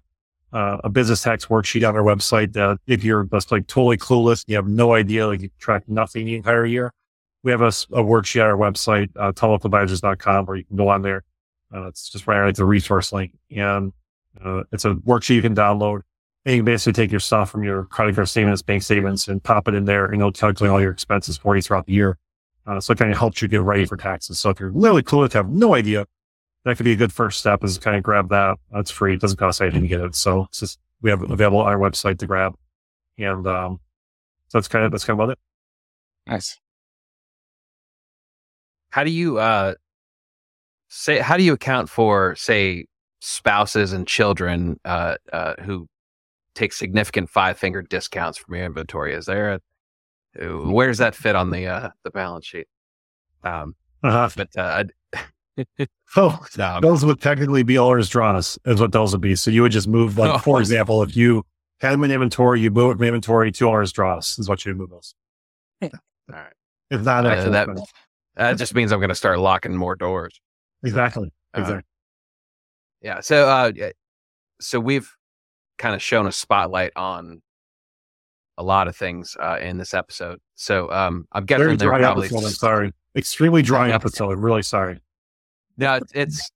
uh, 0.53 0.77
a 0.83 0.89
business 0.89 1.21
tax 1.21 1.45
worksheet 1.47 1.87
on 1.87 1.95
our 1.95 2.03
website 2.03 2.53
that 2.53 2.79
if 2.87 3.03
you're 3.03 3.25
just 3.25 3.51
like 3.51 3.67
totally 3.67 3.97
clueless, 3.97 4.43
you 4.47 4.55
have 4.55 4.67
no 4.67 4.93
idea, 4.93 5.27
like 5.27 5.41
you 5.41 5.49
track 5.59 5.83
nothing 5.87 6.25
the 6.25 6.35
entire 6.35 6.65
year. 6.65 6.91
We 7.43 7.51
have 7.51 7.61
a, 7.61 7.67
a 7.67 8.03
worksheet 8.03 8.41
on 8.43 8.49
our 8.49 8.57
website, 8.57 9.09
uh, 9.15 10.43
where 10.45 10.57
you 10.57 10.63
can 10.63 10.77
go 10.77 10.89
on 10.89 11.01
there. 11.01 11.23
Uh, 11.73 11.87
it's 11.87 12.09
just 12.09 12.27
right 12.27 12.47
it's 12.47 12.59
a 12.59 12.65
resource 12.65 13.11
link 13.11 13.33
and 13.51 13.91
uh, 14.43 14.63
it's 14.71 14.85
a 14.85 14.93
worksheet 14.95 15.35
you 15.35 15.41
can 15.41 15.55
download. 15.55 16.01
And 16.45 16.55
you 16.55 16.59
can 16.59 16.65
basically 16.65 16.93
take 16.93 17.11
your 17.11 17.19
stuff 17.19 17.49
from 17.49 17.63
your 17.63 17.83
credit 17.85 18.15
card 18.15 18.29
statements, 18.29 18.61
bank 18.61 18.81
statements, 18.81 19.27
and 19.27 19.43
pop 19.43 19.67
it 19.67 19.73
in 19.73 19.83
there, 19.83 20.05
and 20.05 20.15
it'll 20.15 20.31
calculate 20.31 20.71
all 20.71 20.79
your 20.79 20.91
expenses 20.91 21.37
for 21.37 21.57
you 21.57 21.61
throughout 21.61 21.87
the 21.87 21.93
year. 21.93 22.17
Uh, 22.65 22.79
so 22.79 22.93
it 22.93 22.99
kind 22.99 23.11
of 23.11 23.17
helps 23.17 23.41
you 23.41 23.49
get 23.49 23.61
ready 23.61 23.85
for 23.85 23.97
taxes. 23.97 24.39
So 24.39 24.49
if 24.51 24.59
you're 24.59 24.71
literally 24.71 25.03
clueless, 25.03 25.33
have 25.33 25.49
no 25.49 25.75
idea, 25.75 26.05
that 26.67 26.77
could 26.77 26.83
be 26.83 26.91
a 26.91 26.97
good 26.97 27.13
first 27.13 27.39
step 27.39 27.63
is 27.63 27.77
kind 27.77 27.95
of 27.95 28.03
grab 28.03 28.29
that. 28.29 28.57
That's 28.71 28.91
free. 28.91 29.13
It 29.13 29.21
doesn't 29.21 29.37
cost 29.37 29.61
anything 29.61 29.81
to 29.81 29.87
get 29.87 30.01
it. 30.01 30.15
So 30.15 30.43
it's 30.43 30.59
just, 30.59 30.79
we 31.01 31.09
have 31.09 31.21
available 31.21 31.59
on 31.59 31.67
our 31.67 31.77
website 31.77 32.19
to 32.19 32.27
grab. 32.27 32.55
And, 33.17 33.47
um, 33.47 33.79
so 34.47 34.57
that's 34.57 34.67
kind 34.67 34.85
of, 34.85 34.91
that's 34.91 35.03
kind 35.03 35.19
of 35.19 35.23
about 35.23 35.33
it. 35.33 35.39
Nice. 36.27 36.59
How 38.89 39.03
do 39.03 39.11
you, 39.11 39.37
uh, 39.37 39.75
say, 40.89 41.19
how 41.19 41.37
do 41.37 41.43
you 41.43 41.53
account 41.53 41.89
for, 41.89 42.35
say, 42.35 42.85
spouses 43.19 43.93
and 43.93 44.07
children, 44.07 44.79
uh, 44.85 45.15
uh, 45.33 45.55
who 45.61 45.87
take 46.55 46.73
significant 46.73 47.29
five 47.29 47.57
finger 47.57 47.81
discounts 47.81 48.37
from 48.37 48.55
your 48.55 48.65
inventory? 48.65 49.13
Is 49.13 49.25
there 49.25 49.53
a, 49.53 49.59
where 50.69 50.87
does 50.87 50.99
that 50.99 51.15
fit 51.15 51.35
on 51.35 51.51
the, 51.51 51.67
uh, 51.67 51.89
the 52.03 52.11
balance 52.11 52.45
sheet? 52.45 52.67
Um, 53.43 53.75
uh-huh. 54.03 54.29
but, 54.35 54.49
uh, 54.57 54.83
oh, 56.15 56.39
no. 56.57 56.79
those 56.81 57.05
would 57.05 57.21
technically 57.21 57.63
be 57.63 57.77
owner's 57.77 58.09
draws, 58.09 58.57
is 58.65 58.79
what 58.79 58.91
those 58.91 59.11
would 59.11 59.21
be. 59.21 59.35
So 59.35 59.51
you 59.51 59.61
would 59.61 59.71
just 59.71 59.87
move, 59.87 60.17
like, 60.17 60.41
for 60.41 60.59
example, 60.61 61.03
if 61.03 61.15
you 61.15 61.43
had 61.79 61.91
them 61.91 62.03
in 62.03 62.11
inventory, 62.11 62.61
you 62.61 62.71
move 62.71 62.91
it 62.91 62.97
from 62.97 63.05
inventory 63.05 63.51
to 63.51 63.69
owner's 63.69 63.91
draws, 63.91 64.37
is 64.39 64.49
what 64.49 64.65
you 64.65 64.73
move 64.73 64.89
those. 64.89 65.13
All 65.81 65.89
right. 66.29 66.53
If 66.89 67.01
not, 67.01 67.25
uh, 67.25 67.49
that, 67.49 67.69
that 68.35 68.57
just 68.57 68.73
means 68.73 68.91
I'm 68.91 68.99
going 68.99 69.09
to 69.09 69.15
start 69.15 69.39
locking 69.39 69.75
more 69.75 69.95
doors. 69.95 70.39
Exactly. 70.83 71.31
Uh, 71.55 71.61
exactly. 71.61 71.83
yeah. 73.01 73.19
So, 73.19 73.47
uh, 73.47 73.71
so 74.61 74.79
we've 74.79 75.11
kind 75.77 75.95
of 75.95 76.01
shown 76.01 76.27
a 76.27 76.31
spotlight 76.31 76.91
on 76.95 77.41
a 78.57 78.63
lot 78.63 78.87
of 78.87 78.95
things 78.95 79.35
uh, 79.39 79.57
in 79.61 79.77
this 79.77 79.93
episode. 79.93 80.39
So 80.55 80.91
um, 80.91 81.27
I'm 81.31 81.45
guessing 81.45 81.65
Very 81.65 81.77
dry 81.77 81.99
probably 81.99 82.27
episode, 82.27 82.45
I'm 82.45 82.51
sorry. 82.51 82.93
Extremely 83.15 83.61
dry 83.61 83.91
episode. 83.91 84.39
Really 84.39 84.63
sorry. 84.63 84.99
No, 85.77 85.95
it's, 85.95 86.11
it's 86.13 86.51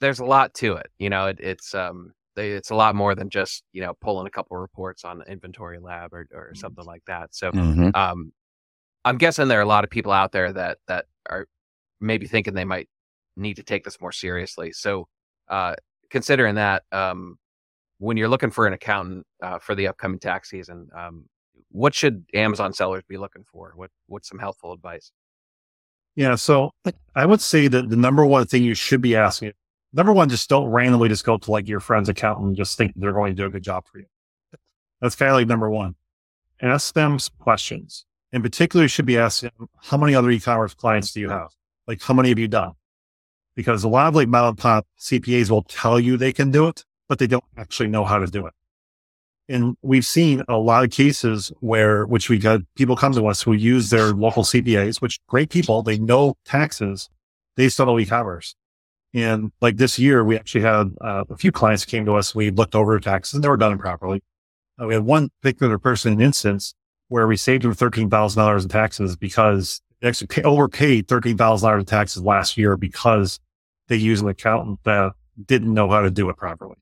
there's 0.00 0.20
a 0.20 0.24
lot 0.24 0.54
to 0.54 0.74
it. 0.76 0.88
You 0.98 1.10
know, 1.10 1.26
it, 1.28 1.38
it's 1.40 1.74
um 1.74 2.12
they, 2.36 2.52
it's 2.52 2.70
a 2.70 2.74
lot 2.76 2.94
more 2.96 3.14
than 3.14 3.30
just 3.30 3.64
you 3.72 3.82
know 3.82 3.94
pulling 4.00 4.26
a 4.26 4.30
couple 4.30 4.56
reports 4.58 5.04
on 5.04 5.22
InventoryLab 5.28 6.12
or, 6.12 6.26
or 6.34 6.52
Mm-hmm. 6.54 6.56
something 6.56 6.84
like 6.84 7.02
that. 7.06 7.34
So 7.34 7.52
Mhm. 7.54 7.94
um, 7.94 8.32
I'm 9.04 9.18
guessing 9.18 9.48
there 9.48 9.58
are 9.60 9.62
a 9.62 9.66
lot 9.66 9.84
of 9.84 9.90
people 9.90 10.12
out 10.12 10.32
there 10.32 10.52
that 10.52 10.78
that 10.88 11.06
are 11.30 11.46
maybe 12.00 12.26
thinking 12.26 12.54
they 12.54 12.64
might 12.64 12.88
need 13.36 13.56
to 13.56 13.62
take 13.64 13.84
this 13.84 14.00
more 14.00 14.12
seriously. 14.12 14.72
So 14.72 15.08
uh, 15.48 15.76
considering 16.10 16.56
that, 16.56 16.84
um, 16.92 17.38
when 17.98 18.16
you're 18.16 18.28
looking 18.28 18.50
for 18.50 18.66
an 18.66 18.72
accountant 18.74 19.26
uh, 19.42 19.58
for 19.58 19.74
the 19.74 19.88
upcoming 19.88 20.18
tax 20.20 20.50
season, 20.50 20.88
um, 20.96 21.26
what 21.70 21.94
should 21.94 22.24
Amazon 22.34 22.72
sellers 22.72 23.04
be 23.08 23.18
looking 23.18 23.44
for? 23.50 23.72
What 23.76 23.90
what's 24.08 24.28
some 24.28 24.38
helpful 24.38 24.72
advice? 24.72 25.12
Yeah. 26.16 26.34
So 26.34 26.72
I 27.14 27.26
would 27.26 27.40
say 27.40 27.68
that 27.68 27.88
the 27.88 27.96
number 27.96 28.26
one 28.26 28.46
thing 28.46 28.64
you 28.64 28.74
should 28.74 29.00
be 29.00 29.14
asking, 29.14 29.52
number 29.92 30.12
one, 30.12 30.28
just 30.28 30.48
don't 30.48 30.66
randomly 30.66 31.08
just 31.08 31.24
go 31.24 31.36
to 31.36 31.50
like 31.50 31.68
your 31.68 31.80
friend's 31.80 32.08
accountant 32.08 32.48
and 32.48 32.56
just 32.56 32.76
think 32.76 32.92
they're 32.96 33.12
going 33.12 33.36
to 33.36 33.42
do 33.42 33.46
a 33.46 33.50
good 33.50 33.62
job 33.62 33.84
for 33.86 33.98
you. 33.98 34.06
That's 35.00 35.14
kind 35.14 35.30
of 35.30 35.36
like 35.36 35.46
number 35.46 35.70
one. 35.70 35.94
Ask 36.60 36.94
them 36.94 37.18
some 37.18 37.34
questions. 37.38 38.06
In 38.32 38.42
particular, 38.42 38.84
you 38.84 38.88
should 38.88 39.06
be 39.06 39.18
asking 39.18 39.50
how 39.82 39.96
many 39.96 40.14
other 40.14 40.30
e-commerce 40.30 40.74
clients 40.74 41.12
do 41.12 41.20
you 41.20 41.28
have? 41.28 41.50
Like, 41.86 42.02
how 42.02 42.14
many 42.14 42.30
have 42.30 42.38
you 42.38 42.48
done? 42.48 42.72
Because 43.54 43.84
a 43.84 43.88
lot 43.88 44.08
of 44.08 44.14
like 44.14 44.28
mom 44.28 44.48
and 44.48 44.58
pop 44.58 44.86
CPAs 44.98 45.50
will 45.50 45.62
tell 45.62 46.00
you 46.00 46.16
they 46.16 46.32
can 46.32 46.50
do 46.50 46.66
it, 46.66 46.84
but 47.08 47.18
they 47.18 47.26
don't 47.26 47.44
actually 47.56 47.88
know 47.88 48.04
how 48.04 48.18
to 48.18 48.26
do 48.26 48.46
it. 48.46 48.52
And 49.48 49.76
we've 49.82 50.06
seen 50.06 50.42
a 50.48 50.56
lot 50.56 50.84
of 50.84 50.90
cases 50.90 51.52
where, 51.60 52.04
which 52.06 52.28
we 52.28 52.38
got 52.38 52.60
people 52.74 52.96
come 52.96 53.12
to 53.12 53.26
us 53.26 53.42
who 53.42 53.52
use 53.52 53.90
their 53.90 54.12
local 54.12 54.42
CPAs, 54.42 55.00
which 55.00 55.20
great 55.28 55.50
people, 55.50 55.82
they 55.82 55.98
know 55.98 56.34
taxes, 56.44 57.08
they 57.56 57.68
know 57.78 57.98
e-commerce. 57.98 58.56
And 59.14 59.52
like 59.60 59.76
this 59.76 59.98
year, 59.98 60.24
we 60.24 60.36
actually 60.36 60.62
had 60.62 60.90
uh, 61.00 61.24
a 61.30 61.36
few 61.36 61.52
clients 61.52 61.84
came 61.84 62.04
to 62.06 62.14
us. 62.14 62.34
We 62.34 62.50
looked 62.50 62.74
over 62.74 62.98
taxes 62.98 63.34
and 63.34 63.44
they 63.44 63.48
were 63.48 63.56
done 63.56 63.72
improperly. 63.72 64.22
Uh, 64.80 64.86
we 64.86 64.94
had 64.94 65.04
one 65.04 65.30
particular 65.40 65.78
person, 65.78 66.12
an 66.12 66.20
instance 66.20 66.74
where 67.08 67.26
we 67.26 67.36
saved 67.36 67.62
them 67.62 67.74
$13,000 67.74 68.62
in 68.62 68.68
taxes 68.68 69.16
because 69.16 69.80
they 70.00 70.08
actually 70.08 70.26
pay, 70.26 70.42
overpaid 70.42 71.06
$13,000 71.06 71.78
in 71.78 71.84
taxes 71.84 72.22
last 72.22 72.56
year 72.56 72.76
because 72.76 73.38
they 73.88 73.96
used 73.96 74.22
an 74.22 74.28
accountant 74.28 74.80
that 74.84 75.12
didn't 75.46 75.72
know 75.72 75.88
how 75.88 76.00
to 76.00 76.10
do 76.10 76.28
it 76.28 76.36
properly. 76.36 76.76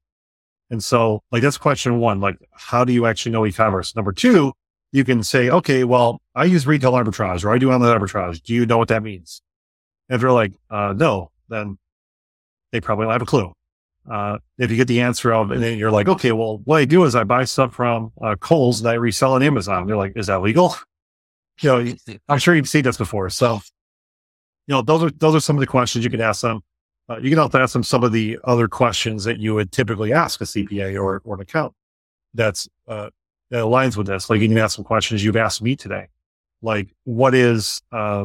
And 0.71 0.83
so, 0.83 1.23
like, 1.31 1.43
that's 1.43 1.59
question 1.59 1.99
one. 1.99 2.21
Like, 2.21 2.37
how 2.53 2.85
do 2.85 2.93
you 2.93 3.07
actually 3.07 3.33
know 3.33 3.47
e-commerce? 3.47 3.95
Number 3.95 4.13
two, 4.13 4.53
you 4.93 5.05
can 5.05 5.23
say, 5.23 5.51
okay, 5.51 5.85
well, 5.85 6.21
I 6.35 6.45
use 6.45 6.67
retail 6.67 6.93
arbitrage 6.93 7.45
or 7.45 7.51
I 7.51 7.59
do 7.59 7.71
online 7.71 7.99
arbitrage. 7.99 8.43
Do 8.43 8.55
you 8.55 8.65
know 8.65 8.79
what 8.79 8.89
that 8.89 9.03
means? 9.03 9.43
If 10.09 10.21
they're 10.21 10.33
like, 10.33 10.53
uh, 10.71 10.95
no, 10.97 11.31
then 11.49 11.79
they 12.73 12.81
probably 12.81 13.05
don't 13.05 13.13
have 13.13 13.23
a 13.23 13.27
clue. 13.27 13.53
Uh, 14.11 14.39
if 14.59 14.71
you 14.71 14.77
get 14.77 14.89
the 14.89 15.01
answer 15.01 15.33
of, 15.33 15.51
and 15.51 15.63
then 15.63 15.79
you're 15.79 15.91
like, 15.91 16.09
okay, 16.09 16.33
well, 16.33 16.59
what 16.65 16.77
I 16.77 16.85
do 16.85 17.05
is 17.05 17.15
I 17.15 17.25
buy 17.25 17.45
stuff 17.45 17.75
from 17.75 18.13
uh, 18.21 18.37
Kohl's 18.37 18.81
and 18.81 18.89
I 18.89 18.95
resell 18.95 19.33
on 19.33 19.43
Amazon. 19.43 19.87
They're 19.87 19.97
like, 19.97 20.13
is 20.17 20.27
that 20.27 20.43
legal? 20.43 20.77
You 21.61 21.69
know, 21.69 21.95
I'm 22.29 22.39
sure 22.39 22.57
you've 22.57 22.69
seen 22.69 22.83
this 22.83 22.97
before. 22.97 23.31
So, 23.31 23.61
you 24.67 24.75
know, 24.75 24.83
those 24.83 25.05
are 25.05 25.11
those 25.11 25.37
are 25.37 25.41
some 25.41 25.55
of 25.55 25.61
the 25.61 25.69
questions 25.69 26.05
you 26.05 26.11
can 26.11 26.21
ask 26.21 26.43
them. 26.43 26.63
Uh, 27.09 27.19
you 27.19 27.31
can 27.31 27.39
also 27.39 27.61
ask 27.61 27.73
them 27.73 27.83
some 27.83 28.03
of 28.03 28.13
the 28.13 28.39
other 28.45 28.67
questions 28.67 29.25
that 29.25 29.39
you 29.39 29.55
would 29.55 29.71
typically 29.73 30.13
ask 30.13 30.41
a 30.41 30.45
CPA 30.45 30.95
or, 30.97 31.21
or 31.25 31.35
an 31.35 31.41
accountant. 31.41 31.75
That's 32.33 32.69
uh, 32.89 33.11
that 33.51 33.59
aligns 33.59 33.97
with 33.97 34.07
this. 34.07 34.31
Like 34.31 34.41
you 34.41 34.49
can 34.49 34.59
ask 34.59 34.77
some 34.77 34.85
questions 34.85 35.23
you've 35.23 35.37
asked 35.37 35.63
me 35.63 35.77
today, 35.77 36.09
like 36.63 36.95
what 37.05 37.35
is, 37.35 37.83
uh, 37.93 38.25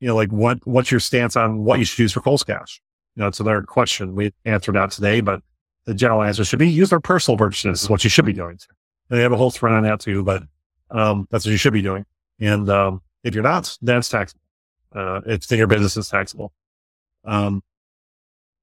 you 0.00 0.08
know, 0.08 0.16
like 0.16 0.30
what 0.30 0.58
what's 0.66 0.90
your 0.90 1.00
stance 1.00 1.36
on 1.36 1.64
what 1.64 1.78
you 1.78 1.84
should 1.84 2.00
use 2.00 2.12
for 2.12 2.20
Kohl's 2.20 2.44
Cash? 2.44 2.80
You 3.14 3.22
know, 3.22 3.28
it's 3.28 3.40
another 3.40 3.62
question 3.62 4.14
we 4.14 4.32
answered 4.44 4.76
out 4.76 4.90
today, 4.90 5.20
but 5.20 5.40
the 5.86 5.94
general 5.94 6.22
answer 6.22 6.44
should 6.44 6.58
be 6.58 6.68
use 6.68 6.90
their 6.90 7.00
personal 7.00 7.38
purchases 7.38 7.82
is 7.82 7.90
what 7.90 8.04
you 8.04 8.10
should 8.10 8.26
be 8.26 8.32
doing. 8.32 8.58
And 9.08 9.18
they 9.18 9.22
have 9.22 9.32
a 9.32 9.36
whole 9.36 9.50
thread 9.50 9.74
on 9.74 9.84
that 9.84 10.00
too, 10.00 10.22
but 10.22 10.42
um, 10.90 11.26
that's 11.30 11.46
what 11.46 11.52
you 11.52 11.56
should 11.56 11.72
be 11.72 11.82
doing. 11.82 12.04
And 12.40 12.68
um, 12.68 13.00
if 13.24 13.34
you're 13.34 13.42
not, 13.42 13.76
then 13.80 13.98
it's 13.98 14.08
taxable. 14.08 14.42
Uh, 14.94 15.20
it's 15.26 15.50
in 15.50 15.58
your 15.58 15.66
business 15.66 15.96
is 15.96 16.08
taxable. 16.08 16.52
Um, 17.24 17.62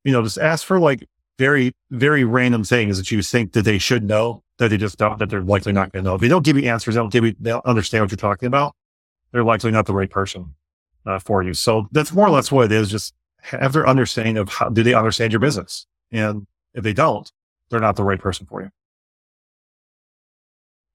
you 0.06 0.14
know, 0.14 0.24
just 0.24 0.38
ask 0.38 0.66
for 0.66 0.80
like 0.80 1.06
very, 1.38 1.74
very 1.92 2.24
random 2.24 2.64
things 2.64 2.98
that 2.98 3.12
you 3.12 3.22
think 3.22 3.52
that 3.52 3.64
they 3.64 3.78
should 3.78 4.04
know 4.04 4.44
that 4.60 4.70
they 4.70 4.78
just 4.78 4.98
don't, 4.98 5.20
that 5.20 5.30
they're 5.30 5.42
likely 5.42 5.74
not 5.74 5.92
going 5.92 6.06
to 6.06 6.10
know. 6.10 6.16
If 6.16 6.22
they 6.22 6.30
don't 6.30 6.46
give 6.46 6.56
you 6.56 6.70
answers, 6.70 6.96
they 6.96 7.02
don't 7.02 7.12
give 7.12 7.26
you, 7.26 7.36
they 7.40 7.50
don't 7.50 7.66
understand 7.66 8.04
what 8.04 8.12
you're 8.12 8.18
talking 8.18 8.48
about. 8.48 8.74
They're 9.34 9.44
likely 9.44 9.72
not 9.72 9.86
the 9.86 9.94
right 9.94 10.10
person 10.10 10.56
uh, 11.06 11.20
for 11.20 11.44
you. 11.44 11.54
So 11.54 11.90
that's 11.92 12.14
more 12.14 12.28
or 12.28 12.30
less 12.30 12.52
what 12.52 12.68
it 12.68 12.72
is. 12.72 12.90
Just 12.90 13.14
have 13.42 13.74
their 13.74 13.88
understanding 13.88 14.38
of 14.38 14.50
how 14.50 14.70
do 14.70 14.84
they 14.84 14.94
understand 14.94 15.34
your 15.34 15.42
business, 15.42 15.86
and 16.12 16.48
if 16.74 16.84
they 16.84 16.94
don't, 16.94 17.30
they're 17.70 17.80
not 17.80 17.96
the 17.96 18.04
right 18.04 18.20
person 18.20 18.46
for 18.46 18.62
you. 18.62 18.70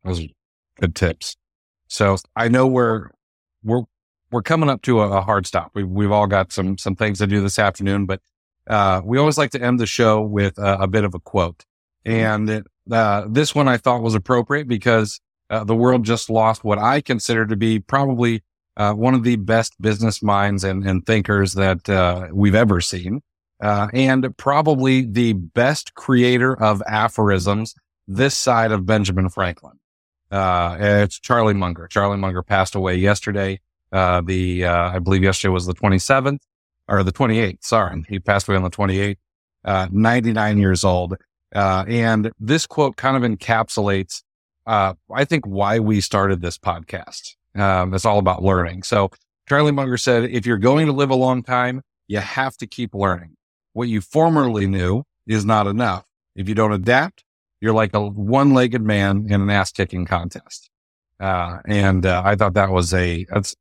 Those 0.04 0.20
are 0.20 0.28
good 0.80 0.94
tips. 0.94 1.36
So 1.88 2.16
I 2.34 2.48
know 2.48 2.66
we're 2.66 3.10
we're 3.62 3.82
we're 4.30 4.42
coming 4.42 4.70
up 4.70 4.82
to 4.82 5.00
a, 5.00 5.18
a 5.18 5.20
hard 5.20 5.46
stop. 5.46 5.72
We've 5.74 5.88
we've 5.88 6.12
all 6.12 6.26
got 6.26 6.50
some 6.50 6.78
some 6.78 6.96
things 6.96 7.18
to 7.18 7.26
do 7.26 7.42
this 7.42 7.58
afternoon, 7.58 8.06
but 8.06 8.20
uh, 8.68 9.00
we 9.04 9.18
always 9.18 9.38
like 9.38 9.50
to 9.50 9.62
end 9.62 9.80
the 9.80 9.86
show 9.86 10.20
with 10.20 10.58
a, 10.58 10.82
a 10.82 10.86
bit 10.86 11.04
of 11.04 11.14
a 11.14 11.20
quote. 11.20 11.64
And 12.04 12.48
it, 12.48 12.66
uh, 12.90 13.26
this 13.28 13.54
one 13.54 13.68
I 13.68 13.76
thought 13.76 14.02
was 14.02 14.14
appropriate 14.14 14.68
because 14.68 15.20
uh, 15.50 15.64
the 15.64 15.74
world 15.74 16.04
just 16.04 16.30
lost 16.30 16.64
what 16.64 16.78
I 16.78 17.00
consider 17.00 17.46
to 17.46 17.56
be 17.56 17.80
probably 17.80 18.42
uh, 18.76 18.92
one 18.94 19.14
of 19.14 19.24
the 19.24 19.36
best 19.36 19.80
business 19.80 20.22
minds 20.22 20.64
and, 20.64 20.86
and 20.86 21.04
thinkers 21.04 21.54
that 21.54 21.88
uh, 21.88 22.28
we've 22.32 22.54
ever 22.54 22.80
seen, 22.80 23.20
uh, 23.60 23.88
and 23.92 24.36
probably 24.38 25.02
the 25.02 25.34
best 25.34 25.94
creator 25.94 26.60
of 26.60 26.82
aphorisms 26.86 27.74
this 28.06 28.36
side 28.36 28.72
of 28.72 28.86
Benjamin 28.86 29.28
Franklin. 29.28 29.78
Uh, 30.30 30.76
it's 30.78 31.18
Charlie 31.18 31.54
Munger. 31.54 31.88
Charlie 31.88 32.16
Munger 32.16 32.42
passed 32.42 32.74
away 32.74 32.96
yesterday. 32.96 33.60
Uh, 33.92 34.20
the, 34.20 34.64
uh, 34.64 34.90
I 34.92 34.98
believe 35.00 35.24
yesterday 35.24 35.52
was 35.52 35.66
the 35.66 35.74
27th 35.74 36.38
or 36.90 37.02
the 37.02 37.12
28th. 37.12 37.58
Sorry. 37.62 38.04
He 38.08 38.18
passed 38.18 38.48
away 38.48 38.56
on 38.56 38.62
the 38.62 38.70
28th, 38.70 39.16
uh, 39.64 39.88
99 39.90 40.58
years 40.58 40.84
old. 40.84 41.16
Uh, 41.54 41.84
and 41.88 42.30
this 42.38 42.66
quote 42.66 42.96
kind 42.96 43.16
of 43.16 43.22
encapsulates, 43.22 44.22
uh, 44.66 44.94
I 45.12 45.24
think 45.24 45.46
why 45.46 45.78
we 45.78 46.00
started 46.00 46.42
this 46.42 46.58
podcast. 46.58 47.36
Um, 47.54 47.94
it's 47.94 48.04
all 48.04 48.18
about 48.18 48.42
learning. 48.42 48.82
So 48.82 49.10
Charlie 49.48 49.72
Munger 49.72 49.96
said, 49.96 50.24
if 50.24 50.46
you're 50.46 50.58
going 50.58 50.86
to 50.86 50.92
live 50.92 51.10
a 51.10 51.16
long 51.16 51.42
time, 51.42 51.82
you 52.08 52.18
have 52.18 52.56
to 52.58 52.66
keep 52.66 52.94
learning. 52.94 53.36
What 53.72 53.88
you 53.88 54.00
formerly 54.00 54.66
knew 54.66 55.04
is 55.26 55.44
not 55.44 55.66
enough. 55.66 56.04
If 56.36 56.48
you 56.48 56.54
don't 56.54 56.72
adapt, 56.72 57.24
you're 57.60 57.72
like 57.72 57.94
a 57.94 58.00
one-legged 58.00 58.82
man 58.82 59.26
in 59.28 59.40
an 59.40 59.50
ass-kicking 59.50 60.06
contest. 60.06 60.70
Uh, 61.20 61.58
and 61.66 62.06
uh, 62.06 62.22
I 62.24 62.34
thought 62.34 62.54
that 62.54 62.70
was 62.70 62.94
a 62.94 63.26
that's 63.28 63.54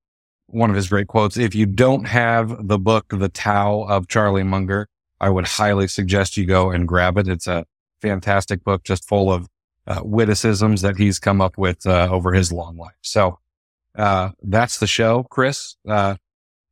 one 0.52 0.70
of 0.70 0.76
his 0.76 0.90
great 0.90 1.08
quotes. 1.08 1.38
If 1.38 1.56
you 1.56 1.66
don't 1.66 2.06
have 2.06 2.68
the 2.68 2.80
book, 2.80 3.06
The 3.10 3.30
Tao 3.30 3.84
of 3.84 4.08
Charlie 4.08 4.44
Munger, 4.44 4.88
I 5.20 5.30
would 5.30 5.48
highly 5.48 5.88
suggest 5.88 6.38
you 6.38 6.46
go 6.46 6.72
and 6.72 6.88
grab 6.88 7.18
it. 7.18 7.28
It's 7.28 7.48
a 7.48 7.66
fantastic 8.02 8.64
book, 8.64 8.84
just 8.84 9.08
full 9.08 9.32
of 9.32 9.48
uh, 9.88 10.02
witticisms 10.04 10.82
that 10.82 10.98
he's 10.98 11.20
come 11.20 11.42
up 11.42 11.58
with 11.58 11.86
uh, 11.86 12.08
over 12.12 12.34
his 12.34 12.52
long 12.52 12.78
life. 12.78 12.96
So 13.02 13.40
uh, 13.96 14.30
that's 14.42 14.80
the 14.80 14.88
show, 14.88 15.24
Chris. 15.24 15.76
Uh, 15.88 16.16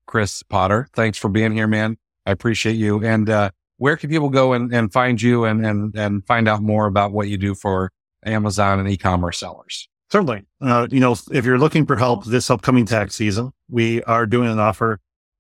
Chris 0.06 0.42
Potter, 0.44 0.88
thanks 0.94 1.18
for 1.18 1.30
being 1.30 1.52
here, 1.52 1.68
man. 1.68 1.98
I 2.26 2.32
appreciate 2.32 2.76
you. 2.76 3.04
And 3.04 3.30
uh, 3.30 3.50
where 3.78 3.98
can 3.98 4.10
people 4.10 4.30
go 4.30 4.54
and, 4.54 4.74
and 4.74 4.92
find 4.92 5.22
you 5.22 5.46
and, 5.46 5.66
and 5.66 5.96
and 5.96 6.26
find 6.26 6.48
out 6.48 6.62
more 6.62 6.88
about 6.88 7.12
what 7.12 7.28
you 7.28 7.38
do 7.38 7.54
for 7.54 7.92
Amazon 8.26 8.80
and 8.80 8.90
e-commerce 8.90 9.40
sellers? 9.40 9.90
Certainly. 10.10 10.46
Uh, 10.62 10.88
you 10.90 11.00
know, 11.00 11.16
if 11.32 11.46
you're 11.46 11.60
looking 11.60 11.86
for 11.86 11.98
help 11.98 12.26
this 12.26 12.50
upcoming 12.50 12.86
tax 12.86 13.16
season, 13.16 13.52
we 13.70 14.02
are 14.04 14.26
doing 14.26 14.50
an 14.50 14.60
offer 14.60 15.00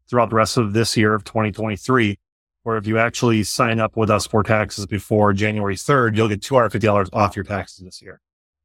throughout 0.10 0.30
the 0.30 0.35
rest 0.35 0.57
of 0.57 0.73
this 0.73 0.98
year 0.98 1.14
of 1.14 1.23
2023, 1.23 2.19
where 2.64 2.77
if 2.77 2.85
you 2.85 2.98
actually 2.98 3.44
sign 3.44 3.80
up 3.80 3.95
with 3.95 4.10
us 4.10 4.27
for 4.27 4.44
taxes 4.44 4.85
before 4.85 5.31
January 5.34 5.76
3rd, 5.76 6.15
you'll 6.15 6.27
get 6.27 6.41
$250 6.41 7.10
off 7.14 7.35
your 7.35 7.45
taxes 7.45 7.85
this 7.85 8.02
year. 8.02 8.19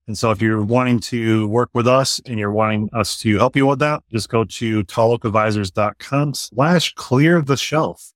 And 0.08 0.18
so 0.18 0.32
if 0.32 0.42
you're 0.42 0.62
wanting 0.62 0.98
to 0.98 1.46
work 1.46 1.70
with 1.74 1.86
us 1.86 2.20
and 2.26 2.38
you're 2.38 2.50
wanting 2.50 2.90
us 2.92 3.16
to 3.18 3.38
help 3.38 3.54
you 3.54 3.66
with 3.66 3.78
that, 3.78 4.02
just 4.10 4.28
go 4.28 4.42
to 4.44 4.84
talloakadvisors.com 4.84 6.34
slash 6.34 6.92
clear 6.94 7.40
the 7.40 7.56
shelf. 7.56 8.12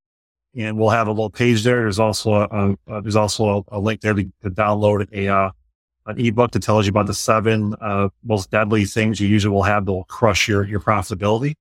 And 0.56 0.76
we'll 0.76 0.90
have 0.90 1.06
a 1.06 1.12
little 1.12 1.30
page 1.30 1.62
there. 1.62 1.82
There's 1.82 2.00
also 2.00 2.32
a, 2.32 2.76
a 2.88 3.02
there's 3.02 3.14
also 3.14 3.64
a, 3.70 3.76
a 3.76 3.78
link 3.78 4.00
there 4.00 4.14
to, 4.14 4.24
to 4.42 4.50
download 4.50 5.06
a, 5.12 5.28
uh, 5.28 5.50
an 6.06 6.20
ebook 6.20 6.52
that 6.52 6.62
tells 6.62 6.86
you 6.86 6.90
about 6.90 7.06
the 7.06 7.14
seven 7.14 7.74
uh, 7.80 8.08
most 8.24 8.50
deadly 8.50 8.84
things 8.84 9.20
you 9.20 9.28
usually 9.28 9.52
will 9.52 9.62
have 9.62 9.86
that 9.86 9.92
will 9.92 10.04
crush 10.04 10.48
your 10.48 10.64
your 10.64 10.80
profitability. 10.80 11.54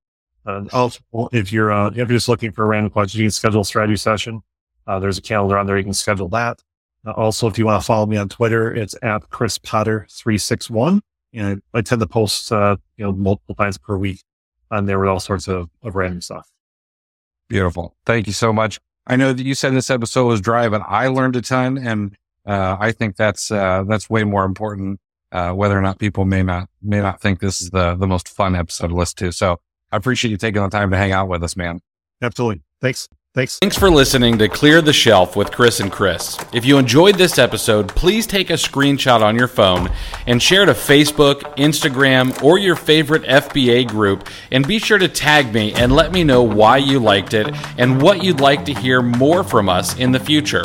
Uh, 0.46 0.66
also, 0.72 1.00
if 1.32 1.52
you're 1.52 1.72
uh, 1.72 1.90
if 1.90 1.98
you're 1.98 2.06
just 2.08 2.30
looking 2.30 2.52
for 2.52 2.64
a 2.64 2.68
random 2.68 2.92
question, 2.92 3.20
you 3.20 3.26
can 3.26 3.32
schedule 3.32 3.62
a 3.62 3.66
strategy 3.66 3.98
session. 3.98 4.42
Uh, 4.88 5.00
there's 5.00 5.18
a 5.18 5.22
calendar 5.22 5.58
on 5.58 5.66
there. 5.66 5.78
You 5.78 5.84
can 5.84 5.94
schedule 5.94 6.30
that. 6.30 6.62
Uh, 7.06 7.12
also, 7.12 7.48
if 7.48 7.58
you 7.58 7.66
want 7.66 7.82
to 7.82 7.86
follow 7.86 8.06
me 8.06 8.18
on 8.18 8.30
Twitter, 8.30 8.74
it's 8.74 8.96
at 9.02 9.30
Chris 9.30 9.58
Potter 9.58 10.08
three 10.12 10.38
six 10.38 10.70
one. 10.70 11.02
And 11.34 11.62
I 11.74 11.82
tend 11.82 12.00
to 12.02 12.08
post 12.08 12.52
uh, 12.52 12.78
you 12.98 13.06
know 13.06 13.12
multiple 13.12 13.56
times 13.56 13.78
per 13.78 13.98
week 13.98 14.22
on 14.72 14.86
there 14.86 15.00
with 15.00 15.10
all 15.10 15.20
sorts 15.20 15.48
of, 15.48 15.70
of 15.84 15.96
random 15.96 16.22
stuff. 16.22 16.48
Beautiful. 17.50 17.96
Thank 18.06 18.28
you 18.28 18.34
so 18.34 18.52
much. 18.54 18.80
I 19.08 19.16
know 19.16 19.34
that 19.34 19.46
you 19.46 19.54
said 19.54 19.74
this 19.74 19.92
episode 19.92 20.26
was 20.26 20.42
dry, 20.42 20.68
but 20.68 20.82
I 20.88 21.08
learned 21.08 21.36
a 21.36 21.42
ton. 21.42 21.78
And 21.78 22.18
Uh, 22.46 22.78
I 22.80 22.92
think 22.92 23.16
that's 23.16 23.52
uh, 23.52 23.84
that's 23.88 24.10
way 24.10 24.24
more 24.24 24.46
important. 24.46 25.00
Uh, 25.32 25.52
whether 25.52 25.78
or 25.78 25.82
not 25.82 26.00
people 26.00 26.24
may 26.26 26.44
not 26.44 26.70
may 26.82 27.02
not 27.02 27.20
think 27.20 27.40
this 27.40 27.62
is 27.62 27.72
the 27.72 27.96
the 27.96 28.08
most 28.08 28.30
fun 28.30 28.56
episode 28.56 28.90
to 28.90 28.96
listen 28.96 29.18
to. 29.18 29.32
So 29.32 29.60
I 29.92 29.98
appreciate 29.98 30.32
you 30.32 30.38
taking 30.38 30.62
the 30.62 30.70
time 30.70 30.92
to 30.92 30.98
hang 30.98 31.12
out 31.12 31.28
with 31.28 31.44
us, 31.44 31.56
man. 31.56 31.82
Absolutely. 32.22 32.64
Thanks. 32.82 33.08
Thanks. 33.36 33.60
Thanks 33.60 33.78
for 33.78 33.90
listening 33.90 34.38
to 34.38 34.48
Clear 34.48 34.82
the 34.82 34.94
Shelf 34.94 35.36
with 35.36 35.52
Chris 35.52 35.82
and 35.82 35.92
Chris. 35.92 36.38
If 36.54 36.64
you 36.64 36.78
enjoyed 36.78 37.16
this 37.16 37.38
episode, 37.38 37.90
please 37.90 38.26
take 38.26 38.50
a 38.50 38.54
screenshot 38.54 39.22
on 39.22 39.36
your 39.36 39.50
phone 39.50 39.90
and 40.26 40.42
share 40.42 40.66
to 40.66 40.72
Facebook, 40.72 41.42
Instagram, 41.58 42.42
or 42.42 42.58
your 42.58 42.78
favorite 42.78 43.24
FBA 43.24 43.90
group. 43.90 44.30
And 44.52 44.66
be 44.66 44.80
sure 44.80 44.98
to 44.98 45.10
tag 45.10 45.54
me 45.54 45.74
and 45.74 45.92
let 45.92 46.14
me 46.14 46.24
know 46.24 46.44
why 46.44 46.78
you 46.78 46.98
liked 46.98 47.34
it 47.34 47.54
and 47.78 48.02
what 48.02 48.24
you'd 48.24 48.40
like 48.40 48.64
to 48.66 48.74
hear 48.74 49.02
more 49.02 49.44
from 49.44 49.68
us 49.68 49.98
in 49.98 50.14
the 50.14 50.20
future. 50.20 50.64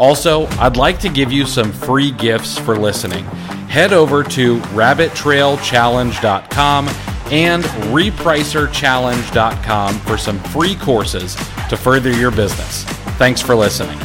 Also, 0.00 0.46
I'd 0.58 0.76
like 0.78 0.98
to 1.00 1.10
give 1.10 1.30
you 1.30 1.44
some 1.44 1.72
free 1.72 2.10
gifts 2.10 2.58
for 2.58 2.74
listening. 2.74 3.26
Head 3.68 3.92
over 3.92 4.24
to 4.24 4.58
rabbittrailchallenge.com 4.60 6.88
and 7.30 7.62
repricerchallenge.com 7.62 9.98
for 10.00 10.16
some 10.16 10.38
free 10.44 10.76
courses 10.76 11.34
to 11.68 11.76
further 11.76 12.12
your 12.12 12.30
business. 12.30 12.84
Thanks 13.18 13.42
for 13.42 13.54
listening. 13.54 13.98